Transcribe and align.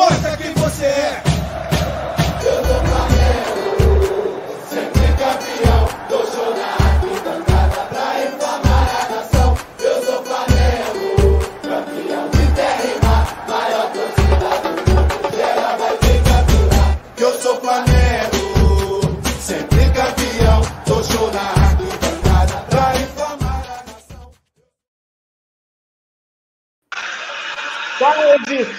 mostra 0.00 0.34
quem 0.38 0.54
você 0.54 0.86
é. 0.86 1.29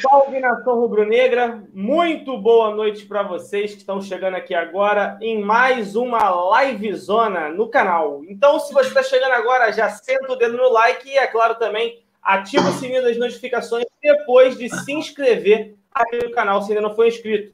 Salve, 0.01 0.39
nação 0.39 0.79
rubro-negra. 0.79 1.63
Muito 1.71 2.35
boa 2.35 2.73
noite 2.73 3.05
para 3.05 3.21
vocês 3.21 3.73
que 3.73 3.81
estão 3.81 4.01
chegando 4.01 4.35
aqui 4.35 4.55
agora 4.55 5.15
em 5.21 5.39
mais 5.39 5.95
uma 5.95 6.63
livezona 6.63 7.49
no 7.49 7.69
canal. 7.69 8.23
Então, 8.27 8.59
se 8.59 8.73
você 8.73 8.87
está 8.87 9.03
chegando 9.03 9.33
agora, 9.33 9.71
já 9.71 9.89
senta 9.89 10.31
o 10.31 10.35
dedo 10.35 10.57
no 10.57 10.71
like 10.71 11.07
e, 11.07 11.17
é 11.17 11.27
claro, 11.27 11.53
também 11.55 12.03
ativa 12.19 12.69
o 12.69 12.73
sininho 12.73 13.03
das 13.03 13.15
notificações 13.17 13.85
depois 14.01 14.57
de 14.57 14.69
se 14.69 14.91
inscrever 14.91 15.75
aqui 15.93 16.17
no 16.17 16.31
canal, 16.31 16.63
se 16.63 16.71
ainda 16.71 16.81
não 16.81 16.95
for 16.95 17.05
inscrito. 17.05 17.53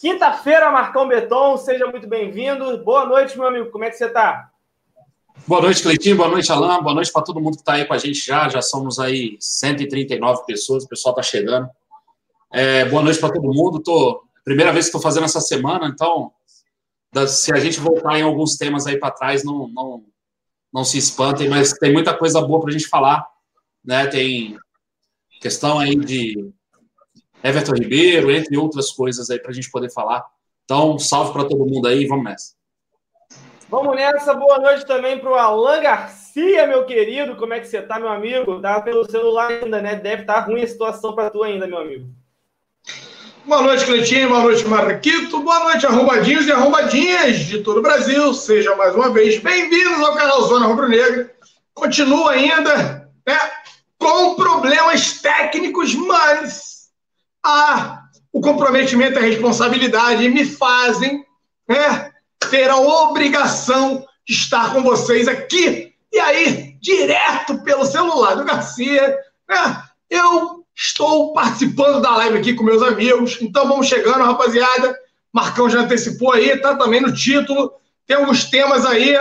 Quinta-feira, 0.00 0.72
Marcão 0.72 1.06
Beton, 1.06 1.56
seja 1.56 1.86
muito 1.86 2.08
bem-vindo. 2.08 2.76
Boa 2.78 3.06
noite, 3.06 3.38
meu 3.38 3.46
amigo. 3.46 3.70
Como 3.70 3.84
é 3.84 3.90
que 3.90 3.96
você 3.96 4.06
está? 4.06 4.50
Boa 5.46 5.62
noite, 5.62 5.82
Cleitinho. 5.82 6.16
Boa 6.16 6.28
noite, 6.28 6.50
Alain. 6.50 6.82
Boa 6.82 6.94
noite 6.94 7.12
para 7.12 7.22
todo 7.22 7.40
mundo 7.40 7.54
que 7.54 7.60
está 7.60 7.74
aí 7.74 7.84
com 7.84 7.94
a 7.94 7.98
gente 7.98 8.24
já. 8.26 8.48
Já 8.48 8.60
somos 8.60 8.98
aí 8.98 9.36
139 9.38 10.44
pessoas. 10.44 10.84
O 10.84 10.88
pessoal 10.88 11.12
está 11.12 11.22
chegando. 11.22 11.68
É, 12.56 12.84
boa 12.84 13.02
noite 13.02 13.18
para 13.18 13.32
todo 13.32 13.52
mundo. 13.52 13.82
Tô 13.82 14.22
primeira 14.44 14.72
vez 14.72 14.84
que 14.84 14.90
estou 14.90 15.00
fazendo 15.00 15.24
essa 15.24 15.40
semana, 15.40 15.88
então 15.88 16.30
se 17.26 17.52
a 17.52 17.58
gente 17.58 17.80
voltar 17.80 18.16
em 18.16 18.22
alguns 18.22 18.56
temas 18.56 18.86
aí 18.86 18.96
para 18.96 19.10
trás, 19.10 19.42
não, 19.42 19.66
não 19.66 20.04
não 20.72 20.84
se 20.84 20.96
espantem, 20.96 21.48
mas 21.48 21.72
tem 21.72 21.92
muita 21.92 22.16
coisa 22.16 22.40
boa 22.40 22.60
para 22.60 22.70
a 22.70 22.72
gente 22.72 22.86
falar, 22.86 23.26
né? 23.84 24.06
Tem 24.06 24.56
questão 25.40 25.80
aí 25.80 25.96
de 25.96 26.52
Everton 27.42 27.72
Ribeiro, 27.72 28.30
entre 28.30 28.56
outras 28.56 28.92
coisas 28.92 29.30
aí 29.30 29.40
para 29.40 29.50
a 29.50 29.54
gente 29.54 29.68
poder 29.68 29.92
falar. 29.92 30.24
Então, 30.64 30.96
salve 30.96 31.32
para 31.32 31.48
todo 31.48 31.66
mundo 31.66 31.88
aí. 31.88 32.06
Vamos 32.06 32.24
nessa. 32.24 32.54
Vamos 33.68 33.96
nessa. 33.96 34.32
Boa 34.32 34.60
noite 34.60 34.86
também 34.86 35.18
para 35.18 35.30
o 35.30 35.34
Alan 35.34 35.80
Garcia, 35.80 36.68
meu 36.68 36.86
querido. 36.86 37.36
Como 37.36 37.52
é 37.52 37.58
que 37.58 37.66
você 37.66 37.82
tá, 37.82 37.98
meu 37.98 38.10
amigo? 38.10 38.60
Tá 38.60 38.80
pelo 38.80 39.10
celular 39.10 39.50
ainda, 39.50 39.82
né? 39.82 39.96
Deve 39.96 40.22
estar 40.22 40.40
ruim 40.40 40.62
a 40.62 40.68
situação 40.68 41.16
para 41.16 41.30
tu 41.30 41.42
ainda, 41.42 41.66
meu 41.66 41.78
amigo. 41.78 42.23
Boa 43.46 43.60
noite, 43.60 43.84
Cleitinho. 43.84 44.30
Boa 44.30 44.40
noite, 44.40 44.66
Marquito. 44.66 45.40
Boa 45.40 45.60
noite, 45.64 45.84
arrombadinhos 45.84 46.46
e 46.46 46.52
arrombadinhas 46.52 47.40
de 47.40 47.58
todo 47.58 47.80
o 47.80 47.82
Brasil. 47.82 48.32
Sejam 48.32 48.74
mais 48.74 48.94
uma 48.94 49.10
vez 49.10 49.38
bem-vindos 49.38 50.00
ao 50.00 50.14
canal 50.14 50.40
Zona 50.48 50.66
Rubro 50.66 50.88
Negra. 50.88 51.30
Continua 51.74 52.32
ainda 52.32 53.06
né, 53.26 53.38
com 53.98 54.34
problemas 54.34 55.20
técnicos, 55.20 55.94
mas 55.94 56.88
o 58.32 58.40
comprometimento 58.40 59.18
e 59.18 59.18
a 59.18 59.26
responsabilidade 59.26 60.26
me 60.30 60.46
fazem 60.46 61.22
né, 61.68 62.12
ter 62.50 62.70
a 62.70 62.78
obrigação 62.78 64.06
de 64.26 64.32
estar 64.32 64.72
com 64.72 64.82
vocês 64.82 65.28
aqui. 65.28 65.92
E 66.10 66.18
aí, 66.18 66.78
direto 66.80 67.62
pelo 67.62 67.84
celular 67.84 68.36
do 68.36 68.44
Garcia, 68.44 69.18
né, 69.46 69.82
eu 70.08 70.63
estou 70.76 71.32
participando 71.32 72.00
da 72.00 72.16
live 72.16 72.38
aqui 72.38 72.54
com 72.54 72.64
meus 72.64 72.82
amigos. 72.82 73.38
Então 73.40 73.68
vamos 73.68 73.86
chegando, 73.86 74.24
rapaziada. 74.24 74.98
Marcão 75.32 75.68
já 75.68 75.80
antecipou 75.80 76.32
aí, 76.32 76.56
tá 76.60 76.76
também 76.76 77.00
no 77.00 77.14
título. 77.14 77.72
Tem 78.06 78.16
alguns 78.16 78.44
temas 78.44 78.84
aí 78.84 79.16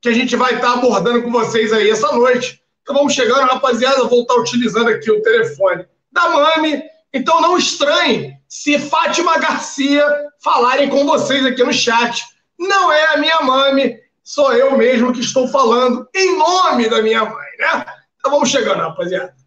que 0.00 0.08
a 0.08 0.12
gente 0.12 0.36
vai 0.36 0.54
estar 0.54 0.74
abordando 0.74 1.22
com 1.22 1.30
vocês 1.30 1.72
aí 1.72 1.90
essa 1.90 2.12
noite. 2.12 2.62
Então 2.82 2.94
vamos 2.94 3.12
chegando, 3.12 3.48
rapaziada. 3.48 4.04
Vou 4.04 4.22
estar 4.22 4.34
utilizando 4.34 4.88
aqui 4.88 5.10
o 5.10 5.22
telefone 5.22 5.86
da 6.12 6.28
Mami. 6.28 6.82
Então 7.12 7.40
não 7.40 7.56
estranhe 7.56 8.34
se 8.48 8.78
Fátima 8.78 9.38
Garcia 9.38 10.04
falarem 10.42 10.88
com 10.88 11.04
vocês 11.06 11.44
aqui 11.44 11.62
no 11.62 11.72
chat. 11.72 12.24
Não 12.58 12.92
é 12.92 13.14
a 13.14 13.16
minha 13.16 13.40
Mami, 13.40 13.96
sou 14.22 14.52
eu 14.52 14.76
mesmo 14.76 15.12
que 15.12 15.20
estou 15.20 15.48
falando 15.48 16.08
em 16.14 16.36
nome 16.36 16.88
da 16.88 17.02
minha 17.02 17.24
mãe, 17.24 17.48
né? 17.58 17.86
Então 18.18 18.32
vamos 18.32 18.50
chegando, 18.50 18.80
rapaziada. 18.80 19.39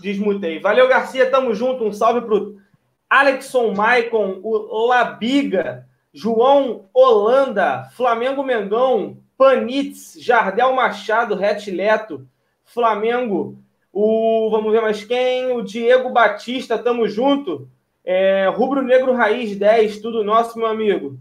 Desmutei. 0.00 0.58
Valeu, 0.58 0.88
Garcia. 0.88 1.30
Tamo 1.30 1.54
junto. 1.54 1.84
Um 1.84 1.92
salve 1.92 2.20
pro 2.22 2.56
Alexson 3.08 3.72
Maicon, 3.72 4.40
o 4.42 4.86
Labiga, 4.86 5.86
João 6.12 6.86
Holanda, 6.92 7.88
Flamengo 7.94 8.42
Mengão, 8.42 9.18
Panitz, 9.36 10.16
Jardel 10.18 10.72
Machado, 10.74 11.34
Retleto, 11.34 12.26
Flamengo, 12.64 13.58
o 13.92 14.48
vamos 14.50 14.72
ver 14.72 14.82
mais 14.82 15.04
quem? 15.04 15.52
O 15.52 15.62
Diego 15.62 16.10
Batista, 16.10 16.76
tamo 16.76 17.08
junto. 17.08 17.68
É, 18.04 18.48
Rubro 18.48 18.82
Negro 18.82 19.14
Raiz 19.14 19.56
10, 19.56 20.00
tudo 20.00 20.24
nosso, 20.24 20.58
meu 20.58 20.66
amigo. 20.66 21.16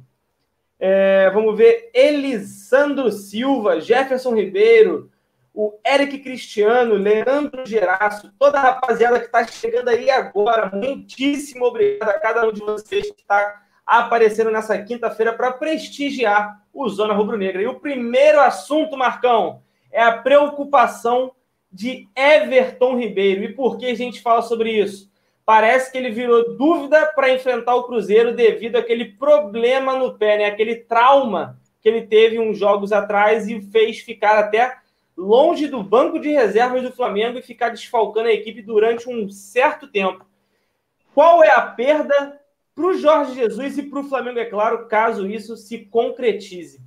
É, 0.79 1.29
vamos 1.29 1.55
ver 1.55 1.91
Elisandro 1.93 3.11
Silva, 3.11 3.79
Jefferson 3.79 4.33
Ribeiro, 4.33 5.11
o 5.53 5.77
Eric 5.85 6.19
Cristiano, 6.19 6.95
Leandro 6.95 7.65
Geraço, 7.65 8.33
toda 8.39 8.57
a 8.57 8.61
rapaziada 8.61 9.19
que 9.19 9.27
está 9.27 9.45
chegando 9.45 9.89
aí 9.89 10.09
agora. 10.09 10.71
Muitíssimo 10.73 11.65
obrigado 11.65 12.09
a 12.09 12.19
cada 12.19 12.47
um 12.47 12.51
de 12.51 12.61
vocês 12.61 13.11
que 13.11 13.21
está 13.21 13.61
aparecendo 13.85 14.49
nessa 14.49 14.81
quinta-feira 14.81 15.31
para 15.33 15.51
prestigiar 15.51 16.63
o 16.73 16.89
Zona 16.89 17.13
Rubro 17.13 17.37
Negra. 17.37 17.61
E 17.61 17.67
o 17.67 17.79
primeiro 17.79 18.39
assunto, 18.39 18.97
Marcão, 18.97 19.61
é 19.91 20.01
a 20.01 20.17
preocupação 20.17 21.33
de 21.71 22.07
Everton 22.15 22.97
Ribeiro. 22.97 23.43
E 23.43 23.53
por 23.53 23.77
que 23.77 23.85
a 23.85 23.95
gente 23.95 24.21
fala 24.21 24.41
sobre 24.41 24.71
isso? 24.71 25.11
Parece 25.45 25.91
que 25.91 25.97
ele 25.97 26.09
virou 26.09 26.57
dúvida 26.57 27.05
para 27.07 27.29
enfrentar 27.29 27.75
o 27.75 27.83
Cruzeiro 27.83 28.33
devido 28.33 28.77
àquele 28.77 29.05
problema 29.05 29.95
no 29.95 30.17
pé, 30.17 30.37
né? 30.37 30.45
aquele 30.45 30.77
trauma 30.77 31.59
que 31.81 31.89
ele 31.89 32.07
teve 32.07 32.39
uns 32.39 32.57
jogos 32.57 32.93
atrás 32.93 33.47
e 33.47 33.61
fez 33.61 33.99
ficar 33.99 34.39
até 34.39 34.77
longe 35.15 35.67
do 35.67 35.83
banco 35.83 36.19
de 36.19 36.29
reservas 36.29 36.83
do 36.83 36.91
Flamengo 36.91 37.37
e 37.37 37.43
ficar 37.43 37.69
desfalcando 37.69 38.27
a 38.27 38.33
equipe 38.33 38.61
durante 38.61 39.09
um 39.09 39.29
certo 39.29 39.87
tempo. 39.87 40.25
Qual 41.13 41.43
é 41.43 41.51
a 41.51 41.61
perda 41.61 42.39
para 42.75 42.85
o 42.85 42.97
Jorge 42.97 43.35
Jesus 43.35 43.77
e 43.77 43.83
para 43.83 43.99
o 43.99 44.09
Flamengo, 44.09 44.39
é 44.39 44.45
claro, 44.45 44.87
caso 44.87 45.27
isso 45.27 45.55
se 45.55 45.79
concretize? 45.85 46.81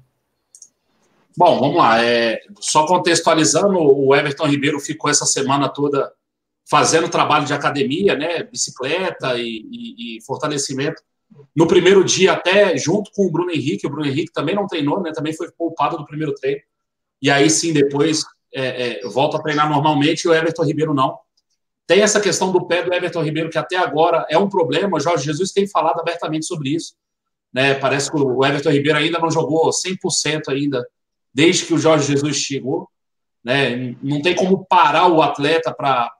Bom, 1.37 1.61
vamos 1.61 1.77
lá. 1.77 2.03
É, 2.03 2.41
só 2.59 2.87
contextualizando, 2.87 3.79
o 3.79 4.15
Everton 4.15 4.47
Ribeiro 4.47 4.81
ficou 4.81 5.11
essa 5.11 5.27
semana 5.27 5.69
toda 5.69 6.13
fazendo 6.69 7.09
trabalho 7.09 7.47
de 7.47 7.53
academia, 7.53 8.17
né, 8.17 8.43
bicicleta 8.43 9.37
e, 9.37 9.65
e, 9.71 10.17
e, 10.17 10.23
fortalecimento. 10.23 11.01
No 11.55 11.67
primeiro 11.69 12.03
dia, 12.03 12.33
até 12.33 12.77
junto 12.77 13.11
com 13.13 13.27
o 13.27 13.31
Bruno 13.31 13.53
Henrique, 13.53 13.87
o 13.87 13.91
Bruno 13.91 14.07
Henrique 14.07 14.33
também 14.33 14.55
não 14.55 14.67
treinou, 14.67 15.01
né, 15.01 15.13
também 15.13 15.33
foi 15.33 15.51
poupado 15.53 15.97
do 15.97 16.05
primeiro 16.05 16.35
treino. 16.35 16.63
E 17.21 17.31
aí 17.31 17.49
sim, 17.49 17.72
depois 17.72 18.25
é, 18.54 19.00
é, 19.04 19.09
volta 19.09 19.37
a 19.37 19.43
treinar 19.43 19.69
normalmente 19.69 20.22
e 20.22 20.28
o 20.28 20.34
Everton 20.34 20.65
Ribeiro 20.65 20.94
não. 20.94 21.19
Tem 21.87 22.00
essa 22.00 22.21
questão 22.21 22.50
do 22.50 22.66
pé 22.66 22.82
do 22.82 22.93
Everton 22.93 23.22
Ribeiro, 23.22 23.50
que 23.50 23.59
até 23.59 23.77
agora 23.77 24.27
é 24.28 24.37
um 24.37 24.49
problema. 24.49 24.97
O 24.97 25.00
Jorge 25.00 25.25
Jesus 25.25 25.53
tem 25.53 25.69
falado 25.69 26.00
abertamente 26.00 26.47
sobre 26.47 26.71
isso. 26.71 26.94
Né? 27.53 27.75
Parece 27.75 28.10
que 28.10 28.16
o 28.16 28.44
Everton 28.44 28.71
Ribeiro 28.71 28.99
ainda 28.99 29.19
não 29.19 29.31
jogou 29.31 29.71
100% 29.71 30.49
ainda, 30.49 30.87
desde 31.32 31.65
que 31.65 31.75
o 31.75 31.78
Jorge 31.78 32.12
Jesus 32.12 32.37
chegou. 32.37 32.88
Né? 33.44 33.94
Não 34.03 34.21
tem 34.21 34.34
como 34.34 34.66
parar 34.66 35.06
o 35.06 35.22
atleta 35.22 35.72
para 35.72 36.10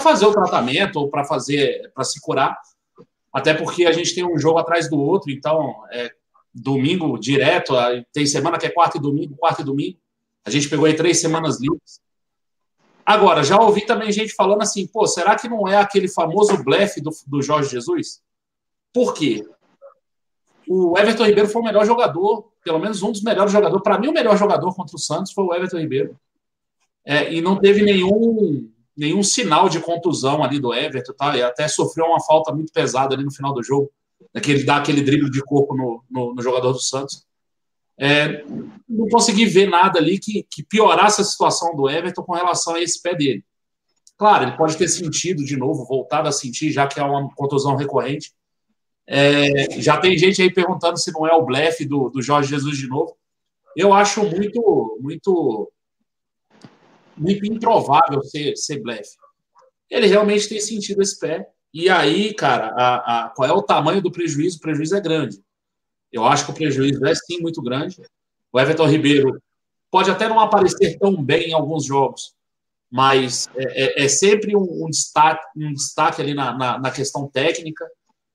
fazer 0.00 0.26
o 0.26 0.32
tratamento 0.32 0.96
ou 0.96 1.10
para 1.10 1.24
fazer 1.24 1.92
para 1.94 2.04
se 2.04 2.18
curar. 2.20 2.58
Até 3.32 3.52
porque 3.52 3.84
a 3.84 3.92
gente 3.92 4.14
tem 4.14 4.24
um 4.24 4.38
jogo 4.38 4.58
atrás 4.58 4.88
do 4.88 4.98
outro, 4.98 5.30
então 5.30 5.84
é, 5.92 6.10
domingo 6.60 7.18
direto, 7.18 7.74
tem 8.12 8.26
semana 8.26 8.58
que 8.58 8.66
é 8.66 8.70
quarta 8.70 8.98
e 8.98 9.00
domingo, 9.00 9.36
quarta 9.36 9.62
e 9.62 9.64
domingo. 9.64 9.98
A 10.44 10.50
gente 10.50 10.68
pegou 10.68 10.86
aí 10.86 10.94
três 10.94 11.20
semanas 11.20 11.60
livres. 11.60 12.00
Agora, 13.04 13.42
já 13.42 13.58
ouvi 13.58 13.86
também 13.86 14.12
gente 14.12 14.34
falando 14.34 14.62
assim, 14.62 14.86
pô, 14.86 15.06
será 15.06 15.34
que 15.34 15.48
não 15.48 15.66
é 15.66 15.76
aquele 15.76 16.08
famoso 16.08 16.62
blefe 16.62 17.00
do, 17.00 17.10
do 17.26 17.40
Jorge 17.40 17.70
Jesus? 17.70 18.20
Por 18.92 19.14
quê? 19.14 19.46
O 20.68 20.98
Everton 20.98 21.24
Ribeiro 21.24 21.48
foi 21.48 21.62
o 21.62 21.64
melhor 21.64 21.86
jogador, 21.86 22.52
pelo 22.62 22.78
menos 22.78 23.02
um 23.02 23.10
dos 23.10 23.22
melhores 23.22 23.50
jogadores. 23.50 23.82
Para 23.82 23.98
mim, 23.98 24.08
o 24.08 24.12
melhor 24.12 24.36
jogador 24.36 24.74
contra 24.74 24.94
o 24.94 24.98
Santos 24.98 25.32
foi 25.32 25.44
o 25.44 25.54
Everton 25.54 25.78
Ribeiro. 25.78 26.18
É, 27.04 27.32
e 27.32 27.40
não 27.40 27.56
teve 27.56 27.82
nenhum, 27.82 28.70
nenhum 28.94 29.22
sinal 29.22 29.70
de 29.70 29.80
contusão 29.80 30.44
ali 30.44 30.60
do 30.60 30.74
Everton, 30.74 31.14
tá? 31.14 31.34
E 31.34 31.42
até 31.42 31.66
sofreu 31.66 32.04
uma 32.04 32.20
falta 32.20 32.52
muito 32.52 32.70
pesada 32.70 33.14
ali 33.14 33.24
no 33.24 33.32
final 33.32 33.54
do 33.54 33.62
jogo, 33.62 33.90
daquele 34.32 34.64
dá 34.64 34.76
aquele 34.76 35.02
drible 35.02 35.30
de 35.30 35.42
corpo 35.42 35.76
no, 35.76 36.04
no, 36.10 36.34
no 36.34 36.42
jogador 36.42 36.72
do 36.72 36.80
Santos. 36.80 37.26
É, 38.00 38.44
não 38.88 39.08
consegui 39.10 39.44
ver 39.46 39.68
nada 39.68 39.98
ali 39.98 40.18
que, 40.18 40.46
que 40.48 40.62
piorasse 40.62 41.20
a 41.20 41.24
situação 41.24 41.74
do 41.74 41.88
Everton 41.90 42.22
com 42.22 42.32
relação 42.32 42.74
a 42.74 42.80
esse 42.80 43.02
pé 43.02 43.14
dele. 43.14 43.44
Claro, 44.16 44.44
ele 44.44 44.56
pode 44.56 44.76
ter 44.76 44.88
sentido 44.88 45.44
de 45.44 45.56
novo, 45.56 45.84
voltado 45.84 46.28
a 46.28 46.32
sentir, 46.32 46.70
já 46.70 46.86
que 46.86 46.98
é 46.98 47.02
uma 47.02 47.32
contusão 47.34 47.76
recorrente. 47.76 48.32
É, 49.06 49.80
já 49.80 49.96
tem 49.96 50.18
gente 50.18 50.42
aí 50.42 50.52
perguntando 50.52 50.98
se 50.98 51.10
não 51.12 51.26
é 51.26 51.32
o 51.32 51.44
blefe 51.44 51.84
do, 51.84 52.10
do 52.10 52.20
Jorge 52.20 52.50
Jesus 52.50 52.76
de 52.76 52.88
novo. 52.88 53.16
Eu 53.74 53.92
acho 53.92 54.24
muito, 54.24 54.98
muito, 55.00 55.72
muito 57.16 57.46
improvável 57.46 58.22
ser, 58.22 58.56
ser 58.56 58.82
blefe. 58.82 59.16
Ele 59.88 60.06
realmente 60.06 60.48
tem 60.48 60.60
sentido 60.60 61.00
esse 61.00 61.18
pé. 61.18 61.48
E 61.78 61.88
aí, 61.88 62.34
cara, 62.34 62.74
a, 62.76 63.26
a, 63.26 63.28
qual 63.28 63.48
é 63.48 63.52
o 63.52 63.62
tamanho 63.62 64.02
do 64.02 64.10
prejuízo? 64.10 64.58
O 64.58 64.60
prejuízo 64.60 64.96
é 64.96 65.00
grande. 65.00 65.40
Eu 66.12 66.24
acho 66.24 66.44
que 66.44 66.50
o 66.50 66.54
prejuízo 66.54 67.06
é 67.06 67.14
sim 67.14 67.38
muito 67.40 67.62
grande. 67.62 68.02
O 68.52 68.58
Everton 68.58 68.88
Ribeiro 68.88 69.40
pode 69.88 70.10
até 70.10 70.28
não 70.28 70.40
aparecer 70.40 70.98
tão 70.98 71.22
bem 71.22 71.50
em 71.50 71.52
alguns 71.52 71.84
jogos, 71.84 72.34
mas 72.90 73.48
é, 73.54 74.02
é, 74.02 74.04
é 74.06 74.08
sempre 74.08 74.56
um, 74.56 74.86
um, 74.86 74.90
destaque, 74.90 75.40
um 75.56 75.72
destaque 75.72 76.20
ali 76.20 76.34
na, 76.34 76.52
na, 76.52 76.78
na 76.80 76.90
questão 76.90 77.28
técnica, 77.28 77.88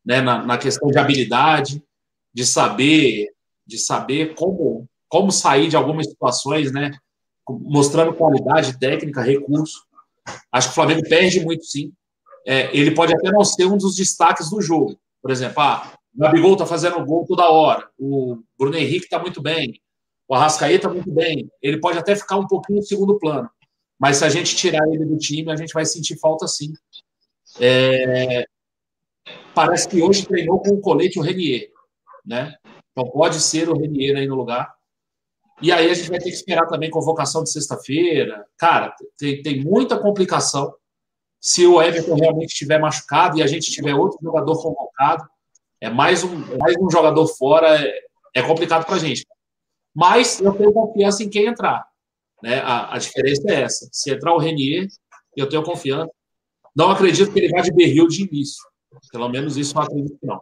né, 0.05 0.21
na, 0.21 0.41
na, 0.45 0.57
questão 0.57 0.87
de 0.87 0.97
habilidade, 0.97 1.83
de 2.33 2.45
saber, 2.45 3.27
de 3.67 3.77
saber 3.77 4.35
como, 4.35 4.87
como 5.09 5.33
sair 5.33 5.67
de 5.67 5.75
algumas 5.75 6.07
situações, 6.07 6.71
né, 6.71 6.91
mostrando 7.49 8.13
qualidade 8.13 8.79
técnica, 8.79 9.21
recurso. 9.21 9.83
Acho 10.49 10.69
que 10.69 10.71
o 10.71 10.75
Flamengo 10.75 11.09
perde 11.09 11.41
muito, 11.41 11.65
sim. 11.65 11.91
É, 12.45 12.75
ele 12.75 12.91
pode 12.91 13.13
até 13.13 13.31
não 13.31 13.43
ser 13.43 13.65
um 13.65 13.77
dos 13.77 13.95
destaques 13.95 14.49
do 14.49 14.61
jogo. 14.61 14.97
Por 15.21 15.31
exemplo, 15.31 15.61
ah, 15.61 15.93
o 16.15 16.19
Gabigol 16.19 16.53
está 16.53 16.65
fazendo 16.65 17.03
gol 17.05 17.25
toda 17.25 17.49
hora, 17.49 17.89
o 17.97 18.37
Bruno 18.57 18.75
Henrique 18.75 19.05
está 19.05 19.17
muito 19.17 19.41
bem, 19.41 19.81
o 20.27 20.35
Arrascaeta 20.35 20.89
muito 20.89 21.11
bem. 21.11 21.49
Ele 21.61 21.79
pode 21.79 21.97
até 21.97 22.15
ficar 22.15 22.37
um 22.37 22.47
pouquinho 22.47 22.79
em 22.79 22.83
segundo 22.83 23.17
plano. 23.17 23.49
Mas 23.99 24.17
se 24.17 24.25
a 24.25 24.29
gente 24.29 24.55
tirar 24.55 24.85
ele 24.89 25.05
do 25.05 25.17
time, 25.17 25.51
a 25.51 25.55
gente 25.55 25.73
vai 25.73 25.85
sentir 25.85 26.19
falta 26.19 26.47
sim. 26.47 26.73
É... 27.59 28.45
Parece 29.53 29.87
que 29.87 30.01
hoje 30.01 30.25
treinou 30.25 30.59
com 30.59 30.71
o 30.71 30.81
colete 30.81 31.19
o 31.19 31.21
Renier, 31.21 31.69
né? 32.25 32.55
Então 32.91 33.09
pode 33.11 33.39
ser 33.39 33.69
o 33.69 33.77
Renier 33.77 34.17
aí 34.17 34.27
no 34.27 34.35
lugar. 34.35 34.73
E 35.61 35.71
aí 35.71 35.89
a 35.89 35.93
gente 35.93 36.09
vai 36.09 36.19
ter 36.19 36.29
que 36.29 36.35
esperar 36.35 36.67
também 36.67 36.89
convocação 36.89 37.43
de 37.43 37.51
sexta-feira. 37.51 38.45
Cara, 38.57 38.93
tem, 39.17 39.41
tem 39.41 39.63
muita 39.63 39.97
complicação. 39.97 40.73
Se 41.43 41.67
o 41.67 41.81
Everton 41.81 42.15
realmente 42.15 42.53
estiver 42.53 42.79
machucado 42.79 43.37
e 43.37 43.43
a 43.43 43.47
gente 43.47 43.69
tiver 43.69 43.93
outro 43.93 44.17
jogador 44.23 44.55
convocado, 44.63 45.27
é 45.81 45.89
mais 45.89 46.23
um, 46.23 46.37
mais 46.57 46.73
um 46.79 46.89
jogador 46.89 47.27
fora, 47.27 47.85
é, 47.85 47.93
é 48.33 48.41
complicado 48.41 48.85
para 48.85 48.95
a 48.95 48.99
gente. 48.99 49.25
Mas 49.93 50.39
eu 50.39 50.53
tenho 50.53 50.71
confiança 50.71 51.21
em 51.21 51.29
quem 51.29 51.47
entrar. 51.47 51.85
Né? 52.41 52.61
A, 52.61 52.95
a 52.95 52.97
diferença 52.97 53.43
é 53.49 53.61
essa. 53.61 53.89
Se 53.91 54.09
entrar 54.09 54.33
o 54.33 54.37
Renier, 54.37 54.87
eu 55.35 55.49
tenho 55.49 55.63
confiança. 55.63 56.09
Não 56.73 56.89
acredito 56.89 57.33
que 57.33 57.39
ele 57.39 57.49
vá 57.49 57.59
de 57.59 57.73
berril 57.73 58.07
de 58.07 58.23
início. 58.23 58.63
Pelo 59.11 59.27
menos 59.27 59.57
isso 59.57 59.75
não 59.75 59.83
acredito 59.83 60.17
não. 60.23 60.41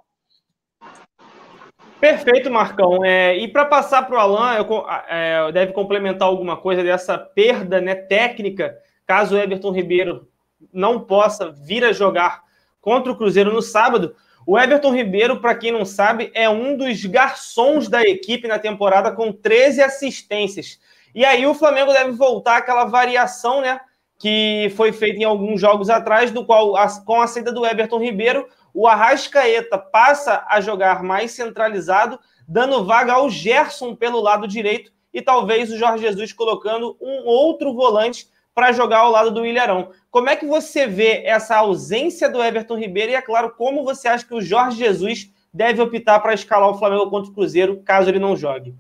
Perfeito, 2.00 2.52
Marcão. 2.52 3.04
É, 3.04 3.36
e 3.40 3.48
para 3.48 3.66
passar 3.66 4.04
para 4.04 4.18
o 4.18 4.20
Alan, 4.20 4.54
eu, 4.54 4.86
é, 5.10 5.52
deve 5.52 5.74
complementar 5.74 6.28
alguma 6.28 6.58
coisa 6.58 6.84
dessa 6.84 7.18
perda 7.18 7.82
né, 7.82 7.96
técnica, 7.96 8.78
caso 9.08 9.34
o 9.34 9.40
Everton 9.40 9.72
Ribeiro 9.72 10.31
não 10.74 11.00
possa 11.00 11.52
vir 11.52 11.84
a 11.84 11.92
jogar 11.92 12.44
contra 12.80 13.12
o 13.12 13.16
Cruzeiro 13.16 13.54
no 13.54 13.62
sábado. 13.62 14.16
O 14.46 14.58
Everton 14.60 14.94
Ribeiro, 14.94 15.40
para 15.40 15.56
quem 15.56 15.72
não 15.72 15.86
sabe, 15.86 16.32
é 16.34 16.50
um 16.50 16.76
dos 16.76 17.06
garçons 17.06 17.88
da 17.88 18.02
equipe 18.02 18.48
na 18.48 18.58
temporada 18.58 19.12
com 19.12 19.32
13 19.32 19.82
assistências. 19.82 20.80
E 21.14 21.24
aí 21.24 21.46
o 21.46 21.54
Flamengo 21.54 21.94
deve 21.94 22.12
voltar 22.12 22.58
àquela 22.58 22.86
variação, 22.86 23.62
né? 23.62 23.80
Que 24.18 24.72
foi 24.76 24.92
feita 24.92 25.20
em 25.20 25.24
alguns 25.24 25.60
jogos 25.60 25.90
atrás, 25.90 26.32
do 26.32 26.46
qual, 26.46 26.74
com 27.06 27.22
a 27.22 27.28
saída 27.28 27.52
do 27.52 27.66
Everton 27.66 28.00
Ribeiro, 28.00 28.48
o 28.74 28.88
Arrascaeta 28.88 29.78
passa 29.78 30.46
a 30.48 30.62
jogar 30.62 31.04
mais 31.04 31.32
centralizado, 31.32 32.20
dando 32.48 32.86
vaga 32.86 33.14
ao 33.14 33.30
Gerson 33.30 33.96
pelo 33.96 34.22
lado 34.22 34.48
direito 34.48 34.92
e 35.14 35.22
talvez 35.22 35.72
o 35.72 35.78
Jorge 35.78 36.04
Jesus 36.04 36.32
colocando 36.32 36.98
um 37.02 37.26
outro 37.26 37.74
volante 37.74 38.28
para 38.54 38.72
jogar 38.72 39.00
ao 39.00 39.12
lado 39.12 39.32
do 39.32 39.46
Ilharão. 39.46 39.90
Como 40.10 40.30
é 40.30 40.36
que 40.36 40.46
você 40.46 40.86
vê 40.86 41.24
essa 41.26 41.56
ausência 41.58 42.30
do 42.30 42.44
Everton 42.44 42.78
Ribeiro 42.78 43.12
e, 43.12 43.16
é 43.16 43.22
claro, 43.22 43.54
como 43.58 43.84
você 43.84 44.08
acha 44.08 44.26
que 44.26 44.36
o 44.36 44.42
Jorge 44.42 44.78
Jesus 44.78 45.30
deve 45.54 45.82
optar 45.82 46.20
para 46.20 46.34
escalar 46.34 46.70
o 46.70 46.78
Flamengo 46.78 47.10
contra 47.10 47.32
o 47.32 47.34
Cruzeiro, 47.34 47.82
caso 47.84 48.10
ele 48.10 48.20
não 48.20 48.36
jogue? 48.36 48.76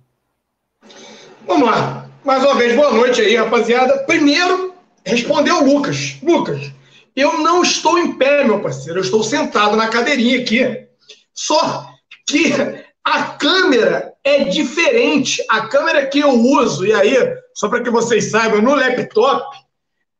Vamos 1.45 1.67
lá. 1.67 2.09
Mais 2.23 2.43
uma 2.43 2.55
vez, 2.55 2.75
boa 2.75 2.91
noite 2.91 3.21
aí, 3.21 3.35
rapaziada. 3.35 3.99
Primeiro, 4.05 4.75
respondeu 5.05 5.57
o 5.57 5.73
Lucas. 5.73 6.17
Lucas, 6.21 6.71
eu 7.15 7.39
não 7.39 7.61
estou 7.61 7.97
em 7.97 8.13
pé, 8.13 8.43
meu 8.43 8.61
parceiro. 8.61 8.99
Eu 8.99 9.03
estou 9.03 9.23
sentado 9.23 9.75
na 9.75 9.89
cadeirinha 9.89 10.39
aqui. 10.39 10.87
Só 11.33 11.87
que 12.27 12.53
a 13.03 13.23
câmera 13.23 14.13
é 14.23 14.43
diferente. 14.45 15.43
A 15.49 15.67
câmera 15.67 16.05
que 16.05 16.19
eu 16.19 16.31
uso, 16.31 16.85
e 16.85 16.93
aí, 16.93 17.17
só 17.53 17.69
para 17.69 17.81
que 17.81 17.89
vocês 17.89 18.31
saibam, 18.31 18.61
no 18.61 18.75
laptop, 18.75 19.57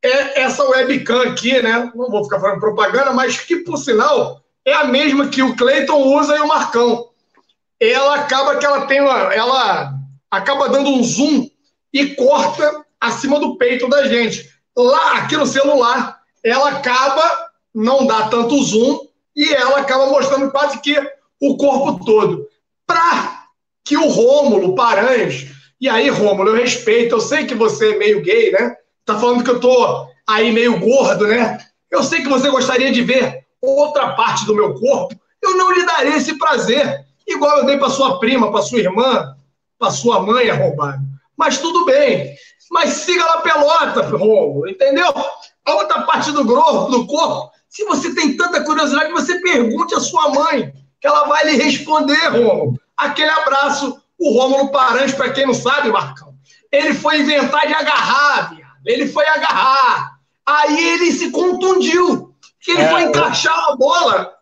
é 0.03 0.41
essa 0.41 0.63
webcam 0.63 1.21
aqui, 1.23 1.61
né? 1.61 1.91
Não 1.95 2.09
vou 2.09 2.23
ficar 2.23 2.39
falando 2.39 2.59
propaganda, 2.59 3.13
mas 3.13 3.39
que, 3.39 3.57
por 3.57 3.77
sinal, 3.77 4.41
é 4.65 4.73
a 4.73 4.85
mesma 4.85 5.27
que 5.27 5.43
o 5.43 5.55
Cleiton 5.55 6.01
usa 6.17 6.35
e 6.35 6.39
o 6.39 6.47
Marcão. 6.47 7.09
Ela 7.79 8.15
acaba 8.15 8.57
que 8.57 8.65
ela 8.65 8.85
tem 8.85 9.01
uma, 9.01 9.33
ela 9.33 9.93
acaba 10.29 10.69
dando 10.69 10.89
um 10.89 11.03
zoom 11.03 11.49
e 11.93 12.15
corta 12.15 12.85
acima 12.99 13.39
do 13.39 13.57
peito 13.57 13.87
da 13.89 14.07
gente. 14.07 14.49
Lá, 14.75 15.17
aqui 15.17 15.35
no 15.35 15.45
celular, 15.45 16.19
ela 16.43 16.69
acaba, 16.69 17.49
não 17.73 18.05
dá 18.05 18.27
tanto 18.27 18.63
zoom, 18.63 19.07
e 19.35 19.53
ela 19.53 19.79
acaba 19.79 20.07
mostrando 20.07 20.51
quase 20.51 20.79
que 20.79 20.95
o 21.39 21.57
corpo 21.57 22.03
todo. 22.05 22.47
Para 22.85 23.45
que 23.83 23.97
o 23.97 24.07
Rômulo 24.07 24.75
Paranhos, 24.75 25.47
e 25.81 25.89
aí, 25.89 26.09
Rômulo, 26.09 26.51
eu 26.51 26.61
respeito, 26.61 27.15
eu 27.15 27.19
sei 27.19 27.45
que 27.45 27.55
você 27.55 27.95
é 27.95 27.97
meio 27.97 28.21
gay, 28.21 28.51
né? 28.51 28.75
Tá 29.03 29.17
falando 29.17 29.43
que 29.43 29.49
eu 29.49 29.59
tô 29.59 30.07
aí 30.27 30.51
meio 30.51 30.79
gordo, 30.79 31.25
né? 31.25 31.57
Eu 31.89 32.03
sei 32.03 32.21
que 32.21 32.29
você 32.29 32.51
gostaria 32.51 32.91
de 32.91 33.01
ver 33.01 33.43
outra 33.59 34.13
parte 34.13 34.45
do 34.45 34.53
meu 34.53 34.75
corpo. 34.75 35.15
Eu 35.41 35.57
não 35.57 35.71
lhe 35.71 35.83
darei 35.83 36.13
esse 36.13 36.37
prazer, 36.37 37.03
igual 37.27 37.57
eu 37.57 37.65
dei 37.65 37.77
para 37.77 37.89
sua 37.89 38.19
prima, 38.19 38.51
para 38.51 38.61
sua 38.61 38.77
irmã, 38.77 39.35
para 39.79 39.89
sua 39.89 40.19
mãe 40.19 40.51
arrombado. 40.51 41.01
Mas 41.35 41.57
tudo 41.57 41.83
bem. 41.83 42.35
Mas 42.69 42.91
siga 42.91 43.25
na 43.25 43.37
pelota, 43.37 44.01
Rômulo, 44.03 44.69
entendeu? 44.69 45.11
A 45.65 45.73
outra 45.73 46.03
parte 46.03 46.31
do, 46.31 46.45
grosso, 46.45 46.91
do 46.91 47.07
corpo, 47.07 47.51
se 47.67 47.83
você 47.85 48.13
tem 48.13 48.38
tanta 48.38 48.63
curiosidade, 48.63 49.11
você 49.11 49.39
pergunte 49.41 49.95
à 49.95 50.00
sua 50.00 50.29
mãe, 50.29 50.71
que 51.00 51.07
ela 51.07 51.23
vai 51.23 51.45
lhe 51.45 51.63
responder, 51.63 52.27
Rômulo. 52.27 52.79
Aquele 52.95 53.31
abraço, 53.31 54.00
o 54.21 54.33
Rômulo 54.33 54.71
Paranhos, 54.71 55.13
para 55.13 55.31
quem 55.31 55.47
não 55.47 55.53
sabe, 55.53 55.89
Marcão, 55.89 56.35
ele 56.71 56.93
foi 56.93 57.21
inventar 57.21 57.65
de 57.65 57.73
agarrar, 57.73 58.55
viado. 58.55 58.71
Ele 58.85 59.07
foi 59.07 59.25
agarrar. 59.27 60.11
Aí 60.45 60.89
ele 60.89 61.11
se 61.11 61.31
contundiu. 61.31 62.29
Que 62.63 62.71
ele 62.71 62.81
é, 62.83 62.89
foi 62.91 63.01
encaixar 63.01 63.57
a 63.57 63.75
bola, 63.75 64.33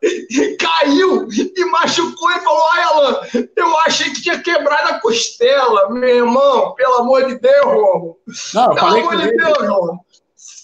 caiu 0.59 1.25
e 1.31 1.65
machucou 1.71 2.29
e 2.31 2.39
falou: 2.41 2.63
Ai, 2.73 2.83
Alan, 2.83 3.21
eu 3.55 3.77
achei 3.79 4.09
que 4.11 4.21
tinha 4.21 4.37
quebrado 4.41 4.89
a 4.89 4.99
costela. 4.99 5.89
Meu 5.89 6.17
irmão, 6.17 6.75
pelo 6.75 6.95
amor 6.95 7.27
de 7.27 7.39
Deus, 7.39 7.63
Romulo. 7.63 8.17
Não, 8.53 8.75
pelo 8.75 8.87
amor 8.87 9.17
de 9.21 9.37
Deus, 9.37 9.57
Romulo. 9.59 9.99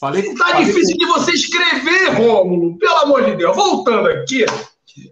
Falei, 0.02 0.36
tá 0.36 0.48
falei 0.50 0.66
difícil 0.66 0.98
de 0.98 1.06
você 1.06 1.32
escrever, 1.32 2.16
Rômulo. 2.16 2.78
Pelo 2.78 2.98
amor 2.98 3.24
de 3.24 3.38
Deus. 3.38 3.56
Voltando 3.56 4.10
aqui, 4.10 4.46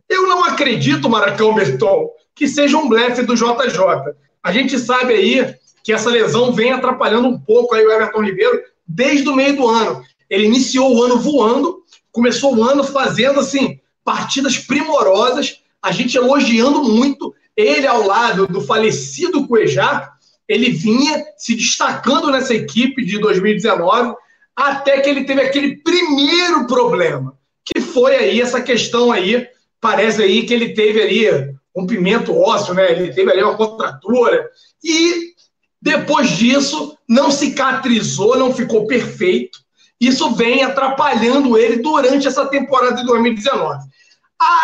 eu 0.09 0.27
não 0.27 0.43
acredito, 0.43 1.09
Maracão 1.09 1.53
Berton, 1.53 2.09
que 2.35 2.47
seja 2.47 2.77
um 2.77 2.89
blefe 2.89 3.23
do 3.23 3.35
JJ. 3.35 4.15
A 4.43 4.51
gente 4.51 4.77
sabe 4.79 5.13
aí 5.13 5.55
que 5.83 5.93
essa 5.93 6.09
lesão 6.09 6.53
vem 6.53 6.71
atrapalhando 6.71 7.27
um 7.27 7.39
pouco 7.39 7.75
aí 7.75 7.85
o 7.85 7.91
Everton 7.91 8.23
Ribeiro 8.23 8.61
desde 8.87 9.27
o 9.29 9.35
meio 9.35 9.55
do 9.55 9.67
ano. 9.67 10.03
Ele 10.29 10.45
iniciou 10.45 10.95
o 10.95 11.03
ano 11.03 11.19
voando, 11.19 11.83
começou 12.11 12.55
o 12.55 12.63
ano 12.63 12.83
fazendo 12.83 13.39
assim 13.39 13.79
partidas 14.03 14.57
primorosas, 14.57 15.61
a 15.81 15.91
gente 15.91 16.17
elogiando 16.17 16.83
muito 16.83 17.33
ele 17.55 17.85
ao 17.85 18.05
lado 18.05 18.47
do 18.47 18.61
falecido 18.61 19.47
Cuejá, 19.47 20.11
ele 20.47 20.71
vinha 20.71 21.23
se 21.37 21.55
destacando 21.55 22.31
nessa 22.31 22.53
equipe 22.53 23.05
de 23.05 23.19
2019, 23.19 24.15
até 24.55 24.99
que 24.99 25.09
ele 25.09 25.23
teve 25.23 25.41
aquele 25.41 25.77
primeiro 25.77 26.67
problema, 26.67 27.37
que 27.65 27.79
foi 27.81 28.15
aí 28.15 28.41
essa 28.41 28.61
questão 28.61 29.11
aí, 29.11 29.47
parece 29.79 30.21
aí 30.21 30.43
que 30.45 30.53
ele 30.53 30.73
teve 30.73 31.01
ali 31.01 31.52
um 31.75 31.85
pimento 31.87 32.37
ósseo, 32.37 32.73
né? 32.73 32.91
Ele 32.91 33.13
teve 33.13 33.31
ali 33.31 33.43
uma 33.43 33.57
contratura 33.57 34.49
e 34.83 35.33
depois 35.81 36.29
disso 36.29 36.97
não 37.07 37.29
cicatrizou, 37.29 38.37
não 38.37 38.53
ficou 38.53 38.87
perfeito. 38.87 39.59
Isso 39.99 40.33
vem 40.35 40.63
atrapalhando 40.63 41.57
ele 41.57 41.77
durante 41.77 42.27
essa 42.27 42.45
temporada 42.45 42.95
de 42.95 43.05
2019. 43.05 43.83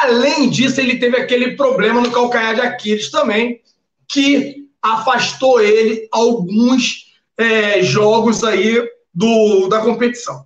Além 0.01 0.49
disso, 0.49 0.79
ele 0.81 0.97
teve 0.97 1.17
aquele 1.17 1.55
problema 1.55 2.01
no 2.01 2.11
calcanhar 2.11 2.55
de 2.55 2.61
Aquiles 2.61 3.09
também, 3.09 3.61
que 4.07 4.65
afastou 4.81 5.61
ele 5.61 6.07
alguns 6.11 7.05
é, 7.37 7.81
jogos 7.81 8.43
aí 8.43 8.81
do, 9.13 9.67
da 9.67 9.81
competição. 9.81 10.45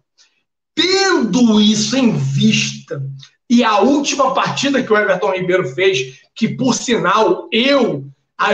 tendo 0.76 1.62
isso 1.62 1.96
em 1.96 2.18
vista, 2.18 3.02
e 3.50 3.64
a 3.64 3.80
última 3.80 4.34
partida 4.34 4.82
que 4.82 4.92
o 4.92 4.98
Everton 4.98 5.32
Ribeiro 5.32 5.68
fez, 5.76 6.23
que 6.36 6.48
por 6.48 6.74
sinal 6.74 7.48
eu, 7.52 8.06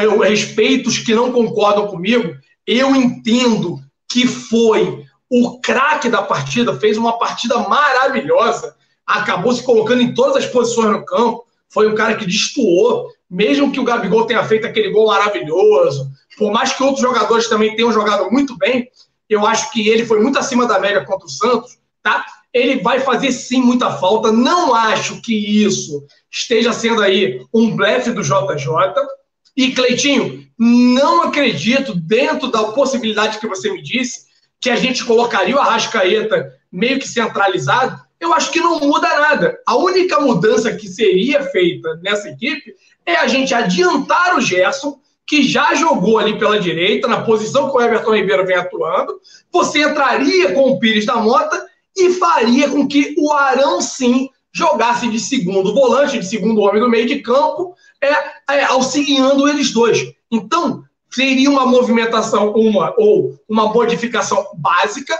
eu 0.01 0.19
respeito 0.19 0.89
os 0.89 0.97
que 0.97 1.15
não 1.15 1.31
concordam 1.31 1.87
comigo, 1.87 2.35
eu 2.65 2.95
entendo 2.95 3.79
que 4.07 4.27
foi 4.27 5.05
o 5.29 5.59
craque 5.59 6.09
da 6.09 6.21
partida, 6.21 6.79
fez 6.79 6.97
uma 6.97 7.17
partida 7.17 7.57
maravilhosa, 7.59 8.75
acabou 9.05 9.53
se 9.53 9.63
colocando 9.63 10.01
em 10.01 10.13
todas 10.13 10.43
as 10.43 10.45
posições 10.45 10.91
no 10.91 11.05
campo, 11.05 11.45
foi 11.69 11.87
um 11.87 11.95
cara 11.95 12.15
que 12.15 12.25
destoou, 12.25 13.09
mesmo 13.29 13.71
que 13.71 13.79
o 13.79 13.83
Gabigol 13.83 14.25
tenha 14.25 14.43
feito 14.43 14.65
aquele 14.65 14.89
gol 14.89 15.07
maravilhoso, 15.07 16.09
por 16.37 16.51
mais 16.51 16.73
que 16.73 16.83
outros 16.83 17.01
jogadores 17.01 17.47
também 17.47 17.75
tenham 17.75 17.91
jogado 17.91 18.29
muito 18.31 18.57
bem, 18.57 18.89
eu 19.29 19.45
acho 19.45 19.71
que 19.71 19.87
ele 19.87 20.05
foi 20.05 20.19
muito 20.19 20.39
acima 20.39 20.65
da 20.65 20.79
média 20.79 21.05
contra 21.05 21.27
o 21.27 21.29
Santos, 21.29 21.77
tá? 22.01 22.25
Ele 22.53 22.81
vai 22.81 22.99
fazer 22.99 23.31
sim 23.31 23.61
muita 23.61 23.91
falta. 23.91 24.31
Não 24.31 24.73
acho 24.73 25.21
que 25.21 25.63
isso 25.63 26.03
esteja 26.31 26.73
sendo 26.73 27.01
aí 27.01 27.45
um 27.53 27.75
blefe 27.75 28.11
do 28.11 28.23
JJ. 28.23 28.67
E 29.55 29.71
Cleitinho, 29.71 30.47
não 30.57 31.23
acredito, 31.23 31.93
dentro 31.93 32.47
da 32.49 32.65
possibilidade 32.65 33.39
que 33.39 33.47
você 33.47 33.71
me 33.71 33.81
disse, 33.81 34.29
que 34.59 34.69
a 34.69 34.75
gente 34.75 35.05
colocaria 35.05 35.55
o 35.55 35.59
Arrascaeta 35.59 36.53
meio 36.71 36.99
que 36.99 37.07
centralizado. 37.07 37.99
Eu 38.19 38.33
acho 38.33 38.51
que 38.51 38.59
não 38.59 38.79
muda 38.79 39.07
nada. 39.19 39.59
A 39.65 39.77
única 39.77 40.19
mudança 40.19 40.73
que 40.73 40.87
seria 40.87 41.43
feita 41.43 41.97
nessa 42.03 42.29
equipe 42.29 42.75
é 43.05 43.15
a 43.15 43.27
gente 43.27 43.53
adiantar 43.53 44.37
o 44.37 44.41
Gerson, 44.41 44.99
que 45.25 45.43
já 45.43 45.73
jogou 45.75 46.17
ali 46.17 46.37
pela 46.37 46.59
direita, 46.59 47.07
na 47.07 47.21
posição 47.21 47.69
que 47.69 47.77
o 47.77 47.81
Everton 47.81 48.15
Ribeiro 48.15 48.45
vem 48.45 48.57
atuando. 48.57 49.21
Você 49.51 49.81
entraria 49.81 50.53
com 50.53 50.71
o 50.71 50.79
Pires 50.79 51.05
da 51.05 51.15
Mota 51.15 51.68
e 51.95 52.13
faria 52.13 52.69
com 52.69 52.87
que 52.87 53.15
o 53.17 53.31
Arão, 53.33 53.81
sim, 53.81 54.29
jogasse 54.51 55.07
de 55.09 55.19
segundo 55.19 55.73
volante, 55.73 56.19
de 56.19 56.25
segundo 56.25 56.61
homem 56.61 56.81
no 56.81 56.89
meio 56.89 57.07
de 57.07 57.19
campo, 57.19 57.75
é, 58.01 58.55
é, 58.55 58.63
auxiliando 58.65 59.47
eles 59.47 59.71
dois. 59.71 60.11
Então, 60.31 60.83
seria 61.09 61.49
uma 61.49 61.65
movimentação, 61.65 62.51
uma 62.53 62.93
ou 62.97 63.39
uma 63.47 63.71
modificação 63.71 64.45
básica, 64.55 65.17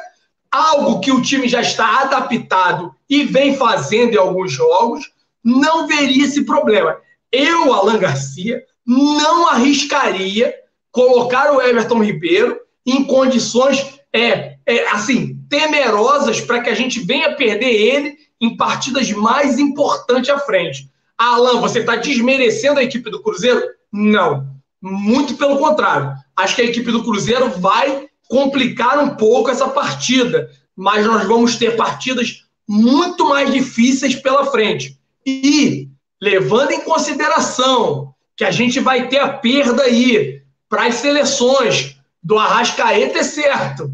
algo 0.52 1.00
que 1.00 1.12
o 1.12 1.22
time 1.22 1.48
já 1.48 1.62
está 1.62 2.02
adaptado 2.02 2.94
e 3.10 3.24
vem 3.24 3.56
fazendo 3.56 4.14
em 4.14 4.18
alguns 4.18 4.52
jogos, 4.52 5.12
não 5.44 5.88
veria 5.88 6.26
esse 6.26 6.44
problema. 6.44 6.98
Eu, 7.32 7.74
Alan 7.74 8.00
Garcia, 8.00 8.64
não 8.86 9.48
arriscaria 9.48 10.54
colocar 10.92 11.54
o 11.54 11.62
Everton 11.62 12.04
Ribeiro 12.04 12.60
em 12.86 13.04
condições 13.04 14.00
é, 14.12 14.58
é 14.66 14.90
assim 14.90 15.39
temerosas 15.50 16.40
para 16.40 16.62
que 16.62 16.70
a 16.70 16.76
gente 16.76 17.00
venha 17.00 17.36
perder 17.36 17.72
ele 17.72 18.18
em 18.40 18.56
partidas 18.56 19.12
mais 19.12 19.60
importantes 19.60 20.30
à 20.30 20.40
frente. 20.40 20.90
Alan, 21.18 21.60
você 21.60 21.80
está 21.80 21.96
desmerecendo 21.98 22.80
a 22.80 22.84
equipe 22.84 23.10
do 23.10 23.22
Cruzeiro? 23.22 23.62
Não. 23.92 24.48
Muito 24.82 25.36
pelo 25.36 25.58
contrário. 25.58 26.14
Acho 26.36 26.56
que 26.56 26.62
a 26.62 26.66
equipe 26.66 26.92
do 26.92 27.04
Cruzeiro 27.04 27.50
vai 27.60 28.08
complicar 28.30 29.00
um 29.00 29.16
pouco 29.16 29.50
essa 29.50 29.68
partida, 29.68 30.50
mas 30.76 31.06
nós 31.06 31.28
vamos 31.28 31.58
ter 31.58 31.76
partidas 31.76 32.46
muito 32.68 33.28
mais 33.28 33.52
difíceis 33.52 34.16
pela 34.16 34.46
frente. 34.46 34.98
E, 35.26 35.90
levando 36.22 36.72
em 36.72 36.82
consideração 36.82 38.14
que 38.38 38.46
a 38.46 38.52
gente 38.52 38.80
vai 38.80 39.10
ter 39.10 39.20
a 39.20 39.28
perda 39.28 39.84
aí 39.84 40.42
para 40.70 40.86
as 40.86 40.96
seleções 40.96 41.98
do 42.24 42.38
Arrascaeta, 42.38 43.20
é 43.20 43.24
certo. 43.24 43.92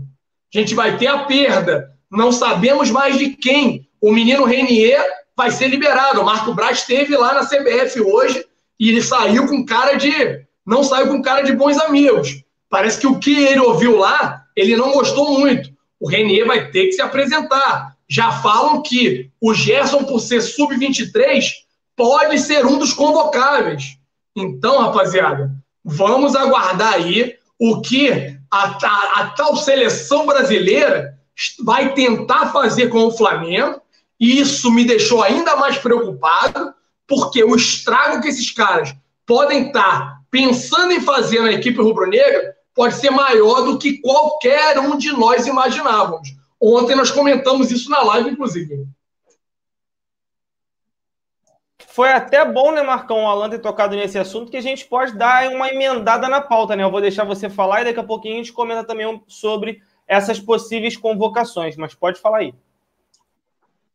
A 0.56 0.60
gente 0.60 0.74
vai 0.74 0.98
ter 0.98 1.08
a 1.08 1.26
perda. 1.26 1.92
Não 2.10 2.32
sabemos 2.32 2.90
mais 2.90 3.18
de 3.18 3.32
quem. 3.32 3.90
O 4.00 4.10
menino 4.10 4.46
Renier 4.46 5.04
vai 5.36 5.52
ser 5.52 5.68
liberado. 5.68 6.22
O 6.22 6.26
Marco 6.26 6.54
Braz 6.54 6.80
esteve 6.80 7.18
lá 7.18 7.34
na 7.34 7.46
CBF 7.46 8.00
hoje 8.00 8.46
e 8.80 8.90
ele 8.90 9.02
saiu 9.02 9.48
com 9.48 9.66
cara 9.66 9.96
de 9.96 10.46
não 10.66 10.82
saiu 10.82 11.10
com 11.10 11.22
cara 11.22 11.42
de 11.42 11.52
bons 11.52 11.78
amigos. 11.78 12.42
Parece 12.70 13.00
que 13.00 13.06
o 13.06 13.20
que 13.20 13.38
ele 13.44 13.60
ouviu 13.60 13.98
lá, 13.98 14.44
ele 14.56 14.78
não 14.78 14.94
gostou 14.94 15.38
muito. 15.38 15.70
O 16.00 16.08
Renier 16.08 16.48
vai 16.48 16.72
ter 16.72 16.86
que 16.86 16.94
se 16.94 17.02
apresentar. 17.02 17.96
Já 18.08 18.32
falam 18.32 18.82
que 18.82 19.30
o 19.42 19.54
Gerson, 19.54 20.06
por 20.06 20.22
ser 20.22 20.42
sub-23, 20.42 21.52
pode 21.98 22.40
ser 22.40 22.66
um 22.66 22.80
dos 22.80 22.94
convocáveis. 22.94 23.98
Então, 24.36 24.80
rapaziada, 24.80 25.52
vamos 25.84 26.34
aguardar 26.34 26.94
aí 26.94 27.36
o 27.60 27.82
que 27.82 28.35
a, 28.56 28.78
a, 28.82 29.22
a 29.22 29.30
tal 29.32 29.56
seleção 29.58 30.26
brasileira 30.26 31.18
vai 31.64 31.94
tentar 31.94 32.52
fazer 32.52 32.88
com 32.88 33.06
o 33.06 33.12
Flamengo. 33.12 33.82
E 34.20 34.40
isso 34.40 34.72
me 34.72 34.86
deixou 34.86 35.22
ainda 35.22 35.58
mais 35.58 35.78
preocupado, 35.78 36.74
porque 37.06 37.44
o 37.44 37.56
estrago 37.56 38.22
que 38.22 38.30
esses 38.30 38.52
caras 38.52 38.96
podem 39.26 39.68
estar 39.68 40.22
pensando 40.32 40.94
em 40.94 41.02
fazer 41.02 41.42
na 41.42 41.52
equipe 41.52 41.82
rubro-negra 41.82 42.56
pode 42.74 42.96
ser 42.96 43.10
maior 43.10 43.62
do 43.62 43.78
que 43.78 44.00
qualquer 44.00 44.80
um 44.80 44.98
de 44.98 45.12
nós 45.12 45.48
imaginávamos. 45.48 46.30
Ontem 46.62 46.96
nós 46.96 47.12
comentamos 47.12 47.72
isso 47.72 47.90
na 47.90 48.02
live, 48.04 48.32
inclusive. 48.32 48.86
Foi 51.96 52.12
até 52.12 52.44
bom, 52.44 52.74
né, 52.74 52.82
Marcão, 52.82 53.24
o 53.24 53.26
Alan 53.26 53.50
ter 53.50 53.60
tocado 53.60 53.96
nesse 53.96 54.20
assunto, 54.20 54.52
que 54.52 54.58
a 54.58 54.62
gente 54.62 54.86
pode 54.86 55.14
dar 55.14 55.48
uma 55.48 55.70
emendada 55.70 56.28
na 56.28 56.42
pauta, 56.42 56.76
né? 56.76 56.84
Eu 56.84 56.92
vou 56.92 57.00
deixar 57.00 57.24
você 57.24 57.50
falar 57.50 57.82
e 57.82 57.86
daqui 57.86 58.00
a 58.02 58.04
pouquinho 58.04 58.34
a 58.34 58.38
gente 58.40 58.52
comenta 58.52 58.84
também 58.84 59.24
sobre 59.30 59.82
essas 60.06 60.38
possíveis 60.38 60.98
convocações, 60.98 61.78
mas 61.78 61.96
pode 61.96 62.20
falar 62.20 62.40
aí. 62.40 62.54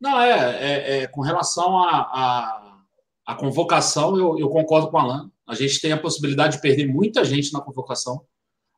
Não, 0.00 0.19
é, 0.19 0.30
é, 0.30 1.02
é 1.02 1.07
com 1.09 1.21
relação 1.21 1.76
à 1.76 2.73
a, 3.26 3.35
convocação, 3.35 4.16
eu, 4.16 4.38
eu 4.38 4.49
concordo 4.49 4.90
com 4.90 4.97
o 4.97 5.00
Alan. 5.00 5.30
A 5.47 5.54
gente 5.54 5.78
tem 5.78 5.92
a 5.92 6.00
possibilidade 6.00 6.57
de 6.57 6.62
perder 6.62 6.87
muita 6.87 7.23
gente 7.23 7.52
na 7.52 7.61
convocação. 7.61 8.23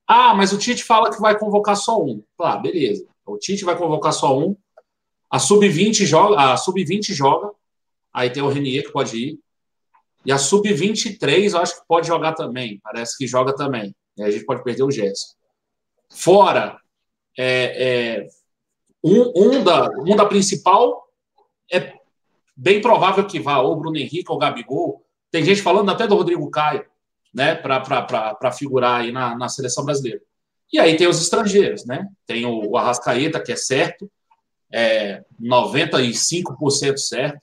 Ah, 0.05 0.35
mas 0.35 0.53
o 0.53 0.59
Tite 0.59 0.83
fala 0.83 1.13
que 1.13 1.21
vai 1.21 1.39
convocar 1.39 1.77
só 1.77 2.03
um. 2.03 2.25
Claro, 2.37 2.61
beleza. 2.61 3.07
O 3.25 3.39
Tite 3.39 3.65
vai 3.65 3.79
convocar 3.79 4.13
só 4.13 4.37
um. 4.37 4.57
A 5.31 5.39
sub-20 5.39 6.05
joga, 6.05 6.41
a 6.41 6.57
sub-20 6.57 7.13
joga. 7.15 7.53
Aí 8.13 8.31
tem 8.31 8.43
o 8.43 8.49
Renier 8.49 8.85
que 8.85 8.93
pode 8.93 9.17
ir. 9.17 9.39
E 10.25 10.31
a 10.31 10.39
sub-23 10.39 11.53
eu 11.53 11.59
acho 11.59 11.81
que 11.81 11.87
pode 11.87 12.07
jogar 12.07 12.35
também. 12.35 12.81
Parece 12.83 13.17
que 13.17 13.27
joga 13.27 13.55
também. 13.55 13.95
E 14.17 14.23
a 14.23 14.31
gente 14.31 14.45
pode 14.45 14.63
perder 14.63 14.83
o 14.83 14.91
Gerson. 14.91 15.35
Fora, 16.11 16.79
é, 17.39 18.25
é, 18.25 18.27
um, 19.03 19.33
um, 19.35 19.65
da, 19.65 19.89
um 19.99 20.15
da 20.15 20.27
principal 20.27 21.03
é 21.73 21.95
bem 22.57 22.81
provável 22.81 23.27
que 23.27 23.41
vá 23.41 23.59
ou 23.59 23.73
o 23.73 23.77
Bruno 23.77 23.97
Henrique 23.97 24.31
ou 24.31 24.39
Gabigol 24.39 25.03
tem 25.33 25.43
gente 25.43 25.63
falando 25.63 25.91
até 25.91 26.07
do 26.07 26.15
Rodrigo 26.15 26.51
Caio, 26.51 26.85
né, 27.35 27.55
para 27.55 28.53
figurar 28.53 29.01
aí 29.01 29.11
na, 29.11 29.35
na 29.35 29.49
seleção 29.49 29.83
brasileira. 29.83 30.21
E 30.71 30.79
aí 30.79 30.95
tem 30.95 31.07
os 31.07 31.21
estrangeiros, 31.21 31.87
né? 31.87 32.07
Tem 32.27 32.45
o, 32.45 32.71
o 32.71 32.77
Arrascaeta, 32.77 33.43
que 33.43 33.51
é 33.51 33.57
certo, 33.57 34.11
é 34.71 35.25
95% 35.41 36.99
certo. 36.99 37.41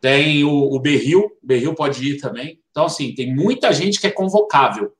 Tem 0.00 0.44
o, 0.44 0.74
o 0.74 0.80
Berril, 0.80 1.26
o 1.42 1.46
Berril 1.46 1.74
pode 1.74 2.04
ir 2.04 2.20
também. 2.20 2.58
Então, 2.70 2.86
assim, 2.86 3.14
tem 3.14 3.34
muita 3.34 3.72
gente 3.72 4.00
que 4.00 4.06
é 4.06 4.10
convocável. 4.10 4.92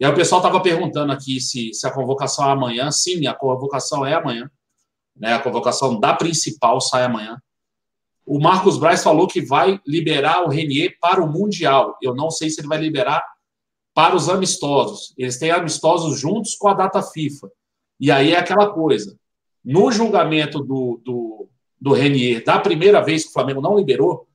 E 0.00 0.04
aí 0.04 0.10
o 0.10 0.14
pessoal 0.14 0.40
estava 0.40 0.60
perguntando 0.60 1.12
aqui 1.12 1.40
se, 1.40 1.72
se 1.74 1.86
a 1.86 1.90
convocação 1.90 2.46
é 2.46 2.52
amanhã. 2.52 2.90
Sim, 2.90 3.26
a 3.26 3.34
convocação 3.34 4.04
é 4.04 4.14
amanhã. 4.14 4.50
Né? 5.14 5.34
A 5.34 5.38
convocação 5.38 5.98
da 5.98 6.14
principal 6.14 6.80
sai 6.80 7.04
amanhã. 7.04 7.40
O 8.24 8.40
Marcos 8.40 8.76
Braz 8.76 9.02
falou 9.02 9.26
que 9.26 9.40
vai 9.40 9.80
liberar 9.86 10.44
o 10.44 10.48
Renier 10.48 10.96
para 11.00 11.22
o 11.22 11.30
Mundial. 11.30 11.96
Eu 12.02 12.14
não 12.14 12.30
sei 12.30 12.50
se 12.50 12.60
ele 12.60 12.68
vai 12.68 12.78
liberar 12.78 13.24
para 13.94 14.16
os 14.16 14.28
amistosos. 14.28 15.14
Eles 15.16 15.38
têm 15.38 15.50
amistosos 15.50 16.18
juntos 16.18 16.54
com 16.56 16.68
a 16.68 16.74
data 16.74 17.02
FIFA. 17.02 17.50
E 18.00 18.10
aí 18.10 18.32
é 18.32 18.38
aquela 18.38 18.70
coisa. 18.70 19.16
No 19.64 19.90
julgamento 19.90 20.60
do, 20.60 21.00
do, 21.04 21.48
do 21.80 21.92
Renier, 21.92 22.44
da 22.44 22.58
primeira 22.58 23.00
vez 23.00 23.24
que 23.24 23.30
o 23.30 23.32
Flamengo 23.32 23.60
não 23.60 23.76
liberou, 23.76 24.26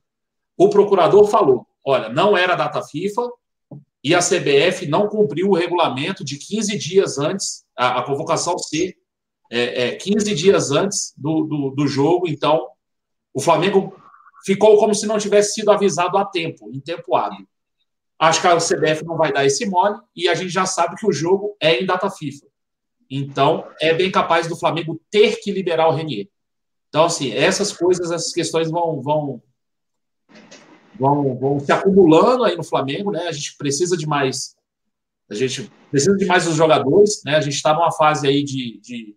o 0.56 0.68
procurador 0.68 1.26
falou: 1.26 1.66
olha, 1.84 2.08
não 2.08 2.36
era 2.36 2.54
data 2.54 2.82
FIFA 2.82 3.28
e 4.04 4.14
a 4.14 4.18
CBF 4.18 4.86
não 4.86 5.08
cumpriu 5.08 5.48
o 5.48 5.54
regulamento 5.54 6.24
de 6.24 6.36
15 6.36 6.76
dias 6.76 7.18
antes, 7.18 7.64
a, 7.76 8.00
a 8.00 8.02
convocação 8.02 8.58
ser 8.58 8.96
é, 9.50 9.88
é, 9.88 9.96
15 9.96 10.34
dias 10.34 10.70
antes 10.70 11.12
do, 11.16 11.44
do, 11.44 11.70
do 11.70 11.86
jogo, 11.86 12.26
então 12.26 12.68
o 13.34 13.40
Flamengo 13.40 13.94
ficou 14.44 14.78
como 14.78 14.94
se 14.94 15.06
não 15.06 15.18
tivesse 15.18 15.54
sido 15.54 15.70
avisado 15.70 16.16
a 16.18 16.24
tempo, 16.24 16.70
em 16.72 16.80
tempo 16.80 17.14
hábil. 17.14 17.46
Acho 18.18 18.40
que 18.40 18.46
a 18.46 18.56
CBF 18.56 19.04
não 19.04 19.16
vai 19.16 19.32
dar 19.32 19.44
esse 19.44 19.66
mole 19.66 19.98
e 20.14 20.28
a 20.28 20.34
gente 20.34 20.50
já 20.50 20.64
sabe 20.64 20.96
que 20.96 21.06
o 21.06 21.12
jogo 21.12 21.56
é 21.60 21.80
em 21.80 21.86
data 21.86 22.08
FIFA. 22.08 22.46
Então, 23.10 23.66
é 23.80 23.92
bem 23.92 24.10
capaz 24.10 24.46
do 24.46 24.56
Flamengo 24.56 25.00
ter 25.10 25.40
que 25.40 25.52
liberar 25.52 25.88
o 25.88 25.92
Renier. 25.92 26.28
Então, 26.88 27.04
assim, 27.04 27.32
essas 27.32 27.72
coisas, 27.72 28.10
essas 28.10 28.32
questões 28.32 28.70
vão, 28.70 29.02
vão, 29.02 29.42
vão, 30.98 31.36
vão 31.38 31.60
se 31.60 31.72
acumulando 31.72 32.44
aí 32.44 32.56
no 32.56 32.64
Flamengo, 32.64 33.10
né? 33.10 33.26
A 33.28 33.32
gente 33.32 33.56
precisa 33.56 33.96
de 33.96 34.06
mais. 34.06 34.56
A 35.30 35.34
gente 35.34 35.70
precisa 35.90 36.16
de 36.16 36.26
mais 36.26 36.44
dos 36.44 36.54
jogadores, 36.54 37.22
né? 37.24 37.36
A 37.36 37.40
gente 37.40 37.54
está 37.54 37.72
numa 37.72 37.90
fase 37.90 38.26
aí 38.26 38.42
de, 38.42 38.80
de 38.80 39.16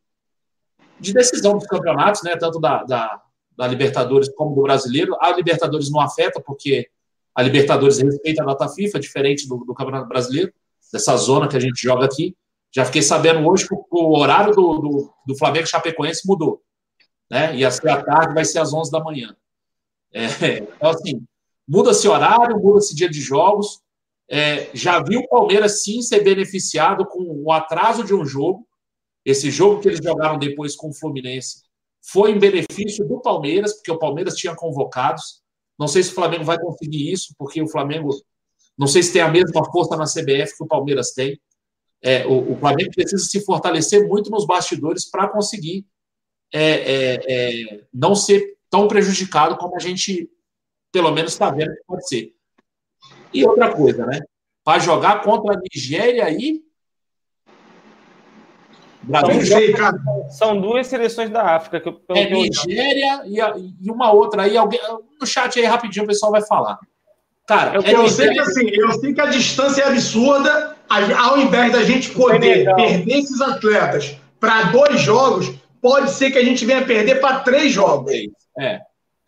de 0.99 1.13
decisão 1.13 1.57
dos 1.57 1.67
campeonatos, 1.67 2.23
né? 2.23 2.35
Tanto 2.37 2.59
da, 2.59 2.83
da, 2.83 3.21
da 3.55 3.67
Libertadores 3.67 4.29
como 4.29 4.55
do 4.55 4.61
Brasileiro. 4.61 5.15
A 5.19 5.31
Libertadores 5.31 5.91
não 5.91 5.99
afeta, 5.99 6.41
porque 6.41 6.89
a 7.33 7.41
Libertadores 7.41 7.97
respeita 7.99 8.43
a 8.43 8.45
data 8.45 8.67
FIFA, 8.69 8.99
diferente 8.99 9.47
do, 9.47 9.57
do 9.57 9.73
Campeonato 9.73 10.07
Brasileiro, 10.07 10.53
dessa 10.91 11.15
zona 11.17 11.47
que 11.47 11.57
a 11.57 11.59
gente 11.59 11.81
joga 11.81 12.05
aqui. 12.05 12.35
Já 12.73 12.85
fiquei 12.85 13.01
sabendo 13.01 13.47
hoje 13.47 13.67
que 13.67 13.75
o 13.91 14.17
horário 14.17 14.53
do, 14.53 14.79
do, 14.79 15.13
do 15.27 15.37
Flamengo 15.37 15.67
Chapecoense 15.67 16.27
mudou. 16.27 16.61
Né? 17.29 17.69
Ser 17.71 17.89
à 17.89 18.03
tarde, 18.03 18.33
vai 18.33 18.45
ser 18.45 18.59
às 18.59 18.73
11 18.73 18.91
da 18.91 18.99
manhã. 18.99 19.35
É, 20.13 20.25
então, 20.75 20.89
assim, 20.89 21.23
muda-se 21.67 22.07
horário, 22.07 22.59
muda-se 22.59 22.95
dia 22.95 23.09
de 23.09 23.21
jogos. 23.21 23.79
É, 24.29 24.69
já 24.73 25.01
vi 25.03 25.17
o 25.17 25.27
Palmeiras 25.27 25.83
sim 25.83 26.01
ser 26.01 26.23
beneficiado 26.23 27.05
com 27.05 27.23
o 27.43 27.51
atraso 27.51 28.03
de 28.03 28.13
um 28.13 28.25
jogo. 28.25 28.67
Esse 29.23 29.49
jogo 29.49 29.81
que 29.81 29.87
eles 29.87 29.99
jogaram 30.03 30.37
depois 30.37 30.75
com 30.75 30.89
o 30.89 30.93
Fluminense 30.93 31.63
foi 32.01 32.31
em 32.31 32.39
benefício 32.39 33.07
do 33.07 33.19
Palmeiras, 33.19 33.73
porque 33.73 33.91
o 33.91 33.97
Palmeiras 33.99 34.35
tinha 34.35 34.55
convocados. 34.55 35.41
Não 35.77 35.87
sei 35.87 36.03
se 36.03 36.11
o 36.11 36.15
Flamengo 36.15 36.43
vai 36.43 36.59
conseguir 36.59 37.11
isso, 37.11 37.33
porque 37.37 37.61
o 37.61 37.67
Flamengo 37.67 38.09
não 38.77 38.87
sei 38.87 39.01
se 39.01 39.13
tem 39.13 39.21
a 39.21 39.29
mesma 39.29 39.63
força 39.71 39.95
na 39.95 40.05
CBF 40.05 40.57
que 40.57 40.63
o 40.63 40.67
Palmeiras 40.67 41.11
tem. 41.11 41.39
É, 42.01 42.25
o, 42.27 42.53
o, 42.53 42.57
Flamengo 42.57 42.91
precisa 42.93 43.23
se 43.23 43.43
fortalecer 43.43 44.07
muito 44.07 44.29
nos 44.29 44.45
bastidores 44.45 45.09
para 45.09 45.27
conseguir 45.27 45.85
é, 46.53 46.61
é, 46.61 47.19
é, 47.27 47.81
não 47.93 48.13
ser 48.13 48.57
tão 48.69 48.87
prejudicado 48.87 49.57
como 49.57 49.75
a 49.75 49.79
gente, 49.79 50.29
pelo 50.95 51.11
menos, 51.11 51.33
está 51.33 51.49
vendo 51.51 51.75
que 51.75 51.83
pode 51.85 52.07
ser. 52.07 52.31
E 53.33 53.45
outra 53.45 53.69
coisa, 53.69 54.05
né? 54.05 54.21
Para 54.63 54.79
jogar 54.79 55.21
contra 55.23 55.53
a 55.53 55.59
Nigéria 55.59 56.23
aí. 56.23 56.61
Brasil 59.01 59.45
sei, 59.45 59.73
cara. 59.73 59.97
São 60.29 60.61
duas 60.61 60.87
seleções 60.87 61.29
da 61.29 61.53
África. 61.53 61.81
Que, 61.81 61.89
é 62.17 62.29
Nigéria 62.29 63.23
e, 63.25 63.41
a, 63.41 63.57
e, 63.57 63.91
uma 63.91 64.13
outra 64.13 64.43
aí. 64.43 64.55
Alguém, 64.55 64.79
no 65.19 65.27
chat 65.27 65.59
aí 65.59 65.65
rapidinho 65.65 66.05
o 66.05 66.07
pessoal 66.07 66.31
vai 66.31 66.45
falar. 66.45 66.79
Cara, 67.45 67.75
eu, 67.75 67.81
é 67.81 67.93
eu 67.93 68.07
sei 68.07 68.29
que 68.29 68.39
assim, 68.39 68.69
eu 68.71 68.91
sei 68.93 69.13
que 69.13 69.19
a 69.19 69.25
distância 69.25 69.81
é 69.83 69.87
absurda. 69.89 70.77
Ao 70.87 71.37
invés 71.37 71.73
da 71.73 71.83
gente 71.83 72.11
poder 72.11 72.73
perder 72.73 73.17
esses 73.17 73.41
atletas 73.41 74.15
para 74.39 74.71
dois 74.71 75.01
jogos, 75.01 75.53
pode 75.81 76.11
ser 76.11 76.31
que 76.31 76.37
a 76.37 76.43
gente 76.43 76.65
venha 76.65 76.85
perder 76.85 77.19
para 77.19 77.41
três 77.41 77.73
jogos. 77.73 78.13
É. 78.57 78.79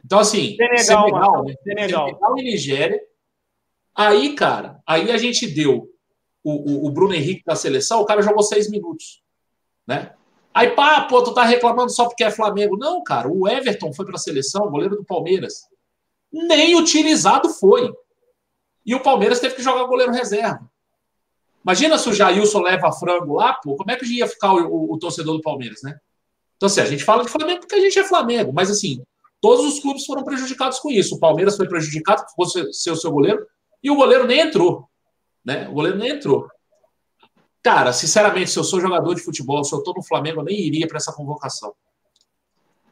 Então, 0.08 0.20
assim, 0.20 0.56
Senegal, 0.56 1.06
Senegal, 1.06 1.44
né? 1.44 1.54
Senegal. 1.64 2.06
Senegal 2.08 2.38
e 2.40 2.44
Nigéria 2.44 3.08
Aí, 3.98 4.36
cara, 4.36 4.80
aí 4.86 5.12
a 5.12 5.18
gente 5.18 5.48
deu 5.48 5.90
o, 6.44 6.52
o, 6.52 6.86
o 6.86 6.92
Bruno 6.92 7.16
Henrique 7.16 7.42
da 7.44 7.56
seleção, 7.56 8.00
o 8.00 8.06
cara 8.06 8.22
jogou 8.22 8.44
seis 8.44 8.70
minutos, 8.70 9.24
né? 9.88 10.14
Aí, 10.54 10.70
pá, 10.70 11.02
pô, 11.02 11.24
tu 11.24 11.34
tá 11.34 11.44
reclamando 11.44 11.90
só 11.90 12.06
porque 12.06 12.24
é 12.24 12.30
Flamengo. 12.30 12.78
Não, 12.78 13.04
cara, 13.04 13.28
o 13.28 13.48
Everton 13.48 13.92
foi 13.92 14.06
para 14.06 14.16
a 14.16 14.20
seleção, 14.20 14.70
goleiro 14.70 14.96
do 14.96 15.04
Palmeiras. 15.04 15.64
Nem 16.32 16.76
utilizado 16.76 17.50
foi. 17.50 17.92
E 18.86 18.94
o 18.94 19.02
Palmeiras 19.02 19.40
teve 19.40 19.56
que 19.56 19.64
jogar 19.64 19.86
goleiro 19.86 20.12
reserva. 20.12 20.62
Imagina 21.64 21.98
se 21.98 22.08
o 22.10 22.14
Jailson 22.14 22.62
leva 22.62 22.92
frango 22.92 23.34
lá, 23.34 23.54
pô, 23.54 23.76
como 23.76 23.90
é 23.90 23.96
que 23.96 24.06
ia 24.06 24.28
ficar 24.28 24.54
o, 24.54 24.68
o, 24.68 24.94
o, 24.94 25.00
torcedor 25.00 25.36
do 25.36 25.42
Palmeiras, 25.42 25.82
né? 25.84 25.98
Então, 26.56 26.68
assim, 26.68 26.82
a 26.82 26.86
gente 26.86 27.04
fala 27.04 27.24
de 27.24 27.32
Flamengo 27.32 27.62
porque 27.62 27.76
a 27.76 27.82
gente 27.82 27.98
é 27.98 28.04
Flamengo, 28.04 28.52
mas, 28.54 28.70
assim, 28.70 29.04
todos 29.42 29.66
os 29.66 29.80
clubes 29.80 30.06
foram 30.06 30.24
prejudicados 30.24 30.80
com 30.80 30.90
isso. 30.90 31.16
O 31.16 31.20
Palmeiras 31.20 31.56
foi 31.56 31.68
prejudicado, 31.68 32.24
por 32.36 32.48
ser 32.48 32.92
o 32.92 32.96
seu 32.96 33.12
goleiro, 33.12 33.46
e 33.84 33.92
o 33.92 33.96
goleiro 33.96 34.26
nem 34.26 34.42
entrou. 34.42 34.90
Né? 35.46 35.68
O 35.70 35.74
goleiro 35.74 35.98
nem 35.98 36.10
entrou. 36.10 36.48
Cara, 37.64 37.92
sinceramente, 37.92 38.50
se 38.50 38.58
eu 38.58 38.64
sou 38.64 38.80
jogador 38.80 39.14
de 39.14 39.22
futebol, 39.22 39.64
se 39.64 39.74
eu 39.74 39.84
tô 39.84 39.94
no 39.94 40.04
Flamengo, 40.04 40.40
eu 40.40 40.46
nem 40.46 40.60
iria 40.60 40.88
para 40.88 40.98
essa 40.98 41.14
convocação. 41.14 41.74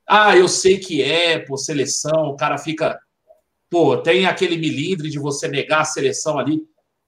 Ah, 0.08 0.36
eu 0.38 0.48
sei 0.48 0.78
que 0.78 1.02
é, 1.02 1.40
pô, 1.40 1.58
seleção, 1.58 2.30
o 2.30 2.36
cara 2.36 2.58
fica. 2.58 3.00
Pô, 3.70 3.98
tem 3.98 4.26
aquele 4.26 4.58
milindre 4.58 5.10
de 5.10 5.18
você 5.18 5.48
negar 5.48 5.82
a 5.82 5.86
seleção 5.86 6.38
ali. 6.38 6.62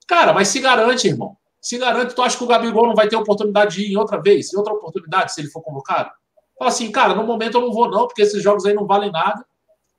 Cara, 0.08 0.34
mas 0.34 0.48
se 0.48 0.60
garante, 0.60 1.08
irmão. 1.08 1.38
Se 1.62 1.78
garante, 1.78 2.16
tu 2.16 2.22
acha 2.22 2.38
que 2.38 2.44
o 2.44 2.48
Gabigol 2.48 2.88
não 2.88 2.96
vai 2.96 3.08
ter 3.08 3.16
oportunidade 3.16 3.76
de 3.76 3.84
ir 3.84 3.92
em 3.92 3.98
outra 3.98 4.22
vez, 4.22 4.54
em 4.54 4.58
outra 4.58 4.74
oportunidade, 4.74 5.34
se 5.34 5.42
ele 5.42 5.50
for 5.50 5.62
convocado? 5.62 6.10
Fala 6.58 6.70
assim, 6.70 6.92
cara, 6.92 7.14
no 7.14 7.24
momento 7.24 7.58
eu 7.58 7.62
não 7.62 7.72
vou, 7.72 7.90
não, 7.90 8.08
porque 8.08 8.22
esses 8.22 8.42
jogos 8.42 8.66
aí 8.66 8.74
não 8.74 8.88
valem 8.88 9.12
nada. 9.12 9.46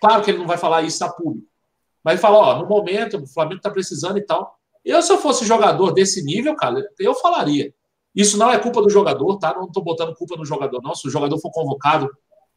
Claro 0.01 0.23
que 0.23 0.31
ele 0.31 0.38
não 0.38 0.47
vai 0.47 0.59
falar 0.59 0.83
isso 0.83 1.05
a 1.05 1.09
público. 1.09 1.47
Mas 2.03 2.14
ele 2.14 2.21
fala, 2.21 2.38
ó, 2.38 2.59
no 2.62 2.68
momento 2.68 3.16
o 3.16 3.27
Flamengo 3.27 3.59
está 3.59 3.71
precisando 3.71 4.18
e 4.18 4.23
tal. 4.25 4.59
Eu, 4.85 5.03
se 5.03 5.12
eu 5.12 5.18
fosse 5.18 5.44
jogador 5.44 5.92
desse 5.92 6.25
nível, 6.25 6.55
cara, 6.57 6.83
eu 6.99 7.14
falaria. 7.14 7.73
Isso 8.14 8.37
não 8.37 8.51
é 8.51 8.59
culpa 8.59 8.81
do 8.81 8.90
jogador, 8.90 9.38
tá? 9.38 9.55
Não 9.55 9.66
estou 9.66 9.83
botando 9.83 10.14
culpa 10.14 10.37
no 10.37 10.44
jogador, 10.44 10.81
não. 10.83 10.94
Se 10.94 11.07
o 11.07 11.11
jogador 11.11 11.38
for 11.38 11.51
convocado, 11.51 12.09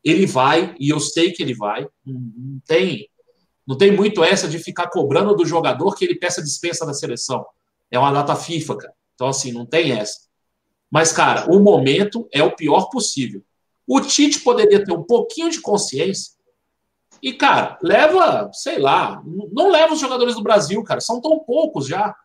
ele 0.03 0.25
vai, 0.25 0.75
e 0.79 0.89
eu 0.89 0.99
sei 0.99 1.31
que 1.31 1.43
ele 1.43 1.53
vai. 1.53 1.87
Não 2.05 2.59
tem, 2.65 3.07
não 3.67 3.77
tem 3.77 3.91
muito 3.91 4.23
essa 4.23 4.47
de 4.47 4.57
ficar 4.57 4.89
cobrando 4.89 5.35
do 5.35 5.45
jogador 5.45 5.95
que 5.95 6.05
ele 6.05 6.15
peça 6.15 6.41
dispensa 6.41 6.85
da 6.85 6.93
seleção. 6.93 7.45
É 7.91 7.99
uma 7.99 8.11
data 8.11 8.35
FIFA, 8.35 8.77
cara. 8.77 8.93
Então, 9.13 9.27
assim, 9.27 9.51
não 9.51 9.65
tem 9.65 9.91
essa. 9.91 10.21
Mas, 10.89 11.11
cara, 11.11 11.51
o 11.51 11.59
momento 11.59 12.27
é 12.31 12.43
o 12.43 12.55
pior 12.55 12.89
possível. 12.89 13.43
O 13.93 13.99
Tite 13.99 14.39
poderia 14.39 14.85
ter 14.85 14.93
um 14.93 15.03
pouquinho 15.03 15.49
de 15.49 15.59
consciência 15.59 16.31
e, 17.21 17.33
cara, 17.33 17.77
leva, 17.83 18.49
sei 18.53 18.79
lá, 18.79 19.21
não 19.51 19.69
leva 19.69 19.93
os 19.93 19.99
jogadores 19.99 20.33
do 20.33 20.41
Brasil, 20.41 20.81
cara, 20.81 21.01
são 21.01 21.19
tão 21.19 21.39
poucos 21.39 21.87
já. 21.87 22.15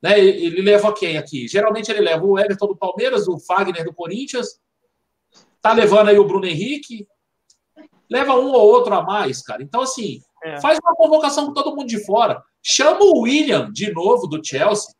Né? 0.00 0.20
Ele 0.20 0.62
leva 0.62 0.94
quem 0.94 1.18
aqui? 1.18 1.48
Geralmente 1.48 1.90
ele 1.90 2.00
leva 2.00 2.24
o 2.24 2.38
Everton 2.38 2.68
do 2.68 2.76
Palmeiras, 2.76 3.26
o 3.26 3.40
Fagner 3.40 3.84
do 3.84 3.92
Corinthians, 3.92 4.60
tá 5.60 5.72
levando 5.72 6.10
aí 6.10 6.18
o 6.20 6.28
Bruno 6.28 6.46
Henrique, 6.46 7.08
leva 8.08 8.36
um 8.36 8.52
ou 8.52 8.68
outro 8.68 8.94
a 8.94 9.02
mais, 9.02 9.42
cara. 9.42 9.64
Então, 9.64 9.82
assim, 9.82 10.20
é. 10.44 10.60
faz 10.60 10.78
uma 10.80 10.94
convocação 10.94 11.46
com 11.46 11.52
todo 11.52 11.74
mundo 11.74 11.88
de 11.88 12.04
fora. 12.06 12.40
Chama 12.62 13.00
o 13.02 13.22
William 13.22 13.68
de 13.72 13.92
novo 13.92 14.28
do 14.28 14.40
Chelsea. 14.40 14.94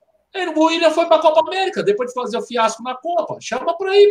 O 0.56 0.64
William 0.64 0.90
foi 0.90 1.06
para 1.06 1.18
a 1.18 1.22
Copa 1.22 1.40
América 1.46 1.84
depois 1.84 2.08
de 2.08 2.14
fazer 2.14 2.36
o 2.36 2.42
fiasco 2.42 2.82
na 2.82 2.96
Copa. 2.96 3.38
Chama 3.40 3.76
por 3.76 3.86
aí 3.86 4.10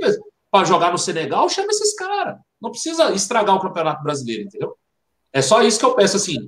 para 0.51 0.65
jogar 0.65 0.91
no 0.91 0.97
Senegal, 0.97 1.47
chama 1.49 1.69
esses 1.69 1.95
caras. 1.95 2.37
Não 2.61 2.71
precisa 2.71 3.11
estragar 3.13 3.55
o 3.55 3.61
Campeonato 3.61 4.03
Brasileiro, 4.03 4.43
entendeu? 4.43 4.75
É 5.31 5.41
só 5.41 5.61
isso 5.61 5.79
que 5.79 5.85
eu 5.85 5.95
peço 5.95 6.17
assim. 6.17 6.47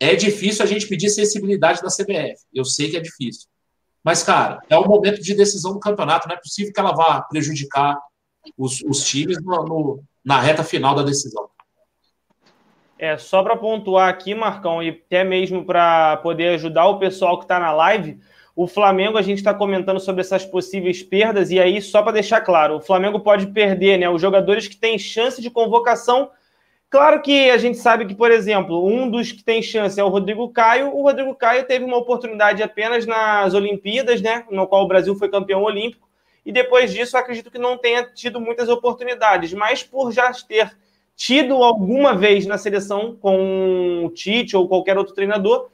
É 0.00 0.14
difícil 0.14 0.64
a 0.64 0.68
gente 0.68 0.86
pedir 0.86 1.10
sensibilidade 1.10 1.82
da 1.82 1.88
CBF. 1.88 2.42
Eu 2.54 2.64
sei 2.64 2.90
que 2.90 2.96
é 2.96 3.00
difícil. 3.00 3.48
Mas, 4.02 4.22
cara, 4.22 4.60
é 4.70 4.78
o 4.78 4.86
momento 4.86 5.20
de 5.20 5.34
decisão 5.34 5.72
do 5.72 5.80
campeonato. 5.80 6.28
Não 6.28 6.34
é 6.34 6.38
possível 6.38 6.72
que 6.72 6.80
ela 6.80 6.92
vá 6.92 7.20
prejudicar 7.22 7.98
os, 8.56 8.80
os 8.82 9.04
times 9.04 9.42
no, 9.42 9.64
no, 9.64 10.04
na 10.24 10.40
reta 10.40 10.64
final 10.64 10.94
da 10.94 11.02
decisão. 11.02 11.50
É, 12.98 13.16
só 13.16 13.42
para 13.42 13.56
pontuar 13.56 14.08
aqui, 14.08 14.34
Marcão, 14.34 14.82
e 14.82 14.88
até 14.88 15.22
mesmo 15.22 15.64
para 15.64 16.16
poder 16.18 16.54
ajudar 16.54 16.86
o 16.86 16.98
pessoal 16.98 17.38
que 17.38 17.44
está 17.44 17.60
na 17.60 17.70
live, 17.70 18.18
o 18.60 18.66
Flamengo, 18.66 19.16
a 19.16 19.22
gente 19.22 19.38
está 19.38 19.54
comentando 19.54 20.00
sobre 20.00 20.20
essas 20.20 20.44
possíveis 20.44 21.02
perdas, 21.02 21.50
e 21.50 21.60
aí, 21.60 21.80
só 21.80 22.02
para 22.02 22.12
deixar 22.12 22.40
claro, 22.40 22.76
o 22.76 22.80
Flamengo 22.80 23.20
pode 23.20 23.46
perder 23.48 23.98
né, 23.98 24.10
os 24.10 24.20
jogadores 24.20 24.66
que 24.66 24.76
têm 24.76 24.98
chance 24.98 25.40
de 25.40 25.50
convocação 25.50 26.30
Claro 26.90 27.20
que 27.20 27.50
a 27.50 27.58
gente 27.58 27.76
sabe 27.76 28.06
que, 28.06 28.14
por 28.14 28.30
exemplo, 28.30 28.86
um 28.86 29.10
dos 29.10 29.30
que 29.30 29.44
tem 29.44 29.60
chance 29.60 30.00
é 30.00 30.04
o 30.04 30.08
Rodrigo 30.08 30.48
Caio. 30.48 30.94
O 30.94 31.02
Rodrigo 31.02 31.34
Caio 31.34 31.66
teve 31.66 31.84
uma 31.84 31.98
oportunidade 31.98 32.62
apenas 32.62 33.04
nas 33.04 33.52
Olimpíadas, 33.52 34.22
né? 34.22 34.46
No 34.50 34.66
qual 34.66 34.84
o 34.84 34.88
Brasil 34.88 35.14
foi 35.14 35.28
campeão 35.28 35.62
olímpico. 35.62 36.08
E 36.46 36.50
depois 36.50 36.90
disso, 36.90 37.18
acredito 37.18 37.50
que 37.50 37.58
não 37.58 37.76
tenha 37.76 38.04
tido 38.04 38.40
muitas 38.40 38.70
oportunidades. 38.70 39.52
Mas 39.52 39.82
por 39.82 40.12
já 40.12 40.32
ter 40.32 40.74
tido 41.14 41.62
alguma 41.62 42.14
vez 42.14 42.46
na 42.46 42.56
seleção 42.56 43.14
com 43.20 44.06
o 44.06 44.10
Tite 44.10 44.56
ou 44.56 44.66
qualquer 44.66 44.96
outro 44.96 45.14
treinador, 45.14 45.68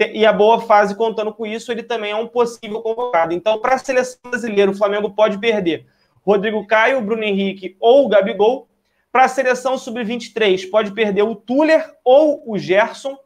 e 0.00 0.24
a 0.24 0.32
boa 0.32 0.60
fase 0.60 0.94
contando 0.94 1.32
com 1.32 1.44
isso, 1.44 1.72
ele 1.72 1.82
também 1.82 2.12
é 2.12 2.16
um 2.16 2.28
possível 2.28 2.80
convocado. 2.80 3.34
Então, 3.34 3.60
para 3.60 3.74
a 3.74 3.78
seleção 3.78 4.18
brasileira, 4.30 4.70
o 4.70 4.74
Flamengo 4.74 5.10
pode 5.10 5.38
perder 5.38 5.86
Rodrigo 6.24 6.66
Caio, 6.66 7.00
Bruno 7.00 7.24
Henrique 7.24 7.76
ou 7.80 8.04
o 8.04 8.08
Gabigol 8.08 8.68
para 9.10 9.24
a 9.24 9.28
seleção 9.28 9.76
sub-23, 9.78 10.70
pode 10.70 10.92
perder 10.92 11.22
o 11.22 11.34
Tuller 11.34 11.92
ou 12.04 12.42
o 12.46 12.58
Gerson. 12.58 13.18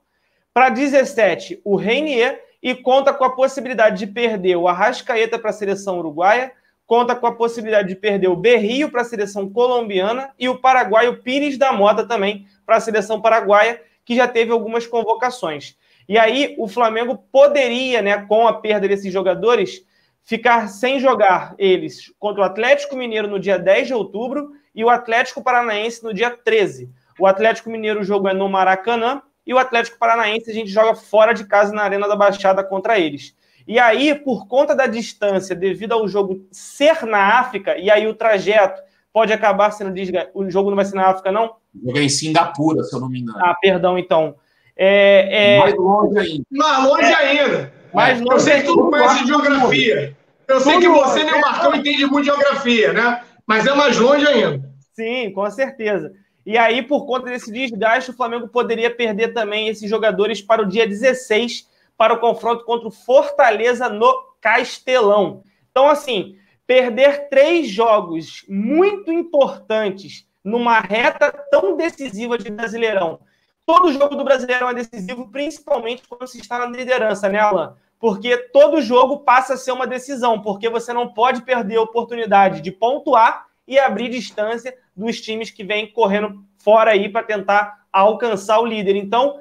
Para 0.54 0.68
17, 0.68 1.60
o 1.64 1.76
Reinier. 1.76 2.40
E 2.62 2.76
conta 2.76 3.12
com 3.12 3.24
a 3.24 3.34
possibilidade 3.34 3.98
de 3.98 4.06
perder 4.06 4.54
o 4.54 4.68
Arrascaeta 4.68 5.36
para 5.36 5.50
a 5.50 5.52
seleção 5.52 5.98
uruguaia. 5.98 6.52
Conta 6.86 7.16
com 7.16 7.26
a 7.26 7.34
possibilidade 7.34 7.88
de 7.88 7.96
perder 7.96 8.28
o 8.28 8.36
Berrio 8.36 8.88
para 8.88 9.02
a 9.02 9.04
seleção 9.04 9.50
colombiana. 9.50 10.30
E 10.38 10.48
o 10.48 10.58
paraguaio 10.58 11.20
Pires 11.22 11.58
da 11.58 11.72
Mota 11.72 12.06
também 12.06 12.46
para 12.64 12.76
a 12.76 12.80
seleção 12.80 13.20
paraguaia, 13.20 13.82
que 14.04 14.14
já 14.14 14.28
teve 14.28 14.52
algumas 14.52 14.86
convocações. 14.86 15.76
E 16.08 16.18
aí 16.18 16.54
o 16.58 16.68
Flamengo 16.68 17.16
poderia, 17.30 18.02
né, 18.02 18.26
com 18.26 18.46
a 18.46 18.54
perda 18.54 18.88
desses 18.88 19.12
jogadores, 19.12 19.84
ficar 20.22 20.68
sem 20.68 21.00
jogar 21.00 21.54
eles 21.58 22.12
contra 22.18 22.42
o 22.42 22.44
Atlético 22.44 22.96
Mineiro 22.96 23.28
no 23.28 23.38
dia 23.38 23.58
10 23.58 23.88
de 23.88 23.94
outubro 23.94 24.52
e 24.74 24.84
o 24.84 24.90
Atlético 24.90 25.42
Paranaense 25.42 26.02
no 26.02 26.14
dia 26.14 26.30
13. 26.30 26.90
O 27.18 27.26
Atlético 27.26 27.70
Mineiro, 27.70 28.00
o 28.00 28.04
jogo 28.04 28.28
é 28.28 28.34
no 28.34 28.48
Maracanã, 28.48 29.22
e 29.46 29.52
o 29.52 29.58
Atlético 29.58 29.98
Paranaense 29.98 30.50
a 30.50 30.54
gente 30.54 30.70
joga 30.70 30.94
fora 30.94 31.32
de 31.32 31.44
casa 31.44 31.74
na 31.74 31.82
Arena 31.82 32.08
da 32.08 32.16
Baixada 32.16 32.62
contra 32.62 32.98
eles. 32.98 33.34
E 33.66 33.78
aí, 33.78 34.14
por 34.14 34.46
conta 34.46 34.74
da 34.74 34.86
distância, 34.86 35.54
devido 35.54 35.92
ao 35.92 36.08
jogo 36.08 36.46
ser 36.50 37.04
na 37.04 37.38
África, 37.38 37.76
e 37.76 37.90
aí 37.90 38.06
o 38.06 38.14
trajeto 38.14 38.80
pode 39.12 39.32
acabar 39.32 39.70
sendo 39.70 39.92
desgastante. 39.92 40.32
O 40.34 40.50
jogo 40.50 40.70
não 40.70 40.76
vai 40.76 40.84
ser 40.84 40.96
na 40.96 41.08
África, 41.08 41.30
não? 41.30 41.56
Joguei 41.84 42.04
em 42.04 42.08
Singapura, 42.08 42.82
se 42.82 42.94
eu 42.94 43.00
não 43.00 43.08
me 43.08 43.20
engano. 43.20 43.38
Ah, 43.40 43.56
perdão, 43.60 43.98
então. 43.98 44.36
É, 44.76 45.56
é... 45.56 45.58
Mais 45.58 45.74
longe 45.74 46.18
ainda. 46.18 46.44
Mais 46.50 46.84
longe 46.84 47.14
ainda. 47.14 47.72
Mais 47.92 48.20
longe 48.20 48.32
eu 48.32 48.40
sei 48.40 48.60
que 48.60 48.66
tu 48.66 48.90
conhece 48.90 49.18
de 49.22 49.28
geografia. 49.28 50.16
Eu 50.48 50.60
sei 50.60 50.78
que 50.78 50.88
você 50.88 51.24
nem 51.24 51.34
o 51.34 51.40
Marcão 51.40 51.74
entende 51.74 52.06
muito 52.06 52.24
de 52.24 52.26
geografia, 52.26 52.92
né? 52.92 53.22
Mas 53.46 53.66
é 53.66 53.74
mais 53.74 53.98
longe 53.98 54.26
ainda. 54.26 54.70
Sim, 54.92 55.30
com 55.32 55.48
certeza. 55.50 56.12
E 56.44 56.58
aí, 56.58 56.82
por 56.82 57.06
conta 57.06 57.30
desse 57.30 57.52
desgaste, 57.52 58.10
o 58.10 58.16
Flamengo 58.16 58.48
poderia 58.48 58.94
perder 58.94 59.32
também 59.32 59.68
esses 59.68 59.88
jogadores 59.88 60.42
para 60.42 60.62
o 60.62 60.66
dia 60.66 60.86
16, 60.86 61.68
para 61.96 62.14
o 62.14 62.18
confronto 62.18 62.64
contra 62.64 62.88
o 62.88 62.90
Fortaleza 62.90 63.88
no 63.88 64.12
Castelão. 64.40 65.42
Então, 65.70 65.88
assim, 65.88 66.36
perder 66.66 67.28
três 67.28 67.68
jogos 67.68 68.44
muito 68.48 69.12
importantes 69.12 70.26
numa 70.44 70.80
reta 70.80 71.30
tão 71.50 71.76
decisiva 71.76 72.36
de 72.36 72.50
Brasileirão. 72.50 73.20
Todo 73.64 73.92
jogo 73.92 74.16
do 74.16 74.24
Brasileirão 74.24 74.70
é 74.70 74.74
decisivo, 74.74 75.28
principalmente 75.30 76.02
quando 76.08 76.26
se 76.26 76.40
está 76.40 76.58
na 76.58 76.66
liderança, 76.66 77.28
né, 77.28 77.38
Alan? 77.38 77.76
Porque 77.98 78.36
todo 78.36 78.82
jogo 78.82 79.20
passa 79.20 79.54
a 79.54 79.56
ser 79.56 79.70
uma 79.70 79.86
decisão, 79.86 80.42
porque 80.42 80.68
você 80.68 80.92
não 80.92 81.12
pode 81.12 81.42
perder 81.42 81.76
a 81.76 81.82
oportunidade 81.82 82.60
de 82.60 82.72
pontuar 82.72 83.46
e 83.66 83.78
abrir 83.78 84.08
distância 84.08 84.76
dos 84.96 85.20
times 85.20 85.50
que 85.50 85.62
vêm 85.62 85.90
correndo 85.92 86.44
fora 86.58 86.90
aí 86.90 87.08
para 87.08 87.22
tentar 87.22 87.86
alcançar 87.92 88.58
o 88.58 88.66
líder. 88.66 88.96
Então, 88.96 89.38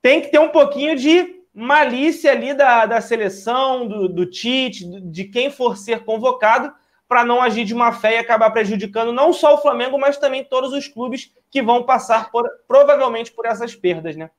tem 0.00 0.22
que 0.22 0.28
ter 0.28 0.38
um 0.38 0.48
pouquinho 0.48 0.96
de 0.96 1.40
malícia 1.52 2.32
ali 2.32 2.54
da, 2.54 2.86
da 2.86 3.00
seleção, 3.00 3.86
do, 3.86 4.08
do 4.08 4.24
Tite, 4.24 4.84
de 5.02 5.24
quem 5.24 5.50
for 5.50 5.76
ser 5.76 6.04
convocado, 6.04 6.72
para 7.06 7.24
não 7.24 7.42
agir 7.42 7.64
de 7.64 7.74
má 7.74 7.92
fé 7.92 8.14
e 8.14 8.18
acabar 8.18 8.50
prejudicando 8.50 9.12
não 9.12 9.32
só 9.32 9.54
o 9.54 9.58
Flamengo, 9.58 9.98
mas 9.98 10.16
também 10.16 10.44
todos 10.44 10.72
os 10.72 10.86
clubes 10.86 11.32
que 11.50 11.62
vão 11.62 11.82
passar 11.82 12.30
por, 12.30 12.48
provavelmente 12.68 13.32
por 13.32 13.46
essas 13.46 13.74
perdas, 13.74 14.16
né? 14.16 14.30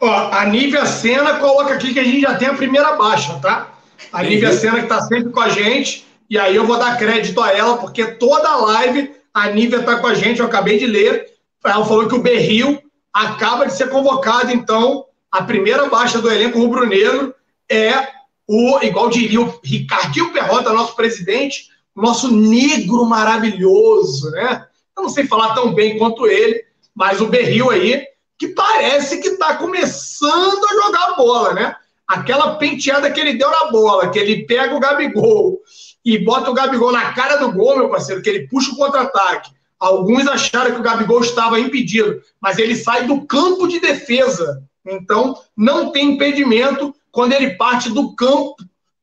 Ó, 0.00 0.30
a 0.32 0.44
Nívia 0.46 0.84
Sena 0.86 1.38
coloca 1.38 1.74
aqui 1.74 1.92
que 1.92 2.00
a 2.00 2.04
gente 2.04 2.20
já 2.20 2.34
tem 2.34 2.48
a 2.48 2.54
primeira 2.54 2.96
baixa, 2.96 3.38
tá? 3.40 3.72
A 4.12 4.22
Nívia 4.22 4.52
Sena 4.52 4.78
que 4.78 4.84
está 4.84 5.00
sempre 5.02 5.30
com 5.30 5.40
a 5.40 5.48
gente, 5.48 6.06
e 6.28 6.38
aí 6.38 6.56
eu 6.56 6.66
vou 6.66 6.78
dar 6.78 6.98
crédito 6.98 7.40
a 7.40 7.52
ela, 7.52 7.78
porque 7.78 8.04
toda 8.14 8.48
a 8.48 8.56
live 8.56 9.14
a 9.32 9.48
Nívia 9.48 9.78
está 9.78 9.98
com 9.98 10.06
a 10.06 10.14
gente, 10.14 10.40
eu 10.40 10.46
acabei 10.46 10.78
de 10.78 10.86
ler. 10.86 11.30
Ela 11.64 11.84
falou 11.84 12.08
que 12.08 12.14
o 12.14 12.22
Berril 12.22 12.82
acaba 13.12 13.66
de 13.66 13.74
ser 13.74 13.88
convocado, 13.88 14.50
então 14.50 15.06
a 15.30 15.42
primeira 15.42 15.88
baixa 15.88 16.20
do 16.20 16.30
elenco 16.30 16.58
rubro-negro 16.58 17.34
é 17.70 18.08
o, 18.46 18.80
igual 18.82 19.08
diria 19.08 19.40
o 19.40 19.60
Ricardinho 19.64 20.32
Perrota, 20.32 20.72
nosso 20.72 20.94
presidente, 20.94 21.68
nosso 21.94 22.30
negro 22.30 23.04
maravilhoso, 23.06 24.30
né? 24.30 24.66
Eu 24.96 25.04
não 25.04 25.10
sei 25.10 25.26
falar 25.26 25.54
tão 25.54 25.72
bem 25.72 25.98
quanto 25.98 26.26
ele, 26.26 26.64
mas 26.94 27.20
o 27.20 27.28
Berril 27.28 27.70
aí, 27.70 28.06
que 28.38 28.48
parece 28.48 29.18
que 29.20 29.28
está 29.28 29.56
começando 29.56 30.64
a 30.64 30.84
jogar 30.84 31.16
bola, 31.16 31.54
né? 31.54 31.76
Aquela 32.06 32.56
penteada 32.56 33.10
que 33.10 33.20
ele 33.20 33.34
deu 33.34 33.50
na 33.50 33.70
bola, 33.70 34.10
que 34.10 34.18
ele 34.18 34.44
pega 34.44 34.74
o 34.74 34.80
Gabigol 34.80 35.60
e 36.04 36.18
bota 36.18 36.50
o 36.50 36.54
Gabigol 36.54 36.92
na 36.92 37.12
cara 37.12 37.36
do 37.36 37.52
gol, 37.52 37.76
meu 37.76 37.88
parceiro, 37.88 38.20
que 38.20 38.28
ele 38.28 38.48
puxa 38.48 38.72
o 38.72 38.76
contra-ataque. 38.76 39.52
Alguns 39.78 40.26
acharam 40.28 40.72
que 40.72 40.80
o 40.80 40.82
Gabigol 40.82 41.20
estava 41.20 41.58
impedido, 41.58 42.20
mas 42.40 42.58
ele 42.58 42.76
sai 42.76 43.06
do 43.06 43.26
campo 43.26 43.66
de 43.66 43.80
defesa. 43.80 44.62
Então, 44.84 45.36
não 45.56 45.90
tem 45.90 46.12
impedimento 46.12 46.94
quando 47.10 47.32
ele 47.32 47.50
parte 47.54 47.90
do 47.90 48.14
campo 48.14 48.56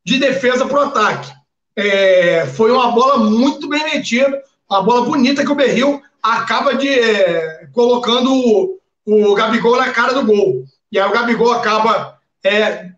de 0.05 0.17
defesa 0.17 0.65
para 0.65 0.79
o 0.79 0.83
ataque. 0.83 1.31
É, 1.75 2.45
foi 2.47 2.71
uma 2.71 2.91
bola 2.91 3.17
muito 3.17 3.67
bem 3.67 3.83
metida, 3.83 4.41
uma 4.69 4.83
bola 4.83 5.05
bonita 5.05 5.43
que 5.43 5.51
o 5.51 5.55
Berril 5.55 6.01
acaba 6.21 6.75
de 6.75 6.87
é, 6.87 7.67
colocando 7.73 8.31
o, 8.31 8.79
o, 9.05 9.33
Gabigol 9.33 9.77
na 9.77 9.91
cara 9.91 10.13
do 10.13 10.25
gol. 10.25 10.63
E 10.91 10.99
aí 10.99 11.09
o 11.09 11.11
Gabigol 11.13 11.51
acaba, 11.53 12.19
é, 12.43 12.89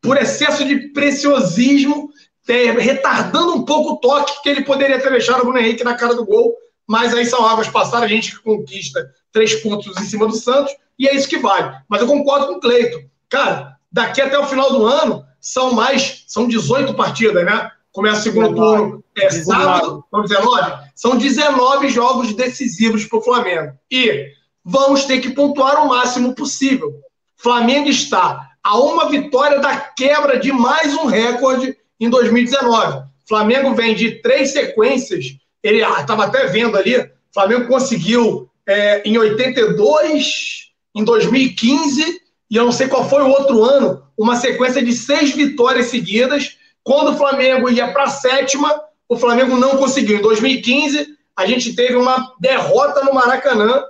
por 0.00 0.16
excesso 0.16 0.64
de 0.64 0.88
preciosismo, 0.92 2.10
é, 2.48 2.70
retardando 2.72 3.54
um 3.54 3.64
pouco 3.64 3.92
o 3.92 3.96
toque 3.96 4.42
que 4.42 4.48
ele 4.48 4.64
poderia 4.64 5.00
ter 5.00 5.10
deixado 5.10 5.40
o 5.40 5.44
Bruno 5.44 5.58
Henrique 5.58 5.84
na 5.84 5.94
cara 5.94 6.14
do 6.14 6.24
gol. 6.24 6.54
Mas 6.86 7.14
aí 7.14 7.24
são 7.24 7.46
águas 7.46 7.68
passadas, 7.68 8.04
a 8.04 8.08
gente 8.08 8.38
conquista 8.40 9.10
três 9.32 9.54
pontos 9.56 9.96
em 9.96 10.04
cima 10.04 10.26
do 10.26 10.36
Santos, 10.36 10.74
e 10.98 11.08
é 11.08 11.14
isso 11.14 11.28
que 11.28 11.38
vale. 11.38 11.74
Mas 11.88 12.00
eu 12.00 12.06
concordo 12.06 12.46
com 12.46 12.54
o 12.54 12.60
Cleito. 12.60 12.98
Cara, 13.28 13.76
daqui 13.90 14.20
até 14.20 14.38
o 14.38 14.46
final 14.46 14.70
do 14.70 14.86
ano, 14.86 15.24
são 15.40 15.72
mais, 15.72 16.24
são 16.26 16.46
18 16.46 16.94
partidas, 16.94 17.44
né? 17.44 17.70
Começa 17.94 18.20
o 18.20 18.22
segundo 18.24 18.48
19, 18.50 18.78
turno 18.78 19.04
é 19.16 19.28
19. 19.28 19.44
sábado, 19.46 20.04
são 20.10 20.22
19? 20.22 20.72
São 20.96 21.16
19 21.16 21.88
jogos 21.88 22.34
decisivos 22.34 23.04
para 23.04 23.18
o 23.18 23.22
Flamengo. 23.22 23.72
E 23.88 24.32
vamos 24.64 25.04
ter 25.04 25.20
que 25.20 25.30
pontuar 25.30 25.80
o 25.80 25.88
máximo 25.88 26.34
possível. 26.34 26.92
Flamengo 27.36 27.88
está 27.88 28.50
a 28.62 28.78
uma 28.78 29.08
vitória 29.08 29.60
da 29.60 29.76
quebra 29.76 30.40
de 30.40 30.50
mais 30.50 30.92
um 30.94 31.04
recorde 31.06 31.76
em 32.00 32.10
2019. 32.10 33.04
Flamengo 33.28 33.74
vem 33.74 33.94
de 33.94 34.22
três 34.22 34.50
sequências, 34.50 35.26
ele 35.62 35.78
estava 35.78 36.24
até 36.24 36.46
vendo 36.46 36.76
ali, 36.76 37.10
Flamengo 37.32 37.68
conseguiu 37.68 38.50
é, 38.66 39.08
em 39.08 39.16
82, 39.16 40.72
em 40.94 41.04
2015 41.04 42.20
e 42.50 42.56
eu 42.56 42.64
não 42.64 42.72
sei 42.72 42.88
qual 42.88 43.08
foi 43.08 43.22
o 43.22 43.28
outro 43.28 43.62
ano, 43.62 44.02
uma 44.16 44.36
sequência 44.36 44.84
de 44.84 44.92
seis 44.92 45.32
vitórias 45.32 45.86
seguidas. 45.86 46.56
Quando 46.84 47.12
o 47.12 47.16
Flamengo 47.16 47.70
ia 47.70 47.90
para 47.90 48.04
a 48.04 48.08
sétima, 48.08 48.80
o 49.08 49.16
Flamengo 49.16 49.56
não 49.56 49.78
conseguiu. 49.78 50.18
Em 50.18 50.22
2015, 50.22 51.16
a 51.34 51.46
gente 51.46 51.74
teve 51.74 51.96
uma 51.96 52.34
derrota 52.38 53.02
no 53.02 53.14
Maracanã 53.14 53.82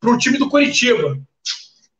para 0.00 0.10
o 0.10 0.18
time 0.18 0.36
do 0.36 0.50
Curitiba. 0.50 1.16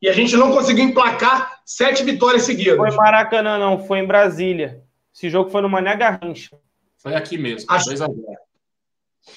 E 0.03 0.09
a 0.09 0.13
gente 0.13 0.37
não 0.37 0.53
conseguiu 0.53 0.85
emplacar 0.85 1.61
sete 1.65 2.03
vitórias 2.03 2.43
seguidas. 2.43 2.77
Foi 2.77 2.91
Maracanã, 2.91 3.57
não, 3.57 3.87
foi 3.87 4.01
em 4.01 4.07
Brasília. 4.07 4.83
Esse 5.15 5.31
jogo 5.31 5.49
foi 5.49 5.63
no 5.63 5.69
Mané 5.69 5.97
Garrincha. 5.97 6.59
Foi 6.99 7.15
aqui 7.15 7.39
mesmo, 7.39 7.71
Acho... 7.71 7.91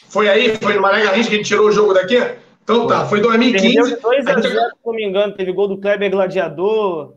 Foi 0.10 0.28
aí? 0.28 0.58
Foi 0.58 0.74
no 0.74 0.82
Mané 0.82 1.04
Garrincha 1.04 1.30
que 1.30 1.36
a 1.36 1.38
gente 1.38 1.48
tirou 1.48 1.68
o 1.68 1.72
jogo 1.72 1.94
daqui? 1.94 2.18
Então 2.64 2.88
tá, 2.88 3.06
foi 3.06 3.22
2015. 3.22 3.76
Perdeu 3.76 3.96
de 3.96 4.02
2 4.02 4.28
a 4.28 4.42
0, 4.42 4.44
se 4.44 4.76
não 4.84 4.94
me 4.94 5.06
engano. 5.06 5.36
Teve 5.36 5.52
gol 5.52 5.68
do 5.68 5.78
Kleber 5.78 6.10
Gladiador. 6.10 7.14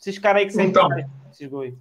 Esses 0.00 0.18
caras 0.18 0.40
aí 0.40 0.46
que 0.46 0.52
sempre 0.52 0.70
então, 0.70 0.88
esses 1.30 1.48
gols. 1.48 1.74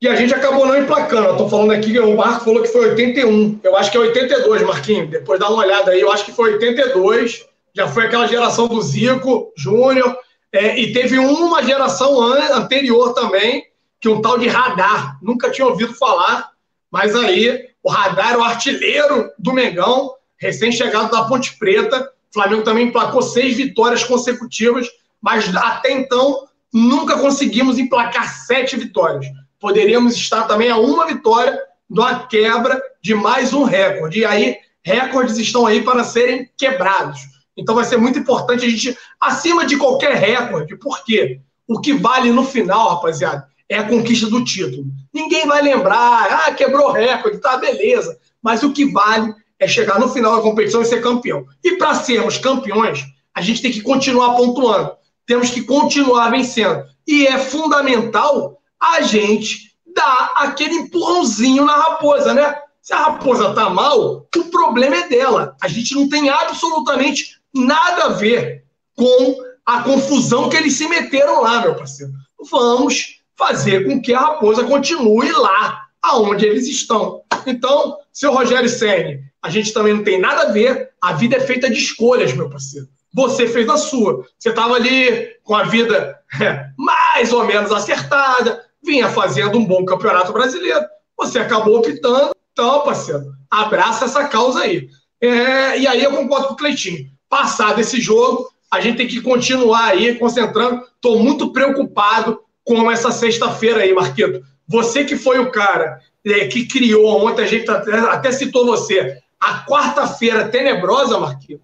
E 0.00 0.08
a 0.08 0.14
gente 0.14 0.34
acabou 0.34 0.66
não 0.66 0.78
emplacando. 0.78 1.36
Tô 1.36 1.48
falando 1.48 1.72
aqui, 1.72 1.98
o 1.98 2.16
Marco 2.16 2.44
falou 2.44 2.62
que 2.62 2.68
foi 2.68 2.90
81. 2.90 3.60
Eu 3.62 3.76
acho 3.76 3.90
que 3.90 3.96
é 3.96 4.00
82, 4.00 4.62
Marquinhos. 4.62 5.10
Depois 5.10 5.38
dá 5.38 5.48
uma 5.48 5.62
olhada 5.62 5.90
aí. 5.90 6.00
Eu 6.00 6.10
acho 6.10 6.24
que 6.24 6.32
foi 6.32 6.54
82. 6.54 7.46
Já 7.74 7.86
foi 7.86 8.06
aquela 8.06 8.26
geração 8.26 8.66
do 8.66 8.80
Zico, 8.80 9.52
Júnior. 9.56 10.16
É, 10.52 10.78
e 10.80 10.92
teve 10.92 11.18
uma 11.18 11.62
geração 11.62 12.20
anterior 12.22 13.12
também, 13.12 13.64
que 14.00 14.08
um 14.08 14.22
tal 14.22 14.38
de 14.38 14.48
Radar. 14.48 15.18
Nunca 15.22 15.50
tinha 15.50 15.66
ouvido 15.66 15.94
falar. 15.94 16.50
Mas 16.90 17.14
aí, 17.14 17.68
o 17.82 17.90
Radar 17.90 18.38
o 18.38 18.42
artilheiro 18.42 19.30
do 19.38 19.52
Mengão, 19.52 20.14
recém-chegado 20.38 21.10
da 21.10 21.24
Ponte 21.24 21.56
Preta 21.58 22.10
o 22.30 22.32
Flamengo 22.32 22.62
também 22.62 22.86
emplacou 22.86 23.20
seis 23.20 23.56
vitórias 23.56 24.04
consecutivas, 24.04 24.88
mas 25.20 25.54
até 25.54 25.90
então 25.90 26.46
nunca 26.72 27.18
conseguimos 27.18 27.76
emplacar 27.76 28.32
sete 28.46 28.76
vitórias. 28.76 29.26
Poderíamos 29.60 30.14
estar 30.14 30.44
também 30.44 30.70
a 30.70 30.78
uma 30.78 31.06
vitória 31.06 31.60
da 31.88 32.20
quebra 32.20 32.80
de 33.02 33.14
mais 33.14 33.52
um 33.52 33.64
recorde. 33.64 34.20
E 34.20 34.24
aí, 34.24 34.56
recordes 34.82 35.36
estão 35.36 35.66
aí 35.66 35.82
para 35.82 36.02
serem 36.02 36.48
quebrados. 36.56 37.20
Então 37.56 37.74
vai 37.74 37.84
ser 37.84 37.98
muito 37.98 38.18
importante 38.18 38.64
a 38.64 38.68
gente, 38.68 38.96
acima 39.20 39.66
de 39.66 39.76
qualquer 39.76 40.14
recorde, 40.14 40.76
por 40.76 41.04
quê? 41.04 41.40
O 41.68 41.80
que 41.80 41.92
vale 41.92 42.32
no 42.32 42.44
final, 42.44 42.88
rapaziada, 42.88 43.46
é 43.68 43.78
a 43.78 43.86
conquista 43.86 44.28
do 44.28 44.42
título. 44.42 44.84
Ninguém 45.12 45.46
vai 45.46 45.62
lembrar, 45.62 46.46
ah, 46.46 46.54
quebrou 46.54 46.90
recorde, 46.90 47.38
tá, 47.38 47.56
beleza. 47.58 48.18
Mas 48.42 48.62
o 48.62 48.72
que 48.72 48.90
vale 48.90 49.32
é 49.58 49.68
chegar 49.68 50.00
no 50.00 50.08
final 50.08 50.36
da 50.36 50.42
competição 50.42 50.80
e 50.80 50.86
ser 50.86 51.02
campeão. 51.02 51.44
E 51.62 51.76
para 51.76 51.94
sermos 51.94 52.38
campeões, 52.38 53.04
a 53.34 53.42
gente 53.42 53.60
tem 53.60 53.70
que 53.70 53.82
continuar 53.82 54.34
pontuando. 54.34 54.92
Temos 55.26 55.50
que 55.50 55.62
continuar 55.62 56.30
vencendo. 56.30 56.84
E 57.06 57.26
é 57.26 57.38
fundamental 57.38 58.59
a 58.80 59.02
gente 59.02 59.70
dar 59.94 60.32
aquele 60.36 60.74
empurrãozinho 60.74 61.64
na 61.64 61.74
raposa, 61.74 62.32
né? 62.32 62.54
Se 62.80 62.92
a 62.94 62.98
raposa 62.98 63.52
tá 63.54 63.68
mal, 63.68 64.26
o 64.34 64.44
problema 64.50 64.96
é 64.96 65.08
dela. 65.08 65.56
A 65.60 65.68
gente 65.68 65.94
não 65.94 66.08
tem 66.08 66.28
absolutamente 66.30 67.38
nada 67.54 68.04
a 68.04 68.08
ver 68.08 68.64
com 68.96 69.36
a 69.66 69.82
confusão 69.82 70.48
que 70.48 70.56
eles 70.56 70.74
se 70.74 70.88
meteram 70.88 71.42
lá, 71.42 71.60
meu 71.60 71.74
parceiro. 71.74 72.12
Vamos 72.50 73.20
fazer 73.36 73.86
com 73.86 74.00
que 74.00 74.12
a 74.12 74.20
raposa 74.20 74.64
continue 74.64 75.30
lá, 75.32 75.86
aonde 76.02 76.46
eles 76.46 76.66
estão. 76.66 77.22
Então, 77.46 77.96
seu 78.12 78.32
Rogério 78.32 78.68
Senni, 78.68 79.20
a 79.42 79.50
gente 79.50 79.72
também 79.72 79.94
não 79.94 80.04
tem 80.04 80.20
nada 80.20 80.42
a 80.42 80.52
ver. 80.52 80.90
A 81.00 81.12
vida 81.12 81.36
é 81.36 81.40
feita 81.40 81.70
de 81.70 81.78
escolhas, 81.78 82.32
meu 82.32 82.50
parceiro. 82.50 82.88
Você 83.12 83.46
fez 83.46 83.68
a 83.68 83.76
sua. 83.76 84.26
Você 84.38 84.50
estava 84.50 84.74
ali 84.74 85.28
com 85.42 85.54
a 85.54 85.64
vida 85.64 86.18
mais 86.76 87.32
ou 87.32 87.44
menos 87.44 87.72
acertada, 87.72 88.64
vinha 88.82 89.08
fazendo 89.08 89.58
um 89.58 89.64
bom 89.64 89.84
campeonato 89.84 90.32
brasileiro. 90.32 90.84
Você 91.18 91.38
acabou 91.38 91.78
optando. 91.78 92.34
Então, 92.52 92.82
parceiro, 92.82 93.32
abraça 93.50 94.04
essa 94.04 94.26
causa 94.26 94.60
aí. 94.60 94.88
É, 95.20 95.78
e 95.78 95.86
aí 95.86 96.02
eu 96.02 96.10
concordo 96.10 96.48
com 96.48 96.54
o 96.54 96.56
Cleitinho. 96.56 97.06
Passado 97.28 97.80
esse 97.80 98.00
jogo, 98.00 98.50
a 98.70 98.80
gente 98.80 98.96
tem 98.96 99.06
que 99.06 99.20
continuar 99.20 99.86
aí 99.86 100.14
concentrando. 100.16 100.82
Estou 100.94 101.18
muito 101.18 101.52
preocupado 101.52 102.40
com 102.64 102.90
essa 102.90 103.10
sexta-feira 103.10 103.80
aí, 103.80 103.92
Marquito. 103.92 104.42
Você 104.66 105.04
que 105.04 105.16
foi 105.16 105.38
o 105.38 105.50
cara 105.50 106.00
é, 106.24 106.46
que 106.46 106.66
criou, 106.66 107.26
ontem 107.26 107.42
a 107.42 107.46
gente 107.46 107.70
até, 107.70 107.98
até 107.98 108.32
citou 108.32 108.66
você, 108.66 109.18
a 109.40 109.64
quarta-feira 109.66 110.48
tenebrosa, 110.48 111.18
Marquito. 111.18 111.62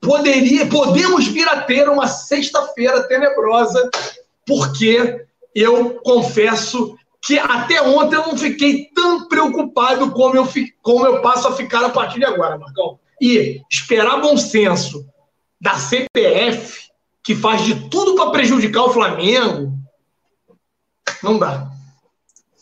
Poderia, 0.00 0.66
podemos 0.66 1.26
vir 1.26 1.48
a 1.48 1.60
ter 1.60 1.88
uma 1.88 2.06
sexta-feira 2.06 3.02
tenebrosa, 3.02 3.90
porque 4.46 5.26
eu 5.54 5.94
confesso 6.02 6.96
que 7.22 7.38
até 7.38 7.82
ontem 7.82 8.16
eu 8.16 8.26
não 8.26 8.36
fiquei 8.36 8.86
tão 8.94 9.28
preocupado 9.28 10.10
como 10.12 10.36
eu, 10.36 10.48
como 10.82 11.06
eu 11.06 11.20
passo 11.20 11.48
a 11.48 11.52
ficar 11.56 11.84
a 11.84 11.90
partir 11.90 12.18
de 12.18 12.24
agora, 12.24 12.58
Marcão. 12.58 12.98
E 13.20 13.60
esperar 13.70 14.20
bom 14.20 14.36
senso 14.36 15.04
da 15.60 15.74
CPF, 15.74 16.88
que 17.22 17.34
faz 17.34 17.64
de 17.64 17.88
tudo 17.88 18.14
para 18.14 18.30
prejudicar 18.30 18.84
o 18.84 18.92
Flamengo, 18.92 19.72
não 21.22 21.38
dá. 21.38 21.67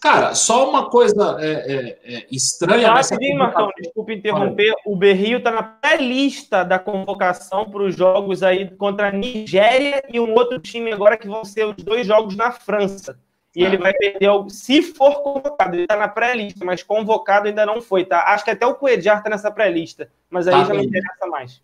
Cara, 0.07 0.37
só 0.37 0.71
uma 0.71 0.89
coisa 0.89 1.37
é, 1.41 1.51
é, 1.51 2.15
é 2.15 2.27
estranha. 2.31 2.93
Rapidinho, 2.93 3.41
Marcão, 3.41 3.73
desculpa 3.77 4.13
interromper. 4.13 4.73
O 4.87 4.95
Berrio 4.95 5.39
está 5.39 5.51
na 5.51 5.65
pré-lista 5.65 6.63
da 6.65 6.79
convocação 6.79 7.69
para 7.69 7.83
os 7.83 7.97
jogos 7.97 8.45
aí 8.45 8.71
contra 8.77 9.09
a 9.09 9.11
Nigéria 9.11 10.05
e 10.09 10.21
um 10.21 10.33
outro 10.33 10.61
time 10.61 10.93
agora 10.93 11.17
que 11.17 11.27
vão 11.27 11.45
ser 11.45 11.67
os 11.67 11.83
dois 11.83 12.07
jogos 12.07 12.37
na 12.37 12.53
França. 12.53 13.19
E 13.57 13.65
ele 13.65 13.79
vai 13.79 13.93
perder, 13.95 14.31
se 14.49 14.81
for 14.81 15.25
convocado, 15.25 15.75
ele 15.75 15.83
está 15.83 15.97
na 15.97 16.07
pré-lista, 16.07 16.65
mas 16.65 16.85
convocado 16.85 17.49
ainda 17.49 17.67
não 17.67 17.83
foi, 17.83 18.05
tá? 18.05 18.27
Acho 18.29 18.45
que 18.45 18.51
até 18.53 18.65
o 18.65 18.77
Coedjar 18.77 19.19
está 19.19 19.29
nessa 19.29 19.51
pré-lista, 19.51 20.09
mas 20.31 20.47
aí 20.47 20.55
tá 20.55 20.61
já 20.61 20.69
bem. 20.69 20.77
não 20.77 20.85
interessa 20.85 21.27
mais. 21.27 21.61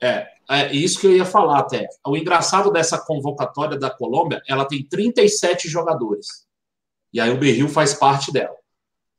É, 0.00 0.28
é 0.48 0.72
isso 0.72 0.98
que 0.98 1.08
eu 1.08 1.14
ia 1.14 1.26
falar 1.26 1.58
até. 1.58 1.86
O 2.06 2.16
engraçado 2.16 2.72
dessa 2.72 2.98
convocatória 2.98 3.78
da 3.78 3.90
Colômbia, 3.90 4.40
ela 4.48 4.64
tem 4.64 4.82
37 4.82 5.68
jogadores. 5.68 6.50
E 7.12 7.20
aí 7.20 7.30
o 7.30 7.38
Berril 7.38 7.68
faz 7.68 7.94
parte 7.94 8.32
dela. 8.32 8.54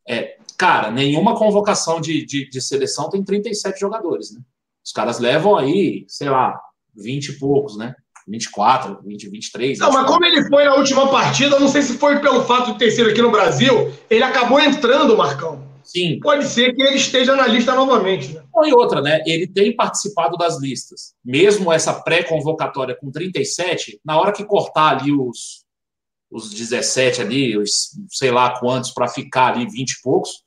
É, 0.08 0.38
cara, 0.58 0.92
nenhuma 0.92 1.36
convocação 1.36 2.02
de, 2.02 2.26
de, 2.26 2.50
de, 2.50 2.62
seleção 2.62 3.10
tem 3.10 3.24
37 3.24 3.80
jogadores, 3.80 4.34
né? 4.34 4.42
Os 4.84 4.92
caras 4.92 5.20
levam 5.20 5.56
aí, 5.56 6.06
sei 6.08 6.30
lá, 6.30 6.60
20 6.96 7.30
e 7.30 7.40
poucos, 7.40 7.78
né? 7.78 7.96
24, 8.28 9.02
20, 9.04 9.30
23. 9.30 9.80
Não, 9.80 9.92
mas 9.92 10.08
como 10.08 10.26
ele 10.26 10.48
foi 10.48 10.64
na 10.64 10.76
última 10.76 11.10
partida, 11.10 11.60
não 11.60 11.68
sei 11.68 11.82
se 11.82 11.98
foi 11.98 12.20
pelo 12.20 12.44
fato 12.44 12.74
de 12.74 12.80
ter 12.80 12.92
sido 12.92 13.10
aqui 13.10 13.22
no 13.22 13.32
Brasil, 13.32 13.92
ele 14.10 14.24
acabou 14.24 14.60
entrando, 14.60 15.18
Marcão. 15.18 15.72
Sim. 15.84 16.20
Pode 16.22 16.46
ser 16.46 16.74
que 16.74 16.82
ele 16.82 16.96
esteja 16.96 17.36
na 17.36 17.46
lista 17.46 17.76
novamente. 17.76 18.34
Né? 18.34 18.42
E 18.66 18.74
outra, 18.74 19.02
né? 19.02 19.22
Ele 19.26 19.46
tem 19.46 19.76
participado 19.76 20.38
das 20.38 20.60
listas. 20.60 21.14
Mesmo 21.24 21.72
essa 21.72 21.94
pré-convocatória 21.94 22.96
com 22.96 23.12
37, 23.12 24.00
na 24.04 24.18
hora 24.18 24.32
que 24.32 24.46
cortar 24.46 24.98
ali 24.98 25.12
os, 25.12 25.63
os 26.34 26.50
17 26.50 27.22
ali, 27.22 27.58
os 27.58 27.92
sei 28.10 28.32
lá 28.32 28.60
quantos, 28.60 28.92
para 28.92 29.08
ficar 29.08 29.54
ali 29.54 29.66
20 29.70 29.92
e 29.92 30.02
poucos, 30.02 30.44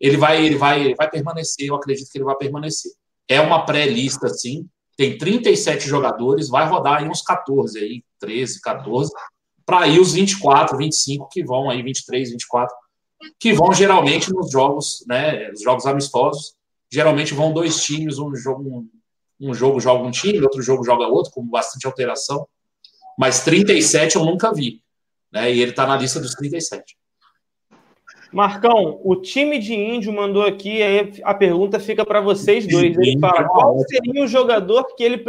ele 0.00 0.16
vai, 0.16 0.44
ele 0.44 0.56
vai, 0.56 0.82
ele 0.82 0.94
vai 0.94 1.10
permanecer. 1.10 1.66
Eu 1.66 1.76
acredito 1.76 2.10
que 2.10 2.18
ele 2.18 2.24
vai 2.24 2.36
permanecer. 2.36 2.92
É 3.26 3.40
uma 3.40 3.64
pré-lista, 3.64 4.28
sim 4.28 4.68
tem 4.96 5.18
37 5.18 5.88
jogadores, 5.88 6.48
vai 6.48 6.68
rodar 6.68 6.98
aí 6.98 7.08
uns 7.08 7.22
14 7.22 7.78
aí, 7.78 8.04
13, 8.20 8.60
14, 8.60 9.10
para 9.66 9.80
aí 9.80 9.98
os 9.98 10.12
24, 10.12 10.76
25 10.76 11.28
que 11.30 11.44
vão 11.44 11.68
aí, 11.68 11.82
23, 11.82 12.30
24, 12.30 12.74
que 13.38 13.52
vão 13.52 13.72
geralmente 13.72 14.32
nos 14.32 14.50
jogos, 14.50 15.04
né, 15.08 15.50
os 15.50 15.62
jogos 15.62 15.86
amistosos, 15.86 16.54
geralmente 16.90 17.34
vão 17.34 17.52
dois 17.52 17.82
times, 17.82 18.18
um 18.18 18.34
jogo, 18.36 18.62
um, 18.62 18.88
um 19.48 19.54
jogo 19.54 19.80
joga 19.80 20.04
um 20.04 20.10
time, 20.10 20.40
outro 20.40 20.62
jogo 20.62 20.84
joga 20.84 21.08
outro, 21.08 21.32
com 21.32 21.44
bastante 21.44 21.86
alteração, 21.86 22.46
mas 23.18 23.42
37 23.42 24.16
eu 24.16 24.24
nunca 24.24 24.52
vi, 24.52 24.80
né, 25.34 25.52
e 25.52 25.60
ele 25.60 25.72
está 25.72 25.84
na 25.84 25.96
lista 25.96 26.20
dos 26.20 26.34
37. 26.34 26.96
Marcão, 28.32 29.00
o 29.04 29.16
time 29.16 29.58
de 29.58 29.74
índio 29.74 30.12
mandou 30.12 30.42
aqui, 30.42 30.82
aí 30.82 31.12
a 31.22 31.34
pergunta 31.34 31.78
fica 31.78 32.04
para 32.04 32.20
vocês 32.20 32.66
dois. 32.66 32.96
Ele 32.96 33.18
fala: 33.20 33.48
qual 33.48 33.78
seria 33.80 34.24
o 34.24 34.26
jogador 34.26 34.84
que 34.96 35.04
ele 35.04 35.24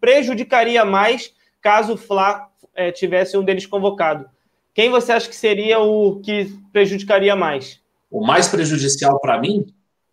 prejudicaria 0.00 0.84
mais 0.84 1.34
caso 1.60 1.94
o 1.94 1.96
Fla 1.96 2.48
é, 2.74 2.90
tivesse 2.92 3.36
um 3.36 3.44
deles 3.44 3.66
convocado? 3.66 4.28
Quem 4.72 4.90
você 4.90 5.12
acha 5.12 5.28
que 5.28 5.36
seria 5.36 5.78
o 5.80 6.20
que 6.20 6.54
prejudicaria 6.72 7.34
mais? 7.34 7.80
O 8.10 8.26
mais 8.26 8.48
prejudicial 8.48 9.18
para 9.20 9.38
mim? 9.38 9.66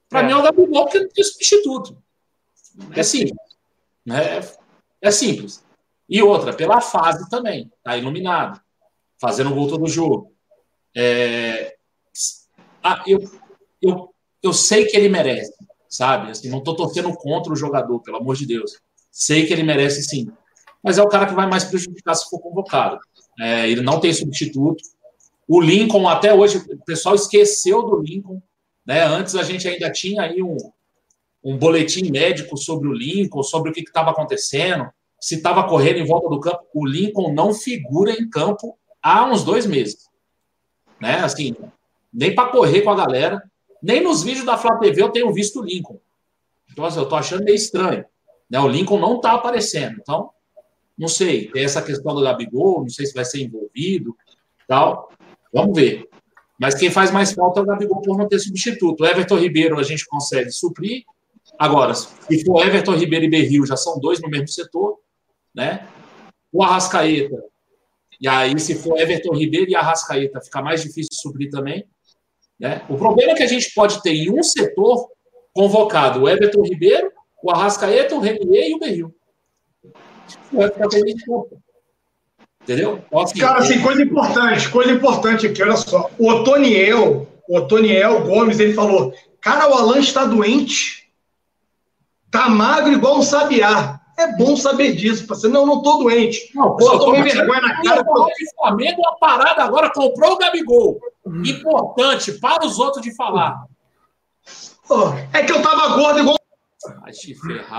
Para 0.09 0.21
é. 0.21 0.23
mim 0.23 0.31
é 0.31 0.35
o 0.35 0.41
Gabigol, 0.41 0.83
porque 0.83 0.99
não 0.99 1.09
tem 1.09 1.23
substituto. 1.23 1.97
É 2.95 3.03
simples. 3.03 3.37
É, 4.09 4.41
é 5.01 5.11
simples. 5.11 5.63
E 6.09 6.21
outra, 6.21 6.53
pela 6.53 6.81
fase 6.81 7.29
também. 7.29 7.71
Tá 7.83 7.97
iluminado. 7.97 8.62
Fazendo 9.19 9.53
gol 9.53 9.67
todo 9.67 9.87
jogo. 9.87 10.31
É, 10.95 11.75
ah, 12.83 13.01
eu, 13.07 13.19
eu, 13.81 14.13
eu 14.41 14.53
sei 14.53 14.85
que 14.85 14.97
ele 14.97 15.07
merece, 15.07 15.53
sabe? 15.87 16.31
Assim, 16.31 16.49
não 16.49 16.59
estou 16.59 16.75
torcendo 16.75 17.13
contra 17.13 17.53
o 17.53 17.55
jogador, 17.55 17.99
pelo 18.01 18.17
amor 18.17 18.35
de 18.35 18.45
Deus. 18.45 18.77
Sei 19.09 19.45
que 19.45 19.53
ele 19.53 19.63
merece 19.63 20.03
sim. 20.03 20.29
Mas 20.83 20.97
é 20.97 21.03
o 21.03 21.07
cara 21.07 21.25
que 21.25 21.33
vai 21.33 21.47
mais 21.47 21.63
prejudicar 21.63 22.13
se 22.13 22.29
for 22.29 22.39
convocado. 22.39 22.99
É, 23.39 23.69
ele 23.69 23.81
não 23.81 23.99
tem 23.99 24.11
substituto. 24.11 24.83
O 25.47 25.61
Lincoln, 25.61 26.07
até 26.07 26.33
hoje, 26.33 26.57
o 26.57 26.83
pessoal 26.85 27.15
esqueceu 27.15 27.83
do 27.83 28.01
Lincoln. 28.01 28.41
Né? 28.85 29.01
Antes 29.03 29.35
a 29.35 29.43
gente 29.43 29.65
ainda 29.65 29.89
tinha 29.89 30.23
aí 30.23 30.43
um, 30.43 30.57
um 31.41 31.57
boletim 31.57 32.11
médico 32.11 32.57
sobre 32.57 32.87
o 32.87 32.93
Lincoln, 32.93 33.43
sobre 33.43 33.71
o 33.71 33.73
que 33.73 33.81
estava 33.81 34.11
acontecendo, 34.11 34.89
se 35.21 35.35
estava 35.35 35.67
correndo 35.67 35.99
em 35.99 36.05
volta 36.05 36.27
do 36.27 36.39
campo. 36.39 36.65
O 36.73 36.85
Lincoln 36.85 37.33
não 37.33 37.53
figura 37.53 38.11
em 38.11 38.29
campo 38.29 38.77
há 39.03 39.25
uns 39.25 39.43
dois 39.43 39.65
meses. 39.65 40.09
Né? 40.99 41.15
Assim, 41.15 41.53
nem 42.11 42.33
para 42.33 42.49
correr 42.49 42.81
com 42.81 42.89
a 42.89 42.95
galera, 42.95 43.43
nem 43.81 44.01
nos 44.01 44.23
vídeos 44.23 44.45
da 44.45 44.57
Flá 44.57 44.77
TV 44.77 45.01
eu 45.01 45.09
tenho 45.09 45.33
visto 45.33 45.59
o 45.59 45.63
Lincoln. 45.63 45.99
Então, 46.71 46.85
assim, 46.85 46.99
eu 46.99 47.05
tô 47.05 47.15
achando 47.15 47.43
meio 47.43 47.55
estranho. 47.55 48.05
Né? 48.49 48.59
O 48.59 48.67
Lincoln 48.67 48.99
não 48.99 49.19
tá 49.19 49.33
aparecendo. 49.33 49.97
Então, 50.01 50.31
não 50.97 51.07
sei, 51.07 51.49
tem 51.51 51.63
essa 51.63 51.81
questão 51.81 52.15
do 52.15 52.21
Gabigol, 52.21 52.81
não 52.81 52.89
sei 52.89 53.05
se 53.05 53.13
vai 53.13 53.25
ser 53.25 53.41
envolvido, 53.41 54.15
tal. 54.67 55.11
Vamos 55.51 55.75
ver. 55.75 56.07
Mas 56.57 56.75
quem 56.75 56.89
faz 56.89 57.11
mais 57.11 57.33
falta 57.33 57.59
é 57.59 57.63
o 57.63 57.65
Gabigol 57.65 58.01
por 58.01 58.17
não 58.17 58.27
ter 58.27 58.39
substituto. 58.39 59.01
O 59.01 59.05
Everton 59.05 59.37
Ribeiro 59.37 59.77
a 59.79 59.83
gente 59.83 60.05
consegue 60.05 60.51
suprir. 60.51 61.03
Agora, 61.59 61.93
se 61.93 62.45
for 62.45 62.65
Everton 62.65 62.95
Ribeiro 62.95 63.25
e 63.25 63.29
Berril, 63.29 63.65
já 63.65 63.75
são 63.75 63.99
dois 63.99 64.21
no 64.21 64.29
mesmo 64.29 64.47
setor, 64.47 64.99
né? 65.53 65.87
O 66.51 66.63
Arrascaeta. 66.63 67.43
E 68.23 68.27
aí, 68.29 68.57
se 68.57 68.75
for 68.75 68.97
Everton 68.97 69.35
Ribeiro 69.35 69.69
e 69.69 69.75
Arrascaeta, 69.75 70.39
fica 70.39 70.61
mais 70.61 70.81
difícil 70.81 71.09
suprir 71.11 71.49
também. 71.49 71.85
Né? 72.57 72.81
O 72.87 72.95
problema 72.95 73.33
é 73.33 73.35
que 73.35 73.43
a 73.43 73.47
gente 73.47 73.73
pode 73.73 74.01
ter 74.01 74.13
em 74.13 74.31
um 74.31 74.41
setor 74.41 75.09
convocado 75.51 76.21
o 76.21 76.29
Everton 76.29 76.61
Ribeiro, 76.61 77.11
o 77.43 77.51
Arrascaeta, 77.51 78.15
o 78.15 78.21
Renier 78.21 78.69
e 78.69 78.75
o 78.75 78.79
Berril. 78.79 79.13
Entendeu? 82.61 83.03
Então, 83.05 83.19
assim, 83.19 83.39
Cara, 83.39 83.59
assim, 83.59 83.81
coisa 83.81 84.01
importante, 84.01 84.69
coisa 84.69 84.91
importante 84.93 85.47
aqui, 85.47 85.61
olha 85.61 85.75
só. 85.75 86.09
O 86.17 86.29
Otoniel, 86.29 87.27
o 87.49 87.57
Otoniel 87.57 88.23
Gomes, 88.23 88.57
ele 88.57 88.73
falou: 88.73 89.13
Cara, 89.41 89.69
o 89.69 89.73
Alan 89.73 89.99
está 89.99 90.23
doente. 90.23 91.11
Tá 92.31 92.47
magro 92.47 92.93
igual 92.93 93.17
um 93.19 93.21
sabiá. 93.21 93.99
É 94.17 94.27
bom 94.37 94.55
saber 94.55 94.95
disso, 94.95 95.25
você 95.27 95.47
não, 95.47 95.65
não 95.65 95.81
tô 95.81 95.97
doente. 95.97 96.51
Não, 96.53 96.75
pô, 96.75 96.85
só 96.85 96.99
tomei 96.99 97.23
vergonha 97.23 97.61
na 97.61 97.81
cara. 97.81 98.01
O 98.01 98.29
Flamengo, 98.55 99.01
uma 99.01 99.17
parada 99.17 99.63
agora, 99.63 99.91
comprou 99.91 100.33
o 100.33 100.37
Gabigol. 100.37 100.99
Importante 101.25 102.33
para 102.33 102.65
os 102.65 102.77
outros 102.77 103.01
de 103.03 103.15
falar. 103.15 103.65
Oh, 104.89 105.09
é 105.33 105.43
que 105.43 105.51
eu 105.51 105.61
tava 105.61 105.95
gordo 105.95 106.19
igual. 106.19 106.37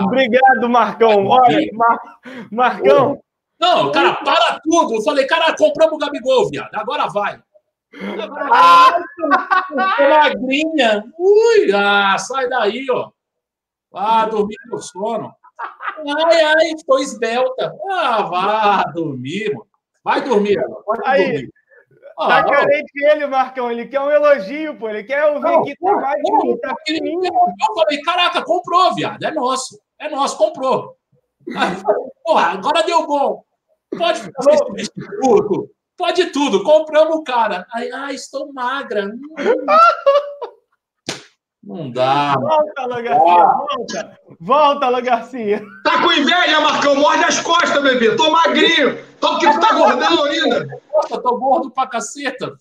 Obrigado, 0.01 0.69
Marcão. 0.69 1.27
Olha, 1.27 1.69
Mar... 1.73 1.99
Marcão. 2.51 3.21
Não, 3.59 3.91
cara, 3.91 4.15
para 4.15 4.59
tudo. 4.61 4.95
Eu 4.95 5.01
falei, 5.03 5.25
cara, 5.27 5.55
compramos 5.55 5.93
o 5.93 5.97
Gabigol, 5.97 6.49
viado. 6.49 6.73
Agora 6.75 7.07
vai. 7.07 7.39
Agora 8.01 8.27
vai. 8.27 10.07
magrinha. 10.09 11.05
Ui, 11.17 11.71
ah, 11.73 12.17
sai 12.17 12.49
daí, 12.49 12.85
ó. 12.89 13.11
Ah, 13.93 14.25
dormir 14.25 14.57
no 14.67 14.79
sono. 14.79 15.33
Ai, 15.97 16.41
ai, 16.41 16.71
estou 16.71 16.99
esbelta. 16.99 17.73
Ah, 17.89 18.23
vá 18.23 18.83
dormir, 18.93 19.53
mano. 19.53 19.67
Vai 20.03 20.21
dormir, 20.21 20.55
pode 20.85 21.01
aí. 21.05 21.31
dormir. 21.31 21.53
Ah, 22.17 22.43
tá 22.43 22.49
carente 22.49 22.91
ele, 22.95 23.27
Marcão. 23.27 23.69
Ele 23.69 23.87
quer 23.87 23.99
um 23.99 24.09
elogio, 24.09 24.77
pô. 24.77 24.89
Ele 24.89 25.03
quer 25.03 25.25
ouvir 25.25 25.41
não, 25.41 25.63
que 25.63 25.75
tá 25.75 25.91
mais 25.93 26.21
bonito. 26.21 26.59
Tá 26.61 26.75
eu 26.87 27.75
falei, 27.75 28.01
caraca, 28.01 28.41
comprou, 28.43 28.95
viado. 28.95 29.21
É 29.23 29.31
nosso. 29.31 29.79
É 29.99 30.09
nosso, 30.09 30.37
comprou. 30.37 30.95
porra, 32.23 32.45
agora 32.51 32.83
deu 32.83 33.05
bom. 33.05 33.43
Pode 33.97 34.19
fazer 34.21 34.89
tudo. 35.21 35.69
Pode 35.97 36.25
tudo. 36.27 36.63
Compramos 36.63 37.17
o 37.17 37.23
cara. 37.23 37.65
Ai, 37.73 37.91
ai, 37.91 38.15
estou 38.15 38.51
magra. 38.53 39.07
Hum. 39.07 39.65
Não 41.65 41.89
dá. 41.89 42.35
Volta, 42.39 42.81
Alan 42.81 43.01
Garcia, 43.01 43.23
volta. 43.23 44.19
Volta, 44.39 44.85
Alan 44.85 45.01
Garcia. 45.01 45.63
Tá 45.83 46.01
com 46.03 46.13
inveja, 46.13 46.61
Marcão? 46.61 46.95
Morde 46.95 47.23
as 47.23 47.39
costas, 47.39 47.81
bebê. 47.81 48.15
Tô 48.15 48.29
magrinho. 48.29 49.03
Tô 49.19 49.29
porque 49.29 49.51
tu 49.51 49.59
tá 49.59 49.73
gordão 49.73 50.25
ainda. 50.25 50.67
Nossa, 50.93 51.19
tô 51.19 51.37
gordo 51.39 51.71
pra 51.71 51.87
caceta. 51.87 52.55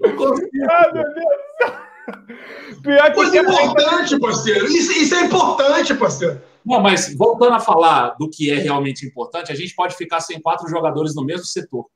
Não 0.00 0.16
consigo. 0.16 0.66
Ai, 0.70 0.92
meu 0.92 1.04
Deus. 1.14 1.88
Pior 2.82 3.04
que 3.04 3.12
Coisa 3.12 3.38
importante, 3.38 4.18
parceiro. 4.18 4.66
Isso, 4.66 4.92
isso 4.92 5.14
é 5.14 5.20
importante, 5.24 5.94
parceiro. 5.94 6.40
Não, 6.64 6.80
mas 6.80 7.14
voltando 7.14 7.54
a 7.54 7.60
falar 7.60 8.16
do 8.18 8.30
que 8.30 8.50
é 8.50 8.54
realmente 8.54 9.06
importante, 9.06 9.52
a 9.52 9.54
gente 9.54 9.74
pode 9.74 9.94
ficar 9.94 10.20
sem 10.20 10.40
quatro 10.40 10.66
jogadores 10.68 11.14
no 11.14 11.24
mesmo 11.24 11.44
setor. 11.44 11.86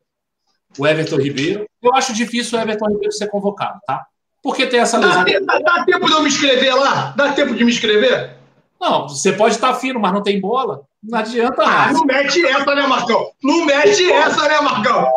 O 0.78 0.86
Everton 0.86 1.16
Ribeiro. 1.16 1.66
Eu 1.82 1.94
acho 1.94 2.12
difícil 2.14 2.58
o 2.58 2.62
Everton 2.62 2.86
Ribeiro 2.88 3.12
ser 3.12 3.28
convocado, 3.28 3.78
tá? 3.86 4.06
Porque 4.42 4.66
tem 4.66 4.80
essa 4.80 4.98
lesão. 4.98 5.18
Dá, 5.18 5.24
te- 5.24 5.40
dá- 5.40 5.58
dá 5.58 5.84
tempo 5.84 6.06
de 6.06 6.12
eu 6.12 6.22
me 6.22 6.28
inscrever 6.28 6.74
lá? 6.74 7.12
Dá 7.16 7.32
tempo 7.32 7.54
de 7.54 7.64
me 7.64 7.70
inscrever? 7.70 8.36
Não, 8.80 9.08
você 9.08 9.32
pode 9.32 9.54
estar 9.54 9.74
fino, 9.74 10.00
mas 10.00 10.12
não 10.12 10.22
tem 10.22 10.40
bola. 10.40 10.82
Não 11.02 11.18
adianta 11.18 11.62
Ah, 11.64 11.92
não 11.92 12.04
mete 12.04 12.44
essa, 12.44 12.74
né, 12.74 12.86
Marcão? 12.86 13.30
Não 13.42 13.64
mete 13.64 14.10
essa, 14.10 14.48
né, 14.48 14.60
Marcão? 14.60 15.08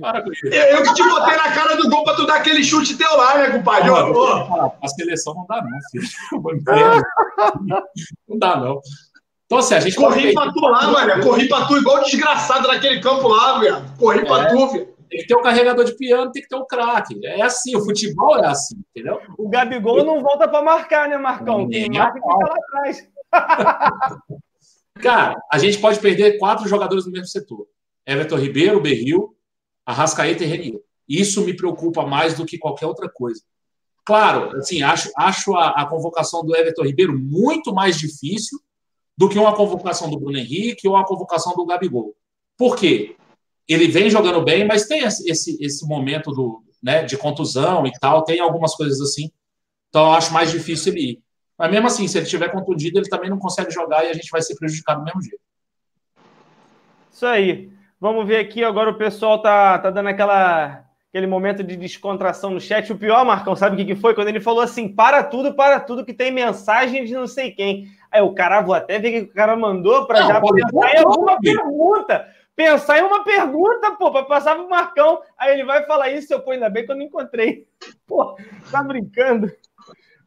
Para 0.00 0.22
com 0.22 0.32
isso. 0.32 0.46
Eu, 0.46 0.82
que 0.82 0.94
te 0.94 1.02
botei 1.02 1.36
na 1.36 1.52
cara 1.52 1.76
do 1.76 1.88
gol 1.90 2.02
pra 2.02 2.14
tu 2.14 2.26
dar 2.26 2.36
aquele 2.36 2.64
chute 2.64 2.96
teu 2.96 3.14
lá, 3.16 3.36
né, 3.38 3.50
compadre? 3.50 3.90
Ô, 3.90 4.12
ô. 4.12 4.72
A 4.82 4.88
seleção 4.88 5.34
não 5.34 5.46
dá, 5.46 5.62
não, 5.62 5.78
filho. 5.90 6.08
Não 8.28 8.38
dá, 8.38 8.56
não. 8.56 8.80
Então, 9.52 9.58
assim, 9.60 9.74
a 9.74 9.80
gente 9.80 9.96
Corri 9.96 10.32
pode 10.32 10.34
pra 10.34 10.52
tu 10.54 10.60
lá, 10.60 10.90
mano. 10.90 11.22
Corri 11.22 11.46
pra 11.46 11.66
tu 11.66 11.76
igual 11.76 12.02
desgraçado 12.02 12.66
naquele 12.68 13.00
campo 13.00 13.28
lá, 13.28 13.58
velho. 13.58 13.84
Corri 13.98 14.24
pra 14.24 14.44
É. 14.44 14.48
tu, 14.48 14.66
velho. 14.68 14.86
tem 15.10 15.20
que 15.20 15.26
ter 15.26 15.34
o 15.34 15.42
carregador 15.42 15.84
de 15.84 15.94
piano, 15.94 16.32
tem 16.32 16.40
que 16.40 16.48
ter 16.48 16.56
o 16.56 16.64
craque. 16.64 17.20
É 17.26 17.42
assim, 17.42 17.76
o 17.76 17.84
futebol 17.84 18.38
é 18.38 18.46
assim, 18.46 18.76
entendeu? 18.96 19.20
O 19.36 19.46
Gabigol 19.50 20.02
não 20.06 20.22
volta 20.22 20.48
pra 20.48 20.62
marcar, 20.62 21.06
né, 21.06 21.18
Marcão? 21.18 21.68
Quem 21.68 21.90
marca 21.90 22.14
fica 22.14 22.26
lá 22.34 22.54
atrás. 22.56 23.08
Cara, 25.02 25.36
a 25.52 25.58
gente 25.58 25.76
pode 25.78 26.00
perder 26.00 26.38
quatro 26.38 26.66
jogadores 26.66 27.04
no 27.04 27.12
mesmo 27.12 27.26
setor. 27.26 27.66
Everton 28.06 28.36
Ribeiro, 28.36 28.80
Berril, 28.80 29.36
Arrascaeta 29.84 30.44
e 30.44 30.46
Renier. 30.46 30.80
Isso 31.06 31.44
me 31.44 31.54
preocupa 31.54 32.06
mais 32.06 32.32
do 32.32 32.46
que 32.46 32.56
qualquer 32.56 32.86
outra 32.86 33.06
coisa. 33.06 33.42
Claro, 34.02 34.56
assim, 34.56 34.82
acho, 34.82 35.10
acho 35.14 35.54
a, 35.54 35.82
a 35.82 35.86
convocação 35.86 36.42
do 36.42 36.56
Everton 36.56 36.84
Ribeiro 36.84 37.12
muito 37.18 37.74
mais 37.74 37.98
difícil 37.98 38.58
do 39.16 39.28
que 39.28 39.38
uma 39.38 39.54
convocação 39.54 40.10
do 40.10 40.18
Bruno 40.18 40.38
Henrique 40.38 40.88
ou 40.88 40.94
uma 40.94 41.04
convocação 41.04 41.54
do 41.54 41.66
Gabigol. 41.66 42.14
Por 42.56 42.76
quê? 42.76 43.16
Ele 43.68 43.88
vem 43.88 44.10
jogando 44.10 44.42
bem, 44.42 44.66
mas 44.66 44.86
tem 44.86 45.02
esse, 45.04 45.62
esse, 45.62 45.86
momento 45.86 46.30
do, 46.32 46.62
né, 46.82 47.04
de 47.04 47.16
contusão 47.16 47.86
e 47.86 47.92
tal, 47.92 48.24
tem 48.24 48.40
algumas 48.40 48.74
coisas 48.74 49.00
assim. 49.00 49.30
Então, 49.88 50.06
eu 50.06 50.12
acho 50.12 50.32
mais 50.32 50.50
difícil 50.50 50.92
ele 50.92 51.12
ir. 51.12 51.22
Mas 51.56 51.70
mesmo 51.70 51.86
assim, 51.86 52.08
se 52.08 52.18
ele 52.18 52.26
tiver 52.26 52.50
contundido, 52.50 52.98
ele 52.98 53.08
também 53.08 53.30
não 53.30 53.38
consegue 53.38 53.70
jogar 53.70 54.04
e 54.04 54.08
a 54.08 54.14
gente 54.14 54.30
vai 54.30 54.42
ser 54.42 54.56
prejudicado 54.56 55.00
do 55.00 55.04
mesmo 55.04 55.22
jeito. 55.22 55.40
Isso 57.12 57.26
aí. 57.26 57.70
Vamos 58.00 58.26
ver 58.26 58.38
aqui, 58.38 58.64
agora 58.64 58.90
o 58.90 58.98
pessoal 58.98 59.40
tá, 59.40 59.78
tá 59.78 59.88
dando 59.88 60.08
aquela, 60.08 60.84
aquele 61.08 61.26
momento 61.26 61.62
de 61.62 61.76
descontração 61.76 62.50
no 62.50 62.60
chat. 62.60 62.92
O 62.92 62.98
pior, 62.98 63.24
Marcão, 63.24 63.54
sabe 63.54 63.80
o 63.80 63.86
que 63.86 63.94
foi? 63.94 64.12
Quando 64.12 64.26
ele 64.26 64.40
falou 64.40 64.60
assim, 64.60 64.88
para 64.88 65.22
tudo, 65.22 65.54
para 65.54 65.78
tudo, 65.78 66.04
que 66.04 66.12
tem 66.12 66.32
mensagem 66.32 67.04
de 67.04 67.12
não 67.12 67.28
sei 67.28 67.52
quem. 67.52 67.86
Aí 68.12 68.20
o 68.20 68.34
cara, 68.34 68.60
vou 68.60 68.74
até 68.74 68.98
ver 68.98 69.08
o 69.08 69.26
que 69.26 69.32
o 69.32 69.34
cara 69.34 69.56
mandou 69.56 70.06
para 70.06 70.22
já 70.22 70.40
pensar 70.40 70.94
em 70.94 70.98
alguma 70.98 71.40
pergunta. 71.40 72.28
Pensar 72.54 72.98
em 72.98 73.02
uma 73.02 73.24
pergunta, 73.24 73.92
pô, 73.92 74.12
para 74.12 74.24
passar 74.24 74.54
pro 74.54 74.68
Marcão. 74.68 75.22
Aí 75.38 75.54
ele 75.54 75.64
vai 75.64 75.86
falar 75.86 76.10
isso, 76.10 76.32
eu 76.32 76.40
pô, 76.40 76.50
ainda 76.50 76.68
bem 76.68 76.84
que 76.84 76.92
eu 76.92 76.96
não 76.96 77.04
encontrei. 77.04 77.66
Pô, 78.06 78.36
tá 78.70 78.82
brincando. 78.82 79.50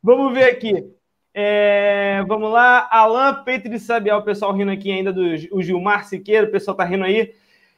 Vamos 0.02 0.34
ver 0.34 0.46
aqui. 0.46 0.92
É, 1.32 2.24
vamos 2.28 2.52
lá, 2.52 2.88
Alain 2.90 3.36
de 3.70 3.78
Sabiá, 3.78 4.18
o 4.18 4.24
pessoal 4.24 4.54
rindo 4.54 4.72
aqui 4.72 4.92
ainda 4.92 5.14
do 5.14 5.22
o 5.52 5.62
Gilmar 5.62 6.06
Siqueira, 6.06 6.48
o 6.48 6.52
pessoal 6.52 6.76
tá 6.76 6.84
rindo 6.84 7.04
aí. 7.04 7.34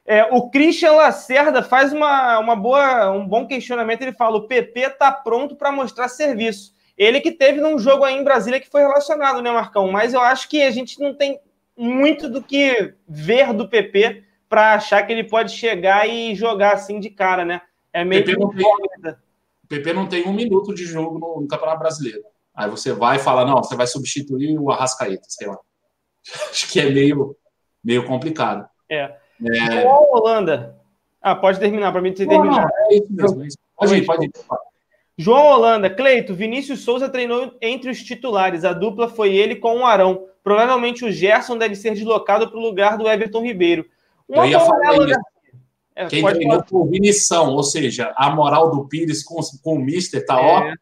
É, 0.06 0.24
o 0.34 0.50
Christian 0.50 0.94
Lacerda 0.94 1.62
faz 1.62 1.92
uma, 1.92 2.40
uma 2.40 2.56
boa, 2.56 3.12
um 3.12 3.28
bom 3.28 3.46
questionamento. 3.46 4.04
Ele 4.04 4.14
fala: 4.14 4.38
o 4.38 4.48
PP 4.48 4.92
tá 4.92 5.12
pronto 5.12 5.56
para 5.56 5.72
mostrar 5.72 6.08
serviço. 6.08 6.77
Ele 6.98 7.22
que 7.22 7.32
teve 7.32 7.62
num 7.62 7.78
jogo 7.78 8.04
aí 8.04 8.16
em 8.16 8.24
Brasília 8.24 8.60
que 8.60 8.70
foi 8.70 8.82
relacionado, 8.82 9.42
né, 9.42 9.52
Marcão? 9.52 9.92
Mas 9.92 10.14
eu 10.14 10.22
acho 10.22 10.50
que 10.50 10.64
a 10.64 10.72
gente 10.72 11.00
não 11.00 11.14
tem 11.14 11.40
muito 11.78 12.28
do 12.28 12.42
que 12.42 12.94
ver 13.08 13.54
do 13.54 13.70
PP 13.70 14.24
para 14.50 14.74
achar 14.74 15.06
que 15.06 15.14
ele 15.14 15.24
pode 15.24 15.52
chegar 15.52 16.10
e 16.10 16.34
jogar 16.34 16.74
assim 16.74 17.00
de 17.00 17.10
cara, 17.10 17.46
né? 17.46 17.62
É 17.94 18.04
meio 18.04 18.24
PP 18.26 18.40
não 18.40 18.50
tem- 18.50 19.16
PP 19.70 19.94
não 19.94 20.08
tem 20.08 20.28
um 20.28 20.34
minuto 20.34 20.74
de 20.74 20.86
jogo 20.86 21.20
no, 21.20 21.42
no 21.42 21.48
Campeonato 21.48 21.80
Brasileiro. 21.80 22.24
Aí 22.56 22.70
você 22.70 22.92
vai 22.92 23.18
e 23.18 23.20
fala, 23.20 23.46
não, 23.46 23.58
você 23.58 23.76
vai 23.76 23.86
substituir 23.86 24.58
o 24.58 24.72
Arrascaeta, 24.72 25.26
sei 25.28 25.48
lá. 25.48 25.60
Acho 26.50 26.72
que 26.72 26.80
é 26.80 26.90
meio, 26.90 27.36
meio 27.84 28.06
complicado. 28.06 28.68
É. 28.90 29.16
É, 29.46 29.82
João 29.82 30.12
Holanda. 30.12 30.76
Ah, 31.22 31.36
pode 31.36 31.60
terminar, 31.60 31.92
para 31.92 32.02
mim 32.02 32.16
você 32.16 32.26
não, 32.26 32.44
não, 32.44 32.60
é 32.60 32.96
isso 32.96 33.14
mesmo. 33.14 33.44
é 33.44 33.48
isso. 33.48 33.58
Pode 33.76 33.96
ir, 33.96 34.06
pode 34.06 34.26
ir. 34.26 34.32
João 35.18 35.48
Holanda, 35.48 35.90
Cleito, 35.90 36.36
Vinícius 36.36 36.82
Souza 36.82 37.10
treinou 37.10 37.56
entre 37.60 37.90
os 37.90 38.04
titulares. 38.04 38.64
A 38.64 38.72
dupla 38.72 39.10
foi 39.10 39.36
ele 39.36 39.56
com 39.56 39.80
o 39.80 39.86
Arão. 39.86 40.26
Provavelmente 40.44 41.04
o 41.04 41.12
Gerson 41.12 41.58
deve 41.58 41.76
ser 41.76 41.94
deslocado 41.94 42.48
para 42.48 42.58
o 42.60 42.62
lugar 42.62 42.98
do 42.98 43.08
Everton 43.08 43.42
Ribeiro. 43.42 43.86
Eu 44.30 44.46
ia 44.46 44.60
falar 44.60 44.94
isso. 44.94 45.06
né? 45.08 45.16
É, 45.96 46.06
Quem 46.06 46.24
treinou 46.24 46.58
falar. 46.58 46.64
por 46.66 46.88
Vinição, 46.88 47.54
ou 47.54 47.64
seja, 47.64 48.14
a 48.16 48.30
moral 48.30 48.70
do 48.70 48.88
Pires 48.88 49.24
com, 49.24 49.40
com 49.64 49.76
o 49.76 49.80
Mister 49.80 50.24
tá 50.24 50.40
ó. 50.40 50.60
É. 50.60 50.74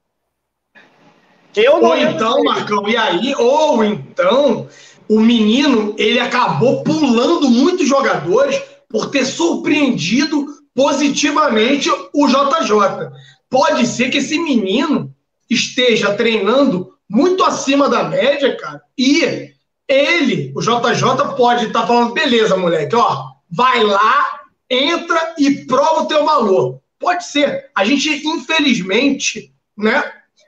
Eu 1.56 1.80
não 1.82 1.90
Ou 1.90 1.98
então. 1.98 2.44
Marcão, 2.44 2.90
e 2.90 2.98
aí, 2.98 3.34
ou 3.36 3.82
então, 3.82 4.68
o 5.08 5.22
menino, 5.22 5.96
ele 5.98 6.20
acabou 6.20 6.84
pulando 6.84 7.50
muitos 7.50 7.88
jogadores 7.88 8.62
por 8.90 9.10
ter 9.10 9.24
surpreendido 9.26 10.46
positivamente 10.74 11.90
o 12.14 12.28
JJ. 12.28 13.10
Pode 13.56 13.88
ser 13.88 14.10
que 14.10 14.18
esse 14.18 14.38
menino 14.38 15.16
esteja 15.50 16.14
treinando 16.14 16.94
muito 17.10 17.42
acima 17.42 17.88
da 17.88 18.04
média, 18.04 18.54
cara, 18.58 18.82
e 18.98 19.54
ele, 19.88 20.52
o 20.54 20.60
JJ, 20.60 21.36
pode 21.38 21.68
estar 21.68 21.88
falando, 21.88 22.14
beleza, 22.14 22.58
moleque, 22.58 22.94
ó, 22.98 23.28
vai 23.50 23.82
lá, 23.82 24.42
entra 24.70 25.36
e 25.40 25.66
prova 25.66 26.02
o 26.02 26.06
teu 26.06 26.26
valor. 26.26 26.82
Pode 27.00 27.28
ser. 27.28 27.70
A 27.74 27.86
gente, 27.86 28.28
infelizmente, 28.28 29.54
né, 29.78 30.04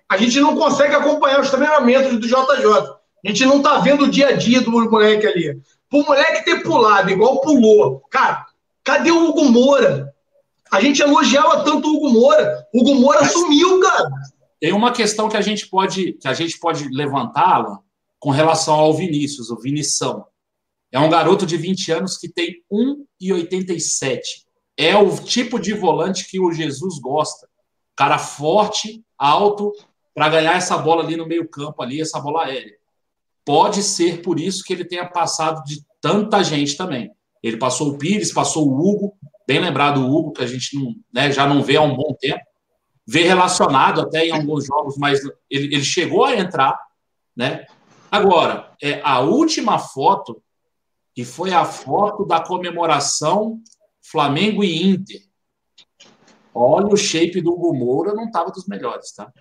a 0.09 0.17
gente 0.17 0.37
não 0.41 0.57
consegue 0.57 0.93
acompanhar 0.93 1.39
os 1.39 1.49
treinamentos 1.49 2.19
do 2.19 2.27
JJ. 2.27 2.67
A 3.25 3.29
gente 3.29 3.45
não 3.45 3.61
tá 3.61 3.79
vendo 3.79 4.03
o 4.03 4.11
dia 4.11 4.27
a 4.27 4.31
dia 4.33 4.59
do 4.59 4.69
moleque 4.69 5.25
ali. 5.25 5.61
Pro 5.89 6.03
moleque 6.03 6.43
ter 6.43 6.61
pulado 6.61 7.09
igual 7.09 7.39
pulou, 7.39 8.01
cara, 8.11 8.45
cadê 8.83 9.11
o 9.11 9.29
Hugo 9.29 9.45
Moura? 9.45 10.13
A 10.71 10.81
gente 10.81 11.01
elogiava 11.01 11.63
tanto 11.63 11.87
o 11.87 11.97
Hugo 11.97 12.09
Moura. 12.09 12.67
O 12.73 12.81
Hugo 12.81 12.95
Moura 12.95 13.21
Mas- 13.21 13.31
sumiu, 13.31 13.79
cara. 13.79 14.09
Tem 14.59 14.73
uma 14.73 14.91
questão 14.91 15.29
que 15.29 15.37
a 15.37 15.41
gente 15.41 15.67
pode, 15.67 16.13
que 16.13 16.27
a 16.27 16.33
gente 16.33 16.59
pode 16.59 16.87
levantá-la 16.89 17.79
com 18.19 18.31
relação 18.31 18.73
ao 18.73 18.93
Vinícius, 18.93 19.49
o 19.49 19.59
Vinição. 19.59 20.25
É 20.91 20.99
um 20.99 21.09
garoto 21.09 21.45
de 21.45 21.57
20 21.57 21.91
anos 21.91 22.17
que 22.17 22.27
tem 22.27 22.63
1,87. 22.71 24.19
É 24.75 24.95
o 24.95 25.15
tipo 25.17 25.59
de 25.59 25.73
volante 25.73 26.27
que 26.29 26.39
o 26.39 26.51
Jesus 26.51 26.99
gosta. 26.99 27.47
Cara 27.95 28.17
forte, 28.17 29.03
alto, 29.17 29.71
para 30.13 30.29
ganhar 30.29 30.55
essa 30.55 30.77
bola 30.77 31.03
ali 31.03 31.15
no 31.15 31.27
meio-campo, 31.27 31.81
ali, 31.81 32.01
essa 32.01 32.19
bola 32.19 32.45
aérea. 32.45 32.75
Pode 33.45 33.83
ser 33.83 34.21
por 34.21 34.39
isso 34.39 34.63
que 34.63 34.73
ele 34.73 34.85
tenha 34.85 35.05
passado 35.07 35.63
de 35.63 35.83
tanta 36.01 36.43
gente 36.43 36.75
também. 36.75 37.11
Ele 37.47 37.57
passou 37.57 37.89
o 37.89 37.97
Pires, 37.97 38.33
passou 38.33 38.67
o 38.67 38.79
Hugo, 38.79 39.13
bem 39.47 39.59
lembrado 39.59 40.01
o 40.01 40.15
Hugo, 40.15 40.33
que 40.33 40.43
a 40.43 40.47
gente 40.47 40.75
não, 40.75 40.95
né, 41.13 41.31
já 41.31 41.47
não 41.47 41.63
vê 41.63 41.77
há 41.77 41.81
um 41.81 41.95
bom 41.95 42.15
tempo 42.19 42.41
vê 43.07 43.23
relacionado 43.23 44.01
até 44.01 44.25
em 44.25 44.31
alguns 44.31 44.65
jogos, 44.65 44.97
mas 44.97 45.21
ele, 45.49 45.73
ele 45.73 45.83
chegou 45.83 46.25
a 46.25 46.35
entrar, 46.35 46.77
né? 47.33 47.65
Agora, 48.11 48.71
é, 48.83 48.99
a 49.01 49.21
última 49.21 49.79
foto, 49.79 50.43
que 51.15 51.23
foi 51.23 51.53
a 51.53 51.63
foto 51.63 52.25
da 52.25 52.41
comemoração 52.41 53.61
Flamengo 54.01 54.63
e 54.63 54.85
Inter. 54.85 55.21
Olha 56.53 56.87
o 56.87 56.97
shape 56.97 57.39
do 57.39 57.53
Hugo 57.53 57.73
Moura, 57.73 58.13
não 58.13 58.25
estava 58.25 58.51
dos 58.51 58.67
melhores, 58.67 59.13
tá? 59.13 59.31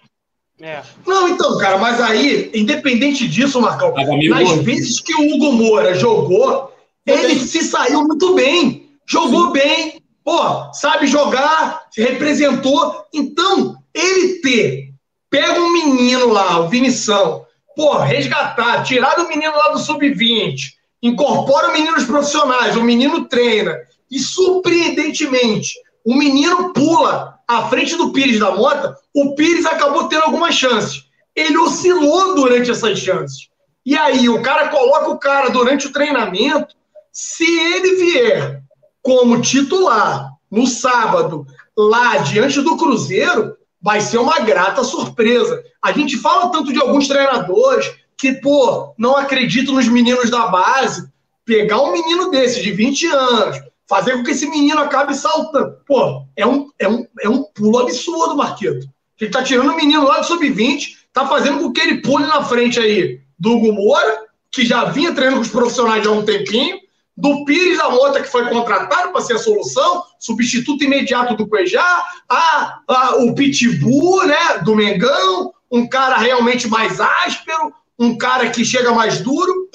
É. 0.61 0.83
Não, 1.07 1.29
então, 1.29 1.59
cara, 1.59 1.77
mas 1.77 2.01
aí, 2.01 2.51
independente 2.55 3.29
disso, 3.29 3.61
Marcão, 3.61 3.93
nas 3.93 4.59
vezes 4.63 5.01
que 5.01 5.15
o 5.15 5.35
Hugo 5.35 5.53
Moura 5.53 5.95
jogou, 5.95 6.73
ele 7.07 7.39
se 7.39 7.63
saiu 7.63 8.03
muito 8.03 8.35
bem. 8.35 8.91
Jogou 9.07 9.53
bem, 9.53 10.03
pô, 10.25 10.73
sabe 10.73 11.07
jogar, 11.07 11.87
se 11.91 12.03
representou. 12.03 13.05
Então, 13.15 13.77
ele 13.95 14.41
ter 14.41 14.93
pega 15.31 15.61
um 15.61 15.73
menino 15.73 16.29
lá, 16.29 16.61
o 16.61 16.69
Vinição, 16.69 17.45
pô, 17.75 17.99
resgatar, 17.99 18.83
tirar 18.83 19.15
do 19.17 19.29
menino 19.29 19.53
lá 19.55 19.69
do 19.69 19.79
sub-20, 19.79 20.73
incorpora 21.03 21.69
o 21.69 21.73
menino 21.73 21.93
nos 21.93 22.05
profissionais, 22.05 22.77
o 22.77 22.83
menino 22.83 23.29
treina, 23.29 23.77
e 24.11 24.19
surpreendentemente, 24.19 25.75
O 26.07 26.15
menino 26.15 26.73
pula 26.73 27.35
à 27.49 27.69
frente 27.69 27.97
do 27.97 28.13
Pires 28.13 28.39
da 28.39 28.53
Mota, 28.53 28.97
o 29.13 29.35
Pires 29.35 29.67
acabou 29.67 30.07
tendo 30.07 30.23
algumas 30.23 30.55
chances. 30.55 31.03
Ele 31.35 31.59
oscilou 31.59 32.37
durante 32.37 32.71
essas 32.71 33.01
chances. 33.01 33.49
E 33.85 33.99
aí, 33.99 34.29
o 34.29 34.41
cara 34.41 34.69
coloca 34.69 35.11
o 35.11 35.19
cara 35.19 35.49
durante 35.49 35.89
o 35.89 35.93
treinamento. 35.93 36.77
Se 37.19 37.51
ele 37.51 37.95
vier 37.95 38.63
como 39.01 39.41
titular 39.41 40.33
no 40.51 40.67
sábado, 40.67 41.47
lá 41.75 42.19
diante 42.19 42.61
do 42.61 42.77
Cruzeiro, 42.77 43.57
vai 43.81 44.03
ser 44.03 44.19
uma 44.19 44.41
grata 44.41 44.85
surpresa. 44.85 45.65
A 45.81 45.93
gente 45.93 46.19
fala 46.19 46.51
tanto 46.51 46.75
de 46.75 46.79
alguns 46.79 47.09
treinadores 47.09 47.91
que, 48.19 48.35
pô, 48.35 48.93
não 48.99 49.17
acreditam 49.17 49.77
nos 49.77 49.89
meninos 49.89 50.29
da 50.29 50.49
base. 50.49 51.09
Pegar 51.43 51.81
um 51.81 51.93
menino 51.93 52.31
desse, 52.31 52.63
de 52.63 52.71
20 52.73 53.07
anos, 53.07 53.63
fazer 53.89 54.13
com 54.13 54.23
que 54.23 54.33
esse 54.33 54.47
menino 54.51 54.81
acabe 54.81 55.15
saltando. 55.15 55.75
Pô, 55.87 56.23
é 56.37 56.47
um, 56.47 56.69
é 56.79 56.87
um, 56.87 57.07
é 57.23 57.29
um 57.31 57.45
pulo 57.45 57.79
absurdo, 57.79 58.37
Marquito. 58.37 58.87
Ele 59.19 59.31
tá 59.31 59.43
tirando 59.43 59.71
o 59.71 59.77
menino 59.77 60.05
lá 60.05 60.19
do 60.19 60.27
sub-20, 60.27 60.99
tá 61.15 61.27
fazendo 61.27 61.61
com 61.61 61.73
que 61.73 61.81
ele 61.81 62.03
pule 62.03 62.27
na 62.27 62.45
frente 62.45 62.79
aí 62.79 63.23
do 63.39 63.53
Hugo 63.53 63.73
Moura, 63.73 64.27
que 64.53 64.67
já 64.67 64.85
vinha 64.85 65.15
treinando 65.15 65.39
com 65.39 65.47
os 65.47 65.51
profissionais 65.51 66.07
há 66.07 66.11
um 66.11 66.23
tempinho, 66.23 66.85
do 67.17 67.45
Pires 67.45 67.79
da 67.79 67.89
Mota, 67.89 68.21
que 68.21 68.29
foi 68.29 68.47
contratado 68.49 69.11
para 69.11 69.23
ser 69.23 69.35
a 69.35 69.39
solução, 69.39 70.05
substituto 70.19 70.85
imediato 70.85 71.35
do 71.35 71.49
Cuejá, 71.49 72.05
a, 72.29 72.81
a, 72.87 73.17
o 73.17 73.35
Pitbull, 73.35 74.27
né, 74.27 74.59
do 74.63 74.77
Mengão, 74.77 75.55
um 75.71 75.89
cara 75.89 76.17
realmente 76.19 76.69
mais 76.69 77.01
áspero, 77.01 77.73
um 77.99 78.17
cara 78.19 78.51
que 78.51 78.65
chega 78.65 78.93
mais 78.93 79.21
duro, 79.21 79.71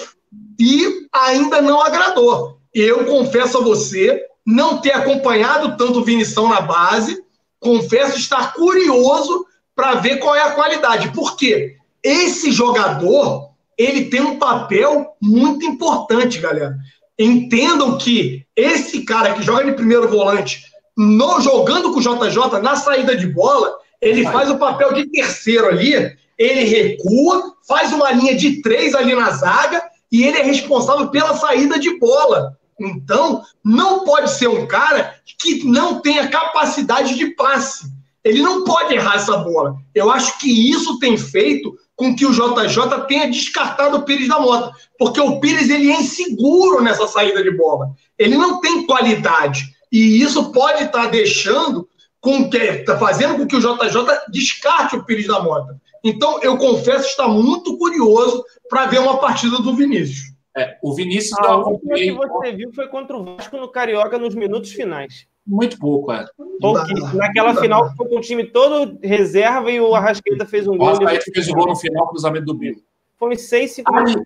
e 0.60 1.08
ainda 1.12 1.62
não 1.62 1.82
agradou. 1.82 2.60
Eu 2.74 3.06
confesso 3.06 3.58
a 3.58 3.62
você 3.62 4.24
não 4.46 4.78
ter 4.78 4.92
acompanhado 4.92 5.76
tanto 5.76 6.00
o 6.00 6.04
Vinição 6.04 6.48
na 6.48 6.62
base, 6.62 7.24
confesso 7.60 8.18
estar 8.18 8.54
curioso 8.54 9.46
para 9.76 9.96
ver 9.96 10.18
qual 10.18 10.36
é 10.36 10.42
a 10.42 10.52
qualidade. 10.52 11.12
Por 11.12 11.36
quê? 11.36 11.78
Esse 12.04 12.52
jogador, 12.52 13.52
ele 13.78 14.06
tem 14.06 14.22
um 14.22 14.38
papel 14.38 15.16
muito 15.20 15.66
importante, 15.66 16.40
galera. 16.40 16.76
Entendam 17.22 18.00
que 18.00 18.44
esse 18.56 19.04
cara 19.04 19.34
que 19.34 19.44
joga 19.44 19.66
de 19.66 19.74
primeiro 19.74 20.10
volante, 20.10 20.64
no, 20.98 21.40
jogando 21.40 21.94
com 21.94 22.00
o 22.00 22.02
JJ 22.02 22.60
na 22.62 22.76
saída 22.76 23.16
de 23.16 23.28
bola, 23.28 23.78
ele 24.02 24.24
faz 24.24 24.50
o 24.50 24.58
papel 24.58 24.94
de 24.94 25.06
terceiro 25.06 25.68
ali, 25.68 25.94
ele 26.36 26.64
recua, 26.64 27.54
faz 27.68 27.94
uma 27.94 28.12
linha 28.12 28.36
de 28.36 28.62
três 28.64 28.96
ali 28.96 29.14
na 29.14 29.30
zaga 29.30 29.84
e 30.12 30.24
ele 30.24 30.40
é 30.40 30.44
responsável 30.44 31.10
pela 31.10 31.36
saída 31.36 31.78
de 31.78 32.00
bola. 32.00 32.58
Então, 32.80 33.44
não 33.64 34.04
pode 34.04 34.32
ser 34.32 34.48
um 34.48 34.66
cara 34.66 35.14
que 35.38 35.64
não 35.64 36.02
tenha 36.02 36.28
capacidade 36.28 37.16
de 37.16 37.28
passe. 37.36 37.86
Ele 38.24 38.42
não 38.42 38.64
pode 38.64 38.96
errar 38.96 39.18
essa 39.18 39.38
bola. 39.38 39.76
Eu 39.94 40.10
acho 40.10 40.40
que 40.40 40.72
isso 40.72 40.98
tem 40.98 41.16
feito 41.18 41.78
com 42.02 42.16
que 42.16 42.26
o 42.26 42.32
JJ 42.32 43.06
tenha 43.08 43.30
descartado 43.30 43.98
o 43.98 44.02
Pires 44.02 44.28
da 44.28 44.40
Mota, 44.40 44.76
porque 44.98 45.22
o 45.22 45.40
Pires 45.40 45.70
ele 45.70 45.92
é 45.92 46.00
inseguro 46.00 46.82
nessa 46.82 47.08
saída 47.08 47.44
de 47.44 47.52
bola. 47.52 47.92
Ele 48.18 48.36
não 48.36 48.60
tem 48.60 48.88
qualidade. 48.88 49.66
E 49.92 50.20
isso 50.20 50.52
pode 50.52 50.86
estar 50.86 51.04
tá 51.04 51.10
deixando 51.10 51.88
com 52.20 52.50
que 52.50 52.58
está 52.58 52.98
fazendo 52.98 53.38
com 53.38 53.46
que 53.46 53.56
o 53.56 53.60
JJ 53.60 54.32
descarte 54.32 54.96
o 54.96 55.06
Pires 55.06 55.28
da 55.28 55.44
Mota. 55.44 55.80
Então, 56.04 56.40
eu 56.42 56.58
confesso 56.58 57.08
estar 57.08 57.28
muito 57.28 57.78
curioso 57.78 58.44
para 58.68 58.88
ver 58.88 59.00
uma 59.00 59.20
partida 59.20 59.58
do 59.58 59.76
Vinícius. 59.76 60.34
É, 60.58 60.80
o 60.82 60.96
Vinícius. 60.96 61.38
A 61.38 61.56
última 61.56 61.94
que 61.94 62.12
você 62.14 62.52
viu 62.52 62.74
foi 62.74 62.88
contra 62.88 63.16
o 63.16 63.24
Vasco 63.24 63.58
no 63.58 63.70
Carioca 63.70 64.18
nos 64.18 64.34
minutos 64.34 64.72
finais. 64.72 65.28
Muito 65.46 65.78
pouco, 65.80 66.12
é. 66.12 66.26
Pouquíssimo. 66.60 67.16
Naquela 67.16 67.56
final 67.56 67.96
foi 67.96 68.08
com 68.08 68.18
o 68.18 68.22
time 68.22 68.46
todo 68.46 69.00
reserva 69.02 69.72
e 69.72 69.82
o 69.82 69.96
Arrasqueta 69.96 70.46
fez 70.46 70.68
um 70.68 70.78
gol. 70.78 70.88
O 70.88 70.90
Arrascaeta 70.90 71.32
fez 71.34 71.50
o 71.50 71.54
gol 71.54 71.68
no 71.68 71.76
final, 71.76 72.08
cruzamento 72.10 72.46
do 72.46 72.54
Bill. 72.54 72.84
Foi 73.18 73.34
uns 73.34 73.42
6, 73.42 73.72
5 73.72 73.94
minutos 73.94 74.24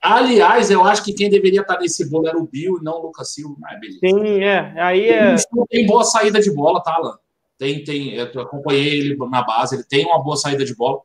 Aliás, 0.00 0.68
eu 0.68 0.84
acho 0.84 1.04
que 1.04 1.12
quem 1.12 1.30
deveria 1.30 1.60
estar 1.60 1.78
nesse 1.78 2.10
bolo 2.10 2.26
era 2.26 2.36
o 2.36 2.46
Bill 2.46 2.78
e 2.80 2.82
não 2.82 2.94
o 2.94 3.02
Lucas 3.06 3.32
Silva. 3.32 3.54
Ah, 3.64 3.78
Sim, 4.00 4.42
é. 4.42 4.74
Aí 4.82 5.08
é... 5.08 5.36
Tem 5.70 5.86
boa 5.86 6.02
saída 6.02 6.40
de 6.40 6.50
bola, 6.50 6.82
tá, 6.82 6.94
Alan? 6.94 7.16
Tem, 7.56 7.84
tem, 7.84 8.14
eu 8.14 8.40
acompanhei 8.40 8.98
ele 8.98 9.16
na 9.16 9.42
base, 9.42 9.76
ele 9.76 9.84
tem 9.84 10.04
uma 10.04 10.20
boa 10.20 10.36
saída 10.36 10.64
de 10.64 10.74
bola. 10.74 11.00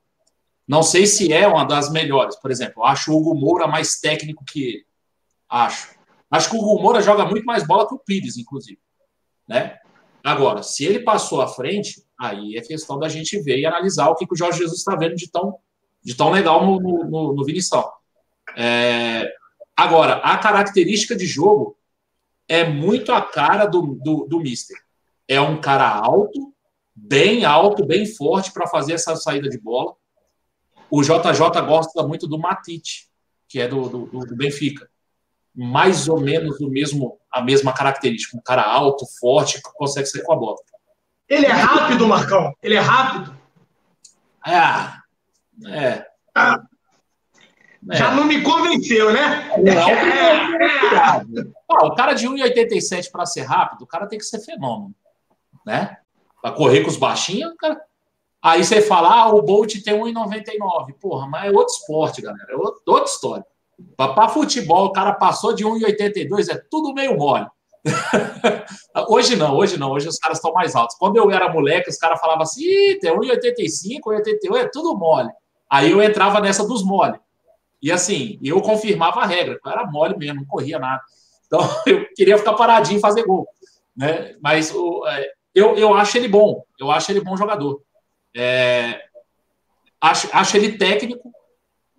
Não 0.67 0.81
sei 0.81 1.05
se 1.05 1.31
é 1.31 1.47
uma 1.47 1.63
das 1.63 1.91
melhores. 1.91 2.35
Por 2.37 2.49
exemplo, 2.49 2.83
acho 2.83 3.11
o 3.11 3.17
Hugo 3.17 3.35
Moura 3.35 3.67
mais 3.67 3.99
técnico 3.99 4.43
que 4.43 4.63
ele. 4.63 4.85
Acho. 5.47 5.95
Acho 6.31 6.49
que 6.49 6.55
o 6.57 6.59
Hugo 6.59 6.81
Moura 6.81 6.99
joga 6.99 7.23
muito 7.23 7.45
mais 7.45 7.65
bola 7.65 7.87
que 7.87 7.93
o 7.93 7.99
Pires, 7.99 8.35
inclusive 8.35 8.79
né? 9.47 9.77
Agora, 10.23 10.61
se 10.61 10.85
ele 10.85 10.99
passou 10.99 11.41
à 11.41 11.47
frente, 11.47 12.03
aí 12.19 12.57
é 12.57 12.61
questão 12.61 12.99
da 12.99 13.07
gente 13.07 13.39
ver 13.39 13.59
e 13.59 13.65
analisar 13.65 14.09
o 14.09 14.15
que, 14.15 14.27
que 14.27 14.33
o 14.33 14.37
Jorge 14.37 14.59
Jesus 14.59 14.79
está 14.79 14.95
vendo 14.95 15.15
de 15.15 15.29
tão, 15.31 15.57
de 16.03 16.15
tão 16.15 16.29
legal 16.29 16.65
no, 16.65 16.79
no, 16.79 17.33
no 17.33 17.45
Vinição. 17.45 17.89
É, 18.55 19.31
agora, 19.75 20.15
a 20.15 20.37
característica 20.37 21.15
de 21.15 21.25
jogo 21.25 21.77
é 22.47 22.67
muito 22.67 23.11
a 23.11 23.21
cara 23.21 23.65
do, 23.65 23.97
do, 24.03 24.25
do 24.25 24.39
Mister. 24.39 24.77
É 25.27 25.39
um 25.39 25.61
cara 25.61 25.89
alto, 25.89 26.53
bem 26.93 27.45
alto, 27.45 27.85
bem 27.85 28.05
forte 28.05 28.51
para 28.51 28.67
fazer 28.67 28.93
essa 28.93 29.15
saída 29.15 29.49
de 29.49 29.57
bola. 29.57 29.95
O 30.89 31.01
JJ 31.01 31.61
gosta 31.65 32.05
muito 32.05 32.27
do 32.27 32.39
Matite, 32.39 33.09
que 33.47 33.59
é 33.59 33.67
do, 33.67 33.87
do, 33.87 34.25
do 34.25 34.35
Benfica 34.35 34.89
mais 35.57 36.07
ou 36.07 36.19
menos 36.19 36.59
o 36.59 36.69
mesmo, 36.69 37.17
a 37.31 37.41
mesma 37.41 37.73
característica. 37.73 38.37
Um 38.37 38.41
cara 38.41 38.61
alto, 38.61 39.07
forte, 39.19 39.59
que 39.59 39.73
consegue 39.73 40.05
sair 40.05 40.21
com 40.21 40.33
a 40.33 40.35
bola. 40.35 40.57
Ele 41.27 41.47
é 41.47 41.51
rápido, 41.51 42.07
Marcão. 42.07 42.53
Ele 42.61 42.75
é 42.75 42.79
rápido. 42.79 43.35
É. 44.45 45.73
É. 45.73 46.05
Ah, 46.35 46.61
já 47.91 48.11
é. 48.11 48.15
não 48.15 48.25
me 48.25 48.41
convenceu, 48.43 49.11
né? 49.11 49.49
Não, 49.57 49.89
é. 49.89 51.23
ah, 51.67 51.85
o 51.85 51.95
cara 51.95 52.13
de 52.13 52.27
1,87 52.27 53.09
para 53.11 53.25
ser 53.25 53.41
rápido, 53.41 53.81
o 53.81 53.87
cara 53.87 54.05
tem 54.05 54.19
que 54.19 54.25
ser 54.25 54.39
fenômeno. 54.39 54.93
Né? 55.65 55.97
Para 56.39 56.51
correr 56.51 56.81
com 56.81 56.89
os 56.89 56.97
baixinhos, 56.97 57.55
cara... 57.57 57.81
Aí 58.39 58.63
você 58.63 58.81
fala, 58.81 59.09
ah, 59.09 59.29
o 59.29 59.41
Bolt 59.41 59.73
tem 59.83 59.95
1,99. 59.95 60.93
Porra, 61.01 61.27
mas 61.27 61.45
é 61.45 61.51
outro 61.51 61.73
esporte, 61.73 62.21
galera. 62.21 62.47
É 62.49 62.55
outra 62.55 63.05
história. 63.05 63.45
Para 63.95 64.29
futebol, 64.29 64.85
o 64.85 64.91
cara 64.91 65.13
passou 65.13 65.53
de 65.53 65.63
1,82, 65.63 66.49
é 66.49 66.61
tudo 66.69 66.93
meio 66.93 67.17
mole. 67.17 67.45
hoje 69.07 69.35
não, 69.35 69.55
hoje 69.55 69.77
não, 69.77 69.91
hoje 69.91 70.07
os 70.07 70.17
caras 70.17 70.37
estão 70.37 70.51
mais 70.51 70.75
altos. 70.75 70.97
Quando 70.97 71.17
eu 71.17 71.29
era 71.31 71.51
moleque, 71.51 71.89
os 71.89 71.97
caras 71.97 72.19
falavam 72.19 72.43
assim: 72.43 72.97
tem 72.99 73.11
1,85, 73.11 74.01
1,88, 74.05 74.57
é 74.57 74.69
tudo 74.71 74.97
mole. 74.97 75.29
Aí 75.69 75.91
eu 75.91 76.01
entrava 76.01 76.39
nessa 76.39 76.67
dos 76.67 76.83
mole. 76.83 77.19
E 77.81 77.91
assim, 77.91 78.39
eu 78.43 78.61
confirmava 78.61 79.21
a 79.21 79.25
regra, 79.25 79.59
eu 79.63 79.71
era 79.71 79.85
mole 79.85 80.17
mesmo, 80.17 80.41
não 80.41 80.45
corria 80.45 80.79
nada. 80.79 81.01
Então 81.45 81.59
eu 81.85 82.05
queria 82.15 82.37
ficar 82.37 82.53
paradinho 82.53 82.97
e 82.97 83.01
fazer 83.01 83.23
gol. 83.23 83.47
Né? 83.95 84.35
Mas 84.41 84.73
é, 85.07 85.31
eu, 85.53 85.75
eu 85.75 85.93
acho 85.93 86.17
ele 86.17 86.27
bom, 86.27 86.63
eu 86.79 86.91
acho 86.91 87.11
ele 87.11 87.21
bom 87.21 87.37
jogador. 87.37 87.81
É, 88.35 89.01
acho, 89.99 90.29
acho 90.31 90.57
ele 90.57 90.77
técnico, 90.77 91.31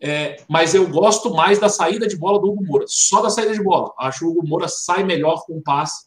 é, 0.01 0.41
mas 0.49 0.75
eu 0.75 0.87
gosto 0.89 1.35
mais 1.35 1.59
da 1.59 1.69
saída 1.69 2.07
de 2.07 2.17
bola 2.17 2.41
do 2.41 2.51
Hugo 2.51 2.65
Moura, 2.65 2.85
só 2.87 3.21
da 3.21 3.31
saída 3.31 3.53
de 3.53 3.63
bola. 3.63 3.93
Acho 3.99 4.21
que 4.21 4.25
o 4.25 4.31
Hugo 4.31 4.47
Moura 4.47 4.69
sai 4.69 5.03
melhor 5.03 5.45
com 5.45 5.59
o 5.59 5.63
passe. 5.63 6.07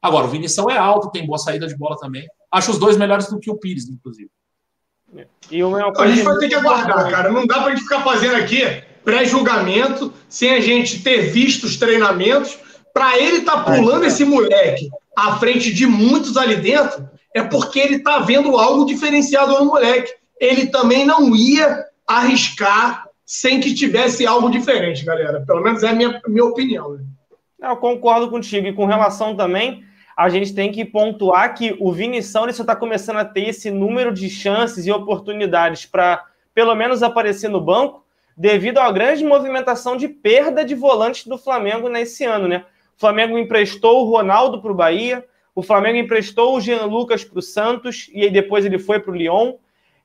Agora, 0.00 0.26
o 0.26 0.30
Vinição 0.30 0.70
é 0.70 0.76
alto, 0.76 1.10
tem 1.10 1.26
boa 1.26 1.38
saída 1.38 1.66
de 1.66 1.76
bola 1.76 1.96
também. 1.98 2.26
Acho 2.50 2.70
os 2.70 2.78
dois 2.78 2.96
melhores 2.96 3.28
do 3.28 3.40
que 3.40 3.50
o 3.50 3.56
Pires, 3.56 3.88
inclusive. 3.88 4.30
E 5.50 5.62
o 5.62 5.70
meu... 5.70 5.92
A 5.98 6.06
gente 6.06 6.22
vai 6.22 6.38
ter 6.38 6.48
que 6.48 6.54
aguardar, 6.54 7.10
cara. 7.10 7.32
Não 7.32 7.46
dá 7.46 7.60
para 7.60 7.66
a 7.66 7.70
gente 7.70 7.82
ficar 7.82 8.02
fazendo 8.02 8.36
aqui 8.36 8.62
pré-julgamento 9.04 10.12
sem 10.28 10.54
a 10.54 10.60
gente 10.60 11.02
ter 11.02 11.30
visto 11.30 11.64
os 11.64 11.76
treinamentos. 11.76 12.58
Para 12.92 13.18
ele 13.18 13.38
estar 13.38 13.64
tá 13.64 13.74
pulando 13.74 14.04
esse 14.04 14.24
moleque 14.24 14.88
à 15.16 15.36
frente 15.38 15.72
de 15.72 15.86
muitos 15.86 16.36
ali 16.36 16.56
dentro, 16.56 17.08
é 17.34 17.42
porque 17.42 17.80
ele 17.80 17.96
está 17.96 18.20
vendo 18.20 18.56
algo 18.56 18.84
diferenciado 18.84 19.58
no 19.58 19.64
moleque. 19.64 20.12
Ele 20.38 20.66
também 20.66 21.04
não 21.04 21.34
ia 21.34 21.84
arriscar 22.06 23.04
sem 23.34 23.58
que 23.58 23.74
tivesse 23.74 24.24
algo 24.24 24.48
diferente, 24.48 25.04
galera. 25.04 25.40
Pelo 25.44 25.60
menos 25.60 25.82
é 25.82 25.88
a 25.88 25.92
minha, 25.92 26.22
minha 26.28 26.44
opinião. 26.44 26.92
Né? 26.92 27.04
Eu 27.60 27.76
concordo 27.76 28.30
contigo. 28.30 28.68
E 28.68 28.72
com 28.72 28.86
relação 28.86 29.34
também, 29.34 29.82
a 30.16 30.28
gente 30.28 30.54
tem 30.54 30.70
que 30.70 30.84
pontuar 30.84 31.52
que 31.52 31.76
o 31.80 31.90
Vinição 31.90 32.50
só 32.52 32.62
está 32.62 32.76
começando 32.76 33.16
a 33.16 33.24
ter 33.24 33.48
esse 33.48 33.72
número 33.72 34.14
de 34.14 34.30
chances 34.30 34.86
e 34.86 34.92
oportunidades 34.92 35.84
para, 35.84 36.24
pelo 36.54 36.76
menos, 36.76 37.02
aparecer 37.02 37.48
no 37.48 37.60
banco, 37.60 38.04
devido 38.36 38.78
à 38.78 38.88
grande 38.92 39.24
movimentação 39.24 39.96
de 39.96 40.06
perda 40.06 40.64
de 40.64 40.76
volantes 40.76 41.26
do 41.26 41.36
Flamengo 41.36 41.88
nesse 41.88 42.24
ano, 42.24 42.46
né? 42.46 42.64
O 42.96 43.00
Flamengo 43.00 43.36
emprestou 43.36 44.02
o 44.06 44.10
Ronaldo 44.10 44.62
para 44.62 44.70
o 44.70 44.76
Bahia, 44.76 45.24
o 45.56 45.62
Flamengo 45.62 45.98
emprestou 45.98 46.56
o 46.56 46.60
Jean 46.60 46.84
Lucas 46.84 47.24
para 47.24 47.40
o 47.40 47.42
Santos, 47.42 48.08
e 48.14 48.22
aí 48.22 48.30
depois 48.30 48.64
ele 48.64 48.78
foi 48.78 49.00
para 49.00 49.10
o 49.10 49.16
Lyon 49.16 49.54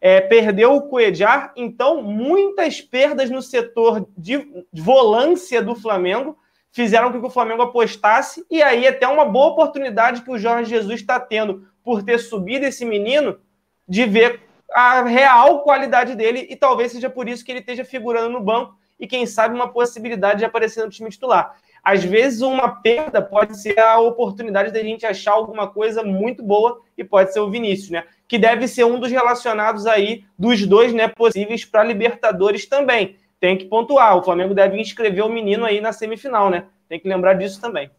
é, 0.02 0.22
perdeu 0.22 0.76
o 0.76 0.84
Cuejar, 0.84 1.52
então 1.56 2.02
muitas 2.02 2.82
perdas 2.82 3.30
no 3.30 3.42
setor 3.42 4.08
de 4.18 4.66
volância 4.74 5.62
do 5.62 5.76
Flamengo 5.76 6.38
fizeram 6.72 7.12
com 7.12 7.20
que 7.20 7.28
o 7.28 7.32
Flamengo 7.32 7.64
apostasse, 7.64 8.46
e 8.50 8.62
aí 8.62 8.88
até 8.88 9.08
uma 9.08 9.26
boa 9.26 9.48
oportunidade 9.48 10.22
que 10.22 10.32
o 10.32 10.38
Jorge 10.38 10.70
Jesus 10.70 11.02
está 11.02 11.20
tendo 11.20 11.68
por 11.84 12.04
ter 12.04 12.20
subido 12.20 12.66
esse 12.66 12.86
menino, 12.86 13.40
de 13.88 14.06
ver 14.06 14.42
a 14.72 15.02
real 15.02 15.62
qualidade 15.64 16.16
dele, 16.16 16.48
e 16.50 16.56
talvez 16.56 16.92
seja 16.92 17.10
por 17.10 17.28
isso 17.28 17.44
que 17.44 17.52
ele 17.52 17.60
esteja 17.60 17.84
figurando 17.84 18.30
no 18.30 18.40
banco, 18.40 18.76
e 19.00 19.08
quem 19.08 19.26
sabe 19.26 19.56
uma 19.56 19.70
possibilidade 19.70 20.40
de 20.40 20.46
aparecer 20.46 20.84
no 20.84 20.92
time 20.92 21.10
titular. 21.10 21.56
Às 21.84 22.04
vezes, 22.04 22.42
uma 22.42 22.70
perda 22.70 23.22
pode 23.22 23.60
ser 23.60 23.80
a 23.80 23.98
oportunidade 24.00 24.72
da 24.72 24.84
gente 24.84 25.06
achar 25.06 25.32
alguma 25.32 25.68
coisa 25.68 26.04
muito 26.04 26.44
boa, 26.44 26.82
e 26.98 27.04
pode 27.04 27.34
ser 27.34 27.40
o 27.40 27.50
Vinícius, 27.50 27.90
né? 27.90 28.04
Que 28.30 28.38
deve 28.38 28.66
ser 28.68 28.86
um 28.86 28.98
dos 28.98 29.12
relacionados 29.12 29.86
aí 29.86 30.24
dos 30.38 30.66
dois 30.66 30.94
né, 30.94 31.10
possíveis 31.10 31.66
para 31.66 31.84
Libertadores 31.84 32.66
também 32.66 33.18
tem 33.40 33.58
que 33.58 33.66
pontuar. 33.66 34.18
O 34.18 34.24
Flamengo 34.24 34.54
deve 34.54 34.80
inscrever 34.80 35.26
o 35.26 35.30
menino 35.30 35.66
aí 35.66 35.80
na 35.82 35.94
semifinal, 35.94 36.50
né? 36.50 36.66
Tem 36.88 37.00
que 37.00 37.08
lembrar 37.08 37.34
disso 37.34 37.60
também. 37.60 37.90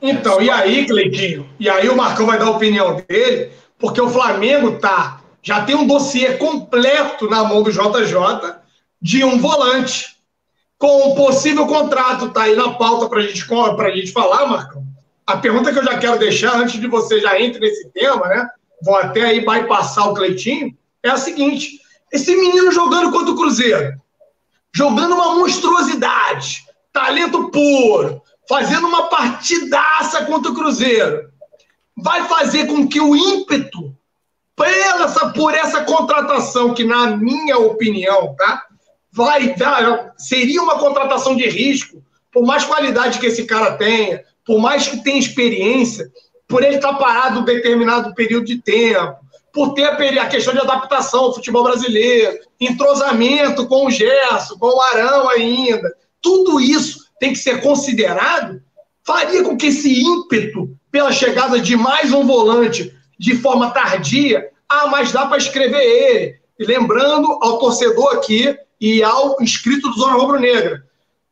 Então, 0.00 0.40
e 0.40 0.48
aí, 0.48 0.86
Cleitinho? 0.86 1.48
E 1.58 1.68
aí 1.68 1.88
o 1.88 1.96
Marcão 1.96 2.24
vai 2.24 2.38
dar 2.38 2.46
a 2.46 2.50
opinião 2.50 3.02
dele, 3.08 3.50
porque 3.78 4.00
o 4.00 4.08
Flamengo 4.08 4.78
tá 4.78 5.20
já 5.42 5.64
tem 5.64 5.74
um 5.74 5.86
dossiê 5.86 6.34
completo 6.34 7.28
na 7.28 7.44
mão 7.44 7.62
do 7.62 7.70
JJ 7.70 8.56
de 9.00 9.24
um 9.24 9.38
volante 9.38 10.16
com 10.76 11.08
um 11.08 11.14
possível 11.14 11.66
contrato, 11.66 12.30
tá 12.30 12.42
aí 12.42 12.54
na 12.54 12.72
pauta 12.72 13.08
para 13.08 13.20
gente, 13.20 13.44
a 13.52 13.90
gente 13.90 14.12
falar, 14.12 14.46
Marcão. 14.46 14.84
A 15.26 15.36
pergunta 15.36 15.72
que 15.72 15.78
eu 15.78 15.84
já 15.84 15.98
quero 15.98 16.18
deixar, 16.18 16.56
antes 16.56 16.80
de 16.80 16.86
você 16.86 17.20
já 17.20 17.40
entre 17.40 17.60
nesse 17.60 17.88
tema, 17.90 18.28
né? 18.28 18.48
Vou 18.82 18.96
até 18.96 19.22
aí 19.22 19.44
bypassar 19.44 20.08
o 20.08 20.14
Cleitinho, 20.14 20.76
é 21.02 21.10
a 21.10 21.16
seguinte: 21.16 21.80
esse 22.12 22.34
menino 22.34 22.70
jogando 22.70 23.10
contra 23.10 23.32
o 23.32 23.36
Cruzeiro, 23.36 24.00
jogando 24.74 25.14
uma 25.14 25.34
monstruosidade, 25.34 26.64
talento 26.92 27.50
puro, 27.50 28.22
fazendo 28.48 28.86
uma 28.86 29.08
partidaça 29.08 30.24
contra 30.24 30.50
o 30.50 30.54
Cruzeiro, 30.54 31.30
vai 31.96 32.26
fazer 32.28 32.66
com 32.66 32.86
que 32.86 33.00
o 33.00 33.14
ímpeto 33.14 33.96
essa, 35.08 35.30
por 35.30 35.54
essa 35.54 35.84
contratação, 35.84 36.74
que 36.74 36.84
na 36.84 37.16
minha 37.16 37.58
opinião, 37.58 38.34
tá? 38.36 38.64
Vai 39.10 39.54
dar, 39.54 40.12
seria 40.16 40.62
uma 40.62 40.78
contratação 40.78 41.36
de 41.36 41.48
risco, 41.48 42.02
por 42.32 42.44
mais 42.44 42.64
qualidade 42.64 43.18
que 43.18 43.26
esse 43.26 43.44
cara 43.44 43.76
tenha, 43.76 44.22
por 44.44 44.58
mais 44.60 44.86
que 44.86 45.02
tenha 45.02 45.18
experiência, 45.18 46.10
por 46.48 46.64
ele 46.64 46.76
estar 46.76 46.94
parado 46.94 47.40
um 47.40 47.44
determinado 47.44 48.14
período 48.14 48.46
de 48.46 48.60
tempo, 48.60 49.16
por 49.52 49.74
ter 49.74 50.18
a 50.18 50.26
questão 50.26 50.54
de 50.54 50.60
adaptação 50.60 51.24
ao 51.24 51.34
futebol 51.34 51.62
brasileiro, 51.62 52.38
entrosamento 52.58 53.66
com 53.66 53.86
o 53.86 53.90
Gerson, 53.90 54.58
com 54.58 54.66
o 54.66 54.80
Arão 54.80 55.28
ainda, 55.28 55.94
tudo 56.22 56.60
isso 56.60 57.06
tem 57.20 57.32
que 57.32 57.38
ser 57.38 57.60
considerado, 57.60 58.62
faria 59.04 59.42
com 59.42 59.56
que 59.56 59.66
esse 59.66 60.00
ímpeto 60.00 60.70
pela 60.90 61.12
chegada 61.12 61.60
de 61.60 61.76
mais 61.76 62.12
um 62.12 62.26
volante 62.26 62.94
de 63.18 63.36
forma 63.36 63.70
tardia, 63.70 64.48
ah, 64.68 64.86
mas 64.86 65.12
dá 65.12 65.26
para 65.26 65.38
escrever 65.38 65.82
ele. 65.82 66.34
E 66.58 66.64
lembrando 66.64 67.38
ao 67.42 67.58
torcedor 67.58 68.14
aqui 68.14 68.56
e 68.80 69.02
ao 69.02 69.36
inscrito 69.40 69.88
do 69.88 69.98
Zona 69.98 70.14
Rubro 70.14 70.38
Negra, 70.38 70.84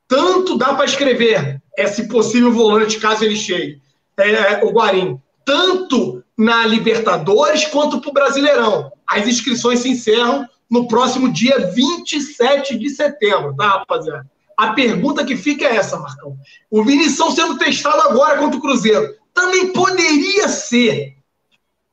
tanto 0.08 0.56
dá 0.56 0.74
para 0.74 0.84
escrever 0.84 1.60
esse 1.76 2.08
possível 2.08 2.52
volante, 2.52 2.98
caso 2.98 3.24
ele 3.24 3.36
chegue, 3.36 3.80
é, 4.18 4.64
o 4.64 4.70
Guarim, 4.70 5.20
tanto 5.44 6.22
na 6.36 6.66
Libertadores 6.66 7.64
quanto 7.66 8.00
para 8.00 8.10
o 8.10 8.14
Brasileirão. 8.14 8.92
As 9.06 9.26
inscrições 9.26 9.80
se 9.80 9.88
encerram 9.88 10.46
no 10.68 10.88
próximo 10.88 11.32
dia 11.32 11.70
27 11.70 12.76
de 12.78 12.90
setembro, 12.90 13.54
tá, 13.54 13.68
rapaziada? 13.68 14.28
A 14.56 14.72
pergunta 14.72 15.24
que 15.24 15.36
fica 15.36 15.66
é 15.66 15.76
essa, 15.76 15.98
Marcão. 15.98 16.36
O 16.70 16.82
Vinição 16.82 17.30
sendo 17.30 17.58
testado 17.58 18.00
agora 18.02 18.38
contra 18.38 18.58
o 18.58 18.60
Cruzeiro. 18.60 19.14
Também 19.34 19.72
poderia 19.72 20.48
ser 20.48 21.14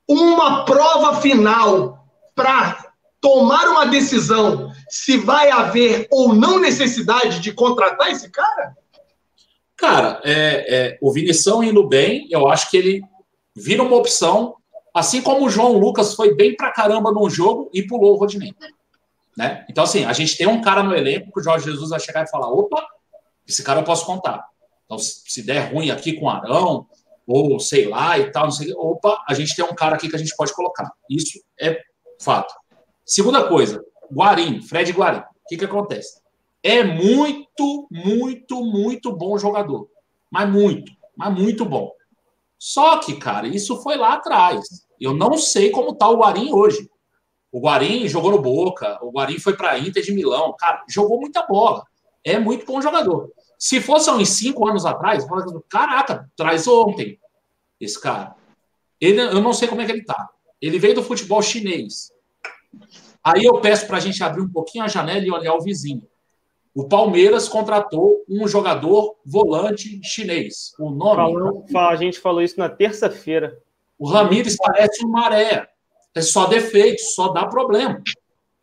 uma 0.08 0.64
prova 0.64 1.20
final 1.20 2.08
para 2.34 2.94
tomar 3.20 3.68
uma 3.68 3.86
decisão 3.86 4.72
se 4.90 5.18
vai 5.18 5.50
haver 5.50 6.08
ou 6.12 6.34
não 6.34 6.60
necessidade 6.60 7.40
de 7.40 7.52
contratar 7.52 8.12
esse 8.12 8.30
cara? 8.30 8.76
Cara, 9.84 10.22
é, 10.24 10.76
é, 10.76 10.98
o 11.02 11.12
Vinição 11.12 11.62
indo 11.62 11.86
bem, 11.86 12.26
eu 12.32 12.48
acho 12.48 12.72
que 12.72 12.78
ele 12.78 13.02
vira 13.54 13.84
uma 13.84 13.98
opção, 13.98 14.56
assim 14.94 15.22
como 15.22 15.46
o 15.46 15.50
João 15.50 15.78
Lucas 15.78 16.16
foi 16.16 16.34
bem 16.34 16.56
pra 16.56 16.72
caramba 16.72 17.12
num 17.12 17.30
jogo 17.30 17.70
e 17.74 17.86
pulou 17.86 18.14
o 18.14 18.16
Rodinei. 18.16 18.56
Né? 19.36 19.66
Então, 19.70 19.84
assim, 19.84 20.06
a 20.06 20.14
gente 20.14 20.38
tem 20.38 20.48
um 20.48 20.62
cara 20.62 20.84
no 20.84 20.96
elenco 20.96 21.34
que 21.34 21.38
o 21.42 21.44
Jorge 21.44 21.70
Jesus 21.70 21.90
vai 21.90 22.00
chegar 22.00 22.24
e 22.24 22.30
falar: 22.30 22.48
opa, 22.48 22.82
esse 23.46 23.62
cara 23.62 23.82
eu 23.82 23.84
posso 23.84 24.06
contar. 24.06 24.48
Então, 24.86 24.98
se 24.98 25.46
der 25.46 25.74
ruim 25.74 25.92
aqui 25.92 26.14
com 26.14 26.28
o 26.28 26.30
Arão, 26.30 26.88
ou 27.28 27.60
sei 27.60 27.90
lá 27.90 28.18
e 28.18 28.32
tal, 28.32 28.46
não 28.46 28.52
sei, 28.52 28.74
opa, 28.74 29.22
a 29.28 29.34
gente 29.34 29.54
tem 29.54 29.66
um 29.66 29.76
cara 29.76 29.98
aqui 29.98 30.08
que 30.08 30.16
a 30.16 30.20
gente 30.20 30.34
pode 30.38 30.54
colocar. 30.54 30.90
Isso 31.10 31.44
é 31.60 31.78
fato. 32.22 32.56
Segunda 33.06 33.50
coisa, 33.50 33.84
Guarim, 34.10 34.62
Fred 34.62 34.94
Guarim. 34.94 35.20
O 35.20 35.48
que, 35.50 35.58
que 35.58 35.66
acontece? 35.66 36.23
É 36.64 36.82
muito, 36.82 37.88
muito, 37.92 38.64
muito 38.64 39.12
bom 39.12 39.38
jogador. 39.38 39.90
Mas 40.32 40.50
muito, 40.50 40.92
mas 41.16 41.38
muito 41.38 41.66
bom. 41.66 41.92
Só 42.58 42.98
que, 43.00 43.18
cara, 43.18 43.48
isso 43.48 43.84
foi 43.84 43.98
lá 43.98 44.14
atrás. 44.14 44.66
Eu 45.00 45.14
não 45.14 45.38
sei 45.38 45.70
como 45.70 45.94
tá 45.94 46.10
o 46.10 46.20
Guarim 46.20 46.54
hoje. 46.54 46.90
O 47.52 47.60
Guarim 47.60 48.08
jogou 48.08 48.32
no 48.32 48.42
Boca, 48.42 48.98
o 49.04 49.12
Guarim 49.12 49.38
foi 49.38 49.56
para 49.58 49.78
Inter 49.78 50.02
de 50.02 50.14
Milão. 50.14 50.56
Cara, 50.58 50.84
jogou 50.88 51.20
muita 51.20 51.46
bola. 51.46 51.84
É 52.24 52.40
muito 52.40 52.66
bom 52.66 52.82
jogador. 52.82 53.30
Se 53.60 53.82
fosse 53.82 54.10
uns 54.10 54.30
cinco 54.30 54.68
anos 54.68 54.86
atrás, 54.86 55.26
caraca, 55.70 56.32
traz 56.36 56.66
ontem 56.68 57.20
esse 57.80 58.00
cara. 58.00 58.34
Ele, 59.00 59.20
eu 59.20 59.42
não 59.42 59.54
sei 59.54 59.68
como 59.68 59.82
é 59.82 59.86
que 59.86 59.92
ele 59.92 60.06
tá. 60.06 60.30
Ele 60.62 60.80
veio 60.80 60.96
do 60.96 61.04
futebol 61.04 61.42
chinês. 61.42 62.10
Aí 63.22 63.44
eu 63.44 63.60
peço 63.60 63.86
para 63.86 63.98
a 63.98 64.00
gente 64.00 64.24
abrir 64.24 64.42
um 64.42 64.50
pouquinho 64.50 64.86
a 64.86 64.88
janela 64.88 65.26
e 65.26 65.32
olhar 65.32 65.54
o 65.54 65.62
vizinho. 65.62 66.08
O 66.76 66.88
Palmeiras 66.88 67.48
contratou 67.48 68.24
um 68.28 68.48
jogador 68.48 69.16
volante 69.24 70.00
chinês. 70.04 70.74
O 70.80 70.90
nome. 70.90 71.16
Falou, 71.16 71.90
a 71.90 71.96
gente 71.96 72.20
falou 72.20 72.42
isso 72.42 72.58
na 72.58 72.68
terça-feira. 72.68 73.56
O 73.98 74.08
Ramires 74.08 74.58
parece 74.58 75.06
um 75.06 75.10
maré. 75.10 75.68
É 76.16 76.22
só 76.22 76.48
defeito, 76.48 77.02
só 77.02 77.30
dá 77.30 77.46
problema. 77.46 78.02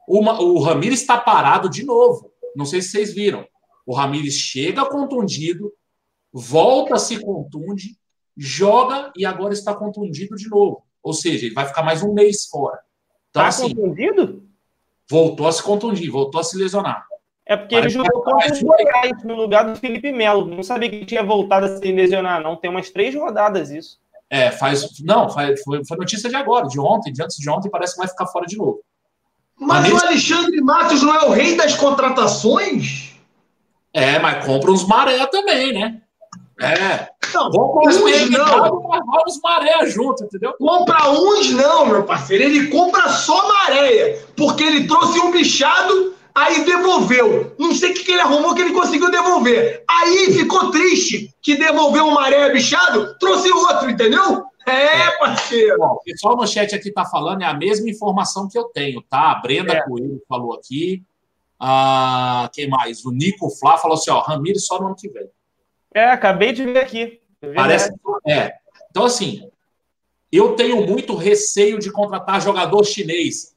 O, 0.08 0.18
o 0.18 0.60
Ramires 0.60 1.00
está 1.00 1.18
parado 1.18 1.70
de 1.70 1.84
novo. 1.84 2.32
Não 2.56 2.64
sei 2.64 2.82
se 2.82 2.90
vocês 2.90 3.14
viram. 3.14 3.46
O 3.86 3.94
Ramires 3.94 4.34
chega 4.34 4.84
contundido, 4.84 5.72
volta 6.32 6.98
se 6.98 7.20
contunde, 7.24 7.96
joga 8.36 9.12
e 9.16 9.24
agora 9.24 9.52
está 9.52 9.74
contundido 9.74 10.34
de 10.36 10.48
novo. 10.48 10.84
Ou 11.02 11.12
seja, 11.12 11.46
ele 11.46 11.54
vai 11.54 11.66
ficar 11.66 11.82
mais 11.82 12.02
um 12.02 12.12
mês 12.12 12.46
fora. 12.46 12.78
Então, 13.30 13.42
tá 13.42 13.48
assim, 13.48 13.74
contundido? 13.74 14.48
Voltou 15.08 15.46
a 15.46 15.52
se 15.52 15.62
contundir, 15.62 16.10
voltou 16.10 16.40
a 16.40 16.44
se 16.44 16.56
lesionar. 16.56 17.06
É 17.50 17.56
porque 17.56 17.74
ele 17.74 17.88
jogou 17.88 18.22
contra 18.22 18.54
o 18.54 18.60
Goiás 18.64 19.24
no 19.24 19.34
lugar 19.34 19.64
do 19.64 19.76
Felipe 19.76 20.12
Melo. 20.12 20.46
Não 20.46 20.62
sabia 20.62 20.88
que 20.88 21.04
tinha 21.04 21.24
voltado 21.24 21.66
a 21.66 21.78
se 21.78 21.90
lesionar, 21.90 22.40
não. 22.40 22.54
Tem 22.54 22.70
umas 22.70 22.90
três 22.90 23.12
rodadas 23.12 23.72
isso. 23.72 23.98
É, 24.30 24.52
faz. 24.52 25.00
Não, 25.00 25.28
faz, 25.28 25.60
foi, 25.64 25.84
foi 25.84 25.96
notícia 25.96 26.30
de 26.30 26.36
agora, 26.36 26.68
de 26.68 26.78
ontem, 26.78 27.12
de 27.12 27.20
antes 27.20 27.36
de 27.36 27.50
ontem, 27.50 27.68
parece 27.68 27.94
que 27.94 27.98
vai 27.98 28.06
ficar 28.06 28.28
fora 28.28 28.46
de 28.46 28.56
novo. 28.56 28.78
Mas, 29.58 29.90
mas 29.90 29.92
o 29.92 30.06
Alexandre 30.06 30.60
Matos 30.60 31.02
não 31.02 31.12
é 31.12 31.24
o 31.24 31.32
rei 31.32 31.56
das 31.56 31.74
contratações? 31.74 33.16
É, 33.92 34.20
mas 34.20 34.46
compra 34.46 34.70
uns 34.70 34.86
maré 34.86 35.26
também, 35.26 35.72
né? 35.72 36.00
É. 36.60 37.08
Não, 37.34 37.50
compra 37.50 37.90
uns 37.90 38.30
não. 38.30 38.80
Vamos 38.80 39.40
maré 39.42 39.86
junto, 39.86 40.22
entendeu? 40.22 40.54
Compra 40.56 41.10
uns 41.10 41.50
não, 41.50 41.86
meu 41.86 42.04
parceiro. 42.04 42.44
Ele 42.44 42.68
compra 42.68 43.08
só 43.08 43.48
maré. 43.48 44.20
Porque 44.36 44.62
ele 44.62 44.86
trouxe 44.86 45.18
um 45.18 45.32
bichado 45.32 46.19
aí 46.34 46.64
devolveu. 46.64 47.54
Não 47.58 47.74
sei 47.74 47.90
o 47.90 47.94
que, 47.94 48.10
ele 48.10 48.20
arrumou 48.20 48.54
que 48.54 48.62
ele 48.62 48.72
conseguiu 48.72 49.10
devolver. 49.10 49.84
Aí 49.88 50.32
ficou 50.32 50.70
triste 50.70 51.34
que 51.42 51.56
devolveu 51.56 52.04
um 52.04 52.14
maré 52.14 52.50
bichado, 52.52 53.16
trouxe 53.18 53.50
outro, 53.50 53.90
entendeu? 53.90 54.44
É, 54.66 55.18
parceiro. 55.18 55.78
Bom, 55.78 55.94
o 55.94 56.02
pessoal 56.02 56.36
no 56.36 56.46
chat 56.46 56.74
aqui 56.74 56.92
tá 56.92 57.04
falando, 57.04 57.42
é 57.42 57.46
a 57.46 57.54
mesma 57.54 57.88
informação 57.88 58.48
que 58.48 58.58
eu 58.58 58.64
tenho, 58.64 59.02
tá? 59.02 59.32
A 59.32 59.34
Brenda 59.36 59.72
é. 59.72 59.82
Coelho 59.82 60.22
falou 60.28 60.54
aqui. 60.54 61.02
Ah, 61.58 62.48
quem 62.52 62.68
mais? 62.68 63.04
O 63.04 63.10
Nico 63.10 63.50
Flá 63.50 63.76
falou 63.76 63.96
assim: 63.96 64.10
ó, 64.10 64.20
Ramires 64.20 64.66
só 64.66 64.80
no 64.80 64.86
ano 64.86 64.96
que 64.96 65.08
vem. 65.08 65.28
É, 65.92 66.06
acabei 66.06 66.52
de 66.52 66.64
ver 66.64 66.78
aqui. 66.78 67.20
Parece. 67.54 67.92
É. 68.26 68.52
Então, 68.90 69.04
assim, 69.04 69.50
eu 70.30 70.54
tenho 70.54 70.86
muito 70.86 71.14
receio 71.14 71.78
de 71.78 71.90
contratar 71.90 72.40
jogador 72.40 72.84
chinês 72.84 73.54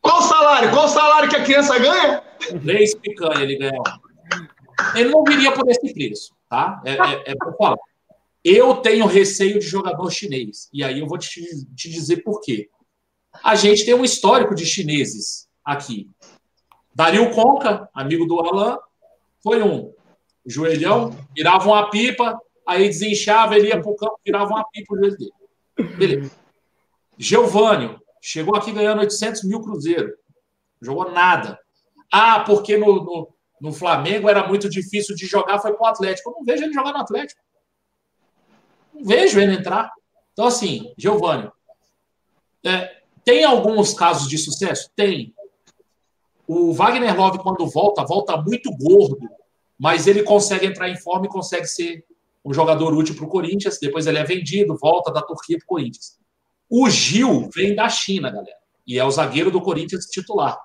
qual 0.00 0.18
o 0.18 0.22
salário? 0.22 0.70
Qual 0.70 0.86
o 0.86 0.88
salário 0.88 1.28
que 1.28 1.36
a 1.36 1.44
criança 1.44 1.78
ganha? 1.78 2.22
Três 2.62 2.94
picanha 2.94 3.42
ele 3.42 3.56
ganhou. 3.56 3.82
Ele 4.94 5.10
não 5.10 5.22
viria 5.24 5.52
por 5.52 5.68
esse 5.68 5.92
preço, 5.92 6.34
tá? 6.48 6.80
É, 6.84 6.92
é, 6.92 7.22
é 7.32 7.34
para 7.34 7.52
falar. 7.52 7.76
Eu 8.42 8.76
tenho 8.76 9.04
receio 9.06 9.58
de 9.58 9.66
jogador 9.66 10.10
chinês. 10.10 10.68
E 10.72 10.82
aí 10.82 11.00
eu 11.00 11.06
vou 11.06 11.18
te, 11.18 11.42
te 11.74 11.90
dizer 11.90 12.18
por 12.18 12.40
quê. 12.40 12.70
A 13.44 13.54
gente 13.54 13.84
tem 13.84 13.94
um 13.94 14.04
histórico 14.04 14.54
de 14.54 14.64
chineses 14.64 15.46
aqui. 15.64 16.10
Dario 16.94 17.30
Conca, 17.30 17.88
amigo 17.94 18.26
do 18.26 18.40
Alan, 18.40 18.78
foi 19.42 19.62
um. 19.62 19.92
joelhão, 20.44 21.16
virava 21.34 21.68
uma 21.68 21.90
pipa, 21.90 22.38
aí 22.66 22.88
desinchava, 22.88 23.56
ele 23.56 23.68
ia 23.68 23.80
pro 23.80 23.94
campo, 23.94 24.18
virava 24.24 24.50
uma 24.50 24.64
pipa 24.70 24.94
o 24.94 24.96
joelho 24.96 25.16
dele. 25.16 25.32
Beleza. 25.96 26.32
Geovânio, 27.18 28.00
chegou 28.20 28.54
aqui 28.56 28.72
ganhando 28.72 29.00
800 29.00 29.44
mil 29.44 29.60
cruzeiro. 29.60 30.12
Jogou 30.80 31.10
nada. 31.10 31.58
Ah, 32.12 32.40
porque 32.40 32.76
no, 32.76 33.04
no, 33.04 33.34
no 33.60 33.72
Flamengo 33.72 34.28
era 34.28 34.46
muito 34.46 34.68
difícil 34.68 35.14
de 35.14 35.26
jogar, 35.26 35.58
foi 35.60 35.72
pro 35.74 35.86
Atlético. 35.86 36.30
Eu 36.30 36.34
não 36.34 36.44
vejo 36.44 36.64
ele 36.64 36.72
jogar 36.72 36.92
no 36.92 37.00
Atlético. 37.00 37.40
Não 38.94 39.04
vejo 39.04 39.38
ele 39.38 39.54
entrar. 39.54 39.90
Então, 40.32 40.46
assim, 40.46 40.92
Geovânio, 40.96 41.52
é, 42.64 43.00
tem 43.24 43.44
alguns 43.44 43.94
casos 43.94 44.28
de 44.28 44.38
sucesso? 44.38 44.90
Tem. 44.94 45.34
O 46.46 46.72
Wagner 46.72 47.16
Love, 47.16 47.38
quando 47.38 47.66
volta, 47.68 48.04
volta 48.04 48.36
muito 48.36 48.70
gordo, 48.76 49.28
mas 49.78 50.06
ele 50.06 50.22
consegue 50.22 50.66
entrar 50.66 50.88
em 50.88 50.96
forma 50.96 51.26
e 51.26 51.30
consegue 51.30 51.66
ser 51.66 52.04
um 52.44 52.52
jogador 52.52 52.92
útil 52.92 53.14
para 53.14 53.24
o 53.24 53.28
Corinthians. 53.28 53.78
Depois 53.80 54.06
ele 54.06 54.18
é 54.18 54.24
vendido, 54.24 54.76
volta 54.76 55.12
da 55.12 55.22
Turquia 55.22 55.56
para 55.58 55.64
o 55.64 55.68
Corinthians. 55.68 56.19
O 56.70 56.88
Gil 56.88 57.50
vem 57.52 57.74
da 57.74 57.88
China, 57.88 58.30
galera, 58.30 58.56
e 58.86 58.96
é 58.96 59.04
o 59.04 59.10
zagueiro 59.10 59.50
do 59.50 59.60
Corinthians 59.60 60.06
titular. 60.06 60.56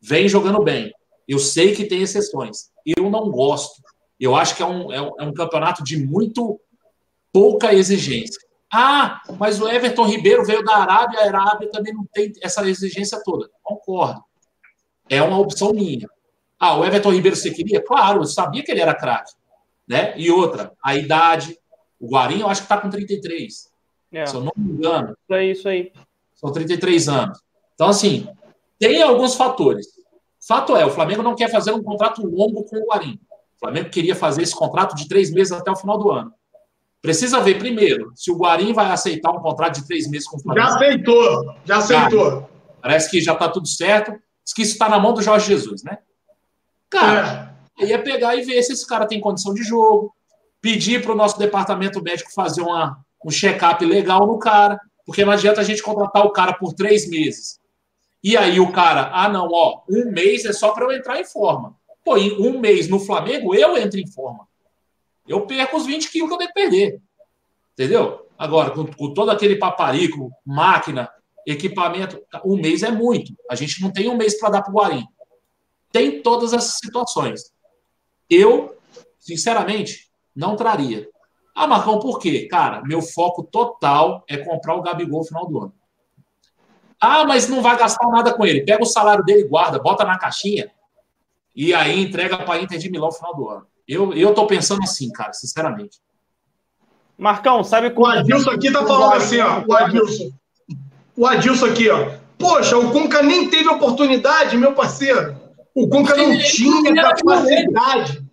Vem 0.00 0.26
jogando 0.26 0.62
bem. 0.62 0.92
Eu 1.28 1.38
sei 1.38 1.74
que 1.74 1.84
tem 1.84 2.00
exceções. 2.00 2.70
Eu 2.84 3.10
não 3.10 3.30
gosto. 3.30 3.82
Eu 4.18 4.34
acho 4.34 4.56
que 4.56 4.62
é 4.62 4.66
um, 4.66 4.90
é 4.90 5.00
um, 5.00 5.10
é 5.20 5.24
um 5.24 5.34
campeonato 5.34 5.84
de 5.84 5.98
muito 5.98 6.58
pouca 7.32 7.74
exigência. 7.74 8.40
Ah, 8.72 9.20
mas 9.38 9.60
o 9.60 9.68
Everton 9.68 10.06
Ribeiro 10.06 10.44
veio 10.44 10.64
da 10.64 10.76
Arábia, 10.76 11.20
a 11.20 11.26
Arábia 11.26 11.70
também 11.70 11.92
não 11.92 12.06
tem 12.10 12.32
essa 12.42 12.66
exigência 12.66 13.20
toda. 13.22 13.50
Concordo. 13.62 14.24
É 15.08 15.22
uma 15.22 15.38
opção 15.38 15.72
minha. 15.74 16.08
Ah, 16.58 16.78
o 16.78 16.84
Everton 16.84 17.12
Ribeiro 17.12 17.36
você 17.36 17.50
queria? 17.50 17.84
Claro, 17.84 18.20
eu 18.20 18.24
sabia 18.24 18.62
que 18.62 18.70
ele 18.70 18.80
era 18.80 18.94
craque. 18.94 19.32
Né? 19.86 20.14
E 20.16 20.30
outra, 20.30 20.72
a 20.82 20.96
idade. 20.96 21.58
O 22.00 22.08
Guarim, 22.08 22.40
eu 22.40 22.48
acho 22.48 22.62
que 22.62 22.64
está 22.64 22.78
com 22.80 22.88
33. 22.88 23.71
É. 24.12 24.26
Se 24.26 24.34
eu 24.34 24.42
não 24.42 24.52
me 24.56 24.72
engano. 24.72 25.16
Isso 25.22 25.34
aí, 25.34 25.50
isso 25.50 25.68
aí. 25.68 25.92
São 26.34 26.52
33 26.52 27.08
anos. 27.08 27.38
Então, 27.74 27.88
assim, 27.88 28.28
tem 28.78 29.02
alguns 29.02 29.34
fatores. 29.34 29.86
Fato 30.46 30.76
é, 30.76 30.84
o 30.84 30.90
Flamengo 30.90 31.22
não 31.22 31.36
quer 31.36 31.50
fazer 31.50 31.72
um 31.72 31.82
contrato 31.82 32.26
longo 32.26 32.64
com 32.64 32.76
o 32.76 32.86
Guarim. 32.86 33.18
O 33.56 33.60
Flamengo 33.60 33.90
queria 33.90 34.16
fazer 34.16 34.42
esse 34.42 34.54
contrato 34.54 34.96
de 34.96 35.08
três 35.08 35.30
meses 35.30 35.52
até 35.52 35.70
o 35.70 35.76
final 35.76 35.96
do 35.96 36.10
ano. 36.10 36.32
Precisa 37.00 37.40
ver 37.40 37.58
primeiro 37.58 38.12
se 38.14 38.30
o 38.30 38.36
Guarim 38.36 38.72
vai 38.72 38.90
aceitar 38.90 39.30
um 39.30 39.40
contrato 39.40 39.80
de 39.80 39.86
três 39.86 40.08
meses 40.08 40.26
com 40.26 40.36
o 40.36 40.40
Flamengo. 40.40 40.68
Já 40.68 40.76
aceitou, 40.76 41.54
já 41.64 41.76
aceitou. 41.78 42.50
parece 42.80 43.10
que 43.10 43.20
já 43.20 43.32
está 43.32 43.48
tudo 43.48 43.66
certo. 43.66 44.12
Diz 44.44 44.54
que 44.54 44.62
isso 44.62 44.72
está 44.72 44.88
na 44.88 44.98
mão 44.98 45.14
do 45.14 45.22
Jorge 45.22 45.46
Jesus, 45.46 45.82
né? 45.82 45.98
Cara, 46.90 47.56
é. 47.78 47.84
aí 47.84 47.92
é 47.92 47.98
pegar 47.98 48.36
e 48.36 48.42
ver 48.42 48.62
se 48.62 48.72
esse 48.72 48.86
cara 48.86 49.06
tem 49.06 49.20
condição 49.20 49.54
de 49.54 49.62
jogo, 49.62 50.14
pedir 50.60 51.02
para 51.02 51.12
o 51.12 51.16
nosso 51.16 51.38
departamento 51.38 52.02
médico 52.02 52.32
fazer 52.32 52.62
uma, 52.62 52.98
um 53.24 53.30
check-up 53.30 53.84
legal 53.84 54.26
no 54.26 54.38
cara, 54.38 54.80
porque 55.04 55.24
não 55.24 55.32
adianta 55.32 55.60
a 55.60 55.64
gente 55.64 55.82
contratar 55.82 56.24
o 56.24 56.30
cara 56.30 56.52
por 56.54 56.72
três 56.72 57.08
meses. 57.08 57.60
E 58.22 58.36
aí 58.36 58.60
o 58.60 58.70
cara, 58.70 59.10
ah, 59.12 59.28
não, 59.28 59.48
ó, 59.50 59.82
um 59.88 60.10
mês 60.10 60.44
é 60.44 60.52
só 60.52 60.72
para 60.72 60.84
eu 60.84 60.92
entrar 60.92 61.20
em 61.20 61.24
forma. 61.24 61.74
Pô, 62.04 62.16
em 62.16 62.32
um 62.40 62.58
mês 62.58 62.88
no 62.88 63.00
Flamengo 63.00 63.54
eu 63.54 63.76
entro 63.76 63.98
em 63.98 64.06
forma 64.06 64.46
eu 65.26 65.46
perco 65.46 65.76
os 65.76 65.86
20 65.86 66.10
quilos 66.10 66.28
que 66.28 66.34
eu 66.34 66.38
tenho 66.38 66.50
que 66.50 66.54
perder. 66.54 67.00
Entendeu? 67.72 68.26
Agora, 68.38 68.70
com, 68.70 68.86
com 68.86 69.14
todo 69.14 69.30
aquele 69.30 69.56
paparico, 69.56 70.30
máquina, 70.44 71.08
equipamento, 71.46 72.20
um 72.44 72.56
mês 72.56 72.82
é 72.82 72.90
muito. 72.90 73.34
A 73.48 73.54
gente 73.54 73.80
não 73.80 73.90
tem 73.90 74.08
um 74.08 74.16
mês 74.16 74.38
para 74.38 74.50
dar 74.50 74.62
para 74.62 74.72
o 74.72 74.74
Guarim. 74.74 75.06
Tem 75.90 76.22
todas 76.22 76.52
essas 76.52 76.78
situações. 76.78 77.52
Eu, 78.28 78.76
sinceramente, 79.18 80.10
não 80.34 80.56
traria. 80.56 81.08
Ah, 81.54 81.66
Marcão, 81.66 81.98
por 81.98 82.18
quê? 82.18 82.46
Cara, 82.50 82.82
meu 82.82 83.02
foco 83.02 83.42
total 83.42 84.24
é 84.28 84.36
comprar 84.38 84.74
o 84.74 84.82
Gabigol 84.82 85.20
no 85.20 85.26
final 85.26 85.46
do 85.46 85.58
ano. 85.58 85.74
Ah, 87.00 87.24
mas 87.24 87.48
não 87.48 87.60
vai 87.60 87.76
gastar 87.76 88.08
nada 88.08 88.32
com 88.32 88.46
ele. 88.46 88.64
Pega 88.64 88.82
o 88.82 88.86
salário 88.86 89.24
dele, 89.24 89.44
guarda, 89.44 89.78
bota 89.78 90.04
na 90.04 90.18
caixinha 90.18 90.70
e 91.54 91.74
aí 91.74 92.00
entrega 92.02 92.38
para 92.38 92.54
a 92.54 92.62
Inter 92.62 92.78
de 92.78 92.90
Milão 92.90 93.08
no 93.08 93.14
final 93.14 93.34
do 93.34 93.48
ano. 93.48 93.66
Eu, 93.86 94.12
eu 94.14 94.32
tô 94.32 94.46
pensando 94.46 94.82
assim, 94.82 95.10
cara, 95.10 95.32
sinceramente. 95.32 95.98
Marcão, 97.18 97.62
sabe 97.62 97.90
qual. 97.90 98.16
O 98.16 98.18
Adilson 98.18 98.50
aqui 98.50 98.72
tá 98.72 98.86
falando 98.86 99.14
assim, 99.14 99.40
ó. 99.40 99.62
O 99.66 99.74
Adilson. 99.74 100.30
O 101.16 101.26
Adilson 101.26 101.66
aqui, 101.66 101.90
ó. 101.90 102.12
Poxa, 102.38 102.76
o 102.78 102.90
Conca 102.90 103.22
nem 103.22 103.48
teve 103.50 103.68
oportunidade, 103.68 104.56
meu 104.56 104.74
parceiro. 104.74 105.36
O 105.74 105.88
Conca 105.88 106.16
não 106.16 106.38
tinha 106.38 106.94
capacidade. 106.94 108.24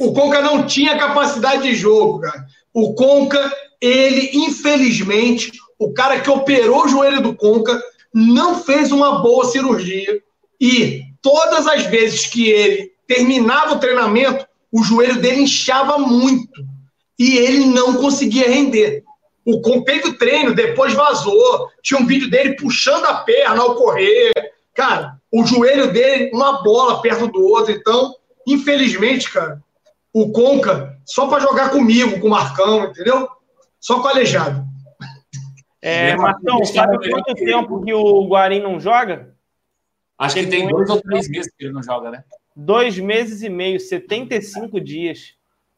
O 0.00 0.12
Conca 0.12 0.40
não 0.40 0.66
tinha 0.66 0.98
capacidade 0.98 1.62
de 1.62 1.74
jogo, 1.74 2.20
cara. 2.20 2.46
O 2.74 2.94
Conca, 2.94 3.52
ele, 3.80 4.30
infelizmente, 4.32 5.52
o 5.78 5.92
cara 5.92 6.20
que 6.20 6.30
operou 6.30 6.84
o 6.84 6.88
joelho 6.88 7.20
do 7.20 7.34
Conca 7.34 7.80
não 8.14 8.62
fez 8.62 8.92
uma 8.92 9.20
boa 9.20 9.44
cirurgia. 9.46 10.22
E 10.60 11.02
todas 11.20 11.66
as 11.66 11.84
vezes 11.86 12.26
que 12.26 12.48
ele 12.48 12.92
terminava 13.06 13.74
o 13.74 13.78
treinamento, 13.78 14.46
o 14.70 14.82
joelho 14.82 15.20
dele 15.20 15.42
inchava 15.42 15.98
muito 15.98 16.64
e 17.18 17.36
ele 17.36 17.66
não 17.66 17.94
conseguia 17.94 18.48
render. 18.48 19.02
O 19.44 19.60
teve 19.82 20.08
o 20.08 20.18
treino, 20.18 20.54
depois 20.54 20.94
vazou. 20.94 21.68
Tinha 21.82 22.00
um 22.00 22.06
vídeo 22.06 22.30
dele 22.30 22.54
puxando 22.54 23.04
a 23.04 23.14
perna 23.14 23.60
ao 23.60 23.74
correr. 23.74 24.32
Cara, 24.72 25.16
o 25.30 25.44
joelho 25.44 25.92
dele, 25.92 26.30
uma 26.32 26.62
bola 26.62 27.02
perto 27.02 27.26
do 27.26 27.44
outro. 27.44 27.72
Então, 27.72 28.14
infelizmente, 28.46 29.30
cara, 29.30 29.60
o 30.12 30.30
Conca, 30.30 30.96
só 31.04 31.28
para 31.28 31.40
jogar 31.40 31.70
comigo, 31.70 32.20
com 32.20 32.26
o 32.26 32.30
Marcão, 32.30 32.84
entendeu? 32.84 33.28
Só 33.80 34.00
com 34.00 34.08
o 34.08 34.10
aleijado. 34.10 34.64
É, 35.80 36.14
Marcão, 36.16 36.64
sabe 36.64 37.10
quanto 37.10 37.34
tempo 37.34 37.82
que 37.82 37.92
o 37.92 38.28
Guarim 38.28 38.60
não 38.60 38.78
joga? 38.78 39.34
Acho 40.16 40.36
que 40.36 40.46
tem 40.46 40.68
dois 40.68 40.88
ou 40.88 41.00
três 41.00 41.28
meses 41.28 41.52
que 41.56 41.64
ele 41.64 41.72
não 41.72 41.82
joga, 41.82 42.10
né? 42.10 42.24
dois 42.54 42.98
meses 42.98 43.42
e 43.42 43.48
meio, 43.48 43.80
75 43.80 44.80
dias. 44.80 45.34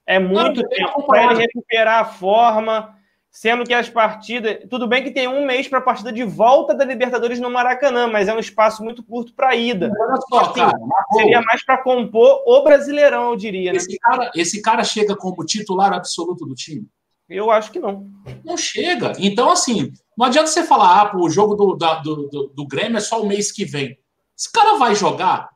É 0.06 0.18
muito 0.18 0.62
não, 0.62 0.68
tempo 0.68 1.06
para 1.06 1.24
ele 1.24 1.42
recuperar 1.42 2.00
a 2.00 2.04
forma, 2.04 2.94
sendo 3.34 3.64
que 3.64 3.74
as 3.74 3.90
partidas. 3.90 4.58
Tudo 4.70 4.86
bem 4.86 5.02
que 5.02 5.10
tem 5.10 5.26
um 5.26 5.44
mês 5.44 5.66
para 5.66 5.80
a 5.80 5.82
partida 5.82 6.12
de 6.12 6.22
volta 6.22 6.72
da 6.72 6.84
Libertadores 6.84 7.40
no 7.40 7.50
Maracanã, 7.50 8.06
mas 8.06 8.28
é 8.28 8.34
um 8.34 8.38
espaço 8.38 8.82
muito 8.84 9.02
curto 9.02 9.34
para 9.34 9.48
a 9.48 9.56
ida. 9.56 9.90
Olha 9.98 10.20
só, 10.28 10.40
assim, 10.40 10.54
cara, 10.54 10.78
seria 11.12 11.42
mais 11.42 11.64
para 11.64 11.82
compor 11.82 12.44
o 12.46 12.62
Brasileirão, 12.62 13.30
eu 13.30 13.36
diria. 13.36 13.72
Né? 13.72 13.78
Esse, 13.78 13.98
cara, 13.98 14.30
esse 14.36 14.62
cara 14.62 14.84
chega 14.84 15.16
como 15.16 15.44
titular 15.44 15.92
absoluto 15.92 16.46
do 16.46 16.54
time? 16.54 16.86
Eu 17.28 17.50
acho 17.50 17.72
que 17.72 17.80
não. 17.80 18.08
Não 18.44 18.56
chega. 18.56 19.12
Então, 19.18 19.50
assim, 19.50 19.92
não 20.16 20.26
adianta 20.26 20.46
você 20.46 20.62
falar, 20.62 21.00
ah, 21.00 21.06
pô, 21.06 21.26
o 21.26 21.30
jogo 21.30 21.56
do, 21.56 21.74
da, 21.74 21.94
do, 21.94 22.28
do, 22.28 22.52
do 22.54 22.66
Grêmio 22.68 22.98
é 22.98 23.00
só 23.00 23.20
o 23.20 23.26
mês 23.26 23.50
que 23.50 23.64
vem. 23.64 23.98
Esse 24.38 24.50
cara 24.52 24.78
vai 24.78 24.94
jogar? 24.94 25.50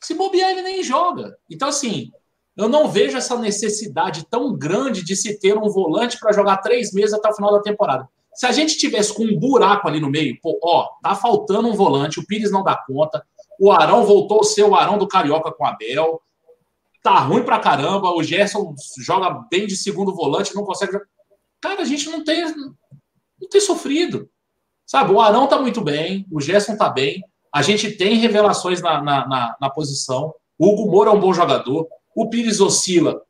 Se 0.00 0.12
bobear, 0.12 0.50
ele 0.50 0.62
nem 0.62 0.82
joga. 0.82 1.34
Então, 1.50 1.68
assim, 1.68 2.10
eu 2.56 2.68
não 2.68 2.88
vejo 2.88 3.16
essa 3.16 3.36
necessidade 3.38 4.26
tão 4.30 4.56
grande 4.56 5.04
de 5.04 5.14
se 5.14 5.38
ter 5.38 5.56
um 5.58 5.68
volante 5.68 6.18
para 6.18 6.32
jogar 6.32 6.58
três 6.58 6.92
meses 6.92 7.12
até 7.12 7.28
o 7.28 7.34
final 7.34 7.52
da 7.52 7.60
temporada. 7.60 8.08
Se 8.34 8.46
a 8.46 8.52
gente 8.52 8.76
tivesse 8.76 9.14
com 9.14 9.24
um 9.24 9.38
buraco 9.38 9.88
ali 9.88 10.00
no 10.00 10.10
meio, 10.10 10.38
pô, 10.42 10.58
ó, 10.62 10.88
tá 11.02 11.14
faltando 11.14 11.68
um 11.68 11.74
volante, 11.74 12.20
o 12.20 12.26
Pires 12.26 12.50
não 12.50 12.62
dá 12.62 12.76
conta, 12.76 13.24
o 13.58 13.70
Arão 13.70 14.04
voltou 14.04 14.40
a 14.40 14.44
ser 14.44 14.62
o 14.62 14.74
Arão 14.74 14.98
do 14.98 15.08
Carioca 15.08 15.50
com 15.52 15.64
o 15.64 15.66
Abel, 15.66 16.20
tá 17.02 17.18
ruim 17.20 17.42
pra 17.42 17.60
caramba, 17.60 18.14
o 18.14 18.22
Gerson 18.22 18.74
joga 18.98 19.30
bem 19.50 19.66
de 19.66 19.76
segundo 19.76 20.14
volante, 20.14 20.54
não 20.54 20.64
consegue. 20.64 20.98
Cara, 21.60 21.82
a 21.82 21.84
gente 21.84 22.08
não 22.10 22.24
tem, 22.24 22.44
não 22.54 23.48
tem 23.50 23.60
sofrido. 23.60 24.28
Sabe, 24.84 25.12
o 25.12 25.20
Arão 25.20 25.46
tá 25.46 25.58
muito 25.58 25.80
bem, 25.80 26.26
o 26.30 26.40
Gerson 26.40 26.76
tá 26.76 26.88
bem, 26.88 27.22
a 27.52 27.62
gente 27.62 27.90
tem 27.92 28.16
revelações 28.16 28.82
na, 28.82 29.00
na, 29.02 29.26
na, 29.26 29.56
na 29.60 29.70
posição. 29.70 30.34
O 30.58 30.68
Hugo 30.68 30.90
Moura 30.90 31.10
é 31.10 31.12
um 31.12 31.20
bom 31.20 31.32
jogador. 31.32 31.86
O 32.16 32.30
Pires 32.30 32.60
oscila, 32.60 33.20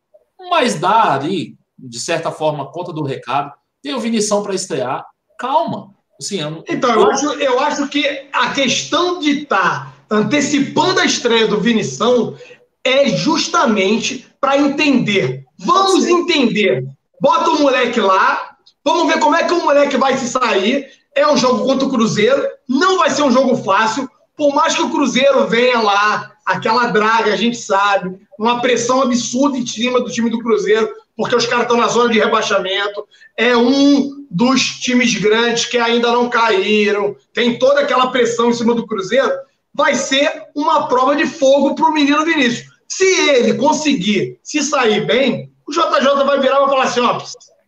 mas 0.49 0.77
dá 0.77 1.13
ali, 1.13 1.59
de 1.77 1.99
certa 1.99 2.31
forma, 2.31 2.71
conta 2.71 2.93
do 2.93 3.03
recado. 3.03 3.53
Tem 3.83 3.93
o 3.93 3.99
Vinição 4.01 4.45
para 4.45 4.55
estrear. 4.55 5.05
Calma. 5.37 5.93
Assim, 6.21 6.41
eu... 6.41 6.65
Então, 6.69 6.91
eu 6.91 7.11
acho, 7.11 7.27
eu 7.33 7.61
acho 7.61 7.89
que 7.89 8.29
a 8.33 8.53
questão 8.53 9.19
de 9.19 9.43
estar 9.43 9.93
tá 10.09 10.17
antecipando 10.17 11.01
a 11.01 11.05
estreia 11.05 11.49
do 11.49 11.61
Vinição 11.61 12.37
é 12.85 13.09
justamente 13.09 14.25
para 14.41 14.57
entender. 14.57 15.45
Vamos 15.59 16.07
entender. 16.07 16.87
Bota 17.21 17.51
o 17.51 17.63
moleque 17.63 18.01
lá, 18.01 18.57
vamos 18.85 19.13
ver 19.13 19.19
como 19.19 19.35
é 19.35 19.43
que 19.43 19.53
o 19.53 19.65
moleque 19.65 19.97
vai 19.97 20.17
se 20.17 20.29
sair. 20.29 20.87
É 21.13 21.27
um 21.27 21.37
jogo 21.37 21.65
contra 21.65 21.89
o 21.89 21.91
Cruzeiro, 21.91 22.47
não 22.69 22.99
vai 22.99 23.11
ser 23.11 23.23
um 23.23 23.33
jogo 23.33 23.57
fácil. 23.57 24.09
Por 24.37 24.55
mais 24.55 24.77
que 24.77 24.83
o 24.83 24.91
Cruzeiro 24.91 25.49
venha 25.49 25.81
lá, 25.81 26.36
aquela 26.47 26.87
draga, 26.87 27.33
a 27.33 27.37
gente 27.37 27.57
sabe, 27.57 28.17
uma 28.39 28.61
pressão 28.61 29.03
absurda 29.03 29.59
em 29.59 29.67
cima 29.67 30.01
do 30.01 30.11
time 30.11 30.31
do 30.31 30.39
Cruzeiro, 30.39 30.89
porque 31.17 31.35
os 31.35 31.47
caras 31.47 31.65
estão 31.65 31.77
na 31.77 31.89
zona 31.89 32.13
de 32.13 32.21
rebaixamento. 32.21 33.07
É 33.37 33.57
um 33.57 34.25
dos 34.31 34.63
times 34.81 35.15
grandes 35.15 35.65
que 35.65 35.77
ainda 35.77 36.13
não 36.13 36.31
caíram, 36.31 37.17
tem 37.35 37.59
toda 37.59 37.81
aquela 37.81 38.13
pressão 38.13 38.51
em 38.51 38.53
cima 38.53 38.75
do 38.75 38.87
Cruzeiro. 38.87 39.33
Vai 39.75 39.95
ser 39.95 40.45
uma 40.55 40.87
prova 40.87 41.17
de 41.17 41.27
fogo 41.27 41.75
para 41.75 41.87
o 41.87 41.93
menino 41.93 42.25
Vinícius. 42.25 42.71
Se 42.89 43.05
ele 43.31 43.55
conseguir 43.55 44.39
se 44.43 44.63
sair 44.63 45.05
bem, 45.05 45.51
o 45.67 45.73
JJ 45.73 46.25
vai 46.25 46.41
virar 46.41 46.57
e 46.57 46.61
vai 46.61 46.69
falar 46.69 46.85
assim: 46.85 47.01
ó, 47.01 47.21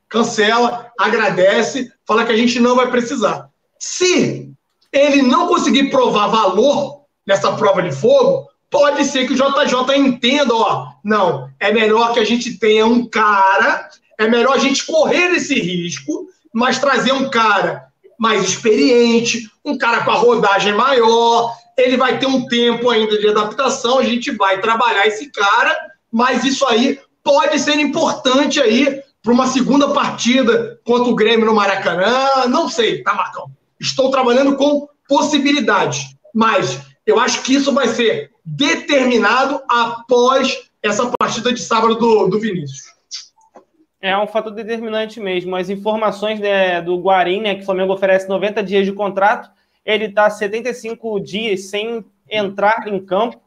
cancela, 0.09 0.91
agradece, 0.99 1.91
fala 2.07 2.25
que 2.25 2.33
a 2.33 2.37
gente 2.37 2.61
não 2.61 2.77
vai 2.77 2.91
precisar. 2.91 3.51
Se 3.79 4.51
ele 4.93 5.23
não 5.23 5.49
conseguir 5.49 5.91
provar 5.91 6.29
valor 6.29 7.03
nessa 7.27 7.53
prova 7.53 7.83
de 7.83 7.93
fogo, 7.93 8.48
pode 8.71 9.05
ser 9.05 9.27
que 9.27 9.33
o 9.33 9.37
JJ 9.37 9.97
entenda, 9.97 10.55
ó, 10.55 10.89
não, 11.03 11.51
é 11.59 11.73
melhor 11.73 12.13
que 12.13 12.21
a 12.21 12.25
gente 12.25 12.59
tenha 12.59 12.87
um 12.87 13.07
cara, 13.07 13.89
é 14.19 14.29
melhor 14.29 14.55
a 14.55 14.59
gente 14.59 14.85
correr 14.85 15.35
esse 15.35 15.55
risco, 15.55 16.27
mas 16.53 16.79
trazer 16.79 17.13
um 17.13 17.31
cara 17.31 17.87
mais 18.19 18.43
experiente, 18.43 19.51
um 19.65 19.79
cara 19.79 20.03
com 20.05 20.11
a 20.11 20.17
rodagem 20.17 20.75
maior, 20.75 21.55
ele 21.77 21.97
vai 21.97 22.19
ter 22.19 22.27
um 22.27 22.47
tempo 22.47 22.91
ainda 22.91 23.19
de 23.19 23.29
adaptação, 23.29 23.99
a 23.99 24.05
gente 24.05 24.33
vai 24.33 24.61
trabalhar 24.61 25.07
esse 25.07 25.31
cara, 25.31 25.77
mas 26.11 26.45
isso 26.45 26.67
aí 26.67 26.99
pode 27.23 27.59
ser 27.61 27.79
importante 27.79 28.61
aí 28.61 29.03
para 29.23 29.33
uma 29.33 29.47
segunda 29.47 29.89
partida 29.89 30.81
contra 30.85 31.11
o 31.11 31.15
Grêmio 31.15 31.47
no 31.47 31.55
Maracanã, 31.55 32.47
não 32.49 32.69
sei, 32.69 33.03
tá, 33.03 33.15
Marcão? 33.15 33.51
Estou 33.79 34.11
trabalhando 34.11 34.57
com 34.57 34.89
possibilidades, 35.09 36.17
mas 36.35 36.81
eu 37.07 37.21
acho 37.21 37.43
que 37.43 37.55
isso 37.55 37.73
vai 37.73 37.89
ser 37.89 38.31
determinado 38.57 39.61
após 39.69 40.71
essa 40.83 41.11
partida 41.19 41.53
de 41.53 41.61
sábado 41.61 41.97
do, 41.97 42.29
do 42.29 42.41
Vinícius. 42.41 42.95
É 44.01 44.17
um 44.17 44.27
fator 44.27 44.53
determinante 44.53 45.21
mesmo. 45.21 45.57
As 45.57 45.69
informações 45.69 46.39
né, 46.39 46.81
do 46.81 46.99
Guarim, 46.99 47.41
né, 47.41 47.55
que 47.57 47.63
o 47.63 47.65
Flamengo 47.65 47.93
oferece 47.93 48.29
90 48.29 48.63
dias 48.63 48.87
de 48.87 48.93
contrato, 48.93 49.51
ele 49.85 50.07
está 50.07 50.31
75 50.31 51.21
dias 51.21 51.65
sem 51.65 52.05
entrar 52.31 52.87
em 52.87 53.05
campo. 53.05 53.41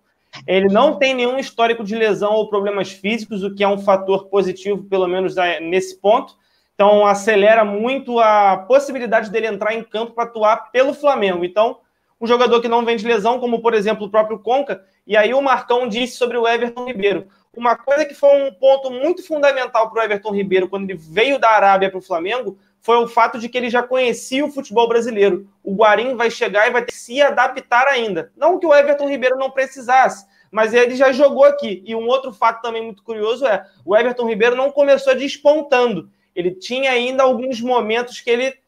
Ele 0.46 0.68
não 0.68 0.98
tem 0.98 1.14
nenhum 1.14 1.38
histórico 1.38 1.84
de 1.84 1.96
lesão 1.96 2.34
ou 2.34 2.50
problemas 2.50 2.92
físicos, 2.92 3.44
o 3.44 3.54
que 3.54 3.64
é 3.64 3.68
um 3.68 3.78
fator 3.78 4.26
positivo, 4.26 4.84
pelo 4.84 5.08
menos 5.08 5.38
é, 5.38 5.60
nesse 5.60 6.00
ponto. 6.00 6.36
Então, 6.74 7.06
acelera 7.06 7.64
muito 7.64 8.20
a 8.20 8.58
possibilidade 8.58 9.30
dele 9.30 9.48
entrar 9.48 9.74
em 9.74 9.84
campo 9.84 10.14
para 10.14 10.24
atuar 10.24 10.72
pelo 10.72 10.94
Flamengo. 10.94 11.46
Então, 11.46 11.78
um 12.22 12.28
jogador 12.28 12.62
que 12.62 12.68
não 12.68 12.86
vem 12.86 12.96
de 12.96 13.08
lesão, 13.08 13.40
como 13.40 13.62
por 13.62 13.74
exemplo 13.74 14.06
o 14.06 14.10
próprio 14.10 14.38
Conca, 14.38 14.86
e 15.08 15.18
aí 15.18 15.34
o 15.34 15.42
Marcão 15.42 15.88
disse 15.88 16.16
sobre 16.16 16.38
o 16.38 16.48
Everton 16.48 16.86
Ribeiro. 16.86 17.28
Uma 17.54 17.76
coisa 17.76 18.06
que 18.06 18.14
foi 18.14 18.44
um 18.44 18.54
ponto 18.54 18.92
muito 18.92 19.26
fundamental 19.26 19.90
para 19.90 20.02
o 20.02 20.06
Everton 20.06 20.32
Ribeiro 20.32 20.70
quando 20.70 20.90
ele 20.90 20.98
veio 20.98 21.40
da 21.40 21.50
Arábia 21.50 21.90
para 21.90 21.98
o 22.00 22.02
Flamengo 22.02 22.58
foi 22.80 22.98
o 22.98 23.08
fato 23.08 23.40
de 23.40 23.50
que 23.50 23.58
ele 23.58 23.70
já 23.70 23.84
conhecia 23.84 24.46
o 24.46 24.52
futebol 24.52 24.88
brasileiro. 24.88 25.48
O 25.64 25.76
Guarim 25.76 26.16
vai 26.16 26.32
chegar 26.32 26.68
e 26.68 26.72
vai 26.72 26.82
ter 26.82 26.92
que 26.92 26.98
se 26.98 27.22
adaptar 27.22 27.88
ainda. 27.88 28.32
Não 28.38 28.58
que 28.58 28.66
o 28.66 28.74
Everton 28.74 29.10
Ribeiro 29.10 29.38
não 29.38 29.52
precisasse, 29.52 30.26
mas 30.52 30.74
ele 30.74 30.96
já 30.96 31.12
jogou 31.12 31.44
aqui. 31.44 31.84
E 31.86 31.96
um 31.96 32.08
outro 32.08 32.32
fato 32.32 32.62
também 32.62 32.84
muito 32.84 33.04
curioso 33.04 33.46
é: 33.46 33.66
o 33.86 33.96
Everton 33.96 34.28
Ribeiro 34.28 34.56
não 34.56 34.72
começou 34.72 35.16
despontando. 35.16 36.10
Ele 36.36 36.52
tinha 36.52 36.92
ainda 36.92 37.24
alguns 37.24 37.60
momentos 37.62 38.22
que 38.22 38.30
ele 38.30 38.61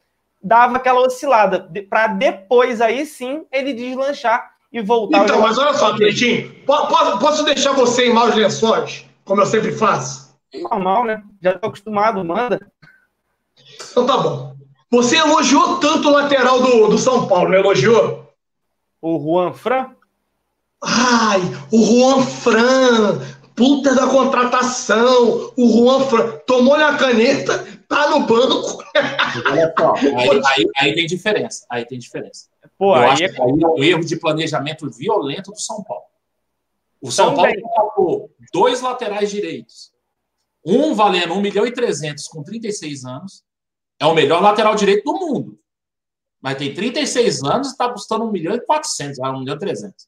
dava 0.44 0.78
aquela 0.78 1.00
oscilada, 1.02 1.70
para 1.90 2.08
depois 2.08 2.82
aí 2.82 3.06
sim 3.06 3.46
ele 3.52 3.74
deslanchar 3.74 4.52
e 4.72 4.82
voltar. 4.82 5.24
Então, 5.24 5.40
mas 5.40 5.58
olha 5.58 5.74
só, 5.74 5.96
Cleitinho, 5.96 6.54
posso, 6.66 7.20
posso 7.20 7.44
deixar 7.44 7.74
você 7.74 8.08
em 8.08 8.14
maus 8.14 8.36
lençóis, 8.36 9.06
como 9.24 9.42
eu 9.42 9.46
sempre 9.46 9.72
faço? 9.72 10.36
Normal, 10.54 11.06
né? 11.06 11.24
Já 11.42 11.52
estou 11.52 11.70
acostumado, 11.70 12.24
manda. 12.24 12.60
Então 13.92 14.06
tá 14.06 14.18
bom. 14.18 14.56
Você 14.92 15.18
elogiou 15.18 15.80
tanto 15.80 16.10
o 16.10 16.12
lateral 16.12 16.62
do, 16.62 16.88
do 16.88 16.98
São 16.98 17.28
Paulo, 17.28 17.50
não 17.50 17.58
elogiou? 17.58 18.32
O 19.02 19.20
Juan 19.20 19.54
Fran? 19.54 19.88
Ai, 20.84 21.42
o 21.72 21.84
Juan 21.84 22.22
Fran, 22.22 23.22
puta 23.56 23.96
da 23.96 24.06
contratação. 24.08 25.52
O 25.58 25.72
Juan 25.72 26.02
Fran 26.02 26.38
tomou-lhe 26.46 26.84
a 26.84 26.96
caneta, 26.96 27.66
tá 27.94 28.10
no 28.10 28.26
banco. 28.26 28.84
Olha 29.46 29.74
só, 29.78 29.96
aí, 29.96 30.42
aí, 30.46 30.72
aí, 30.80 30.96
tem 30.96 31.06
diferença. 31.06 31.66
Aí 31.70 31.86
tem 31.86 32.00
diferença. 32.00 32.48
Pô, 32.78 32.96
Eu 32.96 33.02
aí 33.02 33.10
acho 33.10 33.24
é... 33.24 33.30
que 33.30 33.42
aí 33.42 33.50
é 33.50 33.68
um 33.68 33.84
erro 33.84 34.06
de 34.06 34.16
planejamento 34.18 34.90
violento 34.90 35.52
do 35.52 35.60
São 35.60 35.84
Paulo. 35.84 36.06
O 37.02 37.12
São 37.12 37.36
Paulo 37.36 37.52
colocou 37.62 38.36
dois 38.54 38.82
laterais 38.82 39.30
direitos. 39.30 39.92
Um 40.66 40.94
valendo 40.96 41.34
1 41.34 41.42
milhão 41.42 41.68
e 41.68 41.72
300 41.72 42.28
com 42.30 42.42
36 42.42 43.04
anos 43.04 43.44
é 44.00 44.06
o 44.06 44.14
melhor 44.14 44.42
lateral 44.42 44.76
direito 44.76 45.04
do 45.04 45.20
mundo. 45.20 45.60
Mas 46.42 46.58
tem 46.58 46.74
36 46.74 47.44
anos 47.44 47.68
e 47.68 47.72
está 47.72 47.90
custando 47.90 48.26
1 48.26 48.32
milhão 48.32 48.56
e 48.56 48.62
400, 48.62 49.20
1 49.20 49.40
milhão 49.40 49.56
e 49.56 49.60
300. 49.60 50.08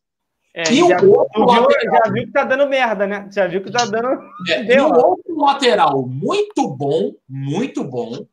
É, 0.56 0.72
e 0.72 0.88
já, 0.88 1.01
o 1.01 1.12
outro 1.12 1.45
lateral... 1.45 1.68
já 2.06 2.12
viu 2.12 2.26
que 2.26 2.32
tá 2.32 2.45
dando 2.45 2.70
merda, 2.70 3.06
né? 3.06 3.30
Já 3.30 3.45
viu 3.45 3.62
que 3.62 3.70
tá 3.70 3.86
dando. 3.86 4.08
É, 4.49 4.64
e 4.74 4.80
o 4.80 4.88
outro 4.88 5.38
lateral 5.38 6.08
muito 6.08 6.70
bom, 6.70 7.12
muito 7.28 7.84
bom, 7.84 8.26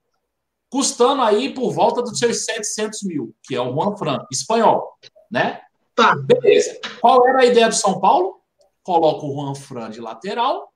custando 0.70 1.20
aí 1.20 1.53
por 1.53 1.73
volta 1.73 2.01
dos 2.01 2.16
seus 2.16 2.45
700 2.45 3.03
mil, 3.03 3.35
que 3.43 3.57
é 3.57 3.61
o 3.61 3.75
Juan 3.75 3.97
Fran, 3.97 4.25
espanhol, 4.31 4.97
né? 5.29 5.62
Tá. 5.97 6.14
Beleza. 6.14 6.79
Qual 7.01 7.27
era 7.29 7.41
a 7.41 7.45
ideia 7.45 7.68
do 7.68 7.75
São 7.75 8.01
Paulo? 8.01 8.41
Coloca 8.85 9.27
o 9.27 9.35
Juan 9.35 9.57
Fran 9.57 9.91
de 9.91 10.01
lateral, 10.01 10.73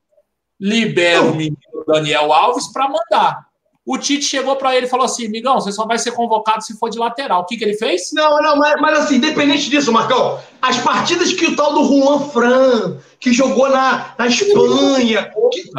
libera 0.59 1.23
o 1.23 1.35
menino 1.35 1.85
Daniel 1.87 2.33
Alves 2.33 2.73
para 2.73 2.89
mandar. 2.89 3.47
O 3.87 3.97
Tite 3.97 4.25
chegou 4.25 4.57
para 4.57 4.77
ele 4.77 4.87
e 4.87 4.89
falou 4.89 5.07
assim: 5.07 5.29
Migão, 5.29 5.61
você 5.61 5.71
só 5.71 5.87
vai 5.87 5.97
ser 5.97 6.11
convocado 6.11 6.65
se 6.65 6.77
for 6.77 6.91
de 6.91 6.99
lateral. 6.99 7.43
O 7.43 7.47
que, 7.47 7.57
que 7.57 7.63
ele 7.63 7.77
fez? 7.77 8.11
Não, 8.13 8.43
não, 8.43 8.57
mas, 8.57 8.81
mas 8.81 8.99
assim, 8.99 9.17
independente 9.17 9.71
disso, 9.71 9.93
Marcão, 9.93 10.41
as 10.61 10.77
partidas 10.79 11.33
que 11.33 11.47
o 11.47 11.55
tal 11.55 11.73
do 11.73 11.85
Juan 11.85 12.19
Fran, 12.31 12.97
que 13.21 13.33
jogou 13.33 13.71
na, 13.71 14.13
na 14.19 14.27
Espanha, 14.27 15.31
que, 15.53 15.71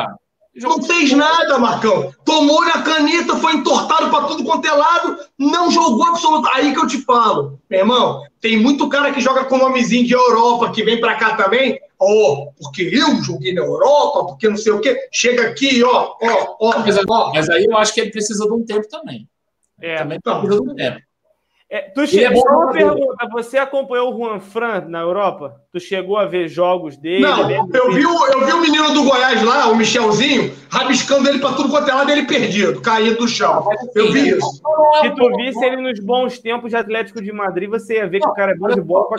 não 0.62 0.82
fez 0.82 1.12
nada, 1.12 1.60
Marcão. 1.60 2.14
Tomou 2.24 2.64
na 2.64 2.82
caneta, 2.82 3.36
foi 3.36 3.56
entortado 3.56 4.10
para 4.10 4.26
tudo 4.26 4.44
quanto 4.46 4.66
é 4.66 4.72
lado, 4.72 5.18
não 5.38 5.70
jogou 5.70 6.06
absolutamente. 6.06 6.58
Aí 6.58 6.74
que 6.74 6.80
eu 6.80 6.88
te 6.88 7.02
falo, 7.04 7.60
meu 7.70 7.82
irmão, 7.82 8.24
tem 8.40 8.58
muito 8.58 8.88
cara 8.88 9.12
que 9.12 9.20
joga 9.20 9.44
com 9.44 9.58
nomezinho 9.58 10.08
de 10.08 10.14
Europa, 10.14 10.72
que 10.72 10.84
vem 10.84 11.00
para 11.00 11.16
cá 11.16 11.36
também, 11.36 11.78
ó, 12.00 12.52
porque 12.58 12.84
eu 12.84 13.24
joguei 13.24 13.54
na 13.54 13.62
Europa, 13.62 14.26
porque 14.26 14.50
não 14.50 14.58
sei 14.58 14.72
o 14.72 14.82
quê. 14.82 15.08
Chega 15.12 15.50
aqui, 15.50 15.84
ó, 15.84 16.16
ó, 16.22 16.58
ó. 16.60 16.80
Mas, 16.80 16.98
ó. 16.98 17.32
mas 17.34 17.50
aí 17.50 17.66
eu 17.66 17.78
acho 17.78 17.94
que 17.94 18.02
ele 18.02 18.12
precisa 18.12 18.46
de 18.46 18.54
um 18.54 18.66
tempo 18.66 18.88
também. 18.88 19.28
É, 19.80 19.98
também 19.98 20.20
precisa 20.20 20.62
de 20.62 20.70
um 20.70 20.76
tempo. 20.76 21.08
É, 21.70 21.82
tu 21.82 22.08
chegou, 22.08 22.48
é 22.48 22.52
uma 22.52 22.72
pergunta, 22.72 23.28
você 23.30 23.58
acompanhou 23.58 24.14
o 24.14 24.18
Juan 24.18 24.40
Fran 24.40 24.82
na 24.88 25.02
Europa? 25.02 25.62
Tu 25.78 25.80
chegou 25.80 26.18
a 26.18 26.26
ver 26.26 26.48
jogos 26.48 26.98
dele? 26.98 27.22
Não, 27.22 27.52
eu 27.52 27.92
vi, 27.92 28.04
o, 28.04 28.26
eu 28.28 28.46
vi 28.48 28.52
o 28.52 28.62
menino 28.62 28.94
do 28.96 29.04
Goiás 29.04 29.44
lá, 29.44 29.68
o 29.70 29.76
Michelzinho, 29.76 30.52
rabiscando 30.70 31.30
ele 31.30 31.38
para 31.38 31.54
tudo 31.54 31.70
quanto 31.70 31.88
é 31.88 31.94
lado, 31.94 32.12
ele 32.12 32.24
perdido, 32.24 32.82
caído 32.82 33.18
do 33.18 33.28
chão. 33.28 33.64
Eu 33.94 34.12
vi 34.12 34.30
isso. 34.30 34.62
Se 35.02 35.12
tu 35.12 35.38
visse 35.38 35.64
ele 35.64 35.78
nos 35.78 36.00
bons 36.00 36.40
tempos 36.40 36.72
de 36.72 36.76
Atlético 36.76 37.22
de 37.22 37.32
Madrid, 37.32 37.70
você 37.70 37.98
ia 37.98 38.08
ver 38.08 38.22
que 38.22 38.28
o 38.28 38.34
cara 38.34 38.54
é 38.54 38.56
bom 38.56 38.70
de 38.70 38.82
bola 38.82 39.08
pra 39.08 39.18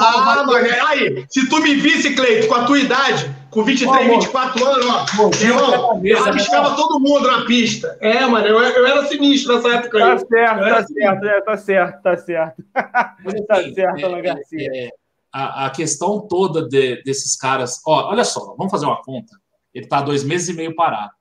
Ah, 0.00 0.44
mano, 0.44 0.68
aí, 0.88 1.24
se 1.28 1.48
tu 1.48 1.62
me 1.62 1.74
visse, 1.76 2.16
Cleito, 2.16 2.48
com 2.48 2.54
a 2.56 2.64
tua 2.64 2.80
idade, 2.80 3.30
com 3.48 3.62
23, 3.62 4.08
oh, 4.08 4.14
24 4.14 4.66
anos, 4.66 4.86
ó. 4.86 5.30
irmão, 5.40 6.00
eu 6.04 6.20
rabiscava 6.20 6.70
né? 6.70 6.76
todo 6.76 6.98
mundo 6.98 7.30
na 7.30 7.44
pista. 7.44 7.96
É, 8.00 8.26
mano, 8.26 8.46
eu, 8.46 8.60
eu 8.60 8.86
era 8.86 9.06
sinistro 9.06 9.54
nessa 9.54 9.68
época 9.76 9.98
tá 10.00 10.12
aí. 10.12 10.18
Certo, 10.18 10.58
tá 10.58 10.82
certo, 10.82 11.24
é, 11.24 11.40
tá 11.40 11.56
certo, 11.56 12.02
tá 12.02 12.16
certo, 12.16 12.62
tá 12.74 13.16
certo. 13.22 13.46
tá 13.46 13.62
certo, 13.72 14.06
Ana 14.06 14.20
Garcia. 14.20 14.70
É, 14.74 15.01
a, 15.32 15.66
a, 15.66 15.70
questão 15.70 16.20
toda 16.20 16.68
de, 16.68 17.02
desses 17.02 17.36
caras. 17.36 17.80
Ó, 17.86 18.10
olha 18.10 18.24
só, 18.24 18.54
vamos 18.56 18.70
fazer 18.70 18.86
uma 18.86 19.02
conta. 19.02 19.36
Ele 19.72 19.86
tá 19.86 20.02
dois 20.02 20.22
meses 20.22 20.48
e 20.48 20.52
meio 20.52 20.74
parado. 20.74 21.12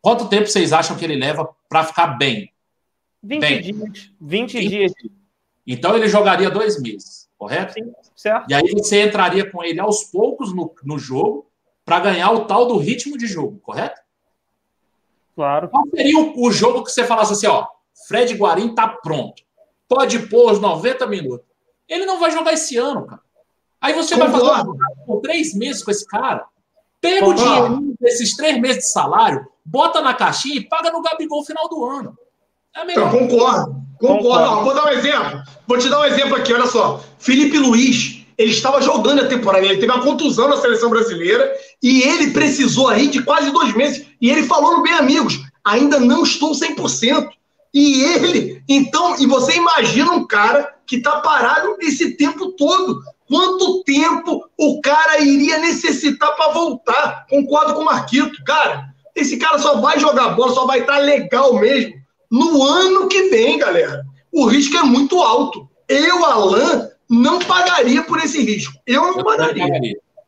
Quanto 0.00 0.28
tempo 0.28 0.48
vocês 0.48 0.72
acham 0.72 0.96
que 0.96 1.04
ele 1.04 1.14
leva 1.14 1.48
para 1.68 1.84
ficar 1.84 2.08
bem? 2.18 2.52
20 3.22 3.40
bem. 3.40 3.60
dias. 3.60 3.78
20, 4.20 4.58
20 4.58 4.68
dias. 4.68 4.92
Então 5.66 5.94
ele 5.94 6.08
jogaria 6.08 6.50
dois 6.50 6.80
meses, 6.80 7.28
correto? 7.38 7.74
Sim, 7.74 7.92
certo. 8.16 8.50
E 8.50 8.54
aí 8.54 8.72
você 8.72 9.04
entraria 9.04 9.48
com 9.48 9.62
ele 9.62 9.78
aos 9.78 10.04
poucos 10.04 10.54
no, 10.54 10.74
no 10.82 10.98
jogo 10.98 11.50
para 11.84 12.00
ganhar 12.00 12.30
o 12.32 12.46
tal 12.46 12.66
do 12.66 12.78
ritmo 12.78 13.16
de 13.16 13.26
jogo, 13.26 13.60
correto? 13.60 14.00
Claro. 15.34 15.68
Qual 15.68 15.84
seria 15.94 16.18
o, 16.18 16.46
o 16.46 16.50
jogo 16.50 16.82
que 16.82 16.90
você 16.90 17.04
falasse 17.04 17.32
assim, 17.32 17.46
ó, 17.46 17.66
Fred 18.08 18.34
Guarim 18.34 18.74
tá 18.74 18.88
pronto. 18.88 19.42
Pode 19.88 20.18
pôr 20.28 20.52
os 20.52 20.60
90 20.60 21.06
minutos. 21.06 21.46
Ele 21.88 22.06
não 22.06 22.18
vai 22.18 22.30
jogar 22.30 22.52
esse 22.52 22.76
ano, 22.76 23.06
cara. 23.06 23.20
Aí 23.80 23.94
você 23.94 24.14
Concordo. 24.14 24.44
vai 24.44 24.56
fazer 24.56 24.72
um 24.72 25.06
por 25.06 25.20
três 25.20 25.54
meses 25.54 25.82
com 25.82 25.90
esse 25.90 26.06
cara. 26.06 26.44
Pega 27.00 27.20
Concordo. 27.20 27.42
o 27.42 27.44
dinheiro 27.44 27.94
desses 28.00 28.36
três 28.36 28.60
meses 28.60 28.78
de 28.78 28.90
salário, 28.90 29.46
bota 29.64 30.00
na 30.00 30.12
caixinha 30.12 30.56
e 30.56 30.68
paga 30.68 30.90
no 30.90 31.00
Gabigol 31.00 31.40
no 31.40 31.46
final 31.46 31.68
do 31.68 31.84
ano. 31.84 32.16
É 32.76 32.82
então, 32.92 33.10
concordo. 33.10 33.76
Concordo. 33.98 34.44
Ó, 34.44 34.64
vou 34.64 34.74
dar 34.74 34.86
um 34.86 34.90
exemplo. 34.90 35.42
Vou 35.66 35.78
te 35.78 35.88
dar 35.88 36.00
um 36.00 36.04
exemplo 36.04 36.36
aqui, 36.36 36.52
olha 36.52 36.66
só. 36.66 37.02
Felipe 37.18 37.58
Luiz, 37.58 38.24
ele 38.36 38.52
estava 38.52 38.80
jogando 38.80 39.22
a 39.22 39.28
temporada, 39.28 39.64
ele 39.64 39.78
teve 39.78 39.92
uma 39.92 40.02
contusão 40.02 40.48
na 40.48 40.56
seleção 40.56 40.88
brasileira 40.88 41.52
e 41.82 42.02
ele 42.02 42.30
precisou 42.30 42.88
aí 42.88 43.08
de 43.08 43.22
quase 43.22 43.50
dois 43.50 43.74
meses. 43.74 44.06
E 44.20 44.30
ele 44.30 44.44
falou 44.44 44.76
no 44.76 44.82
Bem 44.82 44.94
Amigos, 44.94 45.40
ainda 45.64 45.98
não 45.98 46.22
estou 46.22 46.52
100%. 46.52 47.28
E 47.72 48.02
ele, 48.02 48.62
então, 48.68 49.16
e 49.20 49.26
você 49.26 49.56
imagina 49.56 50.12
um 50.12 50.26
cara 50.26 50.74
que 50.86 50.96
está 50.96 51.20
parado 51.20 51.76
esse 51.80 52.16
tempo 52.16 52.52
todo 52.52 53.00
quanto 53.30 53.84
tempo 53.84 54.44
o 54.58 54.80
cara 54.80 55.20
iria 55.20 55.58
necessitar 55.58 56.34
para 56.34 56.52
voltar. 56.52 57.26
Concordo 57.30 57.74
com 57.74 57.82
o 57.82 57.84
Marquito. 57.84 58.42
Cara, 58.44 58.88
esse 59.14 59.36
cara 59.36 59.56
só 59.58 59.80
vai 59.80 60.00
jogar 60.00 60.30
bola, 60.30 60.52
só 60.52 60.66
vai 60.66 60.80
estar 60.80 60.98
legal 60.98 61.54
mesmo 61.54 61.94
no 62.28 62.62
ano 62.62 63.08
que 63.08 63.28
vem, 63.28 63.56
galera. 63.56 64.04
O 64.32 64.46
risco 64.46 64.76
é 64.76 64.82
muito 64.82 65.20
alto. 65.20 65.68
Eu, 65.88 66.24
Alan, 66.24 66.88
não 67.08 67.38
pagaria 67.38 68.02
por 68.02 68.18
esse 68.18 68.42
risco. 68.42 68.74
Eu 68.84 69.16
não 69.16 69.24
pagaria. 69.24 69.64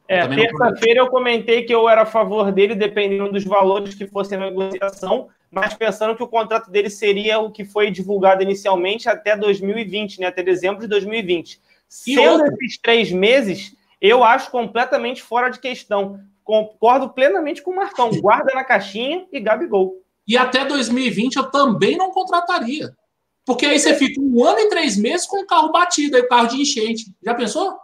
É, 0.08 0.26
terça-feira 0.26 1.00
eu 1.00 1.08
comentei 1.08 1.62
que 1.62 1.74
eu 1.74 1.88
era 1.88 2.02
a 2.02 2.06
favor 2.06 2.52
dele, 2.52 2.74
dependendo 2.74 3.32
dos 3.32 3.44
valores 3.44 3.94
que 3.94 4.06
fossem 4.06 4.38
na 4.38 4.50
negociação, 4.50 5.28
mas 5.50 5.74
pensando 5.74 6.14
que 6.14 6.22
o 6.22 6.28
contrato 6.28 6.70
dele 6.70 6.90
seria 6.90 7.38
o 7.38 7.50
que 7.50 7.64
foi 7.64 7.90
divulgado 7.90 8.42
inicialmente 8.42 9.08
até 9.08 9.36
2020, 9.36 10.20
né? 10.20 10.26
Até 10.26 10.42
dezembro 10.42 10.80
de 10.80 10.86
2020. 10.88 11.60
Sendo 11.92 12.44
outro? 12.44 12.56
esses 12.62 12.78
três 12.78 13.12
meses, 13.12 13.76
eu 14.00 14.24
acho 14.24 14.50
completamente 14.50 15.22
fora 15.22 15.50
de 15.50 15.60
questão. 15.60 16.18
Concordo 16.42 17.10
plenamente 17.10 17.60
com 17.60 17.70
o 17.70 17.76
Marcão. 17.76 18.10
Guarda 18.18 18.54
na 18.54 18.64
caixinha 18.64 19.26
e 19.30 19.38
Gabigol. 19.38 20.02
E 20.26 20.38
até 20.38 20.64
2020 20.64 21.36
eu 21.36 21.50
também 21.50 21.98
não 21.98 22.10
contrataria. 22.10 22.96
Porque 23.44 23.66
aí 23.66 23.78
você 23.78 23.94
fica 23.94 24.18
um 24.18 24.42
ano 24.42 24.60
e 24.60 24.70
três 24.70 24.96
meses 24.96 25.26
com 25.26 25.42
o 25.42 25.46
carro 25.46 25.70
batido, 25.70 26.16
aí 26.16 26.22
o 26.22 26.28
carro 26.28 26.48
de 26.48 26.62
enchente. 26.62 27.12
Já 27.22 27.34
pensou? 27.34 27.76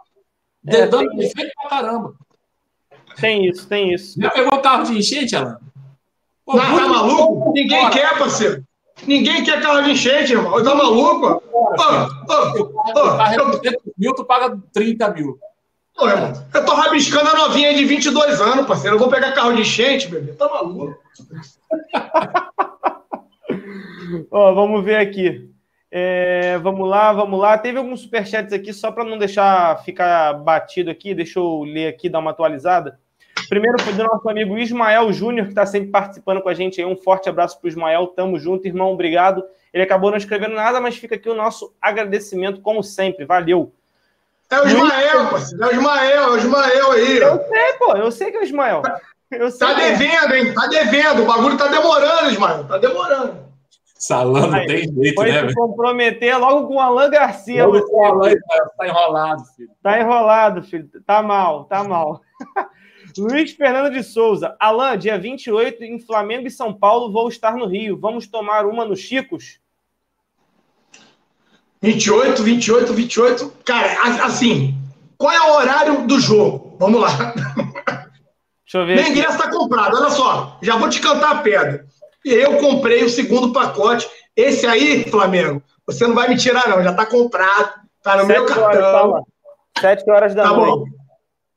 É, 0.65 0.87
Dando 0.87 1.15
defeito 1.15 1.51
pra 1.61 1.69
caramba. 1.69 2.15
Tem 3.21 3.47
isso, 3.47 3.67
tem 3.67 3.93
isso. 3.93 4.19
Já 4.19 4.31
pegou 4.31 4.57
o 4.57 4.61
carro 4.61 4.85
de 4.85 4.97
enchente, 4.97 5.35
Alan? 5.35 5.59
Pô, 6.43 6.55
não, 6.55 6.77
tá 6.77 6.87
maluco? 6.87 7.53
Ninguém 7.53 7.79
fora. 7.79 7.93
quer, 7.93 8.17
parceiro. 8.17 8.63
Ninguém 9.07 9.43
quer 9.43 9.61
carro 9.61 9.83
de 9.83 9.91
enchente, 9.91 10.33
irmão. 10.33 10.61
Tá 10.63 10.75
maluco? 10.75 11.41
Carro 11.77 13.33
é 13.33 13.37
200 13.37 13.93
mil, 13.97 14.13
tu 14.13 14.25
paga 14.25 14.57
30 14.73 15.13
mil. 15.13 15.39
Pô, 15.95 16.07
irmão, 16.07 16.33
eu 16.53 16.65
tô 16.65 16.73
rabiscando 16.73 17.29
a 17.29 17.35
novinha 17.35 17.73
de 17.73 17.83
22 17.85 18.39
anos, 18.39 18.65
parceiro. 18.65 18.95
Eu 18.95 18.99
vou 18.99 19.09
pegar 19.09 19.33
carro 19.33 19.53
de 19.53 19.61
enchente, 19.61 20.07
bebê. 20.07 20.33
Tá 20.33 20.47
maluco? 20.47 20.95
Ó, 24.31 24.53
vamos 24.53 24.83
ver 24.83 24.97
aqui. 24.97 25.49
É, 25.91 26.57
vamos 26.59 26.87
lá, 26.87 27.11
vamos 27.11 27.39
lá. 27.39 27.57
Teve 27.57 27.79
alguns 27.79 28.01
superchats 28.01 28.53
aqui, 28.53 28.73
só 28.73 28.91
para 28.91 29.03
não 29.03 29.17
deixar 29.17 29.83
ficar 29.83 30.33
batido 30.33 30.89
aqui, 30.89 31.13
deixa 31.13 31.39
eu 31.39 31.63
ler 31.63 31.87
aqui, 31.87 32.09
dar 32.09 32.19
uma 32.19 32.31
atualizada. 32.31 32.99
Primeiro 33.47 33.81
foi 33.81 33.93
do 33.93 34.03
nosso 34.03 34.29
amigo 34.29 34.57
Ismael 34.57 35.11
Júnior, 35.13 35.45
que 35.45 35.51
está 35.51 35.65
sempre 35.65 35.89
participando 35.89 36.41
com 36.41 36.49
a 36.49 36.53
gente 36.53 36.81
aí. 36.81 36.85
Um 36.85 36.95
forte 36.95 37.29
abraço 37.29 37.59
para 37.59 37.67
o 37.67 37.69
Ismael, 37.69 38.07
tamo 38.07 38.39
junto, 38.39 38.67
irmão, 38.67 38.91
obrigado. 38.91 39.43
Ele 39.73 39.83
acabou 39.83 40.09
não 40.09 40.17
escrevendo 40.17 40.55
nada, 40.55 40.81
mas 40.81 40.97
fica 40.97 41.15
aqui 41.15 41.29
o 41.29 41.35
nosso 41.35 41.73
agradecimento, 41.81 42.61
como 42.61 42.83
sempre. 42.83 43.25
Valeu. 43.25 43.71
É 44.51 44.59
o 44.59 44.67
Ismael, 44.67 45.29
parceiro. 45.29 45.63
É 45.63 45.67
o 45.67 45.71
Ismael, 45.71 46.23
é 46.23 46.29
o 46.29 46.37
Ismael 46.37 46.91
aí. 46.91 47.17
Eu 47.17 47.37
sei, 47.47 47.73
pô, 47.77 47.95
eu 47.95 48.11
sei 48.11 48.31
que 48.31 48.37
é 48.37 48.39
o 48.39 48.43
Ismael. 48.43 48.81
Eu 49.31 49.51
sei 49.51 49.67
tá 49.67 49.79
é. 49.79 49.91
devendo, 49.91 50.35
hein? 50.35 50.53
Tá 50.53 50.67
devendo. 50.67 51.21
O 51.21 51.25
bagulho 51.25 51.57
tá 51.57 51.67
demorando, 51.67 52.31
Ismael. 52.31 52.63
Tá 52.65 52.77
demorando. 52.79 53.49
Salão 53.99 54.47
não 54.47 54.65
tem 54.65 54.91
jeito, 54.93 55.13
foi 55.13 55.29
né? 55.29 55.49
se 55.49 55.53
comprometer 55.53 56.37
logo 56.37 56.67
com 56.67 56.75
o 56.75 56.79
Alan 56.79 57.09
Garcia. 57.09 57.65
Logo 57.65 57.85
com 57.85 57.97
o 57.97 58.05
Alan, 58.05 58.33
tá 58.77 58.87
enrolado, 58.87 59.43
filho. 59.55 59.69
Tá 59.83 59.99
enrolado, 59.99 60.63
filho. 60.63 60.89
Tá 61.05 61.21
mal, 61.21 61.65
tá 61.65 61.83
mal. 61.83 62.21
Luiz 63.17 63.51
Fernando 63.51 63.91
de 63.91 64.03
Souza. 64.03 64.55
Alan, 64.59 64.97
dia 64.97 65.17
28, 65.17 65.83
em 65.83 65.99
Flamengo 65.99 66.47
e 66.47 66.51
São 66.51 66.73
Paulo, 66.73 67.11
vou 67.11 67.27
estar 67.29 67.55
no 67.55 67.65
Rio. 67.65 67.97
Vamos 67.97 68.27
tomar 68.27 68.65
uma 68.65 68.85
no 68.85 68.95
Chicos? 68.95 69.59
28, 71.81 72.43
28, 72.43 72.93
28. 72.93 73.53
Cara, 73.65 74.23
assim, 74.23 74.75
qual 75.17 75.33
é 75.33 75.41
o 75.41 75.55
horário 75.55 76.07
do 76.07 76.19
jogo? 76.19 76.75
Vamos 76.79 77.01
lá. 77.01 77.33
Deixa 78.63 78.77
eu 78.77 78.85
ver. 78.85 78.95
Meu 78.97 79.07
ingresso 79.07 79.37
está 79.37 79.49
comprado. 79.49 79.97
Olha 79.97 80.09
só, 80.11 80.57
já 80.61 80.75
vou 80.75 80.89
te 80.89 81.01
cantar 81.01 81.31
a 81.31 81.39
pedra. 81.39 81.85
Eu 82.23 82.57
comprei 82.57 83.03
o 83.03 83.09
segundo 83.09 83.51
pacote. 83.51 84.07
Esse 84.35 84.67
aí, 84.67 85.03
Flamengo, 85.09 85.63
você 85.85 86.05
não 86.05 86.13
vai 86.13 86.29
me 86.29 86.37
tirar, 86.37 86.67
não. 86.67 86.83
Já 86.83 86.91
está 86.91 87.05
comprado. 87.05 87.79
Está 87.97 88.17
no 88.17 88.25
meu 88.25 88.45
cartão. 88.45 89.11
Horas, 89.11 89.25
Sete 89.79 90.09
horas 90.09 90.35
da 90.35 90.43
tá 90.43 90.53
noite. 90.53 90.91
Bom. 90.91 90.97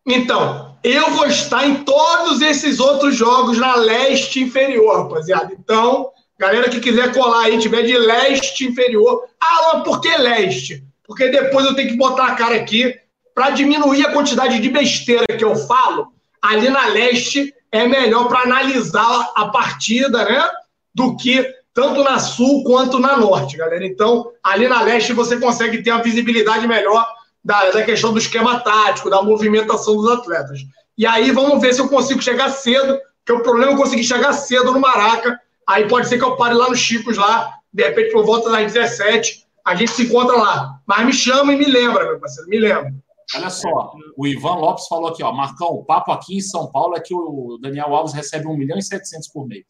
Então, 0.06 0.71
eu 0.84 1.10
vou 1.10 1.26
estar 1.26 1.66
em 1.66 1.84
todos 1.84 2.40
esses 2.40 2.80
outros 2.80 3.14
jogos 3.14 3.58
na 3.58 3.76
leste 3.76 4.40
inferior, 4.40 5.04
rapaziada. 5.04 5.52
Então, 5.52 6.10
galera 6.38 6.68
que 6.68 6.80
quiser 6.80 7.12
colar 7.12 7.44
aí, 7.44 7.58
tiver 7.58 7.82
de 7.82 7.96
leste 7.96 8.66
inferior. 8.66 9.24
Ah, 9.40 9.80
por 9.84 10.00
que 10.00 10.16
leste? 10.16 10.84
Porque 11.04 11.28
depois 11.28 11.66
eu 11.66 11.74
tenho 11.74 11.90
que 11.90 11.96
botar 11.96 12.26
a 12.26 12.34
cara 12.34 12.56
aqui 12.56 12.94
para 13.34 13.50
diminuir 13.50 14.06
a 14.06 14.12
quantidade 14.12 14.58
de 14.58 14.68
besteira 14.68 15.26
que 15.26 15.44
eu 15.44 15.54
falo. 15.54 16.12
Ali 16.40 16.68
na 16.68 16.86
leste 16.88 17.54
é 17.70 17.86
melhor 17.86 18.28
para 18.28 18.40
analisar 18.40 19.32
a 19.36 19.46
partida, 19.46 20.24
né? 20.24 20.50
Do 20.94 21.16
que 21.16 21.46
tanto 21.72 22.02
na 22.02 22.18
sul 22.18 22.64
quanto 22.64 22.98
na 22.98 23.16
norte, 23.16 23.56
galera. 23.56 23.86
Então, 23.86 24.30
ali 24.42 24.68
na 24.68 24.82
leste 24.82 25.12
você 25.12 25.38
consegue 25.38 25.82
ter 25.82 25.90
a 25.90 26.02
visibilidade 26.02 26.66
melhor 26.66 27.06
da, 27.44 27.70
da 27.70 27.84
questão 27.84 28.12
do 28.12 28.18
esquema 28.18 28.60
tático, 28.60 29.10
da 29.10 29.22
movimentação 29.22 29.96
dos 29.96 30.10
atletas. 30.10 30.60
E 30.96 31.06
aí 31.06 31.30
vamos 31.30 31.60
ver 31.60 31.72
se 31.74 31.80
eu 31.80 31.88
consigo 31.88 32.22
chegar 32.22 32.50
cedo, 32.50 32.98
porque 33.24 33.40
o 33.40 33.42
problema 33.42 33.72
é 33.72 33.74
eu 33.74 33.78
conseguir 33.78 34.04
chegar 34.04 34.32
cedo 34.32 34.72
no 34.72 34.80
Maraca. 34.80 35.38
Aí 35.68 35.88
pode 35.88 36.08
ser 36.08 36.18
que 36.18 36.24
eu 36.24 36.36
pare 36.36 36.54
lá 36.54 36.68
no 36.68 36.76
Chicos, 36.76 37.16
lá, 37.16 37.52
de 37.72 37.84
repente 37.84 38.12
por 38.12 38.24
volta 38.24 38.50
das 38.50 38.72
17, 38.72 39.46
a 39.64 39.74
gente 39.74 39.92
se 39.92 40.04
encontra 40.04 40.36
lá. 40.36 40.80
Mas 40.86 41.06
me 41.06 41.12
chama 41.12 41.52
e 41.52 41.56
me 41.56 41.64
lembra, 41.64 42.04
meu 42.04 42.20
parceiro, 42.20 42.48
me 42.48 42.58
lembra. 42.58 42.92
Olha 43.34 43.50
só, 43.50 43.94
o 44.16 44.26
Ivan 44.26 44.56
Lopes 44.56 44.86
falou 44.88 45.08
aqui, 45.08 45.22
ó, 45.22 45.32
Marcão, 45.32 45.68
o 45.68 45.84
papo 45.84 46.12
aqui 46.12 46.36
em 46.36 46.40
São 46.40 46.70
Paulo 46.70 46.96
é 46.96 47.00
que 47.00 47.14
o 47.14 47.58
Daniel 47.60 47.94
Alves 47.94 48.12
recebe 48.12 48.46
1 48.46 48.56
milhão 48.56 48.76
e 48.76 48.82
700 48.82 49.28
por 49.28 49.46
mês. 49.46 49.64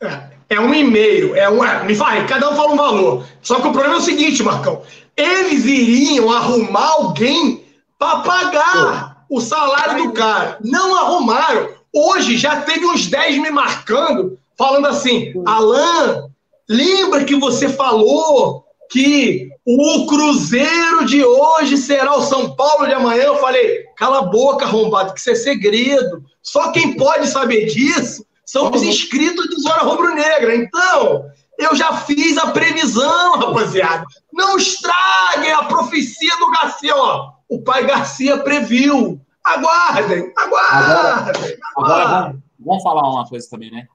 É, 0.00 0.56
é 0.56 0.60
um 0.60 0.72
e-mail, 0.72 1.34
é 1.34 1.48
um, 1.48 1.64
é, 1.64 1.82
me 1.84 1.94
fala, 1.94 2.24
cada 2.24 2.50
um 2.50 2.56
fala 2.56 2.72
um 2.72 2.76
valor. 2.76 3.26
Só 3.40 3.60
que 3.60 3.66
o 3.66 3.72
problema 3.72 3.94
é 3.94 3.98
o 3.98 4.02
seguinte, 4.02 4.42
Marcão, 4.42 4.82
eles 5.16 5.64
iriam 5.64 6.30
arrumar 6.30 6.88
alguém 6.92 7.64
para 7.98 8.20
pagar 8.20 9.24
o 9.30 9.40
salário 9.40 10.04
do 10.04 10.12
cara. 10.12 10.58
Não 10.62 10.96
arrumaram. 10.96 11.70
Hoje 11.92 12.36
já 12.36 12.62
teve 12.62 12.84
uns 12.86 13.06
10 13.06 13.38
me 13.38 13.50
marcando, 13.50 14.38
falando 14.58 14.86
assim, 14.86 15.32
Alan, 15.46 16.28
lembra 16.68 17.24
que 17.24 17.36
você 17.36 17.68
falou 17.68 18.64
que 18.90 19.48
o 19.64 20.06
Cruzeiro 20.06 21.06
de 21.06 21.24
hoje 21.24 21.76
será 21.76 22.16
o 22.16 22.22
São 22.22 22.54
Paulo 22.54 22.86
de 22.86 22.92
amanhã. 22.92 23.22
Eu 23.22 23.38
falei, 23.38 23.84
cala 23.96 24.18
a 24.18 24.22
boca, 24.22 24.64
arrombado, 24.64 25.14
que 25.14 25.20
isso 25.20 25.30
é 25.30 25.34
segredo. 25.34 26.22
Só 26.42 26.70
quem 26.72 26.96
pode 26.96 27.28
saber 27.28 27.66
disso 27.66 28.26
são 28.44 28.70
os 28.70 28.82
inscritos 28.82 29.48
do 29.48 29.60
Zona 29.60 29.82
Rubro 29.82 30.14
Negra. 30.14 30.54
Então, 30.54 31.24
eu 31.58 31.74
já 31.74 31.96
fiz 31.98 32.36
a 32.38 32.50
previsão, 32.50 33.38
rapaziada. 33.38 34.04
Não 34.32 34.56
estraguem 34.56 35.52
a 35.52 35.64
profecia 35.64 36.36
do 36.38 36.50
Garcia, 36.50 36.94
ó. 36.96 37.32
O 37.48 37.62
pai 37.62 37.86
Garcia 37.86 38.38
previu. 38.38 39.20
Aguardem, 39.44 40.32
aguardem. 40.36 41.58
Agora, 41.76 42.02
agora 42.02 42.22
vamos, 42.22 42.42
vamos 42.58 42.82
falar 42.82 43.10
uma 43.10 43.28
coisa 43.28 43.48
também, 43.48 43.70
né? 43.70 43.86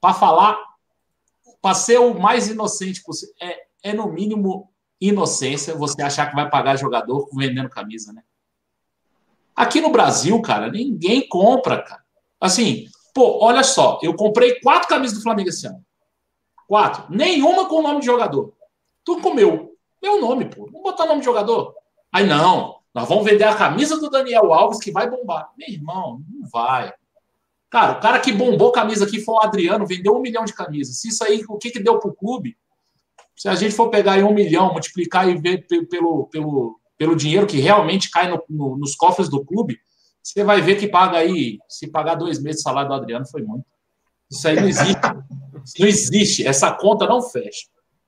Para 0.00 0.14
falar, 0.14 0.58
para 1.62 1.74
ser 1.74 2.00
o 2.00 2.18
mais 2.18 2.48
inocente 2.48 3.02
possível, 3.02 3.34
é, 3.40 3.56
é 3.84 3.92
no 3.92 4.12
mínimo 4.12 4.68
inocência 5.00 5.76
você 5.76 6.02
achar 6.02 6.28
que 6.28 6.34
vai 6.34 6.50
pagar 6.50 6.76
jogador 6.76 7.28
vendendo 7.32 7.70
camisa, 7.70 8.12
né? 8.12 8.22
Aqui 9.54 9.80
no 9.80 9.90
Brasil, 9.90 10.40
cara, 10.42 10.70
ninguém 10.70 11.26
compra, 11.28 11.82
cara. 11.82 12.02
Assim, 12.40 12.86
pô, 13.14 13.44
olha 13.44 13.62
só, 13.62 13.98
eu 14.02 14.14
comprei 14.14 14.58
quatro 14.60 14.88
camisas 14.88 15.18
do 15.18 15.22
Flamengo 15.22 15.50
esse 15.50 15.66
ano. 15.66 15.84
Quatro. 16.70 17.04
Nenhuma 17.10 17.68
com 17.68 17.80
o 17.80 17.82
nome 17.82 17.98
de 17.98 18.06
jogador. 18.06 18.52
Tudo 19.04 19.20
com 19.20 19.34
meu. 19.34 19.74
Nome, 20.00 20.44
pô. 20.44 20.66
Vamos 20.66 20.82
botar 20.82 21.04
nome 21.04 21.18
de 21.18 21.24
jogador. 21.24 21.74
Aí 22.12 22.24
não, 22.24 22.76
nós 22.94 23.08
vamos 23.08 23.24
vender 23.24 23.42
a 23.42 23.56
camisa 23.56 23.98
do 23.98 24.08
Daniel 24.08 24.54
Alves 24.54 24.78
que 24.78 24.92
vai 24.92 25.10
bombar. 25.10 25.50
Meu 25.58 25.68
irmão, 25.68 26.22
não 26.28 26.48
vai. 26.48 26.94
Cara, 27.68 27.98
o 27.98 28.00
cara 28.00 28.20
que 28.20 28.32
bombou 28.32 28.70
camisa 28.70 29.04
aqui 29.04 29.20
foi 29.20 29.34
o 29.34 29.42
Adriano, 29.42 29.84
vendeu 29.84 30.14
um 30.14 30.20
milhão 30.20 30.44
de 30.44 30.52
camisas. 30.52 31.00
Se 31.00 31.08
isso 31.08 31.24
aí, 31.24 31.44
o 31.48 31.58
que, 31.58 31.72
que 31.72 31.80
deu 31.80 31.98
pro 31.98 32.14
clube? 32.14 32.56
Se 33.36 33.48
a 33.48 33.56
gente 33.56 33.74
for 33.74 33.88
pegar 33.88 34.12
aí 34.12 34.22
um 34.22 34.32
milhão, 34.32 34.70
multiplicar 34.70 35.28
e 35.28 35.36
ver 35.36 35.66
pelo, 35.88 36.28
pelo, 36.28 36.80
pelo 36.96 37.16
dinheiro 37.16 37.48
que 37.48 37.58
realmente 37.58 38.12
cai 38.12 38.28
no, 38.28 38.40
no, 38.48 38.78
nos 38.78 38.94
cofres 38.94 39.28
do 39.28 39.44
clube, 39.44 39.80
você 40.22 40.44
vai 40.44 40.60
ver 40.60 40.76
que 40.76 40.86
paga 40.86 41.18
aí, 41.18 41.58
se 41.68 41.88
pagar 41.88 42.14
dois 42.14 42.40
meses 42.40 42.58
de 42.58 42.62
salário 42.62 42.90
do 42.90 42.94
Adriano, 42.94 43.26
foi 43.26 43.42
muito. 43.42 43.64
Isso 44.30 44.46
aí 44.46 44.54
não 44.54 44.68
existe. 44.68 45.00
Não 45.78 45.86
existe. 45.86 46.46
Essa 46.46 46.70
conta 46.72 47.06
não 47.06 47.22
fecha. 47.22 47.66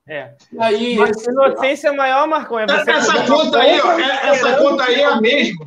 É. 0.09 0.33
Aí, 0.59 0.97
Mas 0.97 1.25
inocência 1.25 1.93
maior, 1.93 2.27
Marcão, 2.27 2.59
é 2.59 2.67
você 2.67 2.91
essa 2.91 3.25
conta 3.25 3.61
aí, 3.61 3.81
ó, 3.81 3.93
é, 3.93 4.31
essa 4.31 4.57
conta 4.57 4.85
aí 4.85 5.01
é 5.01 5.05
a 5.05 5.21
mesma. 5.21 5.65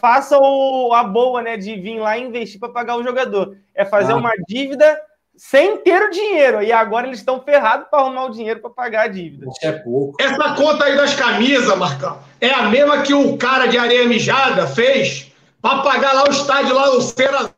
faça 0.00 0.38
o, 0.38 0.92
a 0.94 1.02
boa, 1.02 1.42
né, 1.42 1.56
de 1.56 1.74
vir 1.74 1.98
lá 1.98 2.16
e 2.16 2.22
investir 2.22 2.60
para 2.60 2.68
pagar 2.68 2.96
o 2.96 3.02
jogador. 3.02 3.56
É 3.74 3.84
fazer 3.84 4.12
ah. 4.12 4.16
uma 4.16 4.32
dívida 4.48 5.00
sem 5.36 5.78
ter 5.78 6.00
o 6.00 6.10
dinheiro. 6.10 6.62
E 6.62 6.70
agora 6.72 7.06
eles 7.06 7.18
estão 7.18 7.42
ferrados 7.42 7.88
para 7.90 8.00
arrumar 8.00 8.26
o 8.26 8.30
dinheiro 8.30 8.60
para 8.60 8.70
pagar 8.70 9.02
a 9.02 9.08
dívida. 9.08 9.46
É 9.62 9.72
pouco. 9.72 10.16
Essa 10.22 10.54
conta 10.54 10.84
aí 10.84 10.96
das 10.96 11.14
camisas, 11.14 11.76
Marcão, 11.76 12.20
é 12.40 12.50
a 12.50 12.68
mesma 12.68 13.02
que 13.02 13.14
o 13.14 13.36
cara 13.36 13.66
de 13.66 13.78
areia 13.78 14.06
mijada 14.06 14.66
fez 14.68 15.32
para 15.60 15.82
pagar 15.82 16.12
lá 16.12 16.24
o 16.24 16.30
estádio 16.30 16.74
lá, 16.74 16.90
o 16.90 17.00
Cerazão 17.00 17.54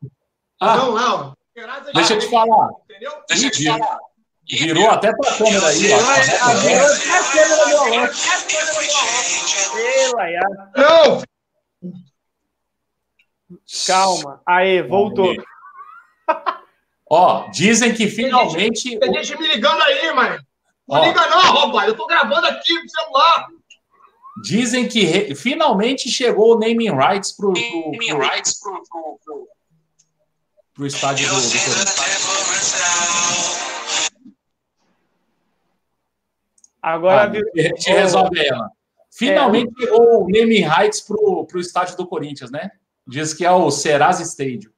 Ah, 0.61 0.77
lá, 0.77 1.15
ó. 1.15 1.33
Deixa 1.95 2.15
eu 2.15 2.19
te 2.19 2.29
falar. 2.31 2.71
Entendeu? 2.85 3.13
Deixa 3.29 3.47
eu 3.47 3.51
te 3.51 3.65
falar. 3.67 3.99
Virou 4.51 4.91
até 4.91 5.11
pra 5.17 5.37
câmera 5.39 5.67
aí, 5.69 5.93
ó. 5.93 5.99
Ah, 5.99 6.55
virou 6.55 6.87
até 6.87 7.09
a 7.11 7.23
câmera 7.33 7.67
do 7.67 7.77
Alonso. 7.79 8.25
Não, 10.77 11.23
Calma. 13.87 14.43
Aê, 14.47 14.83
voltou. 14.83 15.35
Ó, 17.11 17.49
dizem 17.51 17.95
que 17.95 18.09
finalmente. 18.09 18.99
tem 18.99 19.15
gente 19.15 19.39
me 19.39 19.47
ligando 19.49 19.81
aí, 19.83 20.13
mano. 20.13 20.39
Não 20.89 21.01
Ó. 21.01 21.05
liga 21.07 21.27
não, 21.29 21.41
rapaz. 21.41 21.89
Eu 21.89 21.97
tô 21.97 22.07
gravando 22.07 22.47
aqui 22.47 22.79
pro 22.79 22.89
celular. 22.91 23.49
Dizem 24.43 24.89
que 24.89 25.05
re- 25.05 25.35
finalmente 25.35 26.09
chegou 26.11 26.57
o 26.57 26.59
naming 26.59 26.91
rights 26.91 27.33
pro, 27.37 27.53
pro, 27.53 27.93
pro, 27.93 29.19
pro 29.25 29.49
estádio 30.83 31.29
do, 31.29 31.35
do 31.35 31.41
Corinthians. 31.41 31.95
Agora 36.83 37.23
Ah, 37.23 37.27
virou. 37.27 37.51
te, 37.53 37.73
te 37.75 37.91
resolve 37.93 38.47
ela. 38.47 38.69
Finalmente 39.13 39.73
chegou 39.79 40.25
o 40.25 40.29
naming 40.29 40.67
rights 40.69 41.01
pro, 41.01 41.47
pro 41.47 41.61
estádio 41.61 41.97
do 41.97 42.07
Corinthians, 42.07 42.51
né? 42.51 42.71
Diz 43.07 43.33
que 43.33 43.45
é 43.45 43.51
o 43.51 43.71
Serasa 43.71 44.23
Stadium. 44.23 44.71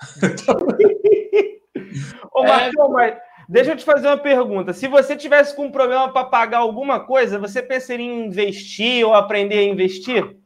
Ô, 2.34 2.44
É. 2.44 2.48
Marcão, 2.48 2.90
mas 2.90 3.14
deixa 3.48 3.72
eu 3.72 3.76
te 3.76 3.84
fazer 3.84 4.06
uma 4.08 4.16
pergunta. 4.18 4.72
Se 4.72 4.88
você 4.88 5.14
tivesse 5.14 5.54
com 5.54 5.66
um 5.66 5.70
problema 5.70 6.10
para 6.12 6.24
pagar 6.24 6.58
alguma 6.58 7.00
coisa, 7.00 7.38
você 7.38 7.62
pensaria 7.62 8.04
em 8.06 8.26
investir 8.26 9.06
ou 9.06 9.14
aprender 9.14 9.58
a 9.58 9.62
investir? 9.64 10.36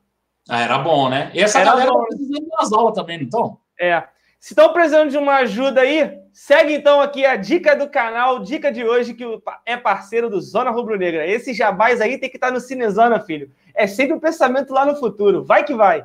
Ah, 0.48 0.60
era 0.60 0.78
bom, 0.78 1.08
né? 1.08 1.30
E 1.32 1.40
essa 1.40 1.60
Era 1.60 1.70
galera 1.70 1.92
bom. 1.92 2.00
tá 2.00 2.06
precisando 2.06 2.46
das 2.58 2.72
aulas 2.72 2.94
também, 2.94 3.18
não 3.18 3.24
estão? 3.24 3.58
É. 3.78 4.02
Se 4.46 4.52
estão 4.52 4.72
precisando 4.72 5.10
de 5.10 5.18
uma 5.18 5.38
ajuda 5.38 5.80
aí, 5.80 6.20
segue 6.32 6.72
então 6.72 7.00
aqui 7.00 7.26
a 7.26 7.34
dica 7.34 7.74
do 7.74 7.90
canal, 7.90 8.38
dica 8.38 8.70
de 8.70 8.84
hoje, 8.84 9.12
que 9.12 9.24
é 9.64 9.76
parceiro 9.76 10.30
do 10.30 10.40
Zona 10.40 10.70
Rubro 10.70 10.96
Negra. 10.96 11.26
Esse 11.26 11.52
jabás 11.52 12.00
aí 12.00 12.16
tem 12.16 12.30
que 12.30 12.36
estar 12.36 12.52
no 12.52 12.60
Cinezona, 12.60 13.18
filho. 13.18 13.50
É 13.74 13.88
sempre 13.88 14.14
o 14.14 14.20
pensamento 14.20 14.72
lá 14.72 14.86
no 14.86 14.94
futuro. 14.94 15.42
Vai 15.42 15.64
que 15.64 15.74
vai. 15.74 16.04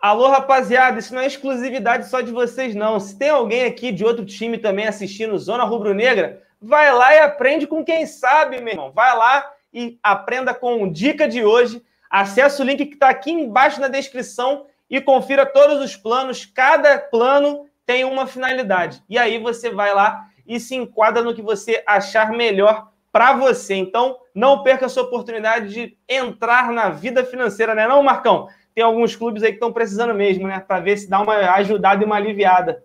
Alô, 0.00 0.28
rapaziada, 0.28 0.98
isso 0.98 1.14
não 1.14 1.20
é 1.20 1.26
exclusividade 1.26 2.08
só 2.08 2.22
de 2.22 2.32
vocês, 2.32 2.74
não. 2.74 2.98
Se 2.98 3.18
tem 3.18 3.28
alguém 3.28 3.64
aqui 3.64 3.92
de 3.92 4.02
outro 4.02 4.24
time 4.24 4.56
também 4.56 4.86
assistindo 4.86 5.38
Zona 5.38 5.62
Rubro 5.62 5.92
Negra, 5.92 6.42
vai 6.58 6.90
lá 6.90 7.14
e 7.14 7.18
aprende 7.18 7.66
com 7.66 7.84
quem 7.84 8.06
sabe, 8.06 8.62
meu 8.62 8.72
irmão. 8.72 8.90
Vai 8.92 9.14
lá 9.14 9.52
e 9.74 9.98
aprenda 10.02 10.54
com 10.54 10.82
o 10.82 10.90
Dica 10.90 11.28
de 11.28 11.44
hoje. 11.44 11.82
Acesse 12.08 12.62
o 12.62 12.64
link 12.64 12.86
que 12.86 12.94
está 12.94 13.10
aqui 13.10 13.30
embaixo 13.30 13.78
na 13.78 13.88
descrição 13.88 14.64
e 14.88 15.02
confira 15.02 15.44
todos 15.44 15.82
os 15.82 15.94
planos. 15.96 16.46
Cada 16.46 16.98
plano 16.98 17.66
tem 17.84 18.02
uma 18.02 18.26
finalidade. 18.26 19.02
E 19.06 19.18
aí 19.18 19.38
você 19.38 19.68
vai 19.68 19.94
lá 19.94 20.28
e 20.46 20.58
se 20.58 20.74
enquadra 20.74 21.22
no 21.22 21.34
que 21.34 21.42
você 21.42 21.82
achar 21.86 22.32
melhor 22.32 22.88
para 23.12 23.34
você. 23.34 23.74
Então, 23.74 24.16
não 24.34 24.62
perca 24.62 24.86
essa 24.86 25.02
oportunidade 25.02 25.68
de 25.74 25.98
entrar 26.08 26.72
na 26.72 26.88
vida 26.88 27.22
financeira, 27.22 27.74
né, 27.74 27.86
não, 27.86 28.02
Marcão? 28.02 28.48
Tem 28.74 28.84
alguns 28.84 29.16
clubes 29.16 29.42
aí 29.42 29.50
que 29.50 29.56
estão 29.56 29.72
precisando 29.72 30.14
mesmo, 30.14 30.46
né? 30.46 30.60
Para 30.60 30.80
ver 30.80 30.96
se 30.98 31.08
dá 31.08 31.20
uma 31.20 31.34
ajudada 31.54 32.02
e 32.02 32.06
uma 32.06 32.16
aliviada. 32.16 32.82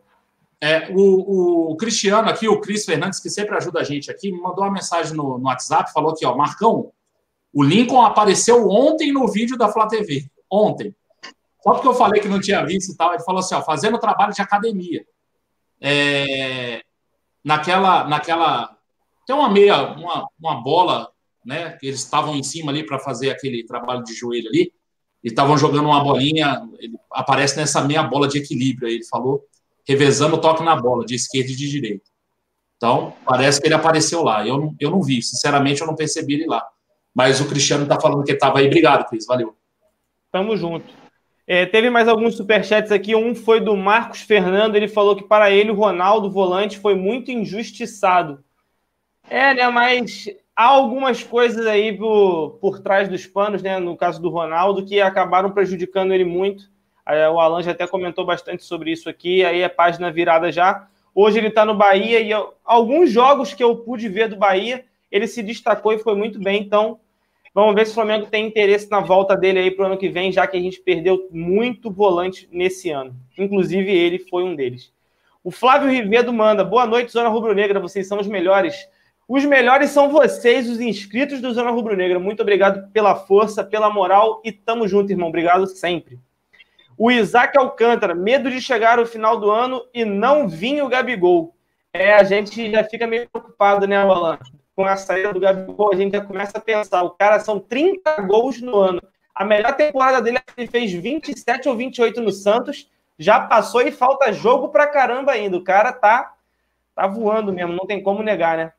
É, 0.59 0.89
o, 0.91 1.71
o 1.71 1.77
Cristiano 1.77 2.29
aqui, 2.29 2.47
o 2.47 2.59
Cris 2.59 2.85
Fernandes, 2.85 3.19
que 3.19 3.29
sempre 3.29 3.55
ajuda 3.55 3.81
a 3.81 3.83
gente 3.83 4.09
aqui, 4.09 4.31
me 4.31 4.41
mandou 4.41 4.63
uma 4.63 4.71
mensagem 4.71 5.15
no, 5.15 5.37
no 5.37 5.45
WhatsApp, 5.45 5.91
falou 5.93 6.11
aqui, 6.11 6.25
ó, 6.25 6.35
Marcão, 6.35 6.91
o 7.53 7.63
Lincoln 7.63 8.01
apareceu 8.01 8.67
ontem 8.69 9.11
no 9.11 9.27
vídeo 9.27 9.57
da 9.57 9.69
Flá 9.69 9.87
TV. 9.87 10.25
Ontem. 10.49 10.95
Só 11.63 11.73
porque 11.73 11.87
eu 11.87 11.93
falei 11.93 12.21
que 12.21 12.27
não 12.27 12.39
tinha 12.39 12.65
visto 12.65 12.91
e 12.91 12.97
tal, 12.97 13.13
ele 13.13 13.23
falou 13.23 13.39
assim, 13.39 13.55
ó, 13.55 13.61
fazendo 13.61 13.97
trabalho 13.97 14.33
de 14.33 14.41
academia. 14.41 15.05
É, 15.79 16.81
naquela, 17.43 18.03
naquela. 18.05 18.77
Tem 19.25 19.35
uma 19.35 19.49
meia, 19.49 19.93
uma, 19.93 20.27
uma 20.39 20.61
bola, 20.61 21.11
né? 21.45 21.77
Que 21.79 21.87
eles 21.87 22.01
estavam 22.01 22.35
em 22.35 22.43
cima 22.43 22.71
ali 22.71 22.85
para 22.85 22.99
fazer 22.99 23.29
aquele 23.29 23.63
trabalho 23.65 24.03
de 24.03 24.13
joelho 24.13 24.47
ali, 24.49 24.73
e 25.25 25.29
estavam 25.29 25.57
jogando 25.57 25.87
uma 25.87 26.03
bolinha, 26.03 26.61
ele 26.77 26.93
aparece 27.11 27.57
nessa 27.57 27.81
meia 27.81 28.03
bola 28.03 28.27
de 28.27 28.37
equilíbrio, 28.37 28.87
aí 28.87 28.93
ele 28.93 29.05
falou, 29.05 29.43
revezando 29.83 30.35
o 30.35 30.37
toque 30.37 30.63
na 30.63 30.75
bola, 30.75 31.03
de 31.03 31.15
esquerda 31.15 31.49
e 31.49 31.55
de 31.55 31.67
direita. 31.67 32.05
Então, 32.77 33.11
parece 33.25 33.59
que 33.59 33.67
ele 33.67 33.73
apareceu 33.73 34.21
lá. 34.21 34.45
Eu 34.45 34.59
não, 34.59 34.75
eu 34.79 34.91
não 34.91 35.01
vi, 35.01 35.23
sinceramente, 35.23 35.81
eu 35.81 35.87
não 35.87 35.95
percebi 35.95 36.35
ele 36.35 36.45
lá. 36.45 36.63
Mas 37.11 37.41
o 37.41 37.47
Cristiano 37.47 37.83
está 37.83 37.99
falando 37.99 38.23
que 38.23 38.33
estava 38.33 38.59
aí. 38.59 38.67
Obrigado, 38.67 39.07
Cris. 39.09 39.25
Valeu. 39.25 39.55
Tamo 40.31 40.55
junto. 40.55 40.85
É, 41.47 41.65
teve 41.65 41.89
mais 41.89 42.07
alguns 42.07 42.35
superchats 42.35 42.91
aqui. 42.91 43.15
Um 43.15 43.33
foi 43.33 43.59
do 43.59 43.75
Marcos 43.75 44.21
Fernando. 44.21 44.75
Ele 44.75 44.87
falou 44.87 45.15
que 45.15 45.23
para 45.23 45.49
ele 45.49 45.71
o 45.71 45.75
Ronaldo, 45.75 46.29
volante, 46.29 46.77
foi 46.77 46.93
muito 46.93 47.31
injustiçado. 47.31 48.43
É, 49.27 49.53
né? 49.55 49.67
Mas 49.69 50.27
há 50.55 50.65
algumas 50.65 51.23
coisas 51.23 51.65
aí 51.67 51.97
por, 51.97 52.57
por 52.61 52.79
trás 52.79 53.09
dos 53.09 53.25
panos, 53.25 53.61
né? 53.61 53.77
No 53.79 53.97
caso 53.97 54.21
do 54.21 54.29
Ronaldo, 54.29 54.85
que 54.85 55.01
acabaram 55.01 55.51
prejudicando 55.51 56.13
ele 56.13 56.25
muito. 56.25 56.69
O 57.33 57.39
Alan 57.39 57.61
já 57.61 57.71
até 57.71 57.85
comentou 57.85 58.25
bastante 58.25 58.63
sobre 58.63 58.91
isso 58.91 59.09
aqui. 59.09 59.43
Aí 59.43 59.61
é 59.61 59.69
página 59.69 60.11
virada 60.11 60.51
já. 60.51 60.87
Hoje 61.13 61.37
ele 61.37 61.47
está 61.47 61.65
no 61.65 61.75
Bahia 61.75 62.19
e 62.19 62.31
alguns 62.63 63.11
jogos 63.11 63.53
que 63.53 63.63
eu 63.63 63.75
pude 63.77 64.09
ver 64.09 64.27
do 64.27 64.35
Bahia, 64.35 64.85
ele 65.11 65.27
se 65.27 65.41
destacou 65.43 65.93
e 65.93 65.99
foi 65.99 66.15
muito 66.15 66.39
bem. 66.39 66.61
Então, 66.61 66.99
Vamos 67.55 67.73
ver 67.73 67.85
se 67.85 67.93
o 67.93 67.95
Flamengo 67.95 68.25
tem 68.25 68.45
interesse 68.45 68.91
na 68.91 68.99
volta 68.99 69.33
dele 69.33 69.59
aí 69.59 69.71
para 69.71 69.83
o 69.83 69.85
ano 69.85 69.97
que 69.97 70.09
vem, 70.09 70.29
já 70.29 70.45
que 70.45 70.57
a 70.57 70.59
gente 70.59 70.81
perdeu 70.81 71.29
muito 71.31 71.89
volante 71.89 72.49
nesse 72.51 72.89
ano. 72.89 73.15
Inclusive, 73.37 73.89
ele 73.89 74.19
foi 74.19 74.43
um 74.43 74.53
deles. 74.53 74.91
O 75.41 75.49
Flávio 75.49 75.89
Rivedo 75.89 76.33
manda: 76.33 76.65
Boa 76.65 76.85
noite, 76.85 77.13
Zona 77.13 77.29
Rubro 77.29 77.55
Negra. 77.55 77.79
Vocês 77.79 78.09
são 78.09 78.19
os 78.19 78.27
melhores. 78.27 78.75
Os 79.27 79.43
melhores 79.43 79.89
são 79.89 80.09
vocês, 80.09 80.69
os 80.69 80.79
inscritos 80.79 81.41
do 81.41 81.51
Zona 81.51 81.71
Rubro 81.71 81.95
Negra. 81.95 82.19
Muito 82.19 82.41
obrigado 82.41 82.91
pela 82.91 83.15
força, 83.15 83.63
pela 83.63 83.89
moral 83.89 84.39
e 84.45 84.51
tamo 84.51 84.87
junto, 84.87 85.11
irmão. 85.11 85.29
Obrigado 85.29 85.65
sempre. 85.65 86.19
O 86.95 87.11
Isaac 87.11 87.57
Alcântara, 87.57 88.13
medo 88.13 88.51
de 88.51 88.61
chegar 88.61 88.99
ao 88.99 89.05
final 89.05 89.39
do 89.39 89.49
ano 89.49 89.83
e 89.91 90.05
não 90.05 90.47
vir 90.47 90.83
o 90.83 90.87
Gabigol. 90.87 91.55
É, 91.91 92.13
a 92.13 92.23
gente 92.23 92.71
já 92.71 92.83
fica 92.83 93.07
meio 93.07 93.27
preocupado, 93.29 93.87
né, 93.87 93.97
Alan? 93.97 94.37
Com 94.75 94.85
a 94.85 94.95
saída 94.95 95.33
do 95.33 95.39
Gabigol, 95.39 95.91
a 95.91 95.95
gente 95.95 96.11
já 96.11 96.23
começa 96.23 96.57
a 96.59 96.61
pensar. 96.61 97.01
O 97.01 97.09
cara 97.11 97.39
são 97.39 97.59
30 97.59 98.21
gols 98.21 98.61
no 98.61 98.77
ano. 98.77 99.01
A 99.33 99.43
melhor 99.43 99.73
temporada 99.75 100.21
dele, 100.21 100.39
ele 100.55 100.67
fez 100.67 100.91
27 100.93 101.67
ou 101.67 101.75
28 101.75 102.21
no 102.21 102.31
Santos. 102.31 102.89
Já 103.17 103.39
passou 103.39 103.81
e 103.81 103.91
falta 103.91 104.31
jogo 104.31 104.69
pra 104.69 104.87
caramba 104.87 105.31
ainda. 105.31 105.57
O 105.57 105.63
cara 105.63 105.91
tá, 105.91 106.33
tá 106.93 107.07
voando 107.07 107.51
mesmo, 107.51 107.73
não 107.73 107.87
tem 107.87 108.03
como 108.03 108.21
negar, 108.21 108.57
né? 108.57 108.71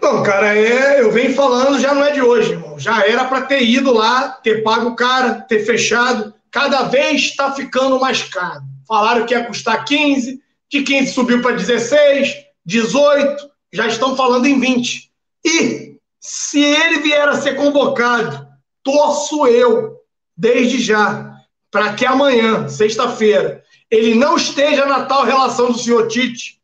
Não, 0.00 0.22
cara, 0.22 0.56
é, 0.56 1.00
eu 1.00 1.10
venho 1.10 1.34
falando, 1.34 1.78
já 1.78 1.94
não 1.94 2.04
é 2.04 2.12
de 2.12 2.20
hoje, 2.20 2.52
irmão. 2.52 2.78
Já 2.78 3.06
era 3.06 3.24
para 3.24 3.42
ter 3.42 3.62
ido 3.62 3.92
lá, 3.92 4.28
ter 4.28 4.62
pago 4.62 4.90
o 4.90 4.96
cara, 4.96 5.40
ter 5.40 5.64
fechado. 5.64 6.34
Cada 6.50 6.82
vez 6.82 7.22
está 7.22 7.52
ficando 7.52 7.98
mais 7.98 8.22
caro. 8.22 8.62
Falaram 8.86 9.24
que 9.24 9.34
ia 9.34 9.44
custar 9.44 9.84
15, 9.84 10.42
de 10.70 10.82
15 10.82 11.12
subiu 11.12 11.40
para 11.40 11.56
16, 11.56 12.34
18, 12.64 13.50
já 13.72 13.86
estão 13.86 14.16
falando 14.16 14.46
em 14.46 14.58
20. 14.60 15.10
E 15.44 15.96
se 16.20 16.60
ele 16.60 17.00
vier 17.00 17.28
a 17.28 17.40
ser 17.40 17.54
convocado, 17.54 18.46
torço 18.82 19.46
eu, 19.46 19.96
desde 20.36 20.80
já, 20.80 21.34
para 21.70 21.94
que 21.94 22.04
amanhã, 22.04 22.68
sexta-feira, 22.68 23.62
ele 23.90 24.14
não 24.14 24.36
esteja 24.36 24.86
na 24.86 25.04
tal 25.04 25.24
relação 25.24 25.72
do 25.72 25.78
senhor 25.78 26.08
Tite. 26.08 26.60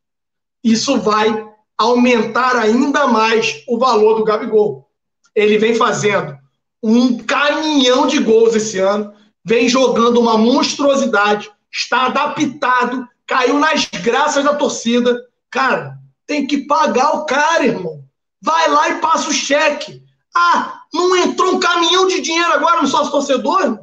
Isso 0.63 0.99
vai 0.99 1.50
aumentar 1.77 2.55
ainda 2.55 3.07
mais 3.07 3.63
o 3.67 3.77
valor 3.77 4.15
do 4.15 4.23
Gabigol. 4.23 4.89
Ele 5.35 5.57
vem 5.57 5.75
fazendo 5.75 6.37
um 6.83 7.17
caminhão 7.19 8.07
de 8.07 8.19
gols 8.19 8.55
esse 8.55 8.79
ano, 8.79 9.13
vem 9.43 9.69
jogando 9.69 10.19
uma 10.19 10.37
monstruosidade, 10.37 11.49
está 11.71 12.07
adaptado, 12.07 13.07
caiu 13.25 13.59
nas 13.59 13.85
graças 13.85 14.43
da 14.43 14.55
torcida. 14.55 15.17
Cara, 15.49 15.97
tem 16.25 16.47
que 16.47 16.65
pagar 16.65 17.15
o 17.15 17.25
cara, 17.25 17.65
irmão. 17.65 18.03
Vai 18.41 18.69
lá 18.69 18.89
e 18.89 18.99
passa 18.99 19.29
o 19.29 19.33
cheque. 19.33 20.01
Ah, 20.35 20.81
não 20.93 21.15
entrou 21.15 21.55
um 21.55 21.59
caminhão 21.59 22.07
de 22.07 22.21
dinheiro 22.21 22.53
agora 22.53 22.81
no 22.81 22.87
sócio 22.87 23.11
torcedor? 23.11 23.79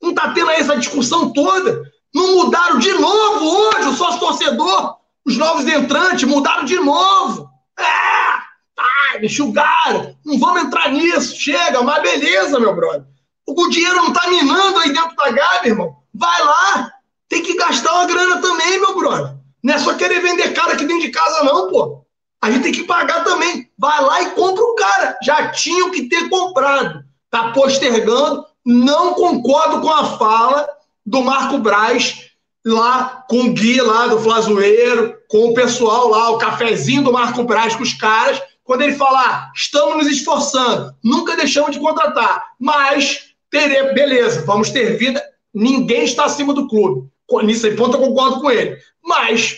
Não 0.00 0.10
está 0.10 0.32
tendo 0.32 0.50
aí 0.50 0.60
essa 0.60 0.76
discussão 0.76 1.32
toda? 1.32 1.82
Não 2.14 2.36
mudaram 2.36 2.78
de 2.78 2.92
novo 2.92 3.44
hoje 3.44 3.88
o 3.88 3.96
sócio 3.96 4.20
torcedor, 4.20 4.97
os 5.28 5.36
novos 5.36 5.66
entrantes 5.66 6.26
mudaram 6.26 6.64
de 6.64 6.76
novo. 6.76 7.50
É, 7.78 7.82
tá, 8.74 9.18
me 9.20 9.26
enxugaram. 9.26 10.16
Não 10.24 10.38
vamos 10.38 10.62
entrar 10.62 10.90
nisso. 10.90 11.38
Chega, 11.38 11.82
mas 11.82 12.02
beleza, 12.02 12.58
meu 12.58 12.74
brother. 12.74 13.04
O 13.46 13.68
dinheiro 13.68 13.96
não 13.96 14.12
tá 14.12 14.26
minando 14.28 14.78
aí 14.78 14.90
dentro 14.90 15.14
da 15.14 15.30
Gabi, 15.30 15.68
irmão. 15.68 15.96
Vai 16.14 16.42
lá. 16.42 16.90
Tem 17.28 17.42
que 17.42 17.56
gastar 17.56 17.92
uma 17.92 18.06
grana 18.06 18.40
também, 18.40 18.80
meu 18.80 18.96
brother. 18.96 19.34
Não 19.62 19.74
é 19.74 19.78
só 19.78 19.92
querer 19.94 20.20
vender 20.20 20.54
cara 20.54 20.72
aqui 20.72 20.86
dentro 20.86 21.02
de 21.02 21.10
casa, 21.10 21.44
não, 21.44 21.68
pô. 21.70 22.06
A 22.40 22.50
gente 22.50 22.62
tem 22.62 22.72
que 22.72 22.84
pagar 22.84 23.22
também. 23.22 23.70
Vai 23.76 24.02
lá 24.02 24.22
e 24.22 24.30
compra 24.30 24.64
o 24.64 24.74
cara. 24.76 25.18
Já 25.22 25.50
tinham 25.50 25.90
que 25.90 26.08
ter 26.08 26.30
comprado. 26.30 27.04
Tá 27.30 27.52
postergando. 27.52 28.46
Não 28.64 29.12
concordo 29.12 29.82
com 29.82 29.90
a 29.90 30.16
fala 30.16 30.68
do 31.04 31.22
Marco 31.22 31.58
Braz 31.58 32.28
lá 32.64 33.24
com 33.28 33.40
o 33.40 33.52
Gui 33.52 33.80
lá 33.80 34.06
do 34.06 34.20
Flazoeiro, 34.20 35.17
com 35.28 35.50
o 35.50 35.54
pessoal 35.54 36.08
lá, 36.08 36.30
o 36.30 36.38
cafezinho 36.38 37.04
do 37.04 37.12
Marco 37.12 37.44
Braz 37.44 37.76
com 37.76 37.82
os 37.82 37.92
caras, 37.92 38.42
quando 38.64 38.82
ele 38.82 38.96
falar, 38.96 39.48
ah, 39.48 39.52
estamos 39.54 39.96
nos 39.96 40.06
esforçando, 40.06 40.94
nunca 41.04 41.36
deixamos 41.36 41.70
de 41.70 41.78
contratar, 41.78 42.48
mas 42.58 43.34
teremos, 43.50 43.94
beleza, 43.94 44.44
vamos 44.44 44.70
ter 44.70 44.96
vida, 44.96 45.22
ninguém 45.54 46.04
está 46.04 46.24
acima 46.24 46.52
do 46.52 46.66
clube. 46.66 47.08
Nisso 47.44 47.66
aí, 47.66 47.76
ponto, 47.76 47.96
eu 47.96 48.00
concordo 48.00 48.40
com 48.40 48.50
ele. 48.50 48.78
Mas, 49.02 49.56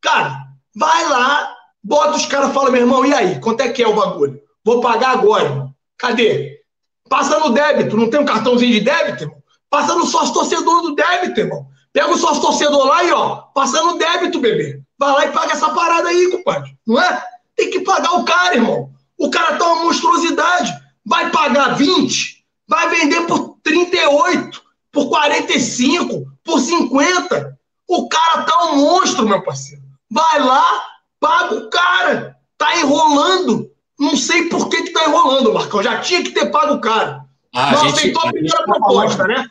cara, 0.00 0.38
vai 0.74 1.08
lá, 1.08 1.54
bota 1.82 2.16
os 2.16 2.26
caras, 2.26 2.52
fala, 2.52 2.70
meu 2.70 2.80
irmão, 2.80 3.04
e 3.04 3.14
aí, 3.14 3.40
quanto 3.40 3.60
é 3.60 3.68
que 3.68 3.82
é 3.82 3.88
o 3.88 3.94
bagulho? 3.94 4.40
Vou 4.64 4.80
pagar 4.80 5.12
agora. 5.12 5.68
Cadê? 5.98 6.60
Passa 7.08 7.38
no 7.38 7.50
débito, 7.50 7.96
não 7.96 8.08
tem 8.08 8.20
um 8.20 8.24
cartãozinho 8.24 8.72
de 8.72 8.80
débito, 8.80 9.24
irmão? 9.24 9.42
Passa 9.68 9.94
no 9.94 10.06
sócio 10.06 10.34
torcedor 10.34 10.82
do 10.82 10.94
débito, 10.94 11.40
irmão. 11.40 11.66
Pega 11.92 12.10
o 12.10 12.16
sócio 12.16 12.42
torcedor 12.42 12.86
lá 12.86 13.04
e, 13.04 13.12
ó, 13.12 13.36
passa 13.54 13.82
no 13.82 13.98
débito, 13.98 14.40
bebê. 14.40 14.80
Vai 15.00 15.12
lá 15.12 15.24
e 15.24 15.32
paga 15.32 15.52
essa 15.52 15.70
parada 15.70 16.10
aí, 16.10 16.30
compadre. 16.30 16.76
Não 16.86 17.00
é? 17.00 17.24
Tem 17.56 17.70
que 17.70 17.80
pagar 17.80 18.12
o 18.18 18.24
cara, 18.24 18.54
irmão. 18.54 18.90
O 19.16 19.30
cara 19.30 19.56
tá 19.56 19.66
uma 19.72 19.84
monstruosidade. 19.84 20.70
Vai 21.06 21.30
pagar 21.30 21.74
20, 21.78 22.44
vai 22.68 22.90
vender 22.90 23.22
por 23.22 23.56
38, 23.62 24.62
por 24.92 25.08
45, 25.08 26.30
por 26.44 26.60
50. 26.60 27.58
O 27.88 28.08
cara 28.10 28.42
tá 28.42 28.66
um 28.66 28.76
monstro, 28.76 29.26
meu 29.26 29.42
parceiro. 29.42 29.82
Vai 30.10 30.38
lá, 30.38 30.82
paga 31.18 31.54
o 31.54 31.70
cara. 31.70 32.36
Tá 32.58 32.76
enrolando. 32.78 33.70
Não 33.98 34.18
sei 34.18 34.50
por 34.50 34.68
que, 34.68 34.82
que 34.82 34.92
tá 34.92 35.06
enrolando, 35.06 35.54
Marcão. 35.54 35.82
Já 35.82 35.98
tinha 36.00 36.22
que 36.22 36.32
ter 36.32 36.50
pago 36.50 36.74
o 36.74 36.80
cara. 36.80 37.24
Ah, 37.54 37.72
não 37.72 37.84
gente, 37.84 37.98
aceitou 37.98 38.22
a, 38.22 38.28
a 38.28 38.32
primeira 38.32 38.58
tá 38.58 38.64
proposta, 38.64 39.26
né? 39.26 39.46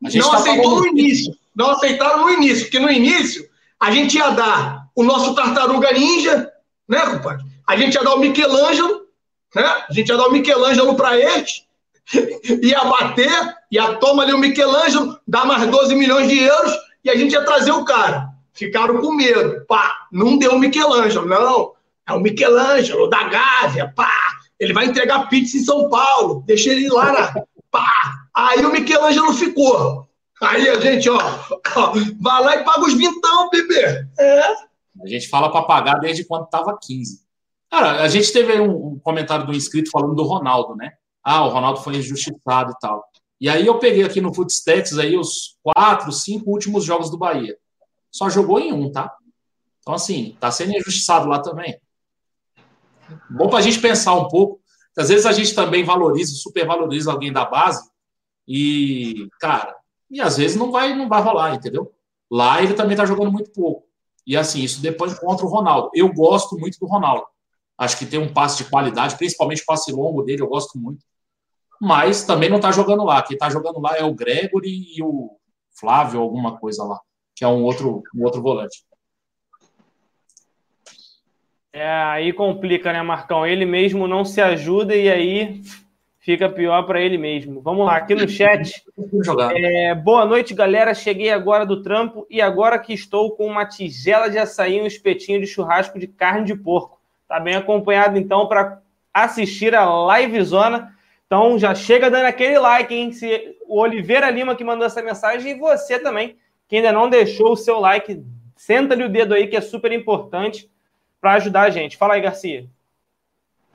Não 0.00 0.30
tá 0.30 0.36
aceitou 0.38 0.80
no 0.80 0.86
início. 0.86 1.34
Não 1.54 1.70
aceitaram 1.70 2.22
no 2.22 2.30
início, 2.30 2.64
porque 2.64 2.78
no 2.78 2.90
início 2.90 3.46
a 3.78 3.90
gente 3.90 4.16
ia 4.16 4.30
dar 4.30 4.85
o 4.96 5.04
nosso 5.04 5.34
tartaruga 5.34 5.92
ninja, 5.92 6.50
né, 6.88 7.00
compadre? 7.00 7.44
A 7.68 7.76
gente 7.76 7.94
ia 7.94 8.02
dar 8.02 8.14
o 8.14 8.18
Michelangelo, 8.18 9.06
né? 9.54 9.62
A 9.88 9.92
gente 9.92 10.08
ia 10.08 10.16
dar 10.16 10.26
o 10.26 10.32
Michelangelo 10.32 10.96
para 10.96 11.16
eles, 11.16 11.64
ia 12.62 12.84
bater, 12.84 13.54
ia 13.70 13.94
tomar 13.96 14.24
ali 14.24 14.32
o 14.32 14.38
Michelangelo, 14.38 15.20
dar 15.28 15.44
mais 15.44 15.66
12 15.68 15.94
milhões 15.94 16.28
de 16.28 16.38
euros 16.38 16.72
e 17.04 17.10
a 17.10 17.14
gente 17.14 17.32
ia 17.32 17.44
trazer 17.44 17.72
o 17.72 17.84
cara. 17.84 18.30
Ficaram 18.52 18.98
com 19.00 19.12
medo. 19.12 19.64
Pá, 19.66 20.06
não 20.10 20.38
deu 20.38 20.54
o 20.54 20.58
Michelangelo, 20.58 21.26
não. 21.26 21.72
É 22.08 22.12
o 22.14 22.20
Michelangelo 22.20 23.08
da 23.08 23.24
Gávea, 23.24 23.92
pá. 23.94 24.10
Ele 24.58 24.72
vai 24.72 24.86
entregar 24.86 25.28
pizza 25.28 25.58
em 25.58 25.64
São 25.64 25.90
Paulo. 25.90 26.42
Deixa 26.46 26.70
ele 26.70 26.88
lá 26.88 27.12
na. 27.12 27.42
Pá. 27.70 27.92
Aí 28.34 28.64
o 28.64 28.72
Michelangelo 28.72 29.34
ficou. 29.34 30.08
Aí 30.40 30.68
a 30.68 30.80
gente, 30.80 31.08
ó, 31.08 31.18
ó 31.76 31.92
vai 32.20 32.42
lá 32.42 32.56
e 32.56 32.64
paga 32.64 32.80
os 32.80 32.94
vintão, 32.94 33.50
bebê. 33.50 34.06
É. 34.18 34.54
A 35.02 35.06
gente 35.06 35.28
fala 35.28 35.50
para 35.50 35.62
pagar 35.62 35.98
desde 35.98 36.24
quando 36.24 36.44
estava 36.44 36.76
15. 36.80 37.24
Cara, 37.70 38.02
a 38.02 38.08
gente 38.08 38.32
teve 38.32 38.60
um, 38.60 38.92
um, 38.92 38.98
comentário 38.98 39.46
do 39.46 39.54
inscrito 39.54 39.90
falando 39.90 40.14
do 40.14 40.22
Ronaldo, 40.22 40.76
né? 40.76 40.92
Ah, 41.22 41.44
o 41.44 41.48
Ronaldo 41.48 41.80
foi 41.80 41.96
injustiçado 41.96 42.72
e 42.72 42.78
tal. 42.80 43.04
E 43.40 43.48
aí 43.48 43.66
eu 43.66 43.78
peguei 43.78 44.04
aqui 44.04 44.20
no 44.20 44.32
Footstats 44.32 44.98
aí 44.98 45.16
os 45.16 45.58
quatro, 45.62 46.10
cinco 46.12 46.50
últimos 46.50 46.84
jogos 46.84 47.10
do 47.10 47.18
Bahia. 47.18 47.56
Só 48.10 48.30
jogou 48.30 48.58
em 48.58 48.72
um, 48.72 48.90
tá? 48.90 49.12
Então, 49.80 49.94
assim, 49.94 50.36
tá 50.40 50.50
sendo 50.50 50.72
injustiçado 50.72 51.28
lá 51.28 51.40
também. 51.40 51.78
Bom 53.30 53.48
para 53.48 53.58
a 53.58 53.62
gente 53.62 53.80
pensar 53.80 54.14
um 54.14 54.28
pouco. 54.28 54.60
Às 54.96 55.10
vezes 55.10 55.26
a 55.26 55.32
gente 55.32 55.54
também 55.54 55.84
valoriza, 55.84 56.34
supervaloriza 56.34 57.12
alguém 57.12 57.32
da 57.32 57.44
base 57.44 57.86
e, 58.48 59.28
cara, 59.38 59.76
e 60.10 60.20
às 60.20 60.36
vezes 60.36 60.56
não 60.56 60.70
vai, 60.70 60.94
não 60.94 61.08
vai 61.08 61.20
rolar, 61.20 61.54
entendeu? 61.54 61.92
Lá 62.30 62.62
ele 62.62 62.74
também 62.74 62.92
está 62.92 63.04
jogando 63.04 63.30
muito 63.30 63.50
pouco. 63.52 63.85
E 64.26 64.36
assim, 64.36 64.62
isso 64.62 64.82
depois 64.82 65.18
contra 65.18 65.46
o 65.46 65.48
Ronaldo. 65.48 65.90
Eu 65.94 66.12
gosto 66.12 66.58
muito 66.58 66.78
do 66.78 66.86
Ronaldo. 66.86 67.26
Acho 67.78 67.98
que 67.98 68.06
tem 68.06 68.18
um 68.18 68.32
passe 68.32 68.64
de 68.64 68.70
qualidade, 68.70 69.16
principalmente 69.16 69.62
o 69.62 69.66
passe 69.66 69.92
longo 69.92 70.22
dele, 70.22 70.42
eu 70.42 70.48
gosto 70.48 70.78
muito. 70.78 71.04
Mas 71.80 72.24
também 72.24 72.48
não 72.48 72.56
está 72.56 72.72
jogando 72.72 73.04
lá. 73.04 73.22
Quem 73.22 73.34
está 73.34 73.50
jogando 73.50 73.80
lá 73.80 73.96
é 73.96 74.02
o 74.02 74.14
Gregory 74.14 74.96
e 74.96 75.02
o 75.02 75.36
Flávio, 75.78 76.20
alguma 76.20 76.58
coisa 76.58 76.82
lá, 76.84 76.98
que 77.34 77.44
é 77.44 77.48
um 77.48 77.62
outro, 77.62 78.02
um 78.14 78.24
outro 78.24 78.40
volante. 78.40 78.84
É, 81.70 81.86
aí 81.86 82.32
complica, 82.32 82.90
né, 82.90 83.02
Marcão? 83.02 83.46
Ele 83.46 83.66
mesmo 83.66 84.08
não 84.08 84.24
se 84.24 84.40
ajuda 84.40 84.96
e 84.96 85.10
aí 85.10 85.62
fica 86.26 86.48
pior 86.48 86.82
para 86.82 87.00
ele 87.00 87.16
mesmo. 87.16 87.60
Vamos 87.60 87.86
lá, 87.86 87.98
aqui 87.98 88.12
no 88.12 88.28
chat. 88.28 88.82
É, 89.54 89.94
boa 89.94 90.24
noite, 90.24 90.52
galera. 90.52 90.92
Cheguei 90.92 91.30
agora 91.30 91.64
do 91.64 91.84
trampo 91.84 92.26
e 92.28 92.42
agora 92.42 92.80
que 92.80 92.92
estou 92.92 93.36
com 93.36 93.46
uma 93.46 93.64
tigela 93.64 94.28
de 94.28 94.36
açaí 94.36 94.76
e 94.76 94.82
um 94.82 94.86
espetinho 94.86 95.40
de 95.40 95.46
churrasco 95.46 96.00
de 96.00 96.08
carne 96.08 96.44
de 96.44 96.56
porco. 96.56 97.00
Tá 97.28 97.38
bem 97.38 97.54
acompanhado, 97.54 98.18
então, 98.18 98.48
para 98.48 98.82
assistir 99.14 99.72
a 99.72 99.88
live 99.88 100.42
zona. 100.42 100.92
Então, 101.26 101.56
já 101.60 101.76
chega 101.76 102.10
dando 102.10 102.26
aquele 102.26 102.58
like, 102.58 102.92
hein? 102.92 103.12
Se 103.12 103.56
o 103.68 103.78
Oliveira 103.78 104.28
Lima 104.28 104.56
que 104.56 104.64
mandou 104.64 104.84
essa 104.84 105.00
mensagem 105.00 105.52
e 105.52 105.58
você 105.58 105.96
também, 105.96 106.36
que 106.66 106.74
ainda 106.74 106.90
não 106.90 107.08
deixou 107.08 107.52
o 107.52 107.56
seu 107.56 107.78
like, 107.78 108.20
senta-lhe 108.56 109.04
o 109.04 109.08
dedo 109.08 109.32
aí, 109.32 109.46
que 109.46 109.56
é 109.56 109.60
super 109.60 109.92
importante 109.92 110.68
para 111.20 111.34
ajudar 111.34 111.62
a 111.62 111.70
gente. 111.70 111.96
Fala 111.96 112.14
aí, 112.14 112.20
Garcia. 112.20 112.66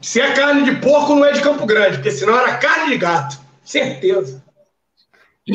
Se 0.01 0.19
é 0.19 0.33
carne 0.33 0.63
de 0.63 0.81
porco, 0.81 1.15
não 1.15 1.25
é 1.25 1.31
de 1.31 1.41
Campo 1.41 1.65
Grande, 1.65 1.97
porque 1.97 2.11
senão 2.11 2.37
era 2.37 2.57
carne 2.57 2.89
de 2.89 2.97
gato. 2.97 3.39
Certeza. 3.63 4.43
O 5.47 5.53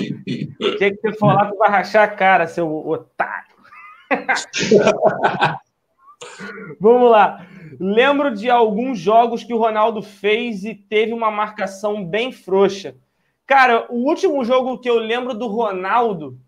que, 0.79 0.91
que 0.93 1.01
você 1.01 1.13
falar, 1.19 1.51
tu 1.51 1.57
vai 1.57 1.69
rachar 1.69 2.05
a 2.05 2.09
cara, 2.09 2.47
seu 2.47 2.87
otário. 2.87 3.57
Vamos 6.81 7.11
lá. 7.11 7.45
Lembro 7.81 8.35
de 8.35 8.49
alguns 8.49 8.99
jogos 8.99 9.43
que 9.43 9.53
o 9.53 9.59
Ronaldo 9.59 10.01
fez 10.03 10.65
e 10.65 10.75
teve 10.75 11.13
uma 11.13 11.31
marcação 11.31 12.05
bem 12.05 12.31
frouxa. 12.33 12.95
Cara, 13.47 13.87
o 13.91 14.07
último 14.07 14.45
jogo 14.45 14.79
que 14.79 14.89
eu 14.89 14.99
lembro 14.99 15.35
do 15.35 15.47
Ronaldo 15.47 16.39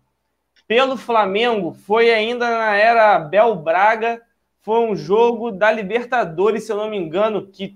pelo 0.67 0.97
Flamengo 0.97 1.73
foi 1.73 2.11
ainda 2.13 2.49
na 2.49 2.75
era 2.75 3.19
Bel 3.19 3.55
Braga 3.55 4.21
foi 4.69 4.81
um 4.81 4.95
jogo 4.95 5.49
da 5.49 5.71
Libertadores, 5.71 6.63
se 6.63 6.71
eu 6.71 6.77
não 6.77 6.91
me 6.91 6.95
engano, 6.95 7.47
que 7.47 7.75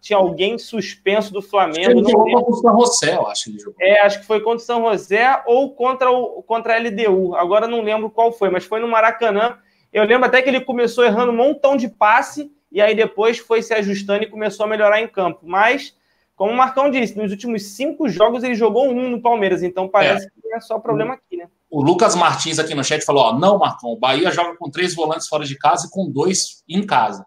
tinha 0.00 0.16
alguém 0.16 0.58
suspenso 0.58 1.32
do 1.32 1.40
Flamengo. 1.40 2.00
Ele 2.00 2.10
jogou 2.10 2.32
contra 2.32 2.50
o 2.50 2.56
São 2.56 2.80
José, 2.80 3.14
eu 3.14 3.26
acho. 3.28 3.48
Ele 3.48 3.60
jogou. 3.60 3.76
É, 3.80 4.00
acho 4.00 4.18
que 4.18 4.26
foi 4.26 4.40
contra 4.40 4.56
o 4.56 4.66
São 4.66 4.90
José 4.90 5.40
ou 5.46 5.72
contra, 5.72 6.10
o, 6.10 6.42
contra 6.42 6.74
a 6.74 6.78
LDU. 6.80 7.36
Agora 7.36 7.68
não 7.68 7.80
lembro 7.80 8.10
qual 8.10 8.32
foi, 8.32 8.50
mas 8.50 8.64
foi 8.64 8.80
no 8.80 8.88
Maracanã. 8.88 9.56
Eu 9.92 10.02
lembro 10.02 10.26
até 10.26 10.42
que 10.42 10.48
ele 10.48 10.60
começou 10.62 11.04
errando 11.04 11.30
um 11.30 11.36
montão 11.36 11.76
de 11.76 11.86
passe 11.86 12.50
e 12.72 12.80
aí 12.80 12.96
depois 12.96 13.38
foi 13.38 13.62
se 13.62 13.72
ajustando 13.72 14.24
e 14.24 14.28
começou 14.28 14.66
a 14.66 14.68
melhorar 14.68 15.00
em 15.00 15.06
campo. 15.06 15.42
Mas, 15.44 15.96
como 16.34 16.50
o 16.50 16.56
Marcão 16.56 16.90
disse, 16.90 17.16
nos 17.16 17.30
últimos 17.30 17.76
cinco 17.76 18.08
jogos 18.08 18.42
ele 18.42 18.56
jogou 18.56 18.88
um 18.88 19.10
no 19.10 19.22
Palmeiras, 19.22 19.62
então 19.62 19.86
parece 19.86 20.26
é. 20.26 20.28
que 20.28 20.54
é 20.54 20.58
só 20.58 20.80
problema 20.80 21.14
aqui, 21.14 21.36
né? 21.36 21.46
O 21.76 21.82
Lucas 21.82 22.14
Martins 22.14 22.58
aqui 22.58 22.74
no 22.74 22.82
chat 22.82 23.04
falou: 23.04 23.24
ó, 23.24 23.38
não, 23.38 23.58
Marcão, 23.58 23.90
o 23.90 23.98
Bahia 23.98 24.30
joga 24.30 24.56
com 24.56 24.70
três 24.70 24.94
volantes 24.94 25.28
fora 25.28 25.44
de 25.44 25.58
casa 25.58 25.86
e 25.86 25.90
com 25.90 26.10
dois 26.10 26.64
em 26.66 26.86
casa. 26.86 27.26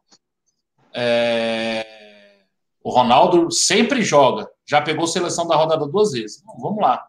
É... 0.91 1.85
O 2.83 2.89
Ronaldo 2.89 3.51
sempre 3.51 4.01
joga, 4.01 4.49
já 4.65 4.81
pegou 4.81 5.05
seleção 5.05 5.47
da 5.47 5.55
rodada 5.55 5.85
duas 5.85 6.13
vezes. 6.13 6.41
Bom, 6.43 6.57
vamos 6.59 6.81
lá. 6.81 7.05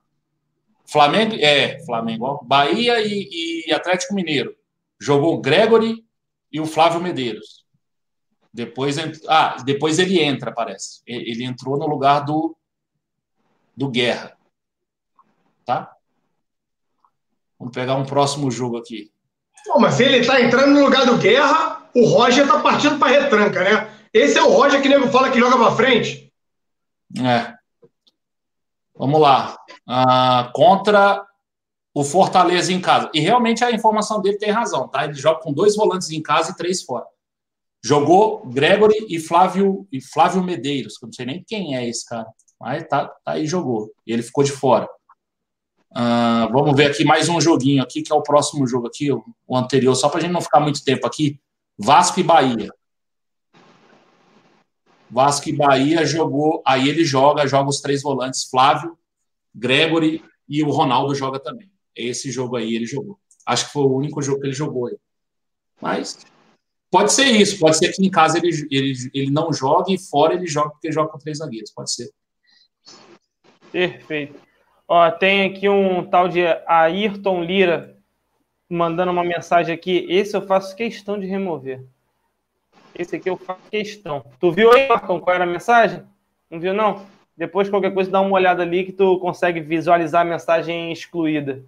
Flamengo, 0.85 1.35
é, 1.37 1.83
Flamengo, 1.87 2.27
ó, 2.27 2.45
Bahia 2.45 3.01
e, 3.01 3.65
e 3.67 3.73
Atlético 3.73 4.15
Mineiro. 4.15 4.55
Jogou 5.01 5.33
o 5.33 5.41
Gregory 5.41 6.05
e 6.53 6.61
o 6.61 6.67
Flávio 6.67 7.01
Medeiros. 7.01 7.65
Depois, 8.53 8.97
ah, 9.27 9.57
depois 9.65 9.99
ele 9.99 10.21
entra, 10.21 10.53
parece. 10.53 11.01
Ele 11.07 11.43
entrou 11.45 11.79
no 11.79 11.87
lugar 11.87 12.21
do, 12.21 12.55
do 13.75 13.89
Guerra. 13.89 14.37
Tá? 15.65 15.97
Vamos 17.61 17.75
pegar 17.75 17.95
um 17.97 18.07
próximo 18.07 18.51
jogo 18.51 18.79
aqui. 18.79 19.13
Mas 19.79 19.95
se 19.95 20.05
ele 20.05 20.17
está 20.17 20.41
entrando 20.41 20.73
no 20.73 20.83
lugar 20.83 21.05
do 21.05 21.19
Guerra, 21.19 21.87
o 21.95 22.07
Roger 22.07 22.45
está 22.45 22.59
partindo 22.61 22.99
para 22.99 23.21
retranca, 23.21 23.63
né? 23.63 23.95
Esse 24.15 24.39
é 24.39 24.43
o 24.43 24.51
Roger 24.51 24.81
que 24.81 24.89
o 24.89 24.91
nego 24.91 25.09
fala 25.09 25.31
que 25.31 25.39
joga 25.39 25.59
para 25.59 25.77
frente. 25.77 26.33
É. 27.23 27.53
Vamos 28.97 29.21
lá. 29.21 29.59
Ah, 29.87 30.51
contra 30.55 31.23
o 31.95 32.03
Fortaleza 32.03 32.73
em 32.73 32.81
casa. 32.81 33.11
E 33.13 33.21
realmente 33.21 33.63
a 33.63 33.71
informação 33.71 34.23
dele 34.23 34.39
tem 34.39 34.51
razão, 34.51 34.89
tá? 34.89 35.05
Ele 35.05 35.15
joga 35.15 35.41
com 35.41 35.53
dois 35.53 35.77
volantes 35.77 36.11
em 36.11 36.23
casa 36.23 36.53
e 36.53 36.57
três 36.57 36.83
fora. 36.83 37.05
Jogou 37.85 38.47
Gregory 38.47 39.07
e 39.09 39.19
Flávio, 39.19 39.87
e 39.93 40.01
Flávio 40.01 40.43
Medeiros, 40.43 40.97
que 40.97 41.05
eu 41.05 41.09
não 41.09 41.13
sei 41.13 41.27
nem 41.27 41.45
quem 41.47 41.77
é 41.77 41.87
esse 41.89 42.07
cara, 42.07 42.27
mas 42.59 42.87
tá, 42.89 43.07
tá 43.07 43.33
aí, 43.33 43.47
jogou. 43.47 43.91
E 44.07 44.13
ele 44.13 44.23
ficou 44.23 44.45
de 44.45 44.53
fora. 44.53 44.89
Uh, 45.93 46.47
vamos 46.53 46.77
ver 46.77 46.87
aqui 46.87 47.05
mais 47.05 47.29
um 47.29 47.41
joguinho 47.41 47.83
aqui, 47.83 48.01
que 48.01 48.13
é 48.13 48.15
o 48.15 48.23
próximo 48.23 48.67
jogo 48.67 48.87
aqui, 48.87 49.11
o, 49.11 49.25
o 49.47 49.57
anterior, 49.57 49.95
só 49.97 50.09
para 50.09 50.19
a 50.19 50.21
gente 50.23 50.33
não 50.33 50.41
ficar 50.41 50.61
muito 50.61 50.85
tempo 50.85 51.07
aqui. 51.07 51.41
Vasco 51.77 52.21
e 52.21 52.23
Bahia. 52.23 52.73
Vasco 55.11 55.49
e 55.49 55.53
Bahia 55.53 56.07
jogou, 56.07 56.63
aí 56.65 56.89
ele 56.89 57.05
joga, 57.05 57.47
joga 57.49 57.69
os 57.69 57.81
três 57.81 58.03
volantes, 58.03 58.45
Flávio, 58.45 58.97
Gregory 59.53 60.23
e 60.49 60.63
o 60.63 60.71
Ronaldo 60.71 61.13
joga 61.15 61.41
também. 61.41 61.69
Esse 61.97 62.31
jogo 62.31 62.57
aí 62.57 62.73
ele 62.73 62.87
jogou. 62.87 63.19
Acho 63.45 63.67
que 63.67 63.73
foi 63.73 63.83
o 63.83 63.97
único 63.97 64.23
jogo 64.23 64.41
que 64.41 64.47
ele 64.47 64.55
jogou 64.55 64.87
aí. 64.87 64.97
Mas 65.81 66.19
pode 66.89 67.13
ser 67.13 67.25
isso, 67.25 67.59
pode 67.59 67.77
ser 67.79 67.93
que 67.93 68.07
em 68.07 68.11
casa 68.11 68.39
ele, 68.39 68.51
ele, 68.71 68.93
ele 69.13 69.31
não 69.31 69.53
jogue 69.53 69.95
e 69.95 69.99
fora 69.99 70.35
ele 70.35 70.47
joga 70.47 70.71
porque 70.71 70.93
joga 70.93 71.11
com 71.11 71.19
três 71.19 71.39
zagueiros, 71.39 71.73
pode 71.73 71.93
ser. 71.93 72.13
Perfeito. 73.73 74.50
Ó, 74.93 75.09
tem 75.09 75.45
aqui 75.45 75.69
um 75.69 76.05
tal 76.05 76.27
de 76.27 76.45
Ayrton 76.67 77.45
Lira 77.45 77.97
mandando 78.69 79.13
uma 79.13 79.23
mensagem 79.23 79.73
aqui. 79.73 80.05
Esse 80.11 80.37
eu 80.37 80.43
faço 80.43 80.75
questão 80.75 81.17
de 81.17 81.29
remover. 81.29 81.85
Esse 82.99 83.15
aqui 83.15 83.31
eu 83.31 83.37
faço 83.37 83.61
questão. 83.71 84.25
Tu 84.41 84.51
viu 84.51 84.73
aí, 84.73 84.89
Marcão, 84.89 85.21
qual 85.21 85.37
era 85.37 85.45
a 85.45 85.47
mensagem? 85.47 86.03
Não 86.51 86.59
viu, 86.59 86.75
não? 86.75 87.07
Depois, 87.37 87.71
qualquer 87.71 87.95
coisa, 87.95 88.11
dá 88.11 88.21
uma 88.21 88.33
olhada 88.33 88.65
ali 88.65 88.83
que 88.83 88.91
tu 88.91 89.17
consegue 89.21 89.61
visualizar 89.61 90.23
a 90.23 90.25
mensagem 90.25 90.91
excluída. 90.91 91.63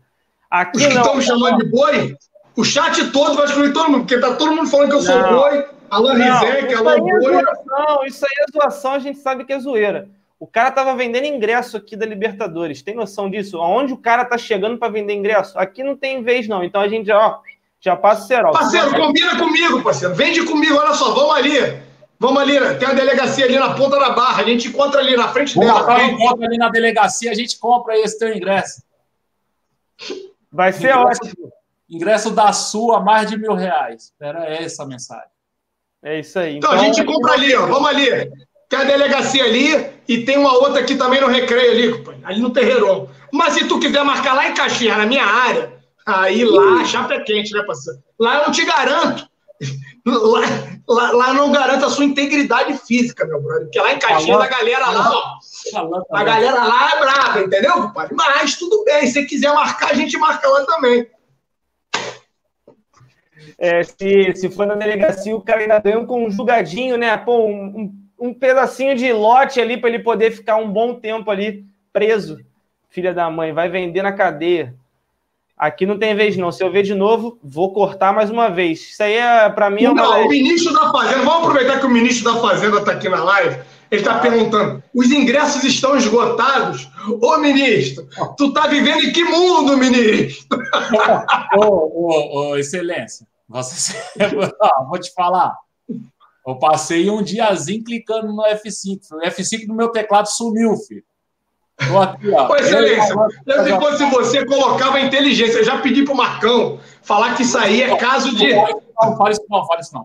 Aqui 0.50 0.78
Os 0.78 0.86
que 0.88 0.92
estão 0.92 1.14
me 1.14 1.22
chamando 1.22 1.58
de 1.58 1.70
boi, 1.70 2.16
o 2.56 2.64
chat 2.64 3.08
todo 3.12 3.36
vai 3.36 3.44
excluir 3.44 3.72
todo 3.72 3.88
mundo, 3.88 4.00
porque 4.00 4.18
tá 4.18 4.34
todo 4.34 4.52
mundo 4.52 4.68
falando 4.68 4.88
que 4.88 4.96
eu 4.96 5.00
sou 5.00 5.16
não. 5.16 5.36
boi, 5.36 5.64
Alan 5.90 6.14
Rizek, 6.14 6.74
Alan 6.74 6.96
é 6.96 6.98
Boi. 6.98 7.42
Não, 7.66 8.04
isso 8.04 8.26
aí 8.26 8.32
é 8.40 8.50
zoação, 8.50 8.94
a 8.94 8.98
gente 8.98 9.20
sabe 9.20 9.44
que 9.44 9.52
é 9.52 9.60
zoeira. 9.60 10.10
O 10.42 10.46
cara 10.48 10.72
tava 10.72 10.96
vendendo 10.96 11.24
ingresso 11.24 11.76
aqui 11.76 11.94
da 11.94 12.04
Libertadores. 12.04 12.82
Tem 12.82 12.96
noção 12.96 13.30
disso? 13.30 13.58
Aonde 13.58 13.92
o 13.92 13.96
cara 13.96 14.24
tá 14.24 14.36
chegando 14.36 14.76
para 14.76 14.92
vender 14.92 15.14
ingresso? 15.14 15.56
Aqui 15.56 15.84
não 15.84 15.96
tem 15.96 16.20
vez, 16.20 16.48
não. 16.48 16.64
Então 16.64 16.80
a 16.80 16.88
gente 16.88 17.06
já, 17.06 17.16
ó, 17.16 17.38
já 17.80 17.94
passa 17.94 18.24
o 18.24 18.26
cerol. 18.26 18.52
Parceiro, 18.52 18.90
combina 18.90 19.38
comigo, 19.38 19.80
parceiro. 19.84 20.16
Vende 20.16 20.44
comigo, 20.44 20.74
olha 20.74 20.94
só, 20.94 21.14
vamos 21.14 21.36
ali. 21.36 21.80
Vamos 22.18 22.42
ali, 22.42 22.58
tem 22.76 22.88
a 22.88 22.92
delegacia 22.92 23.44
ali 23.44 23.56
na 23.56 23.72
ponta 23.74 24.00
da 24.00 24.10
barra. 24.10 24.42
A 24.42 24.44
gente 24.44 24.66
encontra 24.66 24.98
ali 25.00 25.16
na 25.16 25.28
frente 25.28 25.54
vamos 25.54 25.72
dela. 25.72 25.86
Vamos 25.86 26.12
encontra 26.14 26.46
ali 26.48 26.58
na 26.58 26.70
delegacia, 26.70 27.30
a 27.30 27.34
gente 27.34 27.56
compra 27.60 27.96
esse 27.96 28.18
teu 28.18 28.34
ingresso. 28.34 28.82
Vai 30.50 30.72
ser 30.72 30.92
ingresso, 30.92 31.24
ótimo. 31.24 31.52
Ingresso 31.88 32.30
da 32.32 32.52
sua, 32.52 32.98
mais 32.98 33.30
de 33.30 33.38
mil 33.38 33.54
reais. 33.54 34.12
Era 34.20 34.44
essa 34.44 34.82
a 34.82 34.86
mensagem. 34.86 35.30
É 36.02 36.18
isso 36.18 36.36
aí. 36.36 36.56
Então, 36.56 36.74
então 36.74 36.82
a 36.82 36.84
gente 36.84 37.04
compra 37.04 37.34
ali, 37.34 37.54
ó. 37.54 37.64
Vamos 37.66 37.88
ali. 37.88 38.10
Tem 38.72 38.80
a 38.80 38.84
delegacia 38.84 39.44
ali 39.44 39.86
e 40.08 40.24
tem 40.24 40.38
uma 40.38 40.54
outra 40.54 40.80
aqui 40.80 40.94
também 40.94 41.20
no 41.20 41.26
recreio 41.26 41.72
ali, 41.72 42.04
ali 42.24 42.40
no 42.40 42.48
Terreirão. 42.48 43.06
Mas 43.30 43.52
se 43.52 43.68
tu 43.68 43.78
quiser 43.78 44.02
marcar 44.02 44.32
lá 44.32 44.48
em 44.48 44.54
Caxias, 44.54 44.96
na 44.96 45.04
minha 45.04 45.26
área, 45.26 45.74
aí 46.06 46.42
lá 46.42 46.80
a 46.80 46.84
chapa 46.86 47.12
é 47.12 47.20
quente, 47.20 47.52
né, 47.52 47.62
parceiro? 47.64 48.02
Lá 48.18 48.38
eu 48.38 48.44
não 48.46 48.50
te 48.50 48.64
garanto. 48.64 49.28
Lá, 50.04 50.40
lá, 50.88 51.12
lá 51.12 51.32
não 51.32 51.52
garanto 51.52 51.84
a 51.84 51.88
sua 51.88 52.04
integridade 52.04 52.76
física, 52.78 53.24
meu 53.24 53.40
brother. 53.40 53.66
Porque 53.66 53.78
lá 53.78 53.92
em 53.92 54.00
Caxias 54.00 54.40
a 54.40 54.48
galera 54.48 54.90
lá, 54.90 55.12
ó. 55.12 55.98
A 56.10 56.24
galera 56.24 56.64
lá 56.64 56.90
é 56.90 56.98
brava, 56.98 57.40
entendeu, 57.40 57.72
compadre? 57.74 58.12
Mas 58.16 58.56
tudo 58.56 58.82
bem, 58.82 59.06
se 59.06 59.24
quiser 59.26 59.54
marcar, 59.54 59.92
a 59.92 59.94
gente 59.94 60.18
marca 60.18 60.48
lá 60.48 60.66
também. 60.66 61.08
É, 63.56 63.84
se, 63.84 64.34
se 64.34 64.50
for 64.50 64.66
na 64.66 64.74
delegacia, 64.74 65.36
o 65.36 65.40
cara 65.40 65.60
ainda 65.60 65.78
ganha 65.78 66.00
um 66.00 66.06
conjugadinho, 66.06 66.96
né? 66.96 67.16
Pô, 67.16 67.46
um, 67.46 67.52
um 67.52 68.01
um 68.22 68.32
pedacinho 68.32 68.94
de 68.94 69.12
lote 69.12 69.60
ali 69.60 69.76
para 69.76 69.88
ele 69.88 69.98
poder 69.98 70.30
ficar 70.30 70.54
um 70.54 70.70
bom 70.70 70.94
tempo 70.94 71.28
ali 71.28 71.66
preso. 71.92 72.38
Filha 72.88 73.12
da 73.12 73.28
mãe, 73.28 73.52
vai 73.52 73.68
vender 73.68 74.00
na 74.00 74.12
cadeia. 74.12 74.74
Aqui 75.58 75.84
não 75.84 75.98
tem 75.98 76.14
vez, 76.14 76.36
não. 76.36 76.52
Se 76.52 76.62
eu 76.62 76.70
ver 76.70 76.84
de 76.84 76.94
novo, 76.94 77.36
vou 77.42 77.72
cortar 77.72 78.12
mais 78.12 78.30
uma 78.30 78.48
vez. 78.48 78.92
Isso 78.92 79.02
aí, 79.02 79.14
é, 79.14 79.48
para 79.50 79.68
mim, 79.68 79.84
é 79.84 79.90
uma. 79.90 80.02
Não, 80.02 80.26
o 80.26 80.28
ministro 80.28 80.72
da 80.72 80.92
Fazenda, 80.92 81.24
vamos 81.24 81.48
aproveitar 81.48 81.80
que 81.80 81.86
o 81.86 81.90
ministro 81.90 82.32
da 82.32 82.40
Fazenda 82.40 82.78
está 82.78 82.92
aqui 82.92 83.08
na 83.08 83.24
live. 83.24 83.60
Ele 83.90 84.00
está 84.00 84.20
perguntando: 84.20 84.82
os 84.94 85.10
ingressos 85.10 85.64
estão 85.64 85.96
esgotados? 85.96 86.88
Ô, 87.20 87.36
ministro, 87.38 88.08
tu 88.36 88.46
está 88.46 88.68
vivendo 88.68 89.02
em 89.02 89.12
que 89.12 89.24
mundo, 89.24 89.76
ministro? 89.76 90.58
ô, 91.56 91.64
ô, 91.64 92.50
ô, 92.50 92.56
excelência, 92.56 93.26
você... 93.48 93.96
vou 94.88 94.98
te 94.98 95.12
falar. 95.12 95.56
Eu 96.46 96.58
passei 96.58 97.08
um 97.08 97.22
diazinho 97.22 97.84
clicando 97.84 98.32
no 98.32 98.42
F5. 98.42 98.98
O 99.12 99.20
F5 99.20 99.66
do 99.66 99.74
meu 99.74 99.90
teclado 99.90 100.26
sumiu, 100.26 100.76
filho. 100.76 101.04
Tô 101.88 101.98
aqui, 101.98 102.30
ó. 102.30 102.48
Ô, 102.48 102.56
excelência, 102.56 103.14
eu, 103.46 103.64
se 103.64 103.80
fosse 103.80 104.04
você, 104.10 104.44
colocava 104.44 105.00
inteligência. 105.00 105.58
Eu 105.58 105.64
já 105.64 105.80
pedi 105.80 106.04
pro 106.04 106.14
Marcão 106.14 106.78
falar 107.02 107.34
que 107.34 107.42
isso 107.42 107.56
aí 107.56 107.82
é 107.82 107.96
caso 107.96 108.34
de. 108.36 108.54
Não, 108.54 109.16
fale 109.16 109.32
isso, 109.32 109.44
não, 109.48 109.66
fale 109.66 109.80
isso, 109.80 109.94
não. 109.94 110.04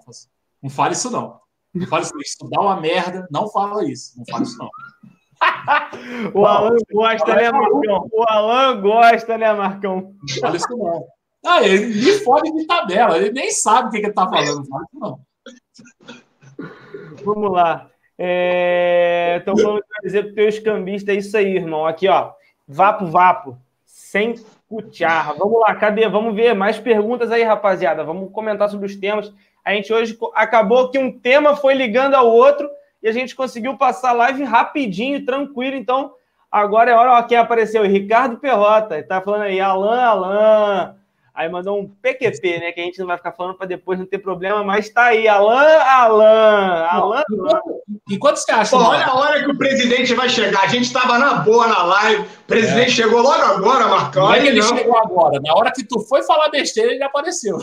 Não 0.64 0.70
fale 0.70 0.94
isso, 0.94 1.12
não. 1.12 1.40
Não 1.74 1.88
fale 1.88 2.04
isso, 2.04 2.14
não. 2.14 2.22
Isso 2.22 2.50
dá 2.50 2.62
uma 2.62 2.80
merda. 2.80 3.28
Não 3.30 3.50
fala 3.50 3.84
isso. 3.86 4.14
Não 4.18 4.26
fale 4.30 4.44
isso, 4.44 4.58
não. 4.58 4.70
o 6.34 6.46
Alan 6.46 6.78
gosta, 6.92 7.36
né, 7.36 7.52
Marcão? 7.52 8.10
O 8.12 8.24
Alan 8.28 8.82
gosta, 8.82 9.38
né, 9.38 9.54
Marcão? 9.54 10.16
Não 10.28 10.40
fala 10.40 10.56
isso, 10.56 10.78
não. 10.78 11.06
Ah, 11.46 11.64
ele 11.64 11.88
me 11.88 12.12
fode 12.20 12.52
de 12.52 12.66
tabela. 12.66 13.18
Ele 13.18 13.32
nem 13.32 13.52
sabe 13.52 13.90
o 13.90 13.92
que, 13.92 14.00
que 14.00 14.06
ele 14.08 14.14
tá 14.14 14.28
falando. 14.28 14.58
Não 14.58 14.66
fala 14.66 14.84
isso, 14.84 15.00
não. 15.00 15.20
Vamos 17.28 17.52
lá. 17.52 17.90
É... 18.18 19.44
falando 19.46 19.82
que 19.82 20.02
dizer 20.04 20.24
para 20.24 20.32
o 20.32 20.36
teu 20.36 20.48
escambista 20.48 21.12
é 21.12 21.16
isso 21.16 21.36
aí, 21.38 21.56
irmão. 21.56 21.86
Aqui, 21.86 22.08
ó. 22.08 22.32
Vapo, 22.68 23.06
vapo. 23.06 23.58
Sem 23.86 24.36
cucharra. 24.70 25.34
Vamos 25.34 25.60
lá, 25.60 25.76
cadê? 25.76 26.08
Vamos 26.08 26.36
ver 26.36 26.54
mais 26.54 26.80
perguntas 26.80 27.32
aí, 27.32 27.44
rapaziada. 27.44 28.04
Vamos 28.04 28.32
comentar 28.32 28.70
sobre 28.70 28.86
os 28.86 28.96
temas. 28.96 29.34
A 29.64 29.74
gente 29.74 29.94
hoje 29.94 30.18
acabou 30.34 30.90
que 30.90 30.98
um 30.98 31.12
tema 31.12 31.56
foi 31.56 31.74
ligando 31.74 32.16
ao 32.16 32.28
outro 32.28 32.70
e 33.04 33.08
a 33.08 33.12
gente 33.12 33.36
conseguiu 33.36 33.78
passar 33.78 34.12
a 34.12 34.14
live 34.14 34.44
rapidinho, 34.44 35.26
tranquilo. 35.26 35.76
Então, 35.76 36.14
agora 36.52 36.92
é 36.92 36.96
hora. 36.96 37.14
Ó, 37.14 37.24
quem 37.24 37.38
apareceu? 37.38 37.84
Ricardo 37.84 38.38
Perrota. 38.38 39.04
Tá 39.04 39.22
falando 39.22 39.44
aí, 39.44 39.60
Alan, 39.60 40.02
Alan. 40.02 40.96
Aí 41.38 41.48
mandou 41.48 41.80
um 41.80 41.88
PQP, 41.88 42.60
né? 42.60 42.72
Que 42.72 42.82
a 42.82 42.84
gente 42.84 42.98
não 42.98 43.06
vai 43.06 43.16
ficar 43.16 43.32
falando 43.32 43.56
para 43.56 43.68
depois 43.68 44.00
não 44.00 44.08
ter 44.08 44.18
problema, 44.18 44.64
mas 44.64 44.90
tá 44.90 45.04
aí, 45.04 45.28
Alan, 45.28 45.78
Alan, 45.84 46.88
Alan. 46.90 47.24
E 48.10 48.18
quanto 48.18 48.38
você 48.38 48.52
acha? 48.52 48.72
Pô, 48.76 48.82
olha 48.82 49.06
a 49.06 49.16
hora 49.16 49.44
que 49.44 49.52
o 49.52 49.56
presidente 49.56 50.16
vai 50.16 50.28
chegar. 50.30 50.64
A 50.64 50.68
gente 50.68 50.86
estava 50.86 51.20
na 51.20 51.36
boa 51.36 51.68
na 51.68 51.84
live. 51.84 52.24
O 52.24 52.48
presidente 52.48 52.90
é. 52.90 52.90
chegou 52.90 53.22
logo 53.22 53.40
agora, 53.40 53.88
Marcão. 53.88 54.26
Não 54.26 54.34
é 54.34 54.42
que 54.42 54.48
ele 54.48 54.62
não. 54.62 54.76
chegou 54.76 54.98
agora. 54.98 55.40
Na 55.40 55.54
hora 55.54 55.72
que 55.72 55.84
tu 55.84 56.00
foi 56.00 56.24
falar 56.24 56.50
besteira, 56.50 56.92
ele 56.92 57.04
apareceu. 57.04 57.60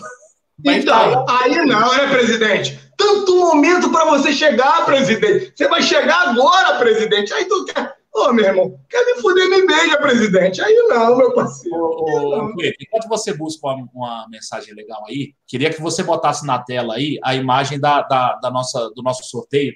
então, 0.65 1.25
tá 1.25 1.41
aí. 1.43 1.59
aí 1.59 1.67
não, 1.67 1.97
né, 1.97 2.07
presidente? 2.07 2.79
Tanto 2.97 3.35
momento 3.35 3.91
para 3.91 4.05
você 4.05 4.33
chegar, 4.33 4.87
presidente. 4.87 5.53
Você 5.53 5.67
vai 5.67 5.83
chegar 5.83 6.29
agora, 6.29 6.79
presidente. 6.79 7.35
Aí 7.35 7.45
tu 7.47 7.65
quer. 7.65 7.93
Ô, 8.15 8.33
meu 8.33 8.45
irmão, 8.45 8.79
quer 8.89 9.05
me 9.07 9.21
fuder, 9.21 9.51
me 9.51 9.67
beija, 9.67 9.99
presidente. 9.99 10.63
Aí 10.63 10.73
não, 10.89 11.17
meu 11.17 11.35
parceiro. 11.35 11.77
Ô, 11.77 12.45
ô, 12.45 12.55
enquanto 12.81 13.09
você 13.09 13.35
busca 13.35 13.67
uma, 13.67 13.89
uma, 13.93 14.29
mensagem 14.29 14.73
legal 14.73 15.05
aí, 15.09 15.35
queria 15.49 15.69
que 15.69 15.83
você 15.83 16.05
botasse 16.05 16.47
na 16.47 16.61
tela 16.61 16.95
aí 16.95 17.19
a 17.25 17.35
imagem 17.35 17.81
da, 17.81 18.03
da, 18.03 18.37
da 18.37 18.51
nossa, 18.53 18.89
do 18.95 19.03
nosso 19.03 19.25
sorteio. 19.25 19.75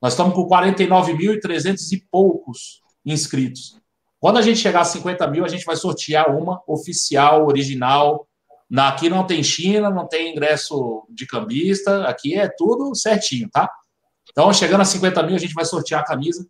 Nós 0.00 0.14
estamos 0.14 0.34
com 0.34 0.48
49.300 0.48 1.92
e 1.92 2.02
poucos 2.10 2.80
inscritos. 3.04 3.78
Quando 4.18 4.38
a 4.38 4.42
gente 4.42 4.60
chegar 4.60 4.80
a 4.80 4.84
50 4.84 5.26
mil, 5.26 5.44
a 5.44 5.48
gente 5.48 5.66
vai 5.66 5.76
sortear 5.76 6.34
uma 6.34 6.62
oficial, 6.66 7.46
original. 7.46 8.26
Na, 8.70 8.88
aqui 8.88 9.10
não 9.10 9.26
tem 9.26 9.42
China, 9.42 9.90
não 9.90 10.08
tem 10.08 10.32
ingresso 10.32 11.06
de 11.10 11.26
cambista, 11.26 12.04
aqui 12.04 12.34
é 12.34 12.48
tudo 12.48 12.94
certinho, 12.94 13.46
tá? 13.52 13.70
Então, 14.30 14.50
chegando 14.54 14.80
a 14.80 14.86
50 14.86 15.22
mil, 15.24 15.36
a 15.36 15.38
gente 15.38 15.52
vai 15.52 15.66
sortear 15.66 16.00
a 16.00 16.04
camisa 16.04 16.48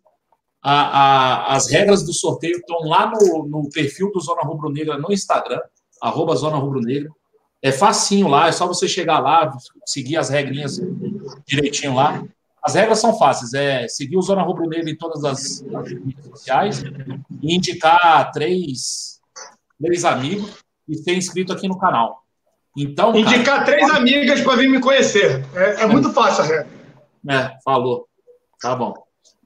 a, 0.67 0.71
a, 0.71 1.55
as 1.55 1.69
regras 1.69 2.03
do 2.03 2.11
sorteio 2.11 2.57
estão 2.57 2.79
lá 2.87 3.11
no, 3.11 3.47
no 3.47 3.69
perfil 3.69 4.11
do 4.11 4.19
Zona 4.19 4.41
Rubro 4.41 4.71
Negra 4.71 4.97
no 4.97 5.13
Instagram, 5.13 5.61
arroba 6.01 6.35
Zona 6.35 6.57
Rubro 6.57 6.81
Negra. 6.81 7.11
É 7.61 7.71
facinho 7.71 8.27
lá, 8.27 8.47
é 8.47 8.51
só 8.51 8.65
você 8.65 8.87
chegar 8.87 9.19
lá, 9.19 9.55
seguir 9.85 10.17
as 10.17 10.29
regrinhas 10.29 10.81
direitinho 11.45 11.93
lá. 11.93 12.23
As 12.63 12.73
regras 12.73 12.97
são 12.97 13.15
fáceis, 13.15 13.53
é 13.53 13.87
seguir 13.87 14.17
o 14.17 14.23
Zona 14.23 14.41
Rubro 14.41 14.67
Negra 14.67 14.89
em 14.89 14.97
todas 14.97 15.23
as, 15.23 15.63
as 15.75 15.87
redes 15.87 16.25
sociais 16.25 16.83
e 17.43 17.55
indicar 17.55 18.31
três, 18.31 19.19
três 19.79 20.03
amigos 20.03 20.51
e 20.89 20.95
ser 20.95 21.15
inscrito 21.15 21.53
aqui 21.53 21.67
no 21.67 21.77
canal. 21.77 22.23
Então, 22.75 23.15
indicar 23.15 23.59
cara, 23.59 23.65
três 23.65 23.87
amigas 23.91 24.41
para 24.41 24.55
vir 24.55 24.67
me 24.67 24.79
conhecer. 24.79 25.45
É, 25.53 25.83
é 25.83 25.85
muito 25.85 26.11
fácil 26.11 26.43
a 26.43 26.47
regra. 26.47 26.67
É, 27.29 27.51
falou. 27.63 28.07
Tá 28.59 28.75
bom. 28.75 29.04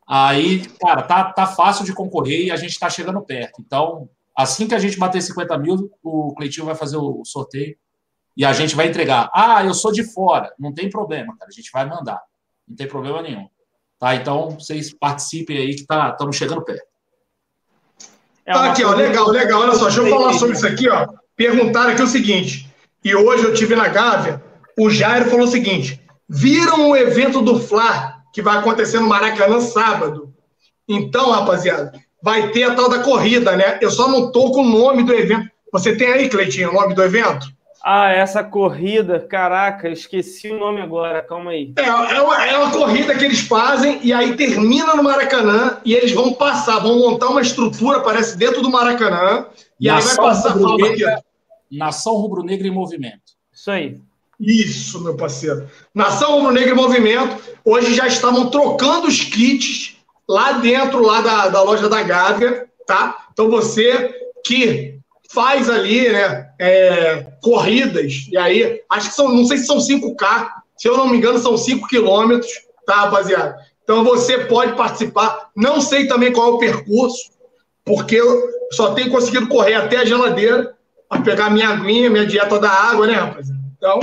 Aí, 0.09 0.67
cara, 0.79 1.03
tá, 1.03 1.31
tá 1.31 1.45
fácil 1.45 1.85
de 1.85 1.93
concorrer 1.93 2.45
e 2.45 2.51
a 2.51 2.55
gente 2.55 2.71
está 2.71 2.89
chegando 2.89 3.21
perto. 3.21 3.61
Então, 3.61 4.09
Assim 4.39 4.69
que 4.69 4.73
a 4.73 4.79
gente 4.79 4.97
bater 4.97 5.21
50 5.21 5.57
mil, 5.57 5.91
o 6.01 6.33
Cleitinho 6.33 6.65
vai 6.65 6.73
fazer 6.73 6.95
o 6.95 7.25
sorteio 7.25 7.75
e 8.37 8.45
a 8.45 8.53
gente 8.53 8.73
vai 8.73 8.87
entregar. 8.87 9.29
Ah, 9.35 9.65
eu 9.65 9.73
sou 9.73 9.91
de 9.91 10.01
fora. 10.01 10.53
Não 10.57 10.73
tem 10.73 10.89
problema, 10.89 11.35
cara. 11.37 11.49
A 11.49 11.53
gente 11.53 11.69
vai 11.73 11.85
mandar. 11.85 12.21
Não 12.65 12.73
tem 12.73 12.87
problema 12.87 13.21
nenhum. 13.21 13.49
Tá? 13.99 14.15
Então, 14.15 14.51
vocês 14.51 14.93
participem 14.93 15.57
aí 15.57 15.75
que 15.75 15.85
tá, 15.85 16.11
estamos 16.11 16.37
chegando 16.37 16.63
perto. 16.63 16.87
É 18.45 18.53
tá 18.53 18.71
aqui, 18.71 18.81
ó, 18.81 18.95
legal, 18.95 19.27
legal. 19.27 19.59
Olha 19.59 19.75
só, 19.75 19.87
deixa 19.87 19.99
eu 19.99 20.09
falar 20.09 20.31
sobre 20.31 20.55
isso 20.55 20.65
aqui, 20.65 20.87
ó. 20.87 21.05
Perguntaram 21.35 21.91
aqui 21.91 22.01
o 22.01 22.07
seguinte, 22.07 22.73
e 23.03 23.13
hoje 23.13 23.43
eu 23.43 23.53
tive 23.53 23.75
na 23.75 23.89
Gávea, 23.89 24.41
o 24.79 24.89
Jairo 24.89 25.29
falou 25.29 25.47
o 25.47 25.51
seguinte: 25.51 26.01
viram 26.29 26.91
o 26.91 26.95
evento 26.95 27.41
do 27.41 27.59
Fla, 27.59 28.18
que 28.33 28.41
vai 28.41 28.57
acontecer 28.57 28.99
no 28.99 29.07
Maracanã 29.07 29.59
sábado. 29.59 30.33
Então, 30.87 31.31
rapaziada, 31.31 31.91
vai 32.21 32.49
ter 32.51 32.63
a 32.63 32.75
tal 32.75 32.89
da 32.89 32.99
corrida, 32.99 33.55
né? 33.55 33.77
Eu 33.81 33.91
só 33.91 34.07
não 34.07 34.31
tô 34.31 34.51
com 34.51 34.61
o 34.61 34.69
nome 34.69 35.03
do 35.03 35.13
evento. 35.13 35.49
Você 35.71 35.95
tem 35.95 36.07
aí, 36.07 36.29
Cleitinho, 36.29 36.71
o 36.71 36.73
nome 36.73 36.95
do 36.95 37.03
evento? 37.03 37.47
Ah, 37.83 38.11
essa 38.11 38.43
corrida, 38.43 39.19
caraca, 39.21 39.87
esqueci 39.87 40.49
o 40.49 40.59
nome 40.59 40.81
agora, 40.81 41.21
calma 41.21 41.51
aí. 41.51 41.73
É, 41.77 41.83
é, 41.85 42.21
uma, 42.21 42.45
é 42.45 42.57
uma 42.57 42.71
corrida 42.71 43.15
que 43.15 43.23
eles 43.23 43.39
fazem 43.39 43.99
e 44.03 44.11
aí 44.11 44.35
termina 44.35 44.95
no 44.95 45.03
Maracanã 45.03 45.79
e 45.85 45.93
eles 45.93 46.11
vão 46.11 46.33
passar, 46.33 46.79
vão 46.79 46.99
montar 46.99 47.29
uma 47.29 47.41
estrutura, 47.41 48.01
parece, 48.01 48.37
dentro 48.37 48.61
do 48.61 48.69
Maracanã, 48.69 49.45
e 49.79 49.87
Nação 49.87 50.09
aí 50.09 50.17
vai 50.17 50.25
passar 50.25 50.49
rubro-negra, 50.49 51.23
Nação 51.71 52.13
Rubro-Negra 52.15 52.67
em 52.67 52.71
Movimento. 52.71 53.33
Isso 53.53 53.71
aí. 53.71 54.01
Isso, 54.39 55.03
meu 55.03 55.15
parceiro. 55.15 55.67
Nação 55.93 56.35
Rubro-Negra 56.37 56.71
em 56.71 56.75
Movimento, 56.75 57.37
hoje 57.65 57.93
já 57.93 58.07
estavam 58.07 58.49
trocando 58.49 59.07
os 59.07 59.21
kits 59.21 59.97
lá 60.27 60.53
dentro 60.53 61.01
lá 61.01 61.21
da, 61.21 61.49
da 61.49 61.61
loja 61.61 61.89
da 61.89 62.01
Gávea, 62.01 62.67
tá? 62.87 63.27
Então 63.33 63.49
você 63.49 64.15
que 64.45 64.97
faz 65.31 65.69
ali, 65.69 66.09
né, 66.09 66.49
é, 66.57 67.27
corridas, 67.41 68.27
e 68.31 68.37
aí, 68.37 68.81
acho 68.89 69.09
que 69.09 69.15
são, 69.15 69.29
não 69.29 69.45
sei 69.45 69.57
se 69.57 69.65
são 69.65 69.77
5K, 69.77 70.49
se 70.77 70.87
eu 70.87 70.97
não 70.97 71.07
me 71.07 71.17
engano, 71.17 71.37
são 71.37 71.57
5 71.57 71.87
quilômetros, 71.87 72.49
tá, 72.85 73.01
rapaziada? 73.01 73.57
Então 73.83 74.03
você 74.03 74.45
pode 74.45 74.75
participar, 74.75 75.49
não 75.55 75.81
sei 75.81 76.07
também 76.07 76.31
qual 76.31 76.47
é 76.47 76.51
o 76.53 76.57
percurso, 76.57 77.31
porque 77.83 78.15
eu 78.15 78.49
só 78.71 78.93
tenho 78.93 79.11
conseguido 79.11 79.47
correr 79.47 79.73
até 79.73 79.97
a 79.97 80.05
geladeira 80.05 80.75
para 81.07 81.21
pegar 81.21 81.49
minha 81.49 81.69
aguinha, 81.69 82.09
minha 82.09 82.25
dieta 82.25 82.57
da 82.59 82.69
água, 82.69 83.05
né, 83.05 83.13
rapaziada? 83.13 83.59
Então, 83.77 83.99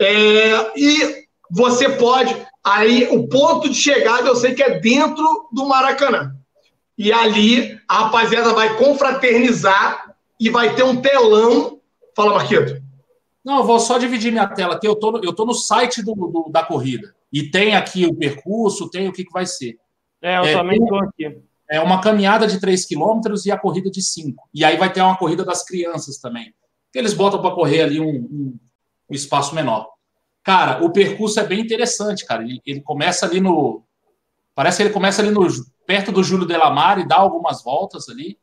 é, 0.00 0.78
e 0.78 1.26
você 1.50 1.88
pode, 1.88 2.34
aí 2.64 3.08
o 3.10 3.28
ponto 3.28 3.68
de 3.68 3.74
chegada 3.74 4.28
eu 4.28 4.36
sei 4.36 4.54
que 4.54 4.62
é 4.62 4.78
dentro 4.78 5.48
do 5.52 5.66
Maracanã. 5.66 6.34
E 6.98 7.12
ali 7.12 7.78
a 7.86 8.04
rapaziada 8.04 8.52
vai 8.54 8.76
confraternizar 8.76 10.16
e 10.40 10.48
vai 10.48 10.74
ter 10.74 10.82
um 10.82 11.00
telão. 11.00 11.80
Fala, 12.14 12.34
Marquito. 12.34 12.82
Não, 13.44 13.58
eu 13.58 13.64
vou 13.64 13.78
só 13.78 13.98
dividir 13.98 14.32
minha 14.32 14.46
tela 14.48 14.74
aqui. 14.74 14.88
Eu 14.88 14.96
tô, 14.96 15.18
eu 15.22 15.32
tô 15.32 15.44
no 15.44 15.54
site 15.54 16.02
do, 16.02 16.14
do 16.14 16.50
da 16.50 16.64
corrida. 16.64 17.14
E 17.32 17.50
tem 17.50 17.76
aqui 17.76 18.06
o 18.06 18.14
percurso, 18.14 18.90
tem 18.90 19.08
o 19.08 19.12
que, 19.12 19.24
que 19.24 19.32
vai 19.32 19.46
ser. 19.46 19.78
É, 20.22 20.38
eu 20.38 20.44
é, 20.44 20.52
também 20.54 20.82
estou 20.82 20.98
aqui. 20.98 21.38
É 21.68 21.80
uma 21.80 22.00
caminhada 22.00 22.46
de 22.46 22.60
3 22.60 22.84
quilômetros 22.86 23.44
e 23.44 23.50
a 23.50 23.58
corrida 23.58 23.90
de 23.90 24.02
5. 24.02 24.48
E 24.54 24.64
aí 24.64 24.76
vai 24.76 24.92
ter 24.92 25.02
uma 25.02 25.16
corrida 25.16 25.44
das 25.44 25.64
crianças 25.64 26.18
também. 26.18 26.54
Que 26.92 26.98
eles 26.98 27.12
botam 27.12 27.40
para 27.40 27.54
correr 27.54 27.82
ali 27.82 28.00
um, 28.00 28.08
um, 28.08 28.58
um, 29.08 29.14
espaço 29.14 29.54
menor. 29.54 29.88
Cara, 30.42 30.84
o 30.84 30.90
percurso 30.90 31.40
é 31.40 31.44
bem 31.44 31.60
interessante, 31.60 32.24
cara. 32.24 32.42
Ele, 32.42 32.60
ele 32.64 32.80
começa 32.80 33.26
ali 33.26 33.40
no. 33.40 33.84
Parece 34.54 34.78
que 34.78 34.82
ele 34.84 34.92
começa 34.92 35.20
ali 35.20 35.30
no, 35.30 35.46
perto 35.86 36.10
do 36.10 36.22
Júlio 36.22 36.46
Delamar 36.46 36.98
e 36.98 37.06
dá 37.06 37.16
algumas 37.16 37.62
voltas 37.62 38.08
ali. 38.08 38.38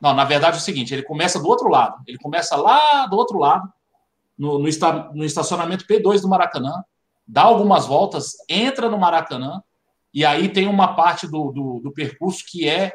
Não, 0.00 0.14
na 0.14 0.24
verdade 0.24 0.56
é 0.56 0.60
o 0.60 0.62
seguinte: 0.62 0.94
ele 0.94 1.02
começa 1.02 1.38
do 1.38 1.48
outro 1.48 1.68
lado. 1.68 1.96
Ele 2.06 2.18
começa 2.18 2.56
lá 2.56 3.06
do 3.06 3.16
outro 3.16 3.38
lado, 3.38 3.70
no, 4.38 4.58
no, 4.58 4.68
no 5.14 5.24
estacionamento 5.24 5.86
P2 5.86 6.20
do 6.20 6.28
Maracanã, 6.28 6.82
dá 7.26 7.42
algumas 7.42 7.86
voltas, 7.86 8.32
entra 8.48 8.88
no 8.88 8.98
Maracanã, 8.98 9.62
e 10.12 10.24
aí 10.24 10.48
tem 10.48 10.66
uma 10.68 10.94
parte 10.94 11.26
do, 11.26 11.50
do, 11.52 11.80
do 11.80 11.92
percurso 11.92 12.44
que 12.46 12.68
é 12.68 12.92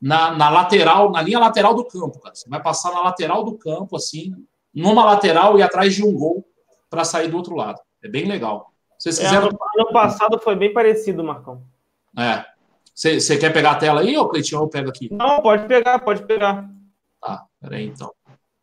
na, 0.00 0.32
na, 0.32 0.50
lateral, 0.50 1.10
na 1.10 1.22
linha 1.22 1.38
lateral 1.38 1.74
do 1.74 1.86
campo, 1.86 2.20
cara. 2.20 2.34
Você 2.34 2.48
vai 2.48 2.62
passar 2.62 2.92
na 2.92 3.00
lateral 3.00 3.42
do 3.42 3.56
campo, 3.56 3.96
assim, 3.96 4.34
numa 4.74 5.04
lateral 5.04 5.58
e 5.58 5.62
atrás 5.62 5.94
de 5.94 6.04
um 6.04 6.12
gol 6.12 6.44
para 6.90 7.04
sair 7.04 7.28
do 7.28 7.36
outro 7.36 7.54
lado. 7.54 7.80
É 8.02 8.08
bem 8.08 8.26
legal. 8.26 8.72
Vocês 8.98 9.18
quiseram... 9.18 9.46
É, 9.46 9.48
ano, 9.48 9.58
ano 9.78 9.92
passado 9.92 10.38
foi 10.38 10.56
bem 10.56 10.72
parecido, 10.72 11.22
Marcão. 11.22 11.62
É. 12.18 12.44
Você 12.94 13.36
quer 13.36 13.52
pegar 13.52 13.72
a 13.72 13.76
tela 13.76 14.00
aí, 14.00 14.16
ou 14.16 14.28
Cleitinho, 14.28 14.62
eu 14.62 14.68
pego 14.68 14.88
aqui? 14.88 15.08
Não, 15.12 15.42
pode 15.42 15.66
pegar, 15.66 15.98
pode 15.98 16.22
pegar. 16.24 16.68
Tá, 17.20 17.44
peraí 17.60 17.86
então. 17.86 18.12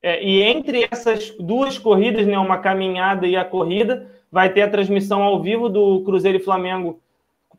É, 0.02 0.24
e 0.24 0.42
entre 0.42 0.88
essas 0.90 1.32
duas 1.38 1.78
corridas, 1.78 2.26
né, 2.26 2.38
uma 2.38 2.58
caminhada 2.58 3.28
e 3.28 3.36
a 3.36 3.46
corrida, 3.46 4.10
vai 4.32 4.52
ter 4.52 4.62
a 4.62 4.70
transmissão 4.70 5.22
ao 5.22 5.42
vivo 5.42 5.70
do 5.70 6.02
Cruzeiro 6.04 6.38
e 6.38 6.44
Flamengo 6.44 7.00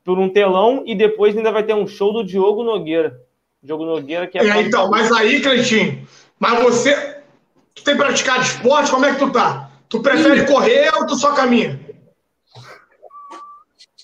por 0.02 0.18
um 0.18 0.28
telão 0.28 0.82
e 0.86 0.94
depois 0.94 1.36
ainda 1.36 1.52
vai 1.52 1.62
ter 1.62 1.74
um 1.74 1.86
show 1.86 2.12
do 2.12 2.24
Diogo 2.24 2.64
Nogueira. 2.64 3.20
Diogo 3.62 3.84
Nogueira 3.84 4.26
que 4.26 4.38
é. 4.38 4.48
é 4.48 4.62
então, 4.62 4.90
mas 4.90 5.12
aí, 5.12 5.40
Cleitinho, 5.40 6.06
mas 6.38 6.60
você. 6.62 7.21
Tu 7.74 7.84
tem 7.84 7.96
praticado 7.96 8.42
esporte? 8.42 8.90
Como 8.90 9.04
é 9.06 9.12
que 9.12 9.18
tu 9.18 9.30
tá? 9.30 9.70
Tu 9.88 10.00
prefere 10.00 10.46
correr 10.46 10.90
ou 10.94 11.06
tu 11.06 11.16
só 11.16 11.32
caminha? 11.32 11.80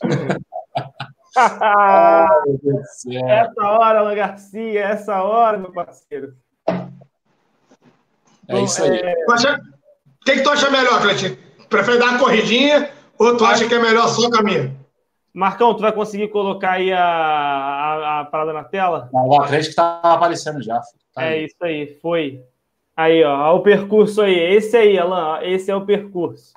essa 3.29 3.63
hora, 3.63 4.01
Alan 4.01 4.15
Garcia, 4.15 4.81
essa 4.81 5.23
hora, 5.23 5.59
meu 5.59 5.73
parceiro. 5.73 6.35
É 8.49 8.61
isso 8.63 8.83
aí. 8.83 8.99
É... 8.99 9.15
O 9.29 9.35
que, 10.25 10.33
que 10.37 10.43
tu 10.43 10.51
acha 10.51 10.71
melhor, 10.71 11.01
Cleitinho? 11.01 11.39
Prefere 11.69 11.99
dar 11.99 12.11
uma 12.11 12.19
corridinha 12.19 12.91
ou 13.19 13.37
tu 13.37 13.45
acha 13.45 13.69
que 13.69 13.75
é 13.75 13.79
melhor 13.79 14.09
só 14.09 14.31
caminhar? 14.31 14.71
Marcão, 15.33 15.75
tu 15.75 15.83
vai 15.83 15.93
conseguir 15.93 16.29
colocar 16.29 16.73
aí 16.73 16.93
a, 16.93 17.01
a, 17.01 18.21
a 18.21 18.25
parada 18.25 18.53
na 18.53 18.65
tela? 18.65 19.09
o 19.13 19.41
Atlético 19.41 19.77
tá 19.77 20.01
aparecendo 20.03 20.63
já. 20.63 20.81
Tá 21.15 21.25
é 21.25 21.45
isso 21.45 21.57
aí, 21.63 21.99
foi. 22.01 22.43
Aí, 22.99 23.23
ó, 23.23 23.55
o 23.55 23.61
percurso 23.61 24.21
aí. 24.23 24.35
Esse 24.35 24.77
aí, 24.77 24.99
Alan, 24.99 25.39
esse 25.43 25.71
é 25.71 25.77
o 25.77 25.87
percurso. 25.87 26.53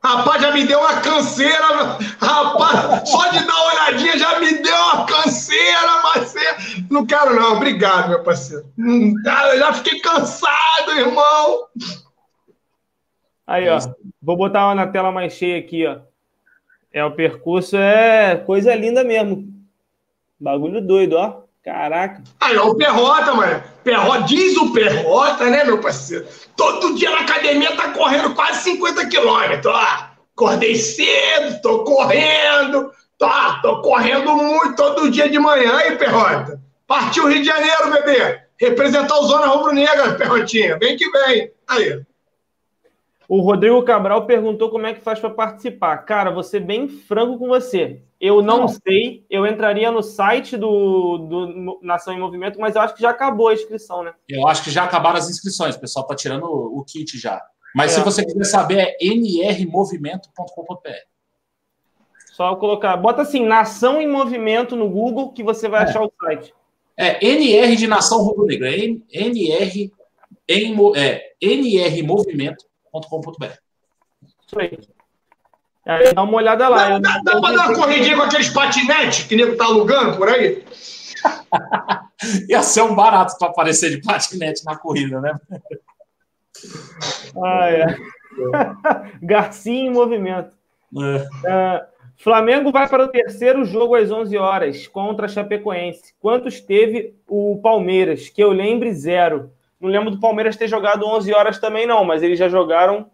Rapaz, 0.00 0.40
já 0.40 0.52
me 0.52 0.64
deu 0.64 0.78
uma 0.78 1.00
canseira. 1.00 1.98
Rapaz, 2.20 3.08
só 3.08 3.28
de 3.30 3.44
dar 3.44 3.54
uma 3.54 3.72
olhadinha 3.72 4.16
já 4.16 4.38
me 4.38 4.52
deu 4.62 4.72
uma 4.72 5.04
canseira, 5.04 6.00
parceiro. 6.00 6.56
Não 6.88 7.04
quero, 7.04 7.34
não. 7.34 7.56
Obrigado, 7.56 8.10
meu 8.10 8.22
parceiro. 8.22 8.66
Eu 8.78 9.58
já 9.58 9.72
fiquei 9.72 9.98
cansado, 9.98 10.92
irmão. 10.92 11.66
Aí, 13.44 13.68
ó. 13.68 13.80
Vou 14.22 14.36
botar 14.36 14.66
uma 14.66 14.76
na 14.76 14.86
tela 14.86 15.10
mais 15.10 15.32
cheia 15.32 15.58
aqui, 15.58 15.84
ó. 15.88 15.98
É, 16.92 17.04
o 17.04 17.16
percurso 17.16 17.76
é 17.76 18.36
coisa 18.36 18.72
linda 18.76 19.02
mesmo. 19.02 19.52
Bagulho 20.38 20.80
doido, 20.80 21.16
ó. 21.16 21.43
Caraca. 21.64 22.22
Aí, 22.40 22.58
ó, 22.58 22.66
o 22.66 22.76
Perrota, 22.76 23.34
mano. 23.34 23.62
Perrota, 23.82 24.22
diz 24.24 24.54
o 24.58 24.72
Perrota, 24.72 25.46
né, 25.46 25.64
meu 25.64 25.78
parceiro? 25.78 26.26
Todo 26.54 26.94
dia 26.94 27.10
na 27.10 27.20
academia 27.20 27.74
tá 27.74 27.88
correndo 27.90 28.34
quase 28.34 28.62
50 28.64 29.06
quilômetros, 29.08 29.72
ó. 29.74 30.10
Acordei 30.36 30.74
cedo, 30.74 31.62
tô 31.62 31.84
correndo. 31.84 32.90
Tá, 33.18 33.60
tô 33.62 33.80
correndo 33.80 34.36
muito 34.36 34.76
todo 34.76 35.10
dia 35.10 35.28
de 35.28 35.38
manhã, 35.38 35.80
hein, 35.80 35.96
Perrota? 35.96 36.60
Partiu 36.86 37.28
Rio 37.28 37.40
de 37.40 37.46
Janeiro, 37.46 37.90
bebê. 37.90 38.40
Representar 38.60 39.16
o 39.16 39.26
Zona 39.26 39.46
Rubro-Negra, 39.46 40.14
Perrotinha. 40.14 40.78
Vem 40.78 40.96
que 40.96 41.08
vem. 41.10 41.50
Aí. 41.68 42.02
O 43.28 43.40
Rodrigo 43.40 43.82
Cabral 43.82 44.26
perguntou 44.26 44.70
como 44.70 44.86
é 44.86 44.94
que 44.94 45.00
faz 45.00 45.18
para 45.18 45.30
participar. 45.30 45.98
Cara, 45.98 46.30
vou 46.30 46.42
ser 46.42 46.60
bem 46.60 46.88
franco 46.88 47.38
com 47.38 47.48
você. 47.48 48.02
Eu 48.20 48.42
não, 48.42 48.60
não, 48.60 48.68
sei, 48.68 49.24
eu 49.28 49.46
entraria 49.46 49.90
no 49.90 50.02
site 50.02 50.56
do, 50.56 51.18
do 51.18 51.78
Nação 51.82 52.14
em 52.14 52.18
Movimento, 52.18 52.58
mas 52.58 52.74
eu 52.74 52.80
acho 52.80 52.94
que 52.94 53.02
já 53.02 53.10
acabou 53.10 53.48
a 53.48 53.54
inscrição, 53.54 54.02
né? 54.02 54.14
Eu 54.28 54.46
acho 54.48 54.64
que 54.64 54.70
já 54.70 54.84
acabaram 54.84 55.18
as 55.18 55.28
inscrições, 55.28 55.74
o 55.74 55.80
pessoal 55.80 56.04
está 56.04 56.14
tirando 56.14 56.44
o, 56.44 56.78
o, 56.78 56.84
kit 56.84 57.18
já. 57.18 57.42
Mas 57.74 57.92
é. 57.92 57.94
se 57.96 58.00
você 58.04 58.24
quiser 58.24 58.44
saber, 58.44 58.78
é 58.78 58.96
nrmovimento.com.br. 59.02 60.90
Só 62.32 62.56
colocar, 62.56 62.96
bota 62.96 63.22
assim, 63.22 63.44
Nação 63.44 64.00
em 64.00 64.08
Movimento 64.08 64.74
no 64.74 64.88
Google 64.88 65.32
que 65.32 65.42
você 65.42 65.68
vai 65.68 65.82
é. 65.82 65.84
achar 65.84 66.02
o 66.02 66.12
site. 66.20 66.54
É 66.96 67.24
NR 67.26 67.76
de 67.76 67.86
Nação 67.86 68.22
Rubro 68.22 68.46
Negra, 68.46 68.70
é 68.70 68.78
NR, 69.12 69.92
em, 70.48 70.76
é, 70.96 71.32
nrmovimento.com.br. 72.94 73.46
Isso 74.46 74.58
aí. 74.58 74.78
Aí 75.86 76.14
dá 76.14 76.22
uma 76.22 76.36
olhada 76.36 76.68
lá. 76.68 76.98
Dá, 76.98 76.98
dá, 76.98 77.20
dá 77.24 77.40
pra 77.40 77.52
dar 77.52 77.68
uma 77.68 77.74
corridinha 77.74 78.16
com 78.16 78.22
aqueles 78.22 78.48
patinetes 78.48 79.24
que 79.24 79.36
nego 79.36 79.56
tá 79.56 79.66
alugando 79.66 80.16
por 80.16 80.28
aí? 80.28 80.64
Ia 82.48 82.62
ser 82.62 82.82
um 82.82 82.94
barato 82.94 83.36
para 83.38 83.48
aparecer 83.48 83.90
de 83.90 84.00
patinete 84.00 84.64
na 84.64 84.76
corrida, 84.76 85.20
né? 85.20 85.34
Ah, 87.42 87.68
é. 87.70 87.96
Garcia 89.22 89.72
em 89.72 89.90
movimento. 89.90 90.56
É. 91.46 91.80
Uh, 91.80 91.94
Flamengo 92.16 92.70
vai 92.72 92.88
para 92.88 93.04
o 93.04 93.08
terceiro 93.08 93.64
jogo 93.64 93.94
às 93.94 94.10
11 94.10 94.36
horas 94.36 94.86
contra 94.86 95.26
a 95.26 95.28
Chapecoense. 95.28 96.14
Quantos 96.20 96.60
teve 96.60 97.14
o 97.28 97.60
Palmeiras? 97.62 98.28
Que 98.28 98.42
eu 98.42 98.50
lembre, 98.50 98.94
zero. 98.94 99.50
Não 99.84 99.90
lembro 99.90 100.10
do 100.10 100.18
Palmeiras 100.18 100.56
ter 100.56 100.66
jogado 100.66 101.04
11 101.04 101.34
horas 101.34 101.58
também, 101.58 101.86
não, 101.86 102.06
mas 102.06 102.22
eles 102.22 102.38
já 102.38 102.48
jogaram 102.48 103.10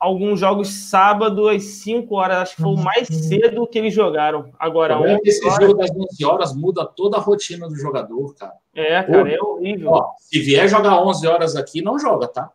alguns 0.00 0.40
jogos 0.40 0.88
sábado 0.88 1.50
às 1.50 1.62
5 1.64 2.14
horas. 2.14 2.38
Acho 2.38 2.56
que 2.56 2.62
foi 2.62 2.72
o 2.72 2.78
mais 2.78 3.06
cedo 3.08 3.66
que 3.66 3.78
eles 3.78 3.92
jogaram. 3.92 4.50
Agora, 4.58 4.94
é 5.06 5.18
esse 5.22 5.46
horas... 5.46 5.66
jogo 5.66 5.74
das 5.74 5.90
11 5.90 6.24
horas 6.24 6.56
muda 6.56 6.86
toda 6.86 7.18
a 7.18 7.20
rotina 7.20 7.68
do 7.68 7.76
jogador, 7.76 8.34
cara. 8.36 8.54
É, 8.74 9.02
cara, 9.02 9.30
é 9.30 9.38
horrível. 9.38 9.90
Ó, 9.90 10.12
se 10.16 10.40
vier 10.40 10.66
jogar 10.66 10.98
11 10.98 11.26
horas 11.26 11.56
aqui, 11.56 11.82
não 11.82 11.98
joga, 11.98 12.26
tá? 12.26 12.50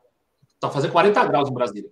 Tá 0.59 0.67
fazendo 0.67 0.91
40 0.91 1.25
graus 1.25 1.47
em 1.47 1.53
Brasília. 1.53 1.91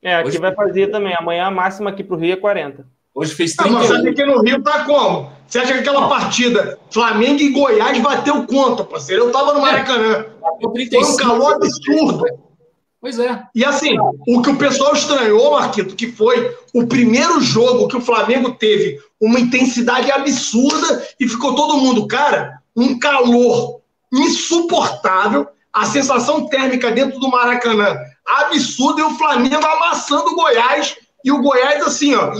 É, 0.00 0.14
aqui 0.14 0.28
Hoje... 0.28 0.38
vai 0.38 0.54
fazer 0.54 0.92
também. 0.92 1.12
Amanhã 1.12 1.46
a 1.46 1.50
máxima 1.50 1.90
aqui 1.90 2.04
pro 2.04 2.16
Rio 2.16 2.34
é 2.34 2.36
40. 2.36 2.86
Hoje 3.16 3.34
fez 3.34 3.54
30. 3.54 3.70
Ah, 3.70 3.78
mas 3.80 3.88
sabe 3.88 4.12
que 4.12 4.26
no 4.26 4.42
Rio 4.42 4.62
tá 4.62 4.84
como? 4.84 5.32
Você 5.48 5.58
acha 5.58 5.72
que 5.72 5.78
aquela 5.78 6.06
partida 6.06 6.78
Flamengo 6.90 7.40
e 7.40 7.48
Goiás 7.48 7.98
bateu 7.98 8.46
quanto, 8.46 8.84
parceiro? 8.84 9.24
Eu 9.24 9.32
tava 9.32 9.54
no 9.54 9.62
Maracanã. 9.62 10.26
É, 10.26 10.90
Foi 10.90 11.04
um 11.04 11.16
calor 11.16 11.54
absurdo. 11.54 12.24
Pois 13.00 13.18
é. 13.18 13.42
E 13.54 13.64
assim, 13.64 13.96
o 14.28 14.42
que 14.42 14.50
o 14.50 14.56
pessoal 14.56 14.92
estranhou, 14.92 15.52
Marquito, 15.52 15.96
que 15.96 16.12
foi 16.12 16.54
o 16.74 16.86
primeiro 16.86 17.40
jogo 17.40 17.88
que 17.88 17.96
o 17.96 18.02
Flamengo 18.02 18.52
teve 18.52 18.98
uma 19.18 19.40
intensidade 19.40 20.10
absurda 20.10 21.06
e 21.18 21.26
ficou 21.26 21.54
todo 21.54 21.78
mundo, 21.78 22.06
cara, 22.06 22.60
um 22.76 22.98
calor 22.98 23.80
insuportável, 24.12 25.46
a 25.72 25.86
sensação 25.86 26.48
térmica 26.48 26.90
dentro 26.90 27.18
do 27.18 27.30
Maracanã 27.30 27.96
absurda 28.26 29.00
e 29.00 29.04
o 29.04 29.16
Flamengo 29.16 29.64
amassando 29.64 30.32
o 30.32 30.34
Goiás 30.36 30.96
e 31.24 31.30
o 31.30 31.40
Goiás 31.40 31.82
assim, 31.86 32.14
ó, 32.14 32.32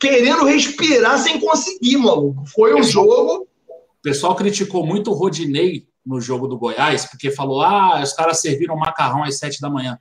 querendo 0.00 0.44
respirar 0.44 1.18
sem 1.18 1.38
conseguir, 1.38 1.98
maluco. 1.98 2.46
Foi 2.46 2.74
um 2.74 2.82
jogo. 2.82 3.46
O 3.68 4.02
pessoal 4.02 4.34
criticou 4.34 4.84
muito 4.86 5.10
o 5.10 5.14
Rodinei 5.14 5.86
no 6.04 6.20
jogo 6.20 6.48
do 6.48 6.58
Goiás, 6.58 7.04
porque 7.04 7.30
falou: 7.30 7.60
ah, 7.60 8.00
os 8.02 8.12
caras 8.14 8.40
serviram 8.40 8.76
macarrão 8.76 9.22
às 9.22 9.38
sete 9.38 9.60
da 9.60 9.68
manhã. 9.68 9.98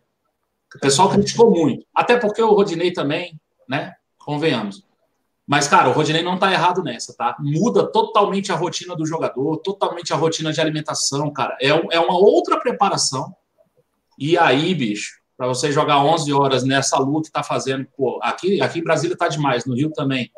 O 0.73 0.79
pessoal 0.79 1.09
criticou 1.09 1.51
muito. 1.51 1.85
Até 1.93 2.17
porque 2.17 2.41
o 2.41 2.53
Rodinei 2.53 2.93
também, 2.93 3.39
né? 3.67 3.95
Convenhamos. 4.17 4.87
Mas, 5.45 5.67
cara, 5.67 5.89
o 5.89 5.93
Rodinei 5.93 6.21
não 6.21 6.37
tá 6.37 6.51
errado 6.51 6.83
nessa, 6.83 7.13
tá? 7.15 7.35
Muda 7.39 7.91
totalmente 7.91 8.51
a 8.51 8.55
rotina 8.55 8.95
do 8.95 9.03
jogador, 9.03 9.57
totalmente 9.57 10.13
a 10.13 10.15
rotina 10.15 10.53
de 10.53 10.61
alimentação, 10.61 11.33
cara. 11.33 11.57
É, 11.59 11.69
é 11.69 11.99
uma 11.99 12.15
outra 12.15 12.59
preparação. 12.59 13.35
E 14.17 14.37
aí, 14.37 14.75
bicho, 14.75 15.18
para 15.39 15.47
você 15.47 15.71
jogar 15.71 16.03
11 16.03 16.33
horas 16.33 16.65
nessa 16.65 16.99
luta 16.99 17.29
que 17.29 17.31
tá 17.31 17.41
fazendo, 17.41 17.87
pô, 17.95 18.19
aqui, 18.21 18.61
aqui 18.61 18.79
em 18.79 18.83
Brasília 18.83 19.15
tá 19.15 19.29
demais, 19.29 19.63
no 19.63 19.73
Rio 19.73 19.89
também. 19.89 20.29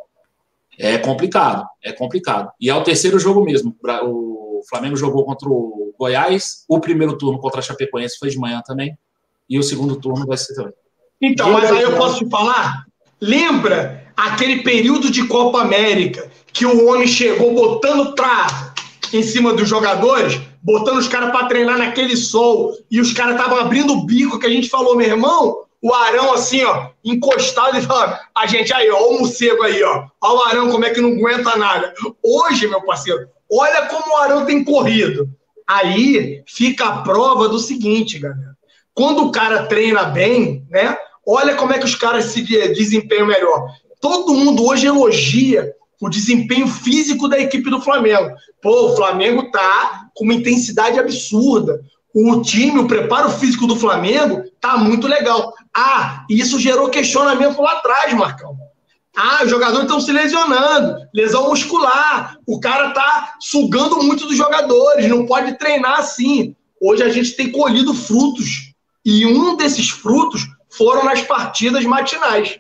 É 0.78 1.00
complicado, 1.00 1.66
é 1.84 1.92
complicado. 1.92 2.52
E 2.62 2.70
é 2.70 2.76
o 2.76 2.84
terceiro 2.84 3.18
jogo 3.18 3.44
mesmo. 3.44 3.76
O 4.04 4.62
Flamengo 4.70 4.96
jogou 4.96 5.26
contra 5.26 5.50
o 5.50 5.92
Goiás, 5.98 6.66
o 6.70 6.80
primeiro 6.80 7.18
turno 7.18 7.40
contra 7.40 7.62
a 7.62 7.64
Chapecoense 7.64 8.20
foi 8.20 8.30
de 8.30 8.38
manhã 8.38 8.62
também, 8.64 8.96
e 9.50 9.58
o 9.58 9.64
segundo 9.64 9.96
turno 9.96 10.24
vai 10.28 10.38
ser 10.38 10.54
também. 10.54 10.74
Então, 11.20 11.52
mas 11.52 11.72
aí 11.72 11.82
eu 11.82 11.98
posso 11.98 12.24
te 12.24 12.30
falar? 12.30 12.86
Lembra 13.20 14.06
aquele 14.16 14.62
período 14.62 15.10
de 15.10 15.28
Copa 15.28 15.62
América 15.62 16.30
que 16.54 16.64
o 16.64 16.88
homem 16.88 17.08
chegou 17.08 17.56
botando 17.56 18.14
trava 18.14 18.72
em 19.12 19.24
cima 19.24 19.52
dos 19.52 19.68
jogadores, 19.68 20.40
botando 20.64 20.98
os 20.98 21.08
caras 21.08 21.32
para 21.32 21.48
treinar 21.48 21.78
naquele 21.78 22.16
sol, 22.16 22.76
e 22.90 23.00
os 23.02 23.14
caras 23.14 23.36
estavam 23.36 23.58
abrindo 23.58 23.94
o 23.94 24.06
bico 24.06 24.40
que 24.40 24.46
a 24.46 24.50
gente 24.50 24.70
falou, 24.70 24.96
meu 24.96 25.08
irmão, 25.08 25.62
o 25.82 25.94
Arão 25.94 26.34
assim, 26.34 26.64
ó, 26.64 26.90
encostado 27.04 27.78
e 27.78 27.82
falando, 27.82 28.18
a 28.36 28.46
gente 28.46 28.72
aí, 28.74 28.90
ó, 28.92 29.10
o 29.10 29.20
morcego 29.20 29.64
aí, 29.64 29.82
ó, 29.82 30.06
ó 30.22 30.36
o 30.36 30.44
Arão 30.44 30.70
como 30.70 30.86
é 30.86 30.92
que 30.92 31.02
não 31.02 31.10
aguenta 31.10 31.58
nada. 31.58 31.94
Hoje, 32.24 32.68
meu 32.68 32.82
parceiro, 32.84 33.28
olha 33.52 33.88
como 33.88 34.14
o 34.14 34.18
Arão 34.18 34.46
tem 34.46 34.64
corrido. 34.64 35.28
Aí 35.68 36.44
fica 36.46 36.86
a 36.86 37.02
prova 37.02 37.48
do 37.48 37.58
seguinte, 37.58 38.20
galera. 38.20 38.58
Quando 38.94 39.26
o 39.26 39.32
cara 39.32 39.68
treina 39.68 40.04
bem, 40.04 40.66
né? 40.70 40.98
Olha 41.26 41.56
como 41.56 41.72
é 41.72 41.80
que 41.80 41.86
os 41.86 41.96
caras 41.96 42.26
se 42.26 42.42
desempenham 42.42 43.26
melhor. 43.26 43.68
Todo 44.02 44.34
mundo 44.34 44.66
hoje 44.66 44.88
elogia 44.88 45.74
o 46.02 46.10
desempenho 46.10 46.68
físico 46.68 47.28
da 47.28 47.40
equipe 47.40 47.70
do 47.70 47.80
Flamengo. 47.80 48.36
Pô, 48.60 48.88
o 48.88 48.96
Flamengo 48.96 49.52
tá 49.52 50.08
com 50.16 50.24
uma 50.24 50.34
intensidade 50.34 51.00
absurda. 51.00 51.80
O 52.14 52.42
time, 52.42 52.80
o 52.80 52.88
preparo 52.88 53.30
físico 53.30 53.68
do 53.68 53.76
Flamengo 53.76 54.44
tá 54.60 54.78
muito 54.78 55.08
legal. 55.08 55.54
Ah, 55.74 56.26
isso 56.28 56.60
gerou 56.60 56.90
questionamento 56.90 57.62
lá 57.62 57.74
atrás, 57.74 58.12
Marcão. 58.14 58.58
Ah, 59.16 59.42
os 59.44 59.50
jogadores 59.50 59.84
estão 59.84 60.02
se 60.02 60.12
lesionando, 60.12 60.96
lesão 61.14 61.50
muscular. 61.50 62.36
O 62.48 62.60
cara 62.60 62.92
tá 62.92 63.36
sugando 63.40 64.02
muito 64.02 64.26
dos 64.26 64.36
jogadores, 64.36 65.08
não 65.08 65.26
pode 65.28 65.58
treinar 65.60 66.00
assim. 66.00 66.56
Hoje 66.82 67.04
a 67.04 67.10
gente 67.10 67.34
tem 67.34 67.52
colhido 67.52 67.94
frutos. 67.94 68.74
E 69.06 69.26
um 69.26 69.56
desses 69.56 69.90
frutos 69.90 70.48
foram 70.70 71.04
nas 71.04 71.22
partidas 71.22 71.86
matinais. 71.86 72.60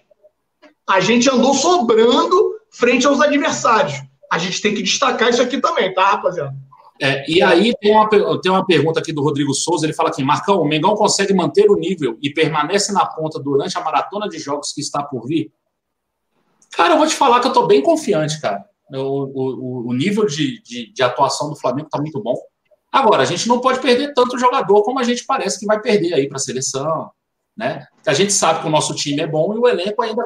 A 0.88 0.99
gente 0.99 1.30
andou 1.30 1.53
sobrando 1.53 2.60
frente 2.72 3.06
aos 3.06 3.19
adversários. 3.19 3.93
A 4.31 4.38
gente 4.38 4.61
tem 4.61 4.73
que 4.73 4.81
destacar 4.81 5.30
isso 5.30 5.41
aqui 5.41 5.60
também, 5.60 5.93
tá, 5.93 6.11
rapaziada? 6.11 6.56
É, 7.02 7.30
e 7.30 7.41
aí 7.41 7.73
tem 7.81 7.91
uma, 7.91 8.07
tem 8.39 8.52
uma 8.52 8.65
pergunta 8.65 8.99
aqui 8.99 9.11
do 9.11 9.23
Rodrigo 9.23 9.53
Souza, 9.56 9.88
ele 9.88 9.93
fala 9.93 10.10
aqui, 10.10 10.23
Marcão, 10.23 10.61
o 10.61 10.68
Mengão 10.68 10.95
consegue 10.95 11.34
manter 11.34 11.69
o 11.69 11.76
nível 11.76 12.15
e 12.22 12.31
permanece 12.31 12.93
na 12.93 13.06
ponta 13.06 13.39
durante 13.39 13.76
a 13.76 13.81
maratona 13.81 14.30
de 14.30 14.38
jogos 14.38 14.72
que 14.72 14.81
está 14.81 15.02
por 15.02 15.26
vir? 15.27 15.52
Cara, 16.72 16.93
eu 16.93 16.98
vou 16.99 17.07
te 17.07 17.15
falar 17.15 17.39
que 17.39 17.48
eu 17.48 17.52
estou 17.52 17.65
bem 17.65 17.81
confiante, 17.81 18.39
cara. 18.39 18.64
O, 18.93 18.98
o, 18.98 19.89
o 19.89 19.93
nível 19.93 20.27
de, 20.27 20.61
de, 20.61 20.93
de, 20.93 21.03
atuação 21.03 21.49
do 21.49 21.56
Flamengo 21.56 21.88
está 21.88 21.98
muito 21.98 22.22
bom. 22.22 22.35
Agora, 22.91 23.23
a 23.23 23.26
gente 23.26 23.48
não 23.48 23.60
pode 23.60 23.80
perder 23.80 24.14
tanto 24.14 24.38
jogador 24.38 24.84
como 24.84 24.99
a 24.99 25.03
gente 25.03 25.26
parece 25.26 25.60
que 25.60 25.65
vai 25.65 25.81
perder 25.81 26.14
aí 26.14 26.27
para 26.27 26.38
a 26.38 26.39
seleção, 26.39 27.10
né? 27.57 27.88
A 28.06 28.14
gente 28.14 28.31
sabe 28.31 28.61
que 28.61 28.68
o 28.68 28.72
nosso 28.72 28.93
time 28.93 29.22
é 29.22 29.27
bom 29.27 29.56
e 29.56 29.57
o 29.57 29.68
elenco 29.68 30.02
ainda 30.02 30.23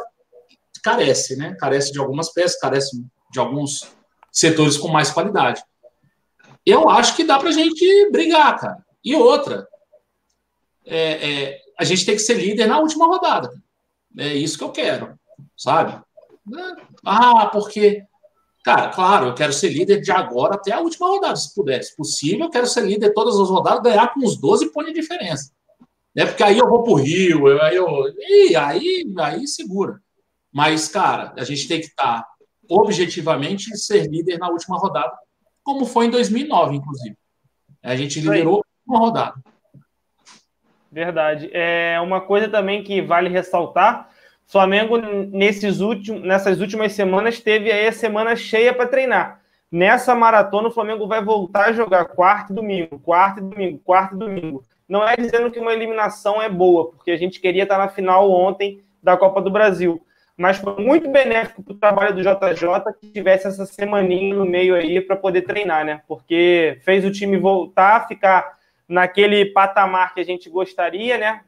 carece, 0.86 1.36
né? 1.36 1.56
Carece 1.60 1.92
de 1.92 1.98
algumas 1.98 2.32
peças, 2.32 2.60
carece 2.60 3.04
de 3.32 3.40
alguns 3.40 3.92
setores 4.32 4.78
com 4.78 4.88
mais 4.88 5.10
qualidade. 5.10 5.64
Eu 6.64 6.88
acho 6.90 7.16
que 7.16 7.24
dá 7.24 7.40
para 7.40 7.52
gente 7.52 8.12
brigar, 8.12 8.60
cara. 8.60 8.86
E 9.04 9.16
outra, 9.16 9.68
é, 10.86 11.32
é, 11.32 11.62
a 11.80 11.84
gente 11.84 12.06
tem 12.06 12.14
que 12.14 12.22
ser 12.22 12.36
líder 12.36 12.68
na 12.68 12.80
última 12.80 13.08
rodada. 13.08 13.50
É 14.16 14.36
isso 14.36 14.60
que 14.60 14.64
eu 14.64 14.72
quero, 14.72 15.18
sabe? 15.58 16.00
Ah, 17.04 17.48
porque. 17.48 18.04
Cara, 18.64 18.90
claro, 18.90 19.28
eu 19.28 19.36
quero 19.36 19.54
ser 19.54 19.70
líder 19.70 20.02
de 20.02 20.12
agora 20.12 20.56
até 20.56 20.72
a 20.72 20.80
última 20.80 21.08
rodada, 21.08 21.36
se 21.36 21.54
puder. 21.54 21.84
Se 21.84 21.96
possível, 21.96 22.46
eu 22.46 22.52
quero 22.52 22.66
ser 22.66 22.82
líder 22.82 23.14
todas 23.14 23.40
as 23.40 23.50
rodadas, 23.50 23.82
ganhar 23.82 24.12
com 24.14 24.22
uns 24.22 24.38
12 24.38 24.72
pontos 24.72 24.92
de 24.92 25.00
diferença. 25.02 25.52
Né? 26.16 26.26
Porque 26.26 26.44
aí 26.44 26.58
eu 26.58 26.68
vou 26.68 26.82
pro 26.84 26.96
Rio, 26.96 27.48
eu, 27.48 27.62
aí, 27.62 27.76
eu, 27.76 27.88
e 28.18 28.56
aí, 28.56 29.14
aí 29.20 29.48
segura. 29.48 30.02
Mas, 30.56 30.88
cara, 30.88 31.34
a 31.38 31.44
gente 31.44 31.68
tem 31.68 31.82
que 31.82 31.88
estar 31.88 32.22
tá, 32.22 32.28
objetivamente 32.70 33.76
ser 33.76 34.08
líder 34.08 34.38
na 34.38 34.48
última 34.48 34.78
rodada, 34.78 35.12
como 35.62 35.86
foi 35.86 36.06
em 36.06 36.10
2009, 36.10 36.78
inclusive. 36.78 37.18
A 37.84 37.94
gente 37.98 38.22
liderou 38.22 38.64
uma 38.88 39.00
rodada. 39.00 39.34
Verdade. 40.90 41.50
É 41.52 42.00
uma 42.00 42.22
coisa 42.22 42.48
também 42.48 42.84
que 42.84 43.02
vale 43.02 43.28
ressaltar: 43.28 44.10
Flamengo 44.48 44.96
nesses 44.98 45.82
últimos, 45.82 46.22
nessas 46.22 46.62
últimas 46.62 46.94
semanas 46.94 47.42
teve 47.42 47.70
aí 47.70 47.90
a 47.90 47.92
semana 47.92 48.34
cheia 48.34 48.74
para 48.74 48.88
treinar. 48.88 49.42
Nessa 49.70 50.16
maratona, 50.16 50.70
o 50.70 50.72
Flamengo 50.72 51.06
vai 51.06 51.22
voltar 51.22 51.66
a 51.66 51.74
jogar 51.74 52.06
quarto 52.06 52.54
e 52.54 52.56
domingo, 52.56 52.98
quarto 53.00 53.40
e 53.40 53.44
domingo, 53.44 53.82
quarto 53.84 54.16
e 54.16 54.20
domingo. 54.20 54.64
Não 54.88 55.06
é 55.06 55.18
dizendo 55.18 55.52
que 55.52 55.60
uma 55.60 55.74
eliminação 55.74 56.42
é 56.42 56.48
boa, 56.48 56.92
porque 56.92 57.12
a 57.12 57.18
gente 57.18 57.42
queria 57.42 57.64
estar 57.64 57.78
na 57.78 57.90
final 57.90 58.32
ontem 58.32 58.82
da 59.04 59.18
Copa 59.18 59.42
do 59.42 59.52
Brasil 59.52 60.02
mas 60.38 60.58
foi 60.58 60.84
muito 60.84 61.10
benéfico 61.10 61.64
para 61.64 61.74
o 61.74 61.78
trabalho 61.78 62.16
do 62.16 62.22
JJ 62.22 62.94
que 63.00 63.10
tivesse 63.10 63.48
essa 63.48 63.66
semaninha 63.66 64.36
no 64.36 64.46
meio 64.46 64.76
aí 64.76 65.00
para 65.00 65.16
poder 65.16 65.44
treinar, 65.44 65.86
né? 65.86 66.02
Porque 66.08 66.78
fez 66.84 67.06
o 67.06 67.12
time 67.12 67.38
voltar 67.38 67.96
a 67.96 68.08
ficar 68.08 68.54
naquele 68.88 69.46
patamar 69.46 70.14
que 70.14 70.20
a 70.20 70.26
gente 70.26 70.50
gostaria, 70.50 71.18
né? 71.18 71.42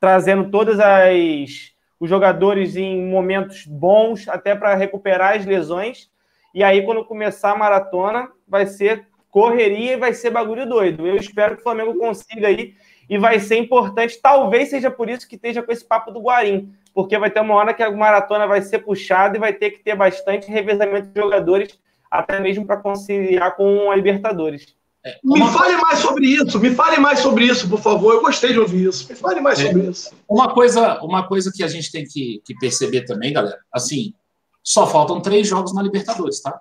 Trazendo 0.00 0.50
todas 0.50 0.80
as 0.80 1.72
os 2.00 2.10
jogadores 2.10 2.74
em 2.74 3.00
momentos 3.06 3.64
bons 3.64 4.28
até 4.28 4.56
para 4.56 4.74
recuperar 4.74 5.36
as 5.36 5.46
lesões. 5.46 6.10
E 6.52 6.64
aí 6.64 6.84
quando 6.84 7.04
começar 7.04 7.52
a 7.52 7.56
maratona 7.56 8.28
vai 8.46 8.66
ser 8.66 9.06
correria 9.30 9.92
e 9.92 9.96
vai 9.96 10.12
ser 10.12 10.30
bagulho 10.30 10.68
doido. 10.68 11.06
Eu 11.06 11.14
espero 11.14 11.54
que 11.54 11.60
o 11.60 11.62
Flamengo 11.62 11.94
consiga 11.94 12.48
aí 12.48 12.74
e 13.08 13.16
vai 13.16 13.38
ser 13.38 13.56
importante. 13.56 14.20
Talvez 14.20 14.68
seja 14.70 14.90
por 14.90 15.08
isso 15.08 15.28
que 15.28 15.36
esteja 15.36 15.62
com 15.62 15.70
esse 15.70 15.84
papo 15.84 16.10
do 16.10 16.20
Guarim 16.20 16.74
porque 16.94 17.18
vai 17.18 17.30
ter 17.30 17.40
uma 17.40 17.54
hora 17.54 17.74
que 17.74 17.82
a 17.82 17.90
maratona 17.90 18.46
vai 18.46 18.62
ser 18.62 18.80
puxada 18.80 19.36
e 19.36 19.40
vai 19.40 19.52
ter 19.52 19.70
que 19.70 19.82
ter 19.82 19.96
bastante 19.96 20.50
revezamento 20.50 21.08
de 21.08 21.20
jogadores, 21.20 21.78
até 22.10 22.38
mesmo 22.40 22.66
para 22.66 22.76
conciliar 22.76 23.56
com 23.56 23.90
a 23.90 23.96
Libertadores. 23.96 24.74
É, 25.04 25.18
me 25.24 25.40
fale 25.50 25.76
mais 25.78 25.98
sobre 25.98 26.26
isso, 26.26 26.60
me 26.60 26.70
fale 26.70 26.98
mais 26.98 27.18
sobre 27.18 27.44
isso, 27.44 27.68
por 27.68 27.80
favor. 27.80 28.14
Eu 28.14 28.20
gostei 28.20 28.52
de 28.52 28.60
ouvir 28.60 28.88
isso. 28.88 29.08
Me 29.08 29.16
fale 29.16 29.40
mais 29.40 29.58
é, 29.58 29.66
sobre 29.66 29.90
isso. 29.90 30.14
Uma 30.28 30.54
coisa, 30.54 31.02
uma 31.02 31.26
coisa 31.26 31.50
que 31.52 31.64
a 31.64 31.68
gente 31.68 31.90
tem 31.90 32.04
que, 32.04 32.40
que 32.44 32.54
perceber 32.54 33.04
também, 33.04 33.32
galera, 33.32 33.58
assim, 33.72 34.14
só 34.62 34.86
faltam 34.86 35.20
três 35.20 35.48
jogos 35.48 35.74
na 35.74 35.82
Libertadores, 35.82 36.40
tá? 36.40 36.60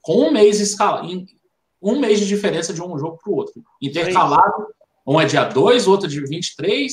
Com 0.00 0.28
um 0.28 0.30
mês 0.30 0.60
escala, 0.60 1.02
um 1.82 1.98
mês 1.98 2.20
de 2.20 2.26
diferença 2.26 2.72
de 2.72 2.80
um 2.80 2.96
jogo 2.96 3.18
para 3.22 3.32
o 3.32 3.36
outro. 3.36 3.54
Intercalado, 3.82 4.68
um 5.06 5.20
é 5.20 5.24
dia 5.24 5.44
2, 5.44 5.88
outro 5.88 6.06
é 6.06 6.10
dia 6.10 6.24
23. 6.24 6.92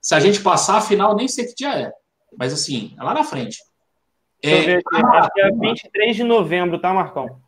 Se 0.00 0.14
a 0.14 0.20
gente 0.20 0.40
passar 0.40 0.78
a 0.78 0.80
final, 0.80 1.14
nem 1.14 1.28
sei 1.28 1.46
que 1.46 1.54
dia 1.54 1.74
é. 1.74 1.92
Mas 2.36 2.52
assim, 2.52 2.94
é 2.98 3.02
lá 3.02 3.14
na 3.14 3.24
frente. 3.24 3.58
É, 4.42 4.76
Acho 4.76 5.30
que 5.32 5.40
é 5.40 5.50
23 5.52 6.16
de 6.16 6.24
novembro, 6.24 6.78
tá, 6.80 6.92
Marcão? 6.92 7.40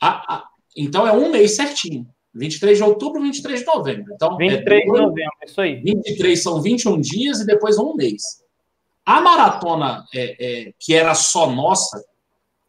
A, 0.00 0.34
a, 0.34 0.48
então 0.76 1.06
é 1.06 1.12
um 1.12 1.30
mês 1.30 1.56
certinho. 1.56 2.06
23 2.34 2.78
de 2.78 2.84
outubro, 2.84 3.20
23 3.20 3.60
de 3.60 3.66
novembro. 3.66 4.12
Então, 4.14 4.36
23 4.36 4.80
é 4.80 4.84
de 4.84 4.92
novembro, 4.92 5.32
isso 5.44 5.60
aí. 5.60 5.76
23 5.80 6.40
são 6.40 6.62
21 6.62 7.00
dias 7.00 7.40
e 7.40 7.46
depois 7.46 7.78
um 7.78 7.94
mês. 7.94 8.22
A 9.04 9.20
maratona 9.20 10.04
é, 10.14 10.36
é, 10.68 10.72
que 10.78 10.94
era 10.94 11.14
só 11.14 11.50
nossa, 11.50 12.04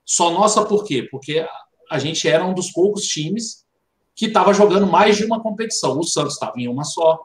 só 0.05 0.31
nossa 0.31 0.65
por 0.65 0.85
quê? 0.85 1.07
Porque 1.11 1.45
a 1.91 1.99
gente 1.99 2.27
era 2.27 2.43
um 2.43 2.53
dos 2.53 2.71
poucos 2.71 3.03
times 3.03 3.65
que 4.15 4.25
estava 4.25 4.53
jogando 4.53 4.87
mais 4.87 5.17
de 5.17 5.25
uma 5.25 5.41
competição. 5.41 5.99
O 5.99 6.03
Santos 6.03 6.33
estava 6.33 6.53
em 6.57 6.67
uma 6.67 6.83
só. 6.83 7.19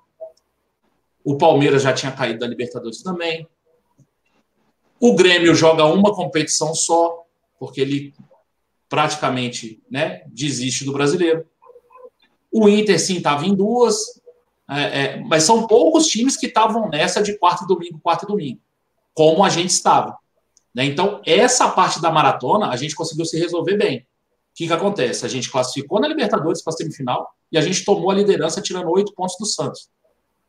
O 1.24 1.39
Palmeiras 1.39 1.82
já 1.82 1.93
tinha 1.93 2.12
caído 2.12 2.40
da 2.40 2.47
Libertadores 2.47 3.02
também. 3.02 3.48
O 5.06 5.14
Grêmio 5.14 5.55
joga 5.55 5.85
uma 5.85 6.14
competição 6.14 6.74
só, 6.74 7.26
porque 7.59 7.78
ele 7.78 8.14
praticamente 8.89 9.82
né, 9.90 10.22
desiste 10.28 10.82
do 10.82 10.94
brasileiro. 10.94 11.47
O 12.51 12.66
Inter, 12.70 12.98
sim, 12.98 13.18
estava 13.18 13.44
em 13.44 13.55
duas, 13.55 14.18
é, 14.66 14.81
é, 14.81 15.20
mas 15.20 15.43
são 15.43 15.66
poucos 15.66 16.06
times 16.06 16.39
que 16.39 16.47
estavam 16.47 16.89
nessa 16.89 17.22
de 17.22 17.36
quarto 17.36 17.64
e 17.64 17.66
domingo, 17.66 18.01
quarto 18.02 18.24
e 18.24 18.28
domingo, 18.28 18.60
como 19.12 19.44
a 19.44 19.51
gente 19.51 19.72
estava. 19.72 20.16
Né? 20.74 20.86
Então, 20.86 21.20
essa 21.26 21.68
parte 21.68 22.01
da 22.01 22.10
maratona, 22.10 22.70
a 22.70 22.76
gente 22.76 22.94
conseguiu 22.94 23.26
se 23.26 23.39
resolver 23.39 23.76
bem. 23.76 23.98
O 23.98 24.05
que, 24.55 24.66
que 24.66 24.72
acontece? 24.72 25.26
A 25.26 25.28
gente 25.28 25.51
classificou 25.51 26.01
na 26.01 26.09
Libertadores 26.09 26.62
para 26.62 26.72
a 26.72 26.76
semifinal 26.78 27.28
e 27.52 27.59
a 27.59 27.60
gente 27.60 27.85
tomou 27.85 28.10
a 28.10 28.14
liderança 28.14 28.62
tirando 28.62 28.89
oito 28.89 29.12
pontos 29.12 29.36
do 29.39 29.44
Santos. 29.44 29.90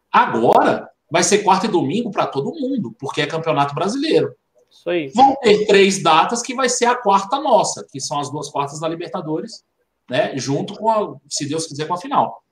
Agora, 0.09 0.89
vai 1.11 1.23
ser 1.23 1.39
quarto 1.39 1.65
e 1.65 1.69
domingo 1.69 2.09
para 2.09 2.25
todo 2.25 2.57
mundo, 2.57 2.95
porque 2.97 3.21
é 3.21 3.27
campeonato 3.27 3.75
brasileiro. 3.75 4.33
Isso 4.75 4.89
aí. 4.89 5.07
Vão 5.09 5.35
ter 5.41 5.65
três 5.65 6.03
datas 6.03 6.41
que 6.41 6.53
vai 6.53 6.69
ser 6.69 6.85
a 6.85 6.95
quarta 6.95 7.39
nossa, 7.39 7.85
que 7.91 7.99
são 7.99 8.19
as 8.19 8.29
duas 8.29 8.49
quartas 8.49 8.79
da 8.79 8.87
Libertadores 8.87 9.63
né? 10.09 10.37
Junto 10.37 10.75
com, 10.75 10.89
a, 10.89 11.15
se 11.29 11.47
Deus 11.47 11.67
quiser, 11.67 11.87
com 11.87 11.93
a 11.93 11.99
final. 11.99 12.43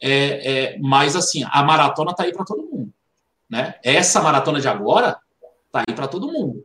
É, 0.00 0.72
é, 0.72 0.78
mas, 0.80 1.14
assim, 1.14 1.44
a 1.48 1.62
maratona 1.62 2.14
tá 2.14 2.24
aí 2.24 2.32
para 2.32 2.44
todo 2.44 2.64
mundo, 2.64 2.92
né? 3.48 3.78
Essa 3.82 4.20
maratona 4.20 4.60
de 4.60 4.68
agora 4.68 5.18
tá 5.70 5.84
aí 5.86 5.94
para 5.94 6.08
todo 6.08 6.32
mundo. 6.32 6.64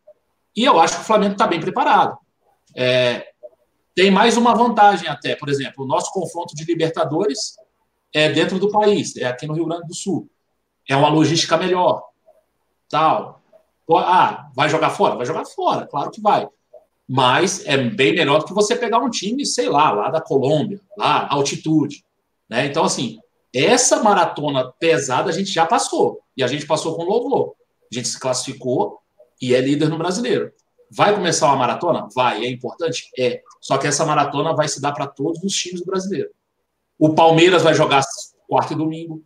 E 0.56 0.64
eu 0.64 0.80
acho 0.80 0.96
que 0.96 1.02
o 1.02 1.06
Flamengo 1.06 1.34
está 1.34 1.46
bem 1.46 1.60
preparado. 1.60 2.18
É, 2.76 3.28
tem 3.94 4.10
mais 4.10 4.38
uma 4.38 4.56
vantagem 4.56 5.08
até, 5.08 5.36
por 5.36 5.50
exemplo, 5.50 5.84
o 5.84 5.88
nosso 5.88 6.12
confronto 6.12 6.56
de 6.56 6.64
Libertadores 6.64 7.58
é 8.14 8.30
dentro 8.30 8.58
do 8.58 8.72
país, 8.72 9.16
é 9.18 9.26
aqui 9.26 9.46
no 9.46 9.54
Rio 9.54 9.66
Grande 9.66 9.88
do 9.88 9.94
Sul. 9.94 10.30
É 10.90 10.96
uma 10.96 11.10
logística 11.10 11.58
melhor. 11.58 12.04
Tal. 12.90 13.37
Ah, 13.96 14.50
vai 14.56 14.70
jogar 14.70 14.90
fora? 14.90 15.16
Vai 15.16 15.26
jogar 15.26 15.46
fora, 15.46 15.88
claro 15.88 16.12
que 16.12 16.22
vai 16.22 16.48
mas 17.08 17.66
é 17.66 17.78
bem 17.78 18.14
melhor 18.14 18.40
do 18.40 18.46
que 18.46 18.54
você 18.54 18.76
pegar 18.76 19.00
um 19.00 19.10
time, 19.10 19.46
sei 19.46 19.70
lá, 19.70 19.92
lá 19.92 20.10
da 20.10 20.20
Colômbia, 20.20 20.82
lá, 20.98 21.28
altitude. 21.32 22.04
Né? 22.50 22.66
Então, 22.66 22.84
assim, 22.84 23.18
essa 23.54 24.04
maratona 24.04 24.74
pesada 24.78 25.30
a 25.30 25.34
gente 25.34 25.50
já 25.50 25.66
passou, 25.66 26.20
e 26.36 26.44
a 26.44 26.48
gente 26.48 26.66
passou 26.66 26.96
com 26.96 27.04
louvor. 27.04 27.56
A 27.90 27.96
gente 27.96 28.10
se 28.10 28.20
classificou 28.20 29.00
e 29.42 29.56
é 29.56 29.62
líder 29.62 29.90
no 29.90 29.98
brasileiro. 29.98 30.52
Vai 30.92 31.14
começar 31.14 31.48
uma 31.48 31.56
maratona? 31.56 32.08
Vai, 32.14 32.46
é 32.46 32.50
importante? 32.50 33.10
É. 33.18 33.42
Só 33.62 33.78
que 33.78 33.88
essa 33.88 34.06
maratona 34.06 34.54
vai 34.54 34.68
se 34.68 34.82
dar 34.82 34.92
para 34.92 35.08
todos 35.08 35.42
os 35.44 35.54
times 35.54 35.80
do 35.80 35.86
brasileiro. 35.86 36.30
O 37.00 37.16
Palmeiras 37.16 37.64
vai 37.64 37.74
jogar 37.74 38.04
quarto 38.48 38.74
e 38.74 38.76
domingo, 38.76 39.22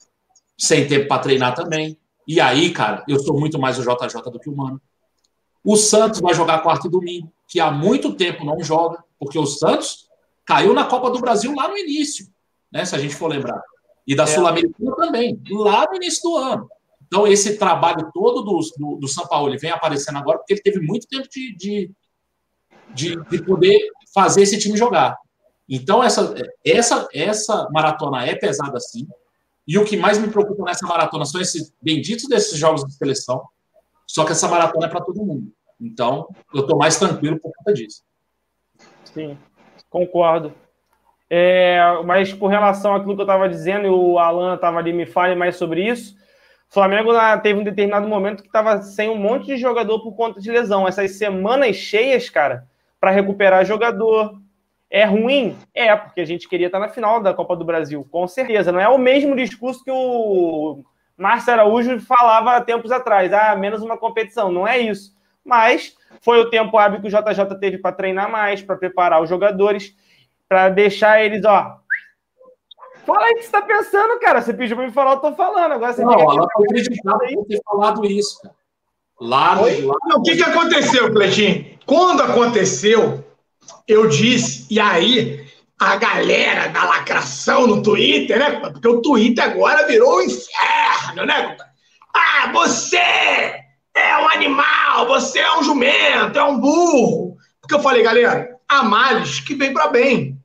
sem 0.57 0.88
tempo 0.88 1.07
para 1.07 1.21
treinar 1.21 1.55
também. 1.55 1.97
E 2.32 2.40
aí, 2.40 2.72
cara, 2.72 3.03
eu 3.10 3.20
sou 3.20 3.38
muito 3.38 3.60
mais 3.60 3.78
o 3.78 3.82
JJ 3.82 4.22
do 4.32 4.40
que 4.40 4.49
o 4.49 4.56
Mano. 4.56 4.82
O 5.62 5.76
Santos 5.76 6.22
vai 6.22 6.34
jogar 6.34 6.60
quarto 6.60 6.88
e 6.88 6.90
domingo 6.90 7.30
que 7.45 7.60
há 7.60 7.70
muito 7.70 8.14
tempo 8.14 8.45
não 8.45 8.64
joga, 8.64 9.03
porque 9.20 9.38
o 9.38 9.45
Santos 9.45 10.08
caiu 10.45 10.74
na 10.74 10.86
Copa 10.86 11.12
do 11.12 11.20
Brasil 11.20 11.53
lá 11.53 11.68
no 11.68 11.78
início, 11.78 12.26
né? 12.72 12.86
Se 12.86 12.95
a 12.95 12.99
gente 12.99 13.16
for 13.16 13.28
lembrar. 13.28 13.62
E 14.08 14.16
da 14.16 14.24
é. 14.24 14.28
Sul-Americana 14.28 14.95
também, 14.95 15.44
lá 15.49 15.86
no 15.90 15.98
início 15.98 16.22
do 16.24 16.38
ano. 16.38 16.70
Então, 17.06 17.28
esse 17.28 17.58
trabalho 17.58 18.10
todo 18.14 18.44
do, 18.44 18.60
do, 18.78 18.95
do 19.02 19.08
São 19.10 19.28
Paulo 19.28 19.53
vem 19.60 19.72
aparecendo 19.72 20.18
agora 20.18 20.38
porque 20.38 20.53
ele 20.53 20.62
teve 20.62 20.80
muito 20.80 21.06
tempo 21.10 21.28
de, 21.30 21.53
de, 21.58 21.91
de, 22.94 23.24
de 23.30 23.44
poder 23.44 23.78
fazer 24.14 24.44
esse 24.44 24.58
time 24.58 24.78
jogar. 24.78 25.18
Então, 25.68 26.02
essa, 26.02 26.34
essa, 26.66 27.10
essa 27.14 27.68
maratona 27.74 28.26
é 28.26 28.36
pesada 28.36 28.80
sim. 28.80 29.06
E 29.72 29.77
o 29.77 29.85
que 29.85 29.95
mais 29.95 30.19
me 30.19 30.27
preocupa 30.27 30.65
nessa 30.65 30.85
maratona 30.85 31.23
são 31.23 31.39
esses 31.39 31.73
benditos 31.81 32.27
desses 32.27 32.60
jogos 32.60 32.84
de 32.84 32.93
seleção. 32.93 33.41
Só 34.06 34.26
que 34.26 34.34
essa 34.34 34.45
maratona 34.49 34.88
é 34.88 34.89
para 34.89 34.99
todo 34.99 35.23
mundo. 35.23 35.49
Então, 35.80 36.27
eu 36.53 36.60
estou 36.60 36.77
mais 36.77 36.99
tranquilo 36.99 37.39
por 37.39 37.53
conta 37.56 37.73
disso. 37.73 38.03
Sim, 39.06 39.38
concordo. 39.89 40.52
É, 41.30 41.80
mas 42.06 42.34
por 42.34 42.48
relação 42.48 42.93
àquilo 42.93 43.15
que 43.15 43.22
eu 43.22 43.23
estava 43.23 43.48
dizendo, 43.48 43.88
e 43.88 43.89
o 43.89 44.19
Alan 44.19 44.56
estava 44.56 44.77
ali, 44.77 44.91
me 44.91 45.06
fale 45.06 45.35
mais 45.35 45.56
sobre 45.56 45.88
isso. 45.88 46.18
O 46.69 46.73
Flamengo 46.73 47.14
teve 47.41 47.57
um 47.57 47.64
determinado 47.64 48.06
momento 48.10 48.43
que 48.43 48.49
estava 48.49 48.81
sem 48.81 49.07
um 49.10 49.18
monte 49.18 49.45
de 49.45 49.56
jogador 49.56 50.02
por 50.03 50.11
conta 50.18 50.41
de 50.41 50.52
lesão. 50.52 50.85
Essas 50.85 51.11
semanas 51.11 51.77
cheias, 51.77 52.30
cara, 52.30 52.68
para 52.99 53.11
recuperar 53.11 53.64
jogador. 53.64 54.38
É 54.91 55.05
ruim? 55.05 55.57
É, 55.73 55.95
porque 55.95 56.22
a 56.22 56.26
gente 56.26 56.47
queria 56.47 56.68
estar 56.68 56.80
na 56.80 56.89
final 56.89 57.22
da 57.22 57.34
Copa 57.34 57.55
do 57.55 57.65
Brasil, 57.65 58.05
com 58.11 58.27
certeza. 58.27 58.72
Não 58.72 58.80
é 58.80 58.89
o 58.89 58.97
mesmo 58.97 59.35
discurso 59.35 59.84
que 59.84 59.91
o 59.91 60.84
Márcio 61.18 61.53
Araújo 61.53 61.99
falava 62.01 62.57
há 62.57 62.61
tempos 62.61 62.91
atrás. 62.91 63.31
Ah, 63.31 63.55
menos 63.55 63.81
uma 63.81 63.97
competição. 63.97 64.51
Não 64.51 64.68
é 64.68 64.77
isso 64.77 65.19
mas 65.43 65.95
foi 66.22 66.39
o 66.39 66.49
tempo 66.49 66.77
hábil 66.77 67.01
que 67.01 67.07
o 67.07 67.09
JJ 67.09 67.59
teve 67.59 67.77
para 67.77 67.95
treinar 67.95 68.31
mais, 68.31 68.61
para 68.61 68.77
preparar 68.77 69.22
os 69.22 69.30
jogadores, 69.30 69.95
para 70.47 70.69
deixar 70.69 71.23
eles, 71.23 71.43
ó. 71.45 71.77
Fala 73.05 73.26
aí 73.26 73.34
o 73.34 73.35
que 73.35 73.41
você 73.41 73.47
está 73.47 73.61
pensando, 73.61 74.19
cara. 74.19 74.41
Você 74.41 74.53
pediu 74.53 74.77
para 74.77 74.85
me 74.85 74.91
falar, 74.91 75.13
eu 75.13 75.18
tô 75.18 75.34
falando. 75.34 75.72
Agora 75.72 75.91
você 75.91 76.03
não, 76.03 76.13
ela 76.13 76.47
foi 76.53 76.65
acreditada 76.65 77.18
por 77.34 77.45
ter 77.45 77.61
falado 77.63 78.05
isso, 78.05 78.41
cara. 78.41 78.55
Lá, 79.19 79.53
lá... 79.55 79.95
Não, 80.05 80.18
o 80.18 80.23
que, 80.23 80.35
que 80.35 80.43
aconteceu, 80.43 81.11
Cleitinho? 81.11 81.77
Quando 81.85 82.22
aconteceu, 82.22 83.23
eu 83.91 84.07
disse, 84.07 84.65
e 84.69 84.80
aí 84.80 85.45
a 85.80 85.95
galera 85.95 86.68
da 86.68 86.85
lacração 86.85 87.68
no 87.68 87.81
Twitter, 87.81 88.38
né? 88.38 88.51
Porque 88.59 88.88
o 88.88 89.01
Twitter 89.01 89.43
agora 89.43 89.88
virou 89.88 90.18
um 90.18 90.22
inferno, 90.22 91.26
né? 91.26 91.57
Ah, 92.13 92.51
você 92.53 92.97
é 92.97 94.18
um 94.18 94.30
animal, 94.30 95.07
você 95.07 95.39
é 95.39 95.57
um 95.57 95.63
jumento, 95.63 96.38
é 96.38 96.43
um 96.43 96.59
burro. 96.59 97.35
Porque 97.59 97.73
eu 97.73 97.80
falei, 97.80 98.03
galera, 98.03 98.57
há 98.68 98.84
males 98.84 99.39
que 99.39 99.55
vem 99.55 99.73
para 99.73 99.88
bem, 99.88 100.38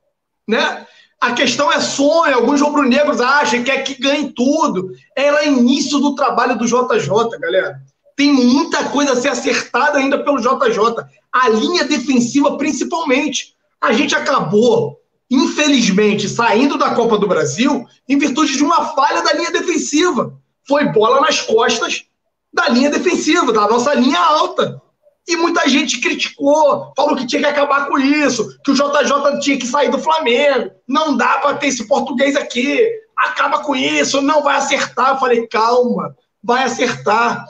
né? 0.47 0.85
A 1.19 1.31
questão 1.33 1.71
é 1.71 1.79
sonho, 1.79 2.35
alguns 2.35 2.61
rubro-negros 2.61 3.21
acham 3.21 3.63
que 3.63 3.71
é 3.71 3.81
que 3.81 3.99
ganhe 3.99 4.31
tudo. 4.33 4.91
Era 5.15 5.45
início 5.45 5.99
do 5.99 6.15
trabalho 6.15 6.57
do 6.57 6.65
JJ, 6.65 7.39
galera. 7.39 7.79
Tem 8.17 8.33
muita 8.33 8.85
coisa 8.85 9.13
a 9.13 9.15
ser 9.15 9.29
acertada 9.29 9.99
ainda 9.99 10.23
pelo 10.23 10.41
JJ. 10.41 11.05
A 11.31 11.49
linha 11.49 11.83
defensiva, 11.83 12.57
principalmente. 12.57 13.55
A 13.79 13.93
gente 13.93 14.15
acabou, 14.15 14.99
infelizmente, 15.29 16.27
saindo 16.27 16.79
da 16.79 16.95
Copa 16.95 17.19
do 17.19 17.27
Brasil 17.27 17.85
em 18.09 18.17
virtude 18.17 18.57
de 18.57 18.63
uma 18.63 18.85
falha 18.95 19.21
da 19.21 19.33
linha 19.33 19.51
defensiva. 19.51 20.33
Foi 20.67 20.85
bola 20.91 21.21
nas 21.21 21.41
costas 21.41 22.05
da 22.51 22.67
linha 22.69 22.89
defensiva, 22.89 23.53
da 23.53 23.67
nossa 23.67 23.93
linha 23.93 24.19
alta. 24.19 24.81
E 25.27 25.35
muita 25.35 25.69
gente 25.69 25.99
criticou, 25.99 26.91
falou 26.95 27.15
que 27.15 27.27
tinha 27.27 27.41
que 27.41 27.47
acabar 27.47 27.87
com 27.87 27.99
isso, 27.99 28.57
que 28.63 28.71
o 28.71 28.73
JJ 28.73 29.39
tinha 29.41 29.59
que 29.59 29.67
sair 29.67 29.91
do 29.91 29.99
Flamengo. 29.99 30.71
Não 30.87 31.15
dá 31.15 31.37
para 31.37 31.57
ter 31.57 31.67
esse 31.67 31.85
português 31.87 32.35
aqui. 32.35 32.89
Acaba 33.15 33.59
com 33.59 33.75
isso, 33.75 34.21
não 34.23 34.41
vai 34.41 34.55
acertar. 34.55 35.09
Eu 35.09 35.19
falei, 35.19 35.45
calma, 35.45 36.15
vai 36.43 36.63
acertar. 36.63 37.45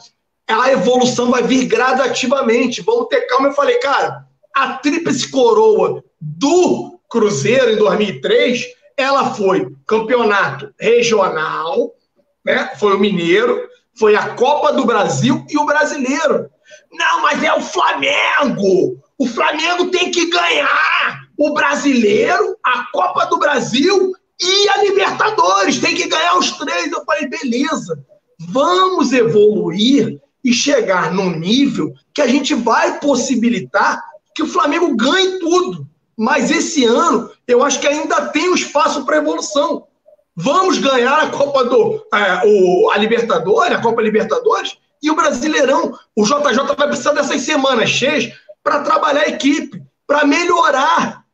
A 0.48 0.72
evolução 0.72 1.30
vai 1.30 1.44
vir 1.44 1.66
gradativamente. 1.66 2.82
Vamos 2.82 3.08
ter 3.08 3.22
calma. 3.22 3.50
Eu 3.50 3.54
falei, 3.54 3.78
cara, 3.80 4.26
a 4.56 4.74
tríplice 4.74 5.30
coroa 5.30 6.04
do 6.20 7.00
Cruzeiro 7.10 7.72
em 7.72 7.78
2003, 7.78 8.66
ela 8.96 9.34
foi 9.34 9.68
campeonato 9.86 10.74
regional, 10.80 11.94
né? 12.46 12.72
Foi 12.80 12.96
o 12.96 13.00
Mineiro, 13.00 13.68
foi 13.98 14.16
a 14.16 14.36
Copa 14.36 14.74
do 14.74 14.86
Brasil 14.86 15.46
e 15.50 15.58
o 15.58 15.66
Brasileiro. 15.66 16.50
Não, 16.92 17.22
mas 17.22 17.44
é 17.44 17.54
o 17.54 17.62
Flamengo. 17.62 19.00
O 19.18 19.28
Flamengo 19.28 19.90
tem 19.90 20.12
que 20.12 20.30
ganhar 20.30 21.28
o 21.38 21.54
Brasileiro, 21.54 22.58
a 22.64 22.86
Copa 22.92 23.26
do 23.26 23.38
Brasil 23.38 24.14
E 24.40 24.70
a 24.70 24.84
Libertadores, 24.84 25.80
tem 25.80 25.96
que 25.96 26.08
ganhar 26.08 26.38
os 26.38 26.52
três. 26.52 26.92
Eu 26.92 27.04
falei, 27.06 27.28
beleza, 27.28 28.06
vamos 28.40 29.12
evoluir 29.12 30.22
e 30.48 30.54
chegar 30.54 31.12
num 31.14 31.30
nível 31.30 31.94
que 32.14 32.22
a 32.22 32.28
gente 32.28 32.56
vai 32.56 33.02
possibilitar 33.02 34.02
que 34.34 34.42
o 34.42 34.48
Flamengo 34.48 34.96
ganhe 34.96 35.40
tudo. 35.40 35.86
Mas 36.18 36.50
esse 36.50 36.86
ano, 36.86 37.30
eu 37.46 37.62
acho 37.66 37.82
que 37.82 37.88
ainda 37.88 38.28
tem 38.28 38.50
um 38.50 38.56
espaço 38.56 39.04
para 39.04 39.18
evolução. 39.18 39.88
Vamos 40.34 40.78
ganhar 40.78 41.20
a 41.20 41.30
Copa 41.30 41.66
do. 41.66 42.02
É, 42.14 42.44
o, 42.46 42.90
a 42.92 42.98
Libertadores, 42.98 43.78
a 43.78 43.82
Copa 43.82 44.02
Libertadores 44.02 44.78
e 45.04 45.12
o 45.12 45.16
Brasileirão. 45.16 46.00
O 46.16 46.24
JJ 46.24 46.76
vai 46.78 46.88
precisar 46.88 47.12
dessas 47.12 47.42
semanas 47.42 47.90
cheias 47.90 48.32
para 48.64 48.84
trabalhar 48.84 49.24
a 49.24 49.30
equipe, 49.30 49.84
para 50.08 50.26
melhorar, 50.26 51.26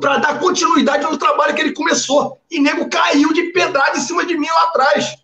para 0.00 0.18
dar 0.18 0.40
continuidade 0.40 1.04
no 1.04 1.16
trabalho 1.16 1.54
que 1.54 1.60
ele 1.60 1.74
começou. 1.74 2.36
E 2.50 2.58
nego 2.58 2.90
caiu 2.90 3.32
de 3.32 3.52
pedrada 3.52 3.96
em 3.96 4.00
cima 4.00 4.26
de 4.26 4.36
mim 4.36 4.48
lá 4.48 4.62
atrás. 4.64 5.14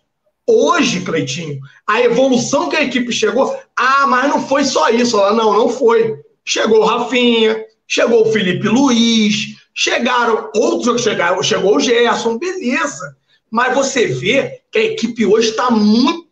Hoje, 0.47 1.01
Cleitinho, 1.01 1.59
a 1.87 2.01
evolução 2.01 2.69
que 2.69 2.75
a 2.75 2.83
equipe 2.83 3.11
chegou. 3.11 3.57
Ah, 3.75 4.05
mas 4.07 4.29
não 4.29 4.45
foi 4.47 4.63
só 4.63 4.89
isso. 4.89 5.17
Ela, 5.17 5.33
não, 5.33 5.53
não 5.53 5.69
foi. 5.69 6.15
Chegou 6.43 6.81
o 6.81 6.85
Rafinha, 6.85 7.65
chegou 7.87 8.21
o 8.21 8.31
Felipe 8.31 8.67
Luiz, 8.67 9.55
chegaram 9.73 10.51
outros 10.55 10.97
que 10.97 11.09
chegaram, 11.09 11.41
chegou 11.41 11.77
o 11.77 11.79
Gerson, 11.79 12.37
beleza. 12.37 13.17
Mas 13.49 13.73
você 13.73 14.05
vê 14.05 14.61
que 14.71 14.77
a 14.77 14.83
equipe 14.83 15.25
hoje 15.25 15.49
está 15.49 15.71
muito 15.71 16.25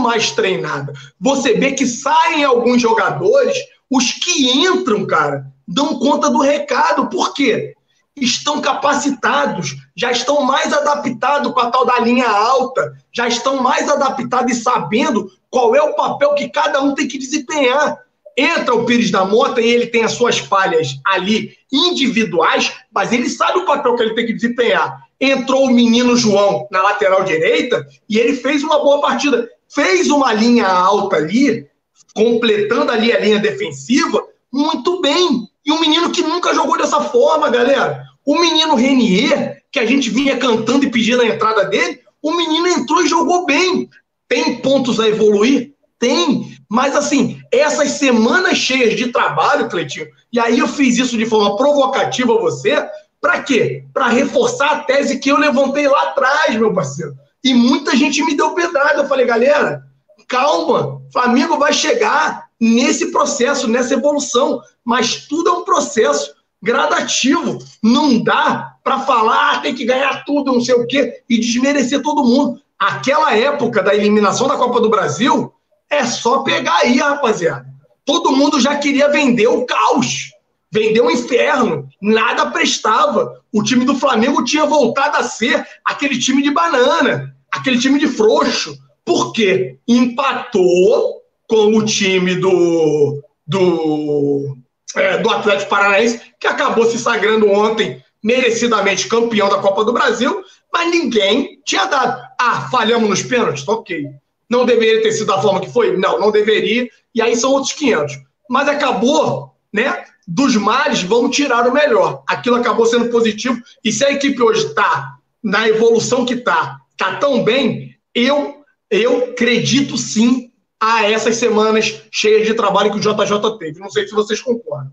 mais 0.00 0.32
treinada. 0.32 0.92
Você 1.20 1.54
vê 1.54 1.72
que 1.72 1.86
saem 1.86 2.42
alguns 2.42 2.82
jogadores, 2.82 3.56
os 3.90 4.12
que 4.12 4.50
entram, 4.50 5.06
cara, 5.06 5.46
dão 5.66 5.98
conta 5.98 6.28
do 6.28 6.38
recado. 6.38 7.08
Por 7.08 7.32
quê? 7.34 7.74
Estão 8.16 8.60
capacitados, 8.60 9.74
já 9.96 10.12
estão 10.12 10.42
mais 10.42 10.72
adaptados 10.72 11.52
com 11.52 11.60
a 11.60 11.70
tal 11.70 11.84
da 11.84 11.98
linha 11.98 12.28
alta, 12.28 12.96
já 13.12 13.26
estão 13.26 13.60
mais 13.60 13.88
adaptados 13.88 14.56
e 14.56 14.60
sabendo 14.60 15.30
qual 15.50 15.74
é 15.74 15.82
o 15.82 15.94
papel 15.94 16.34
que 16.34 16.48
cada 16.48 16.80
um 16.80 16.94
tem 16.94 17.08
que 17.08 17.18
desempenhar. 17.18 17.98
Entra 18.36 18.74
o 18.74 18.84
Pires 18.84 19.10
da 19.10 19.24
Mota 19.24 19.60
e 19.60 19.68
ele 19.68 19.86
tem 19.86 20.04
as 20.04 20.12
suas 20.12 20.38
falhas 20.38 20.98
ali 21.06 21.56
individuais, 21.72 22.72
mas 22.92 23.12
ele 23.12 23.28
sabe 23.28 23.58
o 23.58 23.66
papel 23.66 23.94
que 23.96 24.02
ele 24.02 24.14
tem 24.14 24.26
que 24.26 24.32
desempenhar. 24.32 25.04
Entrou 25.20 25.66
o 25.66 25.70
menino 25.70 26.16
João 26.16 26.66
na 26.70 26.82
lateral 26.82 27.24
direita 27.24 27.86
e 28.08 28.18
ele 28.18 28.34
fez 28.36 28.62
uma 28.62 28.80
boa 28.80 29.00
partida. 29.00 29.48
Fez 29.68 30.08
uma 30.08 30.32
linha 30.32 30.66
alta 30.66 31.16
ali, 31.16 31.66
completando 32.14 32.92
ali 32.92 33.12
a 33.12 33.18
linha 33.18 33.38
defensiva, 33.38 34.22
muito 34.52 35.00
bem. 35.00 35.48
E 35.64 35.72
um 35.72 35.80
menino 35.80 36.10
que 36.10 36.22
nunca 36.22 36.54
jogou 36.54 36.76
dessa 36.76 37.00
forma, 37.00 37.48
galera. 37.48 38.04
O 38.24 38.38
menino 38.38 38.74
Renier, 38.74 39.62
que 39.70 39.78
a 39.78 39.86
gente 39.86 40.10
vinha 40.10 40.36
cantando 40.36 40.84
e 40.84 40.90
pedindo 40.90 41.22
a 41.22 41.26
entrada 41.26 41.64
dele, 41.64 42.00
o 42.22 42.36
menino 42.36 42.66
entrou 42.68 43.02
e 43.02 43.08
jogou 43.08 43.46
bem. 43.46 43.88
Tem 44.28 44.56
pontos 44.56 44.98
a 45.00 45.08
evoluir? 45.08 45.72
Tem. 45.98 46.56
Mas, 46.68 46.96
assim, 46.96 47.40
essas 47.52 47.92
semanas 47.92 48.58
cheias 48.58 48.96
de 48.96 49.08
trabalho, 49.08 49.68
Cleitinho, 49.68 50.06
e 50.32 50.40
aí 50.40 50.58
eu 50.58 50.68
fiz 50.68 50.98
isso 50.98 51.16
de 51.16 51.26
forma 51.26 51.56
provocativa 51.56 52.34
a 52.34 52.40
você, 52.40 52.86
para 53.20 53.42
quê? 53.42 53.84
Para 53.92 54.08
reforçar 54.08 54.70
a 54.70 54.80
tese 54.80 55.18
que 55.18 55.30
eu 55.30 55.38
levantei 55.38 55.88
lá 55.88 56.02
atrás, 56.08 56.56
meu 56.56 56.74
parceiro. 56.74 57.14
E 57.42 57.54
muita 57.54 57.96
gente 57.96 58.22
me 58.22 58.36
deu 58.36 58.50
pedrada. 58.50 59.02
Eu 59.02 59.08
falei, 59.08 59.26
galera, 59.26 59.82
calma, 60.28 61.00
Flamengo 61.12 61.58
vai 61.58 61.72
chegar 61.72 62.48
nesse 62.64 63.10
processo, 63.12 63.68
nessa 63.68 63.92
evolução, 63.92 64.60
mas 64.82 65.26
tudo 65.26 65.50
é 65.50 65.52
um 65.52 65.64
processo 65.64 66.34
gradativo. 66.62 67.58
Não 67.82 68.22
dá 68.22 68.76
para 68.82 69.00
falar, 69.00 69.52
ah, 69.52 69.60
tem 69.60 69.74
que 69.74 69.84
ganhar 69.84 70.24
tudo, 70.24 70.52
não 70.52 70.60
sei 70.62 70.74
o 70.74 70.86
quê, 70.86 71.22
e 71.28 71.38
desmerecer 71.38 72.00
todo 72.00 72.24
mundo. 72.24 72.58
Aquela 72.78 73.36
época 73.36 73.82
da 73.82 73.94
eliminação 73.94 74.48
da 74.48 74.56
Copa 74.56 74.80
do 74.80 74.88
Brasil, 74.88 75.52
é 75.90 76.06
só 76.06 76.38
pegar 76.42 76.78
aí, 76.78 76.98
rapaziada. 76.98 77.66
Todo 78.04 78.34
mundo 78.34 78.58
já 78.58 78.76
queria 78.76 79.08
vender 79.10 79.46
o 79.46 79.66
caos, 79.66 80.30
vender 80.72 81.02
o 81.02 81.10
inferno. 81.10 81.86
Nada 82.00 82.50
prestava. 82.50 83.42
O 83.52 83.62
time 83.62 83.84
do 83.84 83.94
Flamengo 83.94 84.42
tinha 84.42 84.64
voltado 84.64 85.18
a 85.18 85.22
ser 85.22 85.66
aquele 85.84 86.18
time 86.18 86.42
de 86.42 86.50
banana, 86.50 87.34
aquele 87.52 87.78
time 87.78 87.98
de 87.98 88.08
frouxo. 88.08 88.76
Por 89.04 89.32
quê? 89.32 89.78
Empatou 89.86 91.23
com 91.48 91.76
o 91.76 91.84
time 91.84 92.36
do, 92.36 93.22
do, 93.46 94.56
é, 94.96 95.18
do 95.18 95.30
Atlético 95.30 95.70
Paranaense, 95.70 96.20
que 96.40 96.46
acabou 96.46 96.86
se 96.86 96.98
sagrando 96.98 97.50
ontem 97.50 98.02
merecidamente 98.22 99.06
campeão 99.06 99.50
da 99.50 99.58
Copa 99.58 99.84
do 99.84 99.92
Brasil, 99.92 100.42
mas 100.72 100.90
ninguém 100.90 101.60
tinha 101.64 101.84
dado. 101.84 102.22
Ah, 102.40 102.68
falhamos 102.70 103.08
nos 103.08 103.22
pênaltis? 103.22 103.68
Ok. 103.68 104.06
Não 104.48 104.64
deveria 104.64 105.02
ter 105.02 105.12
sido 105.12 105.26
da 105.26 105.42
forma 105.42 105.60
que 105.60 105.70
foi? 105.70 105.96
Não, 105.96 106.18
não 106.18 106.30
deveria. 106.30 106.88
E 107.14 107.20
aí 107.20 107.36
são 107.36 107.52
outros 107.52 107.72
500. 107.72 108.18
Mas 108.48 108.68
acabou, 108.68 109.54
né? 109.72 110.04
Dos 110.26 110.56
males, 110.56 111.02
vamos 111.02 111.36
tirar 111.36 111.68
o 111.68 111.72
melhor. 111.72 112.22
Aquilo 112.26 112.56
acabou 112.56 112.86
sendo 112.86 113.10
positivo. 113.10 113.60
E 113.84 113.92
se 113.92 114.04
a 114.04 114.12
equipe 114.12 114.40
hoje 114.42 114.66
está 114.66 115.16
na 115.42 115.68
evolução 115.68 116.24
que 116.24 116.34
está, 116.34 116.78
está 116.92 117.16
tão 117.16 117.44
bem, 117.44 117.94
eu, 118.14 118.64
eu 118.90 119.24
acredito 119.32 119.98
sim 119.98 120.50
a 120.84 121.10
essas 121.10 121.36
semanas 121.36 122.06
cheias 122.10 122.46
de 122.46 122.52
trabalho 122.52 122.90
que 122.90 122.98
o 122.98 123.00
JJ 123.00 123.58
teve. 123.58 123.80
Não 123.80 123.88
sei 123.88 124.06
se 124.06 124.14
vocês 124.14 124.40
concordam. 124.40 124.92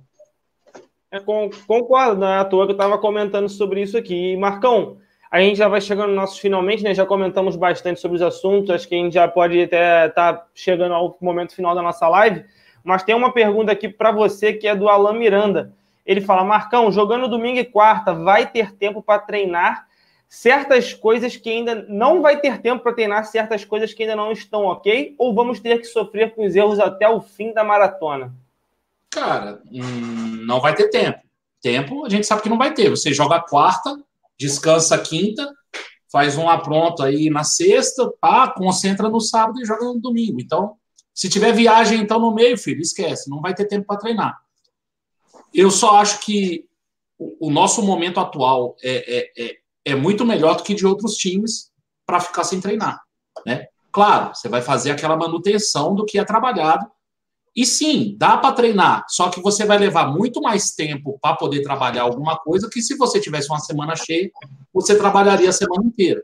É, 1.12 1.20
concordo, 1.20 2.22
não 2.22 2.28
é 2.28 2.38
à 2.38 2.46
toa 2.46 2.66
que 2.66 2.72
eu 2.72 2.76
estava 2.76 2.98
comentando 2.98 3.50
sobre 3.50 3.82
isso 3.82 3.98
aqui. 3.98 4.38
Marcão, 4.38 4.98
a 5.30 5.42
gente 5.42 5.58
já 5.58 5.68
vai 5.68 5.82
chegando 5.82 6.10
no 6.10 6.16
nosso 6.16 6.40
finalmente, 6.40 6.84
né? 6.84 6.94
Já 6.94 7.06
comentamos 7.06 7.58
bastante 7.58 8.00
sobre 8.00 8.16
os 8.16 8.22
assuntos, 8.22 8.70
acho 8.70 8.88
que 8.88 8.96
a 8.96 8.98
gente 8.98 9.14
já 9.14 9.28
pode 9.28 9.62
até 9.62 10.08
estar 10.08 10.34
tá 10.34 10.48
chegando 10.56 10.94
ao 10.94 11.18
momento 11.20 11.54
final 11.54 11.76
da 11.76 11.82
nossa 11.82 12.08
live. 12.08 12.46
Mas 12.82 13.04
tem 13.04 13.14
uma 13.14 13.34
pergunta 13.34 13.74
aqui 13.74 13.90
para 13.90 14.14
você 14.14 14.54
que 14.54 14.68
é 14.68 14.76
do 14.76 14.88
Alan 14.88 15.14
Miranda. 15.14 15.74
Ele 16.06 16.22
fala: 16.22 16.46
Marcão, 16.46 16.90
jogando 16.90 17.28
domingo 17.28 17.60
e 17.60 17.66
quarta, 17.66 18.14
vai 18.14 18.50
ter 18.50 18.74
tempo 18.74 19.04
para 19.04 19.20
treinar 19.20 19.86
certas 20.32 20.94
coisas 20.94 21.36
que 21.36 21.50
ainda 21.50 21.86
não 21.90 22.22
vai 22.22 22.40
ter 22.40 22.62
tempo 22.62 22.82
para 22.82 22.94
treinar 22.94 23.26
certas 23.26 23.66
coisas 23.66 23.94
que 23.94 24.04
ainda 24.04 24.16
não 24.16 24.32
estão 24.32 24.64
ok? 24.64 25.14
Ou 25.18 25.36
vamos 25.36 25.60
ter 25.60 25.80
que 25.80 25.84
sofrer 25.84 26.34
com 26.34 26.46
os 26.46 26.56
erros 26.56 26.80
até 26.80 27.08
o 27.10 27.20
fim 27.20 27.52
da 27.52 27.66
maratona? 27.66 28.34
Cara, 29.10 29.62
hum, 29.70 30.46
não 30.46 30.62
vai 30.62 30.74
ter 30.74 30.88
tempo. 30.88 31.20
Tempo 31.62 32.06
a 32.06 32.10
gente 32.10 32.26
sabe 32.26 32.44
que 32.44 32.48
não 32.48 32.58
vai 32.58 32.74
ter. 32.74 32.90
Você 32.90 33.14
joga 33.14 33.42
quarta, 33.42 33.94
descansa 34.40 34.98
quinta, 34.98 35.54
faz 36.10 36.38
um 36.38 36.50
apronto 36.50 37.04
aí 37.04 37.30
na 37.30 37.44
sexta, 37.44 38.10
pá, 38.22 38.48
concentra 38.48 39.10
no 39.10 39.20
sábado 39.20 39.60
e 39.60 39.66
joga 39.66 39.84
no 39.84 40.00
domingo. 40.00 40.40
Então, 40.40 40.78
se 41.14 41.28
tiver 41.28 41.52
viagem 41.52 42.00
então 42.00 42.22
no 42.22 42.34
meio, 42.34 42.58
filho, 42.58 42.80
esquece, 42.80 43.30
não 43.30 43.42
vai 43.42 43.54
ter 43.54 43.66
tempo 43.66 43.86
para 43.86 44.00
treinar. 44.00 44.40
Eu 45.54 45.70
só 45.70 45.98
acho 45.98 46.22
que 46.22 46.66
o 47.20 47.52
nosso 47.52 47.84
momento 47.84 48.22
atual 48.22 48.78
é, 48.82 49.18
é, 49.18 49.32
é, 49.38 49.61
é 49.86 49.96
muito 49.96 50.26
melhor 50.26 50.56
do 50.56 50.64
que 50.64 50.74
de 50.74 50.86
outros 50.86 51.16
times 51.16 51.72
para 52.06 52.20
ficar 52.20 52.44
sem 52.44 52.60
treinar, 52.60 53.02
né? 53.46 53.68
Claro, 53.92 54.34
você 54.34 54.48
vai 54.48 54.62
fazer 54.62 54.92
aquela 54.92 55.18
manutenção 55.18 55.94
do 55.94 56.06
que 56.06 56.18
é 56.18 56.24
trabalhado 56.24 56.90
e 57.56 57.66
sim, 57.66 58.16
dá 58.18 58.38
para 58.38 58.54
treinar, 58.54 59.06
só 59.10 59.30
que 59.30 59.42
você 59.42 59.66
vai 59.66 59.78
levar 59.78 60.08
muito 60.08 60.42
mais 60.42 60.72
tempo 60.72 61.20
para 61.22 61.36
poder 61.36 61.62
trabalhar 61.62 62.04
alguma 62.04 62.38
coisa 62.38 62.70
que 62.70 62.82
se 62.82 62.96
você 62.96 63.20
tivesse 63.20 63.50
uma 63.50 63.60
semana 63.60 63.94
cheia, 63.96 64.32
você 64.74 64.98
trabalharia 64.98 65.50
a 65.50 65.54
semana 65.54 65.84
inteira. 65.86 66.24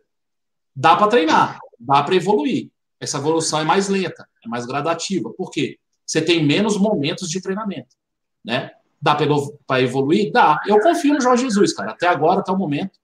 Dá 0.73 0.95
para 0.95 1.07
treinar, 1.07 1.59
dá 1.77 2.01
para 2.01 2.15
evoluir. 2.15 2.69
Essa 2.99 3.17
evolução 3.17 3.59
é 3.59 3.65
mais 3.65 3.89
lenta, 3.89 4.27
é 4.43 4.47
mais 4.47 4.65
gradativa. 4.65 5.29
Por 5.31 5.51
quê? 5.51 5.77
Você 6.05 6.21
tem 6.21 6.45
menos 6.45 6.77
momentos 6.77 7.29
de 7.29 7.41
treinamento, 7.41 7.95
né? 8.43 8.71
Dá 9.01 9.13
para 9.13 9.81
evoluir? 9.81 10.31
Dá. 10.31 10.59
Eu 10.65 10.79
confio 10.79 11.13
no 11.13 11.21
Jorge 11.21 11.43
Jesus, 11.43 11.73
cara. 11.73 11.91
Até 11.91 12.07
agora, 12.07 12.39
até 12.39 12.51
o 12.51 12.57
momento. 12.57 12.97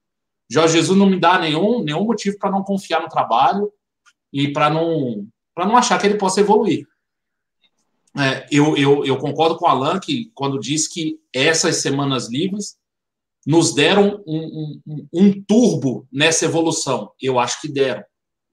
Jorge 0.54 0.78
Jesus 0.78 0.96
não 0.96 1.08
me 1.08 1.20
dá 1.20 1.40
nenhum, 1.40 1.84
nenhum 1.84 2.06
motivo 2.06 2.38
para 2.38 2.52
não 2.52 2.64
confiar 2.64 3.02
no 3.02 3.10
trabalho 3.10 3.74
e 4.32 4.54
para 4.54 4.70
não, 4.70 5.28
não 5.58 5.76
achar 5.76 6.00
que 6.00 6.06
ele 6.06 6.18
possa 6.18 6.42
evoluir. 6.42 6.88
É, 8.16 8.46
eu, 8.52 8.78
eu, 8.78 9.04
eu, 9.04 9.18
concordo 9.18 9.58
com 9.58 9.66
o 9.66 9.68
Alan 9.68 10.00
que 10.00 10.32
quando 10.36 10.60
diz 10.60 10.88
que 10.88 11.20
essas 11.34 11.78
semanas 11.78 12.30
livres 12.30 12.78
nos 13.48 13.74
deram 13.74 14.24
um, 14.28 14.80
um, 14.86 15.08
um, 15.12 15.44
turbo 15.44 16.08
nessa 16.12 16.46
evolução. 16.46 17.12
Eu 17.20 17.40
acho 17.40 17.60
que 17.60 17.68
deram. 17.68 18.04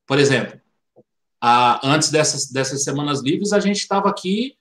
Por 0.07 0.19
exemplo, 0.19 0.59
a, 1.39 1.87
antes 1.87 2.11
dessas, 2.11 2.51
dessas 2.51 2.83
semanas 2.83 3.21
livres, 3.21 3.53
a 3.53 3.61
gente 3.61 3.77
estava 3.77 4.09
aqui 4.09 4.57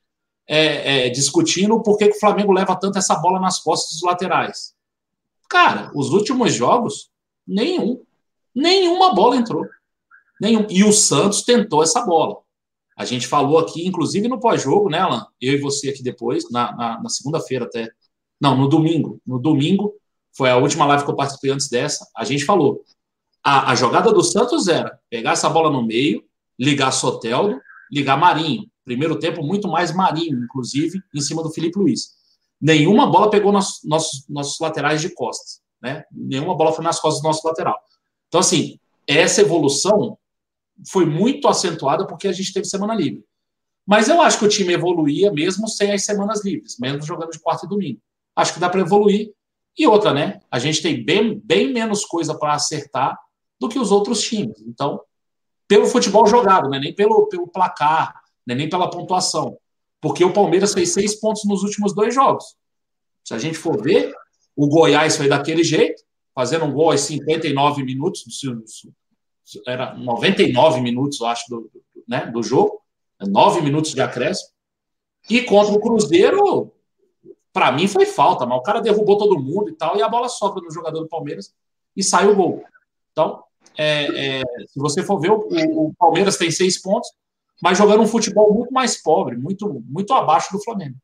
é, 0.46 1.06
é, 1.06 1.10
discutindo 1.10 1.82
por 1.82 1.98
que, 1.98 2.10
que 2.10 2.18
o 2.18 2.20
Flamengo 2.20 2.52
leva 2.52 2.76
tanto 2.76 2.98
essa 2.98 3.16
bola 3.16 3.40
nas 3.40 3.60
costas 3.60 3.94
dos 3.94 4.04
laterais. 4.04 4.74
Cara, 5.50 5.90
os 5.96 6.10
últimos 6.10 6.54
jogos, 6.54 7.10
nenhum. 7.50 8.02
Nenhuma 8.54 9.14
bola 9.14 9.36
entrou. 9.36 9.66
Nenhum. 10.40 10.66
E 10.70 10.84
o 10.84 10.94
Santos 10.94 11.42
tentou 11.42 11.84
essa 11.84 12.06
bola. 12.06 12.38
A 12.96 13.06
gente 13.06 13.28
falou 13.28 13.58
aqui, 13.58 13.88
inclusive 13.88 14.28
no 14.28 14.40
pós-jogo, 14.40 14.90
né, 14.90 15.00
Alan? 15.00 15.26
Eu 15.40 15.54
e 15.54 15.62
você 15.62 15.90
aqui 15.90 16.04
depois, 16.04 16.50
na, 16.52 16.76
na, 16.76 17.02
na 17.02 17.10
segunda-feira 17.10 17.66
até. 17.66 17.90
Não, 18.40 18.58
no 18.58 18.68
domingo. 18.68 19.22
No 19.26 19.40
domingo, 19.40 19.94
foi 20.36 20.50
a 20.50 20.58
última 20.58 20.86
live 20.86 21.04
que 21.04 21.12
eu 21.12 21.16
participei 21.16 21.52
antes 21.52 21.70
dessa, 21.70 22.08
a 22.16 22.24
gente 22.24 22.46
falou. 22.46 22.84
A, 23.44 23.72
a 23.72 23.76
jogada 23.76 24.12
do 24.12 24.24
Santos 24.24 24.68
era 24.68 25.00
pegar 25.10 25.32
essa 25.32 25.50
bola 25.50 25.70
no 25.70 25.86
meio, 25.86 26.24
ligar 26.58 26.92
Soteldo, 26.92 27.60
ligar 27.92 28.18
Marinho. 28.18 28.70
Primeiro 28.84 29.18
tempo, 29.20 29.44
muito 29.44 29.68
mais 29.68 29.94
Marinho, 29.94 30.44
inclusive, 30.44 31.02
em 31.14 31.22
cima 31.22 31.44
do 31.44 31.52
Felipe 31.52 31.80
Luiz. 31.80 32.12
Nenhuma 32.60 33.08
bola 33.08 33.30
pegou 33.30 33.52
nos, 33.52 33.82
nossos, 33.84 34.26
nossos 34.28 34.60
laterais 34.60 35.02
de 35.02 35.14
costas. 35.14 35.62
Né? 35.82 36.04
Nenhuma 36.12 36.56
bola 36.56 36.72
foi 36.72 36.84
nas 36.84 37.00
costas 37.00 37.22
do 37.22 37.28
nosso 37.28 37.48
lateral. 37.48 37.78
Então, 38.28 38.40
assim, 38.40 38.80
essa 39.08 39.42
evolução 39.42 40.18
foi 40.88 41.06
muito 41.06 41.48
acentuada 41.48 42.06
porque 42.06 42.28
a 42.28 42.32
gente 42.32 42.54
teve 42.54 42.66
semana 42.66 42.94
livre. 42.94 43.24
Mas 43.86 44.08
eu 44.08 44.22
acho 44.22 44.38
que 44.38 44.46
o 44.46 44.50
time 44.50 44.74
evoluía 44.74 45.32
mesmo 45.32 45.68
sem 45.68 45.92
as 45.92 46.06
semanas 46.06 46.44
livres, 46.44 46.78
mesmo 46.80 47.02
jogando 47.02 47.32
de 47.32 47.40
quarta 47.40 47.66
e 47.66 47.70
domingo. 47.70 48.00
Acho 48.36 48.54
que 48.54 48.60
dá 48.60 48.70
para 48.70 48.82
evoluir. 48.82 49.34
E 49.78 49.88
outra, 49.88 50.14
né? 50.14 50.40
A 50.52 50.60
gente 50.60 50.82
tem 50.82 51.04
bem, 51.04 51.42
bem 51.44 51.74
menos 51.74 52.06
coisa 52.06 52.38
para 52.38 52.54
acertar 52.54 53.18
do 53.60 53.68
que 53.68 53.80
os 53.80 53.92
outros 53.92 54.22
times. 54.22 54.62
Então, 54.68 55.02
pelo 55.68 55.86
futebol 55.86 56.26
jogado, 56.28 56.70
né? 56.70 56.80
nem 56.80 56.94
pelo, 56.94 57.28
pelo 57.28 57.48
placar, 57.48 58.14
né? 58.46 58.56
nem 58.56 58.70
pela 58.70 58.90
pontuação. 58.90 59.58
Porque 60.02 60.24
o 60.24 60.34
Palmeiras 60.34 60.74
fez 60.74 60.94
seis 60.94 61.20
pontos 61.20 61.44
nos 61.46 61.64
últimos 61.64 61.94
dois 61.94 62.14
jogos. 62.14 62.56
Se 63.24 63.34
a 63.34 63.38
gente 63.38 63.58
for 63.58 63.82
ver, 63.82 64.14
o 64.62 64.68
Goiás 64.68 65.16
foi 65.16 65.30
daquele 65.30 65.64
jeito, 65.64 66.04
fazendo 66.36 66.66
um 66.66 66.74
gol 66.74 66.92
aos 66.92 67.00
59 67.00 67.82
minutos, 67.82 68.26
era 69.66 69.96
99 69.96 70.82
minutos, 70.82 71.22
eu 71.22 71.28
acho, 71.28 71.50
do, 71.50 71.72
né, 72.06 72.26
do 72.26 72.44
jogo, 72.44 72.82
nove 73.22 73.62
minutos 73.62 73.94
de 73.94 74.02
acréscimo. 74.02 74.50
E 75.30 75.42
contra 75.44 75.74
o 75.74 75.80
Cruzeiro, 75.80 76.74
para 77.54 77.72
mim 77.72 77.88
foi 77.88 78.06
falta, 78.06 78.46
mas 78.46 78.60
o 78.60 78.62
cara 78.62 78.82
derrubou 78.82 79.18
todo 79.18 79.40
mundo 79.40 79.70
e 79.70 79.74
tal, 79.74 79.96
e 79.96 80.02
a 80.02 80.10
bola 80.10 80.28
sobra 80.28 80.62
no 80.62 80.70
jogador 80.70 81.00
do 81.00 81.08
Palmeiras 81.08 81.54
e 81.96 82.04
sai 82.04 82.28
o 82.28 82.36
gol. 82.36 82.62
Então, 83.14 83.42
é, 83.78 84.40
é, 84.40 84.44
se 84.68 84.78
você 84.78 85.02
for 85.04 85.22
ver, 85.22 85.32
o, 85.32 85.38
o, 85.38 85.94
Palmeiras 85.98 86.36
tem 86.36 86.52
seis 86.52 86.82
pontos, 86.82 87.10
mas 87.64 87.78
jogando 87.78 88.04
um 88.04 88.08
futebol 88.08 88.54
muito 88.54 88.74
mais 88.74 89.02
pobre, 89.02 89.38
muito, 89.38 89.82
muito 89.88 90.14
abaixo 90.14 90.52
do 90.52 90.62
Flamengo. 90.62 90.98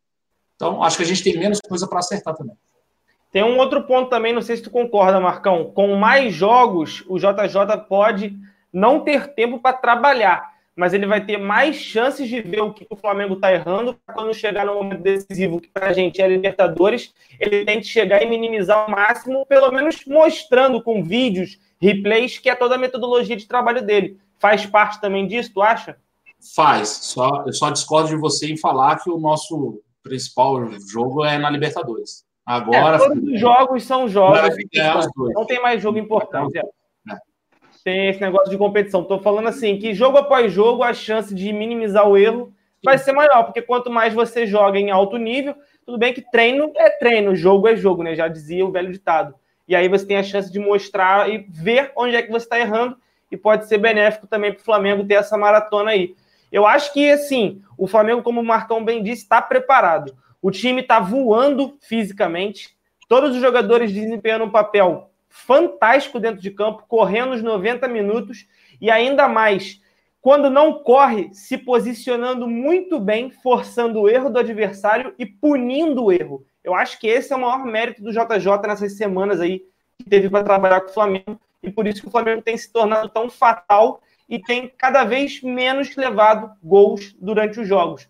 Então, 0.56 0.84
acho 0.84 0.98
que 0.98 1.03
a 1.03 1.06
gente 1.06 1.23
tem 1.23 1.40
menos 1.40 1.61
coisa 1.61 1.88
para 1.88 1.99
acertar 1.99 2.36
também. 2.36 2.57
Tem 3.36 3.44
um 3.44 3.57
outro 3.57 3.84
ponto 3.84 4.10
também, 4.10 4.32
não 4.32 4.41
sei 4.41 4.56
se 4.56 4.64
tu 4.64 4.72
concorda, 4.72 5.20
Marcão. 5.20 5.66
Com 5.66 5.94
mais 5.98 6.34
jogos, 6.34 7.03
o 7.06 7.20
JJ 7.20 7.84
pode 7.90 8.34
não 8.72 9.02
ter 9.02 9.34
tempo 9.34 9.60
para 9.60 9.76
trabalhar, 9.76 10.53
mas 10.74 10.94
ele 10.94 11.06
vai 11.06 11.20
ter 11.20 11.38
mais 11.38 11.76
chances 11.76 12.30
de 12.30 12.40
ver 12.40 12.62
o 12.62 12.72
que 12.72 12.88
o 12.90 12.95
Flamengo 12.95 13.34
está 13.34 13.52
errando 13.52 13.99
quando 14.14 14.34
chegar 14.34 14.66
no 14.66 14.76
momento 14.76 15.02
decisivo, 15.02 15.60
que 15.60 15.68
para 15.68 15.88
a 15.88 15.91
gente 15.91 16.22
é 16.22 16.28
Libertadores, 16.30 17.14
ele 17.38 17.66
tem 17.66 17.82
que 17.82 17.88
chegar 17.88 18.24
e 18.24 18.26
minimizar 18.26 18.78
ao 18.78 18.90
máximo, 18.90 19.45
pelo 19.45 19.70
menos 19.70 20.06
mostrando 20.07 20.82
com 20.82 21.03
vídeos, 21.03 21.60
replays, 21.78 22.38
que 22.38 22.49
é 22.49 22.56
toda 22.56 22.76
a 22.76 22.78
metodologia 22.78 23.36
de 23.36 23.45
trabalho 23.45 23.86
dele. 23.86 24.18
Faz 24.40 24.66
parte 24.66 25.02
também 25.02 25.28
disso, 25.28 25.52
tu 25.53 25.62
acha? 25.62 25.98
Faz. 26.56 26.88
Só, 26.88 27.44
eu 27.45 27.52
só 27.52 27.70
discordo 27.70 28.07
de 28.07 28.16
você 28.16 28.49
em 28.49 28.56
falar 28.56 29.03
que 29.03 29.10
o 29.10 29.20
nosso 29.20 29.82
principal 30.02 30.72
jogo 30.90 31.26
é 31.26 31.38
na 31.38 31.49
Libertadores. 31.49 32.24
Agora. 32.46 32.98
É, 32.98 33.00
todos 33.00 33.24
os 33.24 33.40
jogos 33.40 33.84
são 33.84 34.08
jogos. 34.08 34.56
Não 35.34 35.46
tem 35.46 35.62
mais 35.62 35.82
jogo 35.82 35.98
importante. 35.98 36.58
É. 36.58 36.64
Tem 37.84 38.10
esse 38.10 38.22
negócio 38.22 38.50
de 38.50 38.58
competição. 38.58 39.02
Estou 39.02 39.20
falando 39.20 39.48
assim, 39.48 39.78
que 39.78 39.94
jogo 39.94 40.18
após 40.18 40.52
jogo, 40.52 40.84
a 40.84 40.94
chance 40.94 41.34
de 41.34 41.52
minimizar 41.52 42.08
o 42.08 42.18
erro 42.18 42.54
vai 42.84 42.98
ser 43.00 43.14
maior, 43.14 43.44
porque 43.44 43.64
quanto 43.64 43.90
mais 43.90 44.14
você 44.14 44.46
joga 44.46 44.78
em 44.78 44.92
alto 44.92 45.18
nível, 45.18 45.56
tudo 45.84 45.98
bem 45.98 46.14
que 46.14 46.22
treino 46.22 46.72
é 46.76 46.90
treino, 46.92 47.36
jogo 47.36 47.68
é 47.68 47.76
jogo, 47.76 48.04
né? 48.04 48.16
Já 48.16 48.28
dizia 48.28 48.64
o 48.64 48.72
velho 48.72 48.92
ditado. 48.92 49.34
E 49.68 49.76
aí 49.76 49.88
você 49.88 50.06
tem 50.06 50.18
a 50.18 50.24
chance 50.24 50.52
de 50.52 50.60
mostrar 50.60 51.28
e 51.28 51.48
ver 51.50 51.92
onde 51.96 52.16
é 52.16 52.22
que 52.22 52.32
você 52.32 52.46
está 52.46 52.60
errando, 52.60 52.96
e 53.32 53.36
pode 53.36 53.66
ser 53.66 53.80
benéfico 53.80 54.28
também 54.28 54.54
para 54.54 54.62
o 54.62 54.64
Flamengo 54.64 55.04
ter 55.04 55.16
essa 55.16 55.36
maratona 55.36 55.92
aí. 55.92 56.16
Eu 56.52 56.66
acho 56.66 56.94
que, 56.94 57.12
assim, 57.12 57.62
o 57.76 57.88
Flamengo, 57.88 58.22
como 58.22 58.40
o 58.40 58.46
Marcão 58.46 58.86
bem 58.86 59.02
disse, 59.02 59.24
está 59.24 59.42
preparado. 59.42 60.16
O 60.46 60.52
time 60.52 60.82
está 60.82 61.00
voando 61.00 61.76
fisicamente. 61.82 62.78
Todos 63.10 63.36
os 63.36 63.42
jogadores 63.42 63.92
desempenhando 63.92 64.46
um 64.46 64.52
papel 64.52 65.10
fantástico 65.28 66.20
dentro 66.20 66.40
de 66.40 66.52
campo, 66.52 66.86
correndo 66.88 67.34
os 67.34 67.42
90 67.42 67.88
minutos 67.88 68.46
e 68.80 68.92
ainda 68.92 69.28
mais, 69.28 69.82
quando 70.22 70.48
não 70.48 70.84
corre, 70.84 71.34
se 71.34 71.58
posicionando 71.58 72.48
muito 72.48 73.00
bem, 73.00 73.32
forçando 73.32 74.02
o 74.02 74.08
erro 74.08 74.30
do 74.30 74.38
adversário 74.38 75.16
e 75.18 75.26
punindo 75.26 76.04
o 76.04 76.12
erro. 76.12 76.46
Eu 76.64 76.76
acho 76.76 77.00
que 77.00 77.08
esse 77.08 77.34
é 77.34 77.36
o 77.36 77.42
maior 77.42 77.66
mérito 77.66 78.04
do 78.04 78.12
JJ 78.12 78.68
nessas 78.68 78.96
semanas 78.96 79.42
aí 79.42 79.64
que 79.98 80.08
teve 80.08 80.30
para 80.30 80.44
trabalhar 80.44 80.82
com 80.82 80.92
o 80.92 80.94
Flamengo 80.94 81.42
e 81.64 81.72
por 81.72 81.88
isso 81.88 82.04
que 82.04 82.08
o 82.08 82.12
Flamengo 82.12 82.44
tem 82.44 82.56
se 82.56 82.72
tornado 82.72 83.10
tão 83.10 83.32
fatal 83.32 84.00
e 84.30 84.38
tem 84.38 84.72
cada 84.78 85.04
vez 85.06 85.42
menos 85.42 85.96
levado 85.96 86.52
gols 86.64 87.16
durante 87.20 87.60
os 87.60 87.68
jogos. 87.68 88.08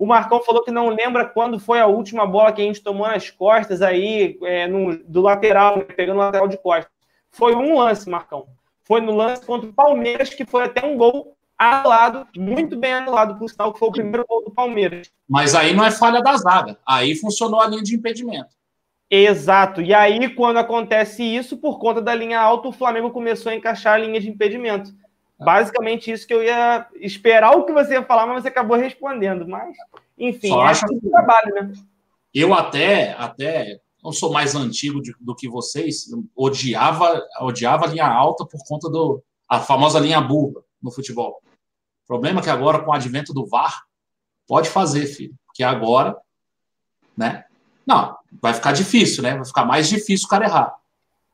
O 0.00 0.06
Marcão 0.06 0.42
falou 0.42 0.64
que 0.64 0.70
não 0.70 0.88
lembra 0.88 1.26
quando 1.26 1.60
foi 1.60 1.78
a 1.78 1.86
última 1.86 2.26
bola 2.26 2.50
que 2.52 2.62
a 2.62 2.64
gente 2.64 2.82
tomou 2.82 3.06
nas 3.06 3.28
costas 3.28 3.82
aí, 3.82 4.38
é, 4.44 4.66
no, 4.66 4.96
do 5.04 5.20
lateral, 5.20 5.76
né, 5.76 5.84
pegando 5.84 6.16
o 6.16 6.20
lateral 6.20 6.48
de 6.48 6.56
costas. 6.56 6.90
Foi 7.30 7.54
um 7.54 7.78
lance, 7.78 8.08
Marcão. 8.08 8.46
Foi 8.82 9.02
no 9.02 9.14
lance 9.14 9.44
contra 9.44 9.68
o 9.68 9.74
Palmeiras, 9.74 10.30
que 10.30 10.46
foi 10.46 10.64
até 10.64 10.86
um 10.86 10.96
gol 10.96 11.36
anulado, 11.58 12.26
muito 12.34 12.78
bem 12.78 12.94
anulado, 12.94 13.38
por 13.38 13.50
sinal, 13.50 13.74
que 13.74 13.78
foi 13.78 13.88
o 13.88 13.92
primeiro 13.92 14.24
gol 14.26 14.42
do 14.42 14.50
Palmeiras. 14.50 15.12
Mas 15.28 15.54
aí 15.54 15.74
não 15.74 15.84
é 15.84 15.90
falha 15.90 16.22
da 16.22 16.34
zaga. 16.34 16.78
Aí 16.88 17.14
funcionou 17.14 17.60
a 17.60 17.66
linha 17.66 17.82
de 17.82 17.94
impedimento. 17.94 18.56
Exato. 19.10 19.82
E 19.82 19.92
aí, 19.92 20.34
quando 20.34 20.56
acontece 20.56 21.22
isso, 21.22 21.58
por 21.58 21.78
conta 21.78 22.00
da 22.00 22.14
linha 22.14 22.40
alta, 22.40 22.68
o 22.68 22.72
Flamengo 22.72 23.10
começou 23.10 23.52
a 23.52 23.54
encaixar 23.54 23.96
a 23.96 23.98
linha 23.98 24.18
de 24.18 24.30
impedimento. 24.30 24.92
Basicamente 25.44 26.10
isso 26.10 26.26
que 26.26 26.34
eu 26.34 26.42
ia 26.42 26.86
esperar 26.96 27.56
o 27.56 27.64
que 27.64 27.72
você 27.72 27.94
ia 27.94 28.04
falar, 28.04 28.26
mas 28.26 28.42
você 28.42 28.48
acabou 28.48 28.76
respondendo. 28.76 29.48
Mas, 29.48 29.76
enfim, 30.18 30.48
Só 30.48 30.64
é 30.64 30.68
acho 30.68 30.86
que 30.86 31.08
trabalho, 31.08 31.54
né? 31.54 31.72
Eu 32.32 32.52
até, 32.54 33.12
até 33.14 33.80
não 34.02 34.12
sou 34.12 34.32
mais 34.32 34.54
antigo 34.54 35.00
de, 35.02 35.14
do 35.20 35.34
que 35.34 35.48
vocês, 35.48 36.06
odiava, 36.36 37.22
odiava 37.40 37.86
a 37.86 37.88
linha 37.88 38.06
alta 38.06 38.44
por 38.44 38.60
conta 38.66 38.88
do 38.88 39.22
a 39.48 39.58
famosa 39.58 39.98
linha 39.98 40.20
burra 40.20 40.62
no 40.80 40.92
futebol. 40.92 41.42
O 42.04 42.06
problema 42.06 42.40
é 42.40 42.42
que 42.44 42.50
agora, 42.50 42.80
com 42.82 42.90
o 42.90 42.94
advento 42.94 43.34
do 43.34 43.46
VAR, 43.46 43.82
pode 44.46 44.68
fazer, 44.68 45.06
filho. 45.06 45.34
Porque 45.46 45.64
agora, 45.64 46.16
né? 47.16 47.44
Não, 47.84 48.16
vai 48.40 48.54
ficar 48.54 48.72
difícil, 48.72 49.22
né? 49.22 49.34
Vai 49.34 49.44
ficar 49.44 49.64
mais 49.64 49.88
difícil 49.88 50.26
o 50.26 50.30
cara 50.30 50.44
errar. 50.44 50.74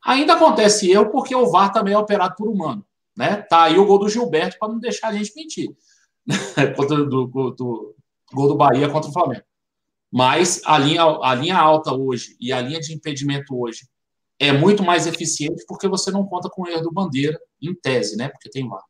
Ainda 0.05 0.35
acontece 0.35 0.91
erro 0.91 1.11
porque 1.11 1.35
o 1.35 1.51
VAR 1.51 1.73
também 1.73 1.93
é 1.93 1.99
operado 1.99 2.35
por 2.37 2.49
humano. 2.49 2.85
Né? 3.17 3.37
Tá 3.37 3.65
aí 3.65 3.79
o 3.79 3.87
gol 3.87 3.99
do 3.99 4.09
Gilberto 4.09 4.59
para 4.59 4.69
não 4.69 4.79
deixar 4.79 5.09
a 5.09 5.13
gente 5.13 5.33
mentir. 5.35 5.71
contra 6.77 6.97
do, 6.97 7.27
do, 7.27 7.51
do, 7.53 7.97
gol 8.33 8.49
do 8.49 8.57
Bahia 8.57 8.89
contra 8.89 9.09
o 9.09 9.13
Flamengo. 9.13 9.45
Mas 10.13 10.63
a 10.65 10.79
linha, 10.79 11.03
a 11.03 11.35
linha 11.35 11.57
alta 11.57 11.93
hoje 11.95 12.37
e 12.41 12.53
a 12.53 12.61
linha 12.61 12.81
de 12.81 12.95
impedimento 12.95 13.59
hoje 13.59 13.87
é 14.39 14.53
muito 14.53 14.83
mais 14.83 15.07
eficiente 15.07 15.65
porque 15.67 15.89
você 15.89 16.11
não 16.11 16.27
conta 16.27 16.49
com 16.51 16.63
o 16.63 16.69
erro 16.69 16.83
do 16.83 16.93
bandeira, 16.93 17.39
em 17.61 17.75
tese, 17.75 18.17
né? 18.17 18.29
Porque 18.29 18.51
tem 18.51 18.69
VAR. 18.69 18.83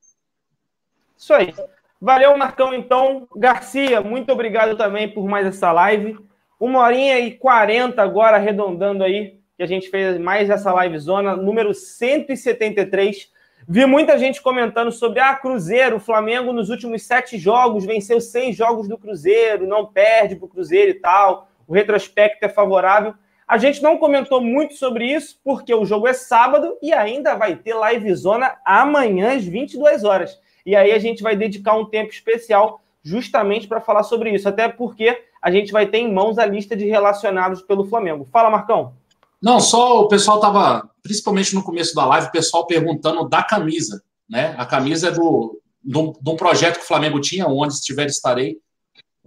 Isso 1.17 1.33
aí. 1.33 1.55
Valeu, 2.01 2.37
Marcão, 2.37 2.75
então. 2.75 3.27
Garcia, 3.37 4.01
muito 4.01 4.31
obrigado 4.33 4.77
também 4.77 5.13
por 5.13 5.27
mais 5.29 5.47
essa 5.47 5.73
live. 5.73 6.19
Uma 6.59 6.81
horinha 6.81 7.19
e 7.21 7.33
quarenta 7.39 8.03
agora, 8.03 8.37
arredondando 8.37 9.05
aí, 9.05 9.41
que 9.57 9.63
a 9.63 9.67
gente 9.67 9.89
fez 9.89 10.19
mais 10.19 10.51
essa 10.51 10.73
live 10.73 10.99
zona, 10.99 11.37
número 11.37 11.73
173. 11.73 13.31
Vi 13.69 13.85
muita 13.85 14.17
gente 14.17 14.41
comentando 14.41 14.93
sobre 14.93 15.19
ah, 15.19 15.35
Cruzeiro, 15.35 15.97
o 15.97 16.01
Flamengo 16.01 16.53
nos 16.53 16.71
últimos 16.71 17.03
sete 17.03 17.37
jogos 17.37 17.85
venceu 17.85 18.21
seis 18.21 18.57
jogos 18.57 18.87
do 18.87 18.97
Cruzeiro, 18.97 19.67
não 19.67 19.85
perde 19.85 20.37
para 20.37 20.47
o 20.47 20.49
Cruzeiro 20.49 20.93
e 20.93 20.95
tal. 20.95 21.49
O 21.67 21.75
retrospecto 21.75 22.45
é 22.45 22.49
favorável. 22.49 23.13
A 23.47 23.59
gente 23.59 23.83
não 23.83 23.99
comentou 23.99 24.41
muito 24.41 24.75
sobre 24.75 25.13
isso, 25.13 25.41
porque 25.43 25.75
o 25.75 25.85
jogo 25.85 26.07
é 26.07 26.13
sábado 26.13 26.79
e 26.81 26.93
ainda 26.93 27.35
vai 27.35 27.57
ter 27.57 27.75
live 27.75 28.15
zona 28.15 28.57
amanhã 28.65 29.35
às 29.35 29.45
22 29.45 30.05
horas. 30.05 30.41
E 30.65 30.77
aí 30.77 30.93
a 30.93 30.99
gente 31.01 31.21
vai 31.21 31.35
dedicar 31.35 31.77
um 31.77 31.87
tempo 31.87 32.13
especial 32.13 32.81
justamente 33.03 33.67
para 33.67 33.81
falar 33.81 34.05
sobre 34.05 34.31
isso, 34.31 34.49
até 34.49 34.69
porque 34.69 35.25
a 35.43 35.51
gente 35.51 35.73
vai 35.73 35.87
ter 35.87 35.99
em 35.99 36.13
mãos 36.13 36.39
a 36.39 36.47
lista 36.47 36.77
de 36.77 36.87
relacionados 36.87 37.63
pelo 37.63 37.85
Flamengo. 37.85 38.29
Fala, 38.31 38.49
Marcão. 38.49 38.95
Não, 39.41 39.61
só 39.61 40.01
o 40.01 40.09
pessoal 40.09 40.37
estava, 40.37 40.91
principalmente 41.03 41.55
no 41.55 41.63
começo 41.63 41.95
da 41.95 42.07
live, 42.07 42.29
o 42.29 42.33
pessoal 42.33 42.67
perguntando 42.67 43.29
da 43.29 43.43
camisa. 43.43 44.03
Né? 44.29 44.55
A 44.59 44.67
camisa 44.67 45.09
é 45.09 45.11
do, 45.11 45.61
do, 45.83 46.19
de 46.21 46.31
um 46.31 46.37
projeto 46.37 46.79
que 46.79 46.85
o 46.85 46.89
Flamengo 46.89 47.21
tinha, 47.21 47.47
onde 47.47 47.75
estiver 47.75 48.07
estarei. 48.07 48.59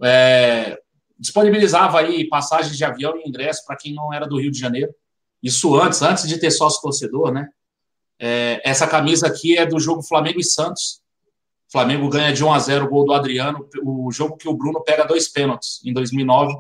É, 0.02 0.80
disponibilizava 1.18 1.99
aí 1.99 2.27
passagens 2.27 2.77
de 2.77 2.84
avião 2.84 3.18
e 3.18 3.27
ingresso 3.27 3.65
para 3.65 3.76
quem 3.76 3.94
não 3.94 4.14
era 4.14 4.27
do 4.27 4.40
Rio 4.40 4.52
de 4.52 4.60
Janeiro. 4.60 4.94
Isso 5.41 5.76
antes, 5.76 6.02
antes 6.02 6.27
de 6.27 6.38
ter 6.38 6.52
sócio 6.52 6.81
torcedor, 6.81 7.31
né? 7.31 7.49
É, 8.19 8.61
essa 8.65 8.86
camisa 8.86 9.27
aqui 9.27 9.57
é 9.57 9.65
do 9.65 9.80
jogo 9.80 10.03
Flamengo 10.03 10.40
e 10.40 10.44
Santos. 10.44 11.02
O 11.68 11.72
Flamengo 11.72 12.10
ganha 12.10 12.34
de 12.34 12.44
1 12.44 12.52
a 12.52 12.60
0 12.60 12.86
o 12.86 12.90
gol 12.90 13.06
do 13.06 13.14
Adriano, 13.14 13.65
o 13.84 14.11
jogo 14.11 14.36
que 14.36 14.49
o 14.49 14.53
Bruno 14.53 14.81
pega 14.81 15.06
dois 15.06 15.30
pênaltis 15.30 15.80
em 15.86 15.94
2009. 15.94 16.53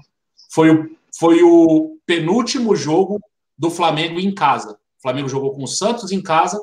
Foi 0.51 0.69
o, 0.69 0.95
foi 1.17 1.41
o 1.43 1.97
penúltimo 2.05 2.75
jogo 2.75 3.19
do 3.59 3.69
Flamengo 3.69 4.21
em 4.21 4.33
casa. 4.33 4.71
O 4.71 5.01
Flamengo 5.01 5.27
jogou 5.27 5.51
com 5.51 5.63
o 5.63 5.67
Santos 5.67 6.13
em 6.13 6.21
casa, 6.23 6.59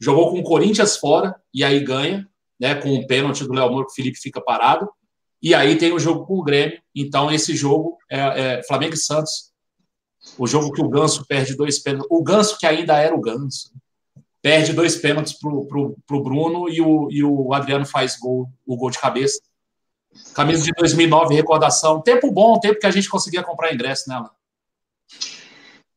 jogou 0.00 0.30
com 0.30 0.40
o 0.40 0.42
Corinthians 0.42 0.96
fora, 0.96 1.36
e 1.52 1.62
aí 1.62 1.80
ganha, 1.80 2.26
né? 2.58 2.74
Com 2.74 2.94
o 2.94 3.06
pênalti 3.06 3.44
do 3.44 3.52
Léo 3.52 3.70
Moura, 3.70 3.84
que 3.84 3.92
o 3.92 3.94
Felipe 3.94 4.18
fica 4.18 4.40
parado. 4.40 4.88
E 5.42 5.54
aí 5.54 5.76
tem 5.76 5.92
o 5.92 5.98
jogo 5.98 6.24
com 6.24 6.38
o 6.38 6.42
Grêmio. 6.42 6.80
Então, 6.94 7.30
esse 7.30 7.54
jogo 7.54 7.98
é, 8.10 8.58
é 8.58 8.62
Flamengo 8.62 8.94
e 8.94 8.98
Santos. 8.98 9.50
O 10.38 10.46
jogo 10.46 10.72
que 10.72 10.82
o 10.82 10.88
Ganso 10.88 11.26
perde 11.26 11.54
dois 11.54 11.78
pênaltis. 11.78 12.08
O 12.10 12.22
Ganso, 12.22 12.58
que 12.58 12.66
ainda 12.66 12.98
era 12.98 13.14
o 13.14 13.20
Ganso, 13.20 13.72
perde 14.42 14.72
dois 14.72 14.96
pênaltis 14.96 15.34
pro, 15.34 15.66
pro, 15.66 15.96
pro 16.06 16.22
Bruno 16.22 16.68
e 16.68 16.80
o, 16.80 17.10
e 17.10 17.22
o 17.22 17.52
Adriano 17.52 17.86
faz 17.86 18.18
gol, 18.18 18.50
o 18.66 18.76
gol 18.76 18.90
de 18.90 18.98
cabeça. 18.98 19.40
Camisa 20.34 20.64
de 20.64 20.72
2009, 20.72 21.34
recordação. 21.34 22.00
Tempo 22.02 22.30
bom, 22.30 22.58
tempo 22.58 22.78
que 22.78 22.86
a 22.86 22.90
gente 22.90 23.08
conseguia 23.08 23.42
comprar 23.42 23.72
ingresso 23.72 24.08
nela. 24.08 24.30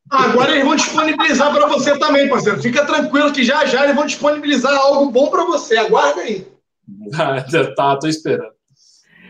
Agora 0.09 0.51
eles 0.51 0.65
vão 0.65 0.75
disponibilizar 0.75 1.53
para 1.53 1.67
você 1.67 1.97
também, 1.97 2.29
parceiro. 2.29 2.61
Fica 2.61 2.85
tranquilo 2.85 3.31
que 3.31 3.43
já 3.43 3.65
já 3.65 3.83
eles 3.83 3.95
vão 3.95 4.05
disponibilizar 4.05 4.75
algo 4.75 5.09
bom 5.11 5.27
para 5.27 5.45
você. 5.45 5.77
Aguarda 5.77 6.21
aí. 6.21 6.47
tá, 7.75 7.95
tô 7.97 8.07
esperando. 8.07 8.53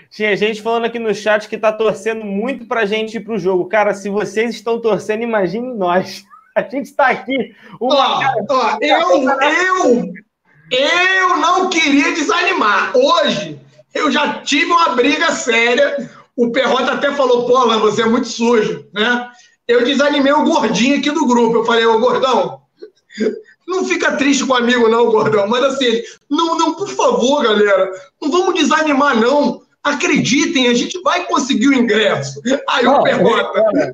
Tinha 0.10 0.38
gente 0.38 0.62
falando 0.62 0.86
aqui 0.86 1.00
no 1.00 1.14
chat 1.14 1.50
que 1.50 1.58
tá 1.58 1.74
torcendo 1.74 2.24
muito 2.24 2.68
pra 2.68 2.86
gente 2.86 3.18
ir 3.18 3.22
pro 3.22 3.40
jogo. 3.40 3.66
Cara, 3.66 3.94
se 3.96 4.10
vocês 4.10 4.54
estão 4.54 4.80
torcendo, 4.80 5.24
imagine 5.24 5.74
nós. 5.74 6.24
A 6.56 6.62
gente 6.62 6.86
está 6.86 7.08
aqui. 7.08 7.56
Uma... 7.82 7.96
Ó, 7.96 8.22
ó, 8.48 8.78
eu, 8.80 9.24
eu, 9.24 10.14
eu 10.70 11.38
não 11.38 11.68
queria 11.68 12.12
desanimar. 12.12 12.96
Hoje, 12.96 13.60
eu 13.92 14.12
já 14.12 14.40
tive 14.42 14.72
uma 14.72 14.90
briga 14.90 15.32
séria. 15.32 16.12
O 16.36 16.52
Perrota 16.52 16.92
até 16.92 17.12
falou, 17.12 17.48
pô, 17.48 17.58
Alan, 17.58 17.80
você 17.80 18.04
é 18.04 18.06
muito 18.06 18.28
sujo, 18.28 18.88
né? 18.94 19.32
Eu 19.68 19.84
desanimei 19.84 20.34
o 20.34 20.44
gordinho 20.44 20.98
aqui 20.98 21.10
do 21.12 21.26
grupo. 21.26 21.58
Eu 21.58 21.66
falei, 21.66 21.86
ô, 21.86 22.00
gordão, 22.00 22.62
não 23.68 23.86
fica 23.86 24.18
triste 24.18 24.46
com 24.46 24.54
o 24.54 24.58
amigo, 24.58 24.90
não, 24.90 25.10
gordão. 25.10 25.48
Mas 25.48 25.64
assim, 25.64 26.02
não, 26.30 26.58
não, 26.58 26.74
por 26.76 26.90
favor, 26.90 27.44
galera, 27.44 27.92
não 28.22 28.30
vamos 28.30 28.56
desanimar, 28.56 29.20
não. 29.20 29.62
Acreditem, 29.84 30.70
a 30.70 30.74
gente 30.74 31.02
vai 31.02 31.26
conseguir 31.26 31.68
o 31.68 31.74
ingresso. 31.74 32.42
Aí 32.70 32.88
o 32.88 33.04
Perrota. 33.04 33.94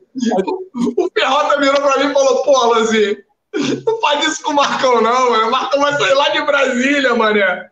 o 0.98 1.10
Perrota 1.10 1.60
virou 1.60 1.82
para 1.82 1.98
mim 1.98 2.12
e 2.12 2.14
falou: 2.14 2.44
pô, 2.44 2.68
Lazinho, 2.68 3.18
não 3.86 4.00
faz 4.00 4.28
isso 4.28 4.44
com 4.44 4.52
o 4.52 4.56
Marcão, 4.56 5.02
não, 5.02 5.32
mano. 5.32 5.48
O 5.48 5.52
Marcão 5.52 5.82
vai 5.82 5.98
sair 5.98 6.14
lá 6.14 6.30
de 6.30 6.41
Brasília, 6.44 7.16
mané. 7.16 7.70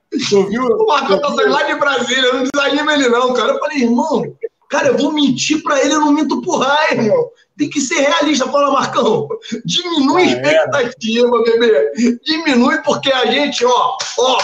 O 0.80 0.88
Marcão 0.88 1.22
tá 1.22 1.32
saindo 1.36 1.52
lá 1.52 1.64
de 1.64 1.76
Brasília, 1.76 2.34
não 2.34 2.44
desanima 2.44 2.94
ele, 2.94 3.10
não, 3.10 3.34
cara. 3.34 3.54
Eu 3.54 3.60
falei, 3.60 3.84
irmão, 3.84 4.24
cara, 4.68 4.88
eu 4.88 4.98
vou 4.98 5.12
mentir 5.12 5.62
para 5.62 5.80
ele, 5.80 5.94
eu 5.94 6.00
não 6.00 6.12
minto 6.12 6.42
por 6.42 6.58
raio, 6.58 7.02
irmão. 7.02 7.30
Tem 7.58 7.70
que 7.70 7.82
ser 7.82 8.00
realista. 8.02 8.48
Fala, 8.50 8.72
Marcão, 8.72 9.28
diminui 9.66 10.24
a 10.24 10.26
expectativa, 10.26 11.44
bebê. 11.44 12.20
Diminui, 12.24 12.82
porque 12.84 13.12
a 13.12 13.26
gente, 13.26 13.66
ó, 13.66 13.98
ó, 14.20 14.38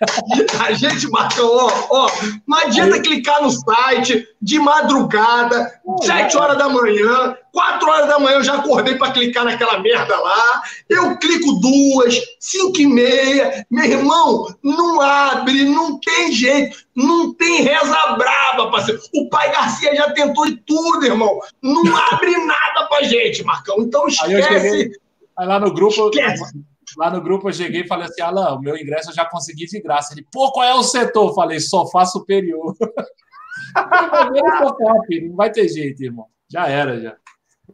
a 0.58 0.72
gente, 0.72 1.08
Marcão, 1.10 1.46
ó, 1.46 1.86
ó, 1.90 2.10
não 2.46 2.58
adianta 2.58 2.96
Aí. 2.96 3.02
clicar 3.02 3.42
no 3.42 3.50
site 3.50 4.26
de 4.40 4.58
madrugada, 4.58 5.70
sete 6.02 6.38
horas 6.38 6.56
da 6.56 6.70
manhã, 6.70 7.36
quatro 7.52 7.88
horas 7.88 8.08
da 8.08 8.18
manhã 8.18 8.36
eu 8.36 8.44
já 8.44 8.54
acordei 8.54 8.96
para 8.96 9.12
clicar 9.12 9.44
naquela 9.44 9.78
merda 9.78 10.18
lá. 10.18 10.62
Eu 10.88 11.18
clico 11.18 11.52
duas, 11.60 12.18
cinco 12.38 12.80
e 12.80 12.86
meia. 12.86 13.66
Meu 13.70 13.84
irmão, 13.84 14.46
não 14.62 15.00
abre, 15.02 15.64
não 15.64 16.00
tem 16.00 16.32
jeito, 16.32 16.78
não 16.96 17.34
tem 17.34 17.62
reza 17.62 18.16
brava, 18.16 18.70
parceiro. 18.70 19.00
O 19.14 19.28
pai 19.28 19.52
Garcia 19.52 19.94
já 19.94 20.10
tentou 20.12 20.46
de 20.46 20.56
tudo, 20.58 21.04
irmão. 21.04 21.38
Não 21.62 21.82
abre 22.10 22.36
nada 22.46 22.86
pra 22.88 23.02
gente, 23.02 23.44
Marcão. 23.44 23.76
Então 23.80 24.08
esquece. 24.08 24.66
Aí, 24.66 24.90
aí 25.38 25.46
lá 25.46 25.60
no 25.60 25.74
grupo. 25.74 26.08
Esquece 26.08 26.69
Lá 26.96 27.10
no 27.10 27.20
grupo 27.20 27.48
eu 27.48 27.52
cheguei 27.52 27.82
e 27.82 27.86
falei 27.86 28.06
assim: 28.06 28.22
Alan, 28.22 28.54
o 28.54 28.60
meu 28.60 28.76
ingresso 28.76 29.10
eu 29.10 29.14
já 29.14 29.24
consegui 29.24 29.66
de 29.66 29.80
graça. 29.80 30.14
Ele, 30.14 30.26
pô, 30.32 30.50
qual 30.52 30.66
é 30.66 30.74
o 30.74 30.82
setor? 30.82 31.34
Falei, 31.34 31.60
sofá 31.60 32.04
superior. 32.04 32.76
não 35.22 35.36
vai 35.36 35.50
ter 35.50 35.68
jeito, 35.68 36.02
irmão. 36.02 36.26
Já 36.48 36.68
era, 36.68 37.00
já. 37.00 37.16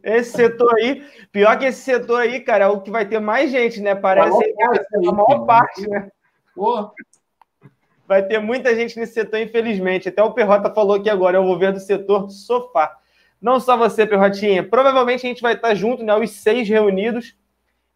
Esse 0.03 0.31
setor 0.31 0.75
aí, 0.75 1.03
pior 1.31 1.57
que 1.57 1.65
esse 1.65 1.81
setor 1.81 2.21
aí, 2.21 2.39
cara, 2.39 2.65
é 2.65 2.67
o 2.67 2.81
que 2.81 2.91
vai 2.91 3.07
ter 3.07 3.19
mais 3.19 3.51
gente, 3.51 3.81
né? 3.81 3.95
Parece 3.95 4.37
que 4.37 4.63
é 4.63 5.09
a 5.09 5.11
maior 5.11 5.45
parte, 5.45 5.87
né? 5.87 6.09
Pô. 6.55 6.91
Vai 8.07 8.23
ter 8.23 8.39
muita 8.39 8.73
gente 8.75 8.97
nesse 8.97 9.13
setor, 9.13 9.39
infelizmente. 9.39 10.07
Até 10.07 10.23
o 10.23 10.33
Perrota 10.33 10.73
falou 10.73 10.95
aqui 10.95 11.09
agora, 11.09 11.37
eu 11.37 11.43
vou 11.43 11.57
ver 11.57 11.73
do 11.73 11.79
setor 11.79 12.29
sofá. 12.29 12.95
Não 13.41 13.59
só 13.59 13.75
você, 13.75 14.05
Perrotinha. 14.05 14.67
Provavelmente 14.67 15.25
a 15.25 15.29
gente 15.29 15.41
vai 15.41 15.53
estar 15.53 15.75
junto, 15.75 16.03
né? 16.03 16.15
Os 16.15 16.31
seis 16.31 16.69
reunidos 16.69 17.35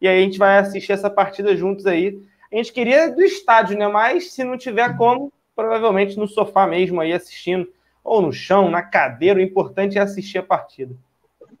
e 0.02 0.08
aí 0.08 0.18
a 0.18 0.20
gente 0.24 0.36
vai 0.36 0.58
assistir 0.58 0.90
essa 0.90 1.08
partida 1.08 1.56
juntos 1.56 1.86
aí. 1.86 2.18
A 2.52 2.56
gente 2.56 2.72
queria 2.72 3.08
do 3.08 3.22
estádio, 3.22 3.78
né? 3.78 3.86
Mas 3.86 4.32
se 4.32 4.42
não 4.42 4.58
tiver 4.58 4.96
como, 4.96 5.32
provavelmente 5.54 6.18
no 6.18 6.26
sofá 6.26 6.66
mesmo 6.66 7.00
aí 7.00 7.12
assistindo, 7.12 7.68
ou 8.02 8.20
no 8.20 8.32
chão, 8.32 8.68
na 8.68 8.82
cadeira, 8.82 9.38
o 9.38 9.42
importante 9.42 9.96
é 9.96 10.00
assistir 10.00 10.38
a 10.38 10.42
partida. 10.42 10.92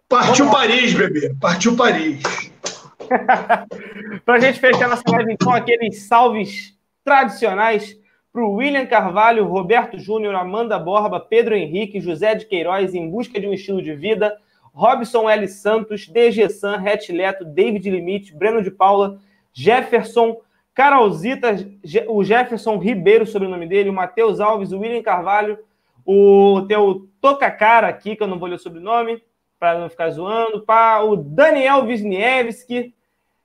Partiu 0.08 0.50
Paris, 0.50 0.92
bebê. 0.92 1.32
Partiu 1.40 1.76
Paris. 1.76 2.20
Para 4.26 4.34
a 4.34 4.40
gente 4.40 4.58
fechar 4.58 4.88
nossa 4.88 5.04
live, 5.06 5.32
então, 5.32 5.52
aqueles 5.52 6.02
salves 6.02 6.76
tradicionais 7.04 7.96
para 8.32 8.42
o 8.42 8.54
William 8.54 8.86
Carvalho, 8.86 9.46
Roberto 9.46 9.98
Júnior, 9.98 10.34
Amanda 10.34 10.78
Borba, 10.78 11.20
Pedro 11.20 11.54
Henrique, 11.54 12.00
José 12.00 12.34
de 12.34 12.46
Queiroz, 12.46 12.92
em 12.92 13.08
busca 13.08 13.38
de 13.38 13.46
um 13.46 13.52
estilo 13.52 13.80
de 13.80 13.94
vida, 13.94 14.36
Robson 14.72 15.28
L. 15.28 15.46
Santos, 15.48 16.08
DG 16.08 16.48
San, 16.48 16.80
Het 16.80 17.08
Leto, 17.08 17.44
David 17.44 17.84
Limite, 17.84 18.34
Breno 18.34 18.62
de 18.62 18.70
Paula, 18.70 19.18
Jefferson, 19.52 20.40
Carolzita, 20.74 21.54
o 22.08 22.24
Jefferson 22.24 22.78
Ribeiro, 22.78 23.26
sobre 23.26 23.46
o 23.46 23.50
nome 23.50 23.66
dele, 23.66 23.90
o 23.90 23.92
Matheus 23.92 24.40
Alves, 24.40 24.72
o 24.72 24.78
William 24.78 25.02
Carvalho, 25.02 25.58
o 26.04 26.64
teu 26.66 27.08
Tocacara 27.20 27.86
aqui, 27.86 28.16
que 28.16 28.22
eu 28.22 28.26
não 28.26 28.38
vou 28.38 28.48
ler 28.48 28.54
o 28.54 28.58
sobrenome, 28.58 29.22
para 29.58 29.78
não 29.78 29.90
ficar 29.90 30.10
zoando, 30.10 30.62
para 30.62 31.04
o 31.04 31.14
Daniel 31.14 31.84
Wisniewski, 31.84 32.94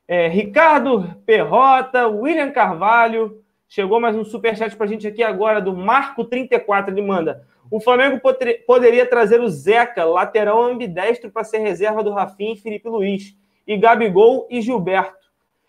é, 0.08 0.28
Ricardo 0.30 1.16
Perrota, 1.26 2.08
William 2.08 2.49
Carvalho, 2.49 3.44
chegou 3.68 3.99
mais 3.99 4.16
um 4.16 4.24
superchat 4.24 4.76
para 4.78 4.86
a 4.86 4.90
gente 4.90 5.06
aqui 5.06 5.22
agora, 5.22 5.62
do 5.62 5.74
Marco34, 5.74 6.88
ele 6.88 7.02
manda... 7.02 7.45
O 7.69 7.80
Flamengo 7.80 8.19
poderia 8.65 9.06
trazer 9.06 9.41
o 9.41 9.49
Zeca, 9.49 10.06
lateral 10.06 10.64
ambidestro, 10.64 11.31
para 11.31 11.44
ser 11.44 11.60
reserva 11.60 12.03
do 12.03 12.11
Rafinha 12.11 12.53
e 12.53 12.57
Felipe 12.57 12.88
Luiz. 12.88 13.35
E 13.65 13.77
Gabigol 13.77 14.48
e 14.49 14.61
Gilberto. 14.61 15.27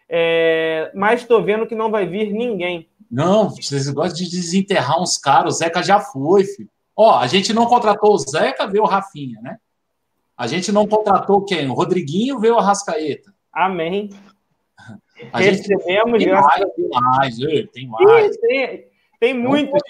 É... 0.09 0.91
Mas 0.95 1.23
estou 1.23 1.43
vendo 1.43 1.67
que 1.67 1.75
não 1.75 1.91
vai 1.91 2.07
vir 2.07 2.33
ninguém. 2.33 2.89
Não, 3.11 3.51
vocês 3.51 3.89
gostam 3.91 4.25
de 4.25 4.31
desenterrar 4.31 5.01
uns 5.01 5.17
caras. 5.17 5.55
O 5.55 5.59
Zeca 5.59 5.83
já 5.83 5.99
foi, 5.99 6.45
filho. 6.45 6.69
Ó, 6.95 7.19
a 7.19 7.27
gente 7.27 7.53
não 7.53 7.67
contratou 7.67 8.13
o 8.13 8.19
Zeca, 8.19 8.67
veio 8.67 8.83
o 8.83 8.87
Rafinha, 8.87 9.41
né? 9.41 9.59
A 10.37 10.47
gente 10.47 10.71
não 10.71 10.87
contratou 10.87 11.45
quem? 11.45 11.69
O 11.69 11.75
Rodriguinho, 11.75 12.39
veio 12.39 12.55
o 12.55 12.59
Arrascaeta. 12.59 13.35
Amém. 13.53 14.11
A 15.33 15.43
gente 15.43 15.69
Recebemos, 15.69 16.23
tem 16.23 16.33
mais, 16.33 16.65
tem 16.75 16.89
mais, 16.89 17.39
tem 17.73 17.89
mais. 17.89 18.37
Tem, 18.37 18.85
tem 19.19 19.35
muitos. 19.35 19.81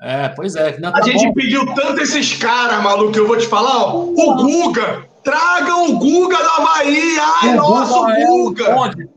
É, 0.00 0.28
pois 0.30 0.56
é. 0.56 0.78
Não, 0.78 0.92
tá 0.92 1.00
a 1.00 1.02
gente 1.02 1.26
bom. 1.26 1.34
pediu 1.34 1.74
tanto 1.74 2.00
esses 2.00 2.34
caras, 2.36 2.82
maluco, 2.82 3.16
eu 3.16 3.26
vou 3.26 3.36
te 3.36 3.46
falar, 3.46 3.84
ó, 3.84 4.04
o 4.04 4.36
Guga. 4.36 5.08
Tragam 5.22 5.90
o 5.90 5.98
Guga 5.98 6.38
da 6.38 6.64
Bahia. 6.64 7.22
Ai, 7.42 7.50
o 7.50 7.56
nosso 7.56 8.06
Guga. 8.06 8.64
É 8.64 8.74
Guga. 8.74 9.08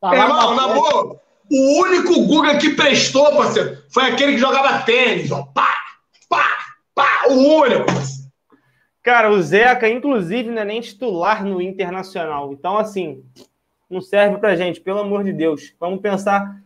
tá 0.00 0.16
Irmão, 0.16 0.54
na, 0.54 0.68
na 0.68 0.74
boa, 0.74 1.20
o 1.50 1.80
único 1.82 2.24
Guga 2.26 2.56
que 2.56 2.70
prestou, 2.70 3.36
parceiro, 3.36 3.78
foi 3.90 4.04
aquele 4.04 4.32
que 4.32 4.38
jogava 4.38 4.82
tênis, 4.84 5.30
ó. 5.30 5.42
Pá, 5.42 5.74
pá, 6.28 6.46
pá, 6.94 7.24
o 7.28 7.34
único. 7.34 7.86
Cara, 9.02 9.30
o 9.30 9.42
Zeca, 9.42 9.88
inclusive, 9.88 10.50
não 10.50 10.62
é 10.62 10.64
nem 10.64 10.80
titular 10.80 11.44
no 11.44 11.60
Internacional. 11.60 12.52
Então, 12.52 12.78
assim, 12.78 13.22
não 13.88 14.00
serve 14.00 14.38
pra 14.38 14.56
gente, 14.56 14.80
pelo 14.80 15.00
amor 15.00 15.24
de 15.24 15.32
Deus. 15.32 15.74
Vamos 15.78 16.00
pensar 16.00 16.56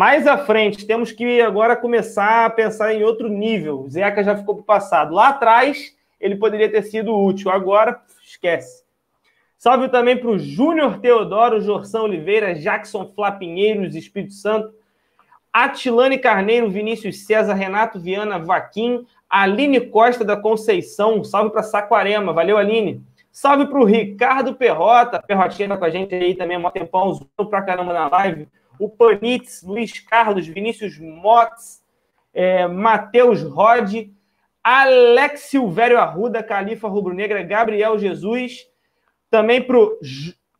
mais 0.00 0.26
à 0.26 0.38
frente, 0.38 0.86
temos 0.86 1.12
que 1.12 1.42
agora 1.42 1.76
começar 1.76 2.46
a 2.46 2.48
pensar 2.48 2.94
em 2.94 3.04
outro 3.04 3.28
nível. 3.28 3.80
O 3.80 3.90
Zeca 3.90 4.24
já 4.24 4.34
ficou 4.34 4.54
para 4.54 4.62
o 4.62 4.64
passado. 4.64 5.14
Lá 5.14 5.28
atrás, 5.28 5.94
ele 6.18 6.36
poderia 6.36 6.72
ter 6.72 6.84
sido 6.84 7.14
útil. 7.14 7.50
Agora, 7.50 8.00
esquece. 8.24 8.82
Salve 9.58 9.90
também 9.90 10.16
para 10.16 10.30
o 10.30 10.38
Júnior 10.38 11.00
Teodoro, 11.00 11.60
Jorção 11.60 12.04
Oliveira, 12.04 12.54
Jackson 12.54 13.12
Flapinheiros, 13.14 13.94
Espírito 13.94 14.32
Santo, 14.32 14.72
Atilane 15.52 16.16
Carneiro, 16.16 16.70
Vinícius 16.70 17.26
César, 17.26 17.52
Renato 17.52 18.00
Viana, 18.00 18.38
Vaquim, 18.38 19.06
Aline 19.28 19.82
Costa 19.82 20.24
da 20.24 20.34
Conceição. 20.34 21.22
Salve 21.22 21.50
para 21.50 21.62
Saquarema. 21.62 22.32
Valeu, 22.32 22.56
Aline. 22.56 23.04
Salve 23.30 23.66
para 23.66 23.78
o 23.78 23.84
Ricardo 23.84 24.54
Perrota. 24.54 25.20
Perrotinha 25.20 25.68
tá 25.68 25.76
com 25.76 25.84
a 25.84 25.90
gente 25.90 26.14
aí 26.14 26.34
também 26.34 26.56
há 26.56 26.66
um 26.66 26.70
tempão, 26.70 27.12
zoando 27.12 27.50
pra 27.50 27.60
caramba 27.60 27.92
na 27.92 28.08
live 28.08 28.48
o 28.80 28.88
Panitz, 28.88 29.62
Luiz 29.62 30.00
Carlos, 30.00 30.46
Vinícius 30.46 30.98
Motz, 30.98 31.84
é, 32.32 32.66
Matheus 32.66 33.42
Rod, 33.42 34.08
Alex 34.64 35.42
Silvério 35.42 35.98
Arruda, 35.98 36.42
Califa 36.42 36.88
Rubro 36.88 37.14
Negra, 37.14 37.42
Gabriel 37.42 37.98
Jesus, 37.98 38.66
Também 39.30 39.62
para 39.62 39.78
o 39.78 39.98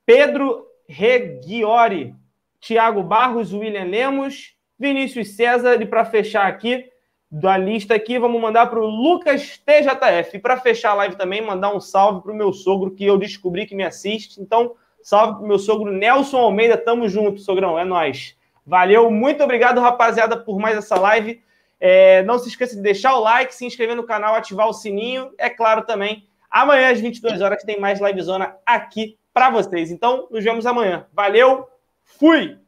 Pedro 0.06 0.66
Regiori, 0.88 2.14
Tiago 2.60 3.02
Barros, 3.02 3.52
William 3.52 3.84
Lemos, 3.84 4.54
Vinícius 4.78 5.34
César. 5.34 5.80
E 5.80 5.86
para 5.86 6.04
fechar 6.04 6.46
aqui, 6.46 6.90
da 7.30 7.56
lista 7.56 7.94
aqui, 7.94 8.18
vamos 8.18 8.40
mandar 8.40 8.66
para 8.66 8.80
o 8.80 8.86
Lucas 8.86 9.58
TJF. 9.58 10.36
E 10.36 10.40
para 10.40 10.56
fechar 10.56 10.90
a 10.90 10.94
live 10.94 11.16
também, 11.16 11.40
mandar 11.40 11.74
um 11.74 11.80
salve 11.80 12.22
para 12.22 12.32
o 12.32 12.36
meu 12.36 12.52
sogro, 12.52 12.94
que 12.94 13.04
eu 13.04 13.16
descobri 13.16 13.66
que 13.66 13.74
me 13.74 13.84
assiste. 13.84 14.40
Então, 14.40 14.74
salve 15.02 15.34
para 15.34 15.44
o 15.44 15.48
meu 15.48 15.58
sogro 15.58 15.90
Nelson 15.90 16.38
Almeida. 16.38 16.76
Tamo 16.76 17.08
junto, 17.08 17.40
sogrão. 17.40 17.78
É 17.78 17.84
nós. 17.84 18.36
Valeu, 18.66 19.10
muito 19.10 19.42
obrigado, 19.42 19.80
rapaziada, 19.80 20.36
por 20.36 20.58
mais 20.58 20.76
essa 20.76 20.98
live. 20.98 21.42
É, 21.80 22.22
não 22.24 22.38
se 22.38 22.48
esqueça 22.48 22.76
de 22.76 22.82
deixar 22.82 23.16
o 23.16 23.20
like, 23.20 23.54
se 23.54 23.64
inscrever 23.64 23.96
no 23.96 24.04
canal, 24.04 24.34
ativar 24.34 24.68
o 24.68 24.72
sininho. 24.72 25.32
É 25.38 25.48
claro 25.48 25.82
também, 25.82 26.26
amanhã 26.50 26.90
às 26.90 27.00
22 27.00 27.40
horas 27.40 27.62
tem 27.62 27.80
mais 27.80 28.00
livezona 28.00 28.54
aqui 28.66 29.18
para 29.32 29.50
vocês. 29.50 29.90
Então, 29.90 30.28
nos 30.30 30.44
vemos 30.44 30.66
amanhã. 30.66 31.06
Valeu, 31.12 31.68
fui! 32.04 32.58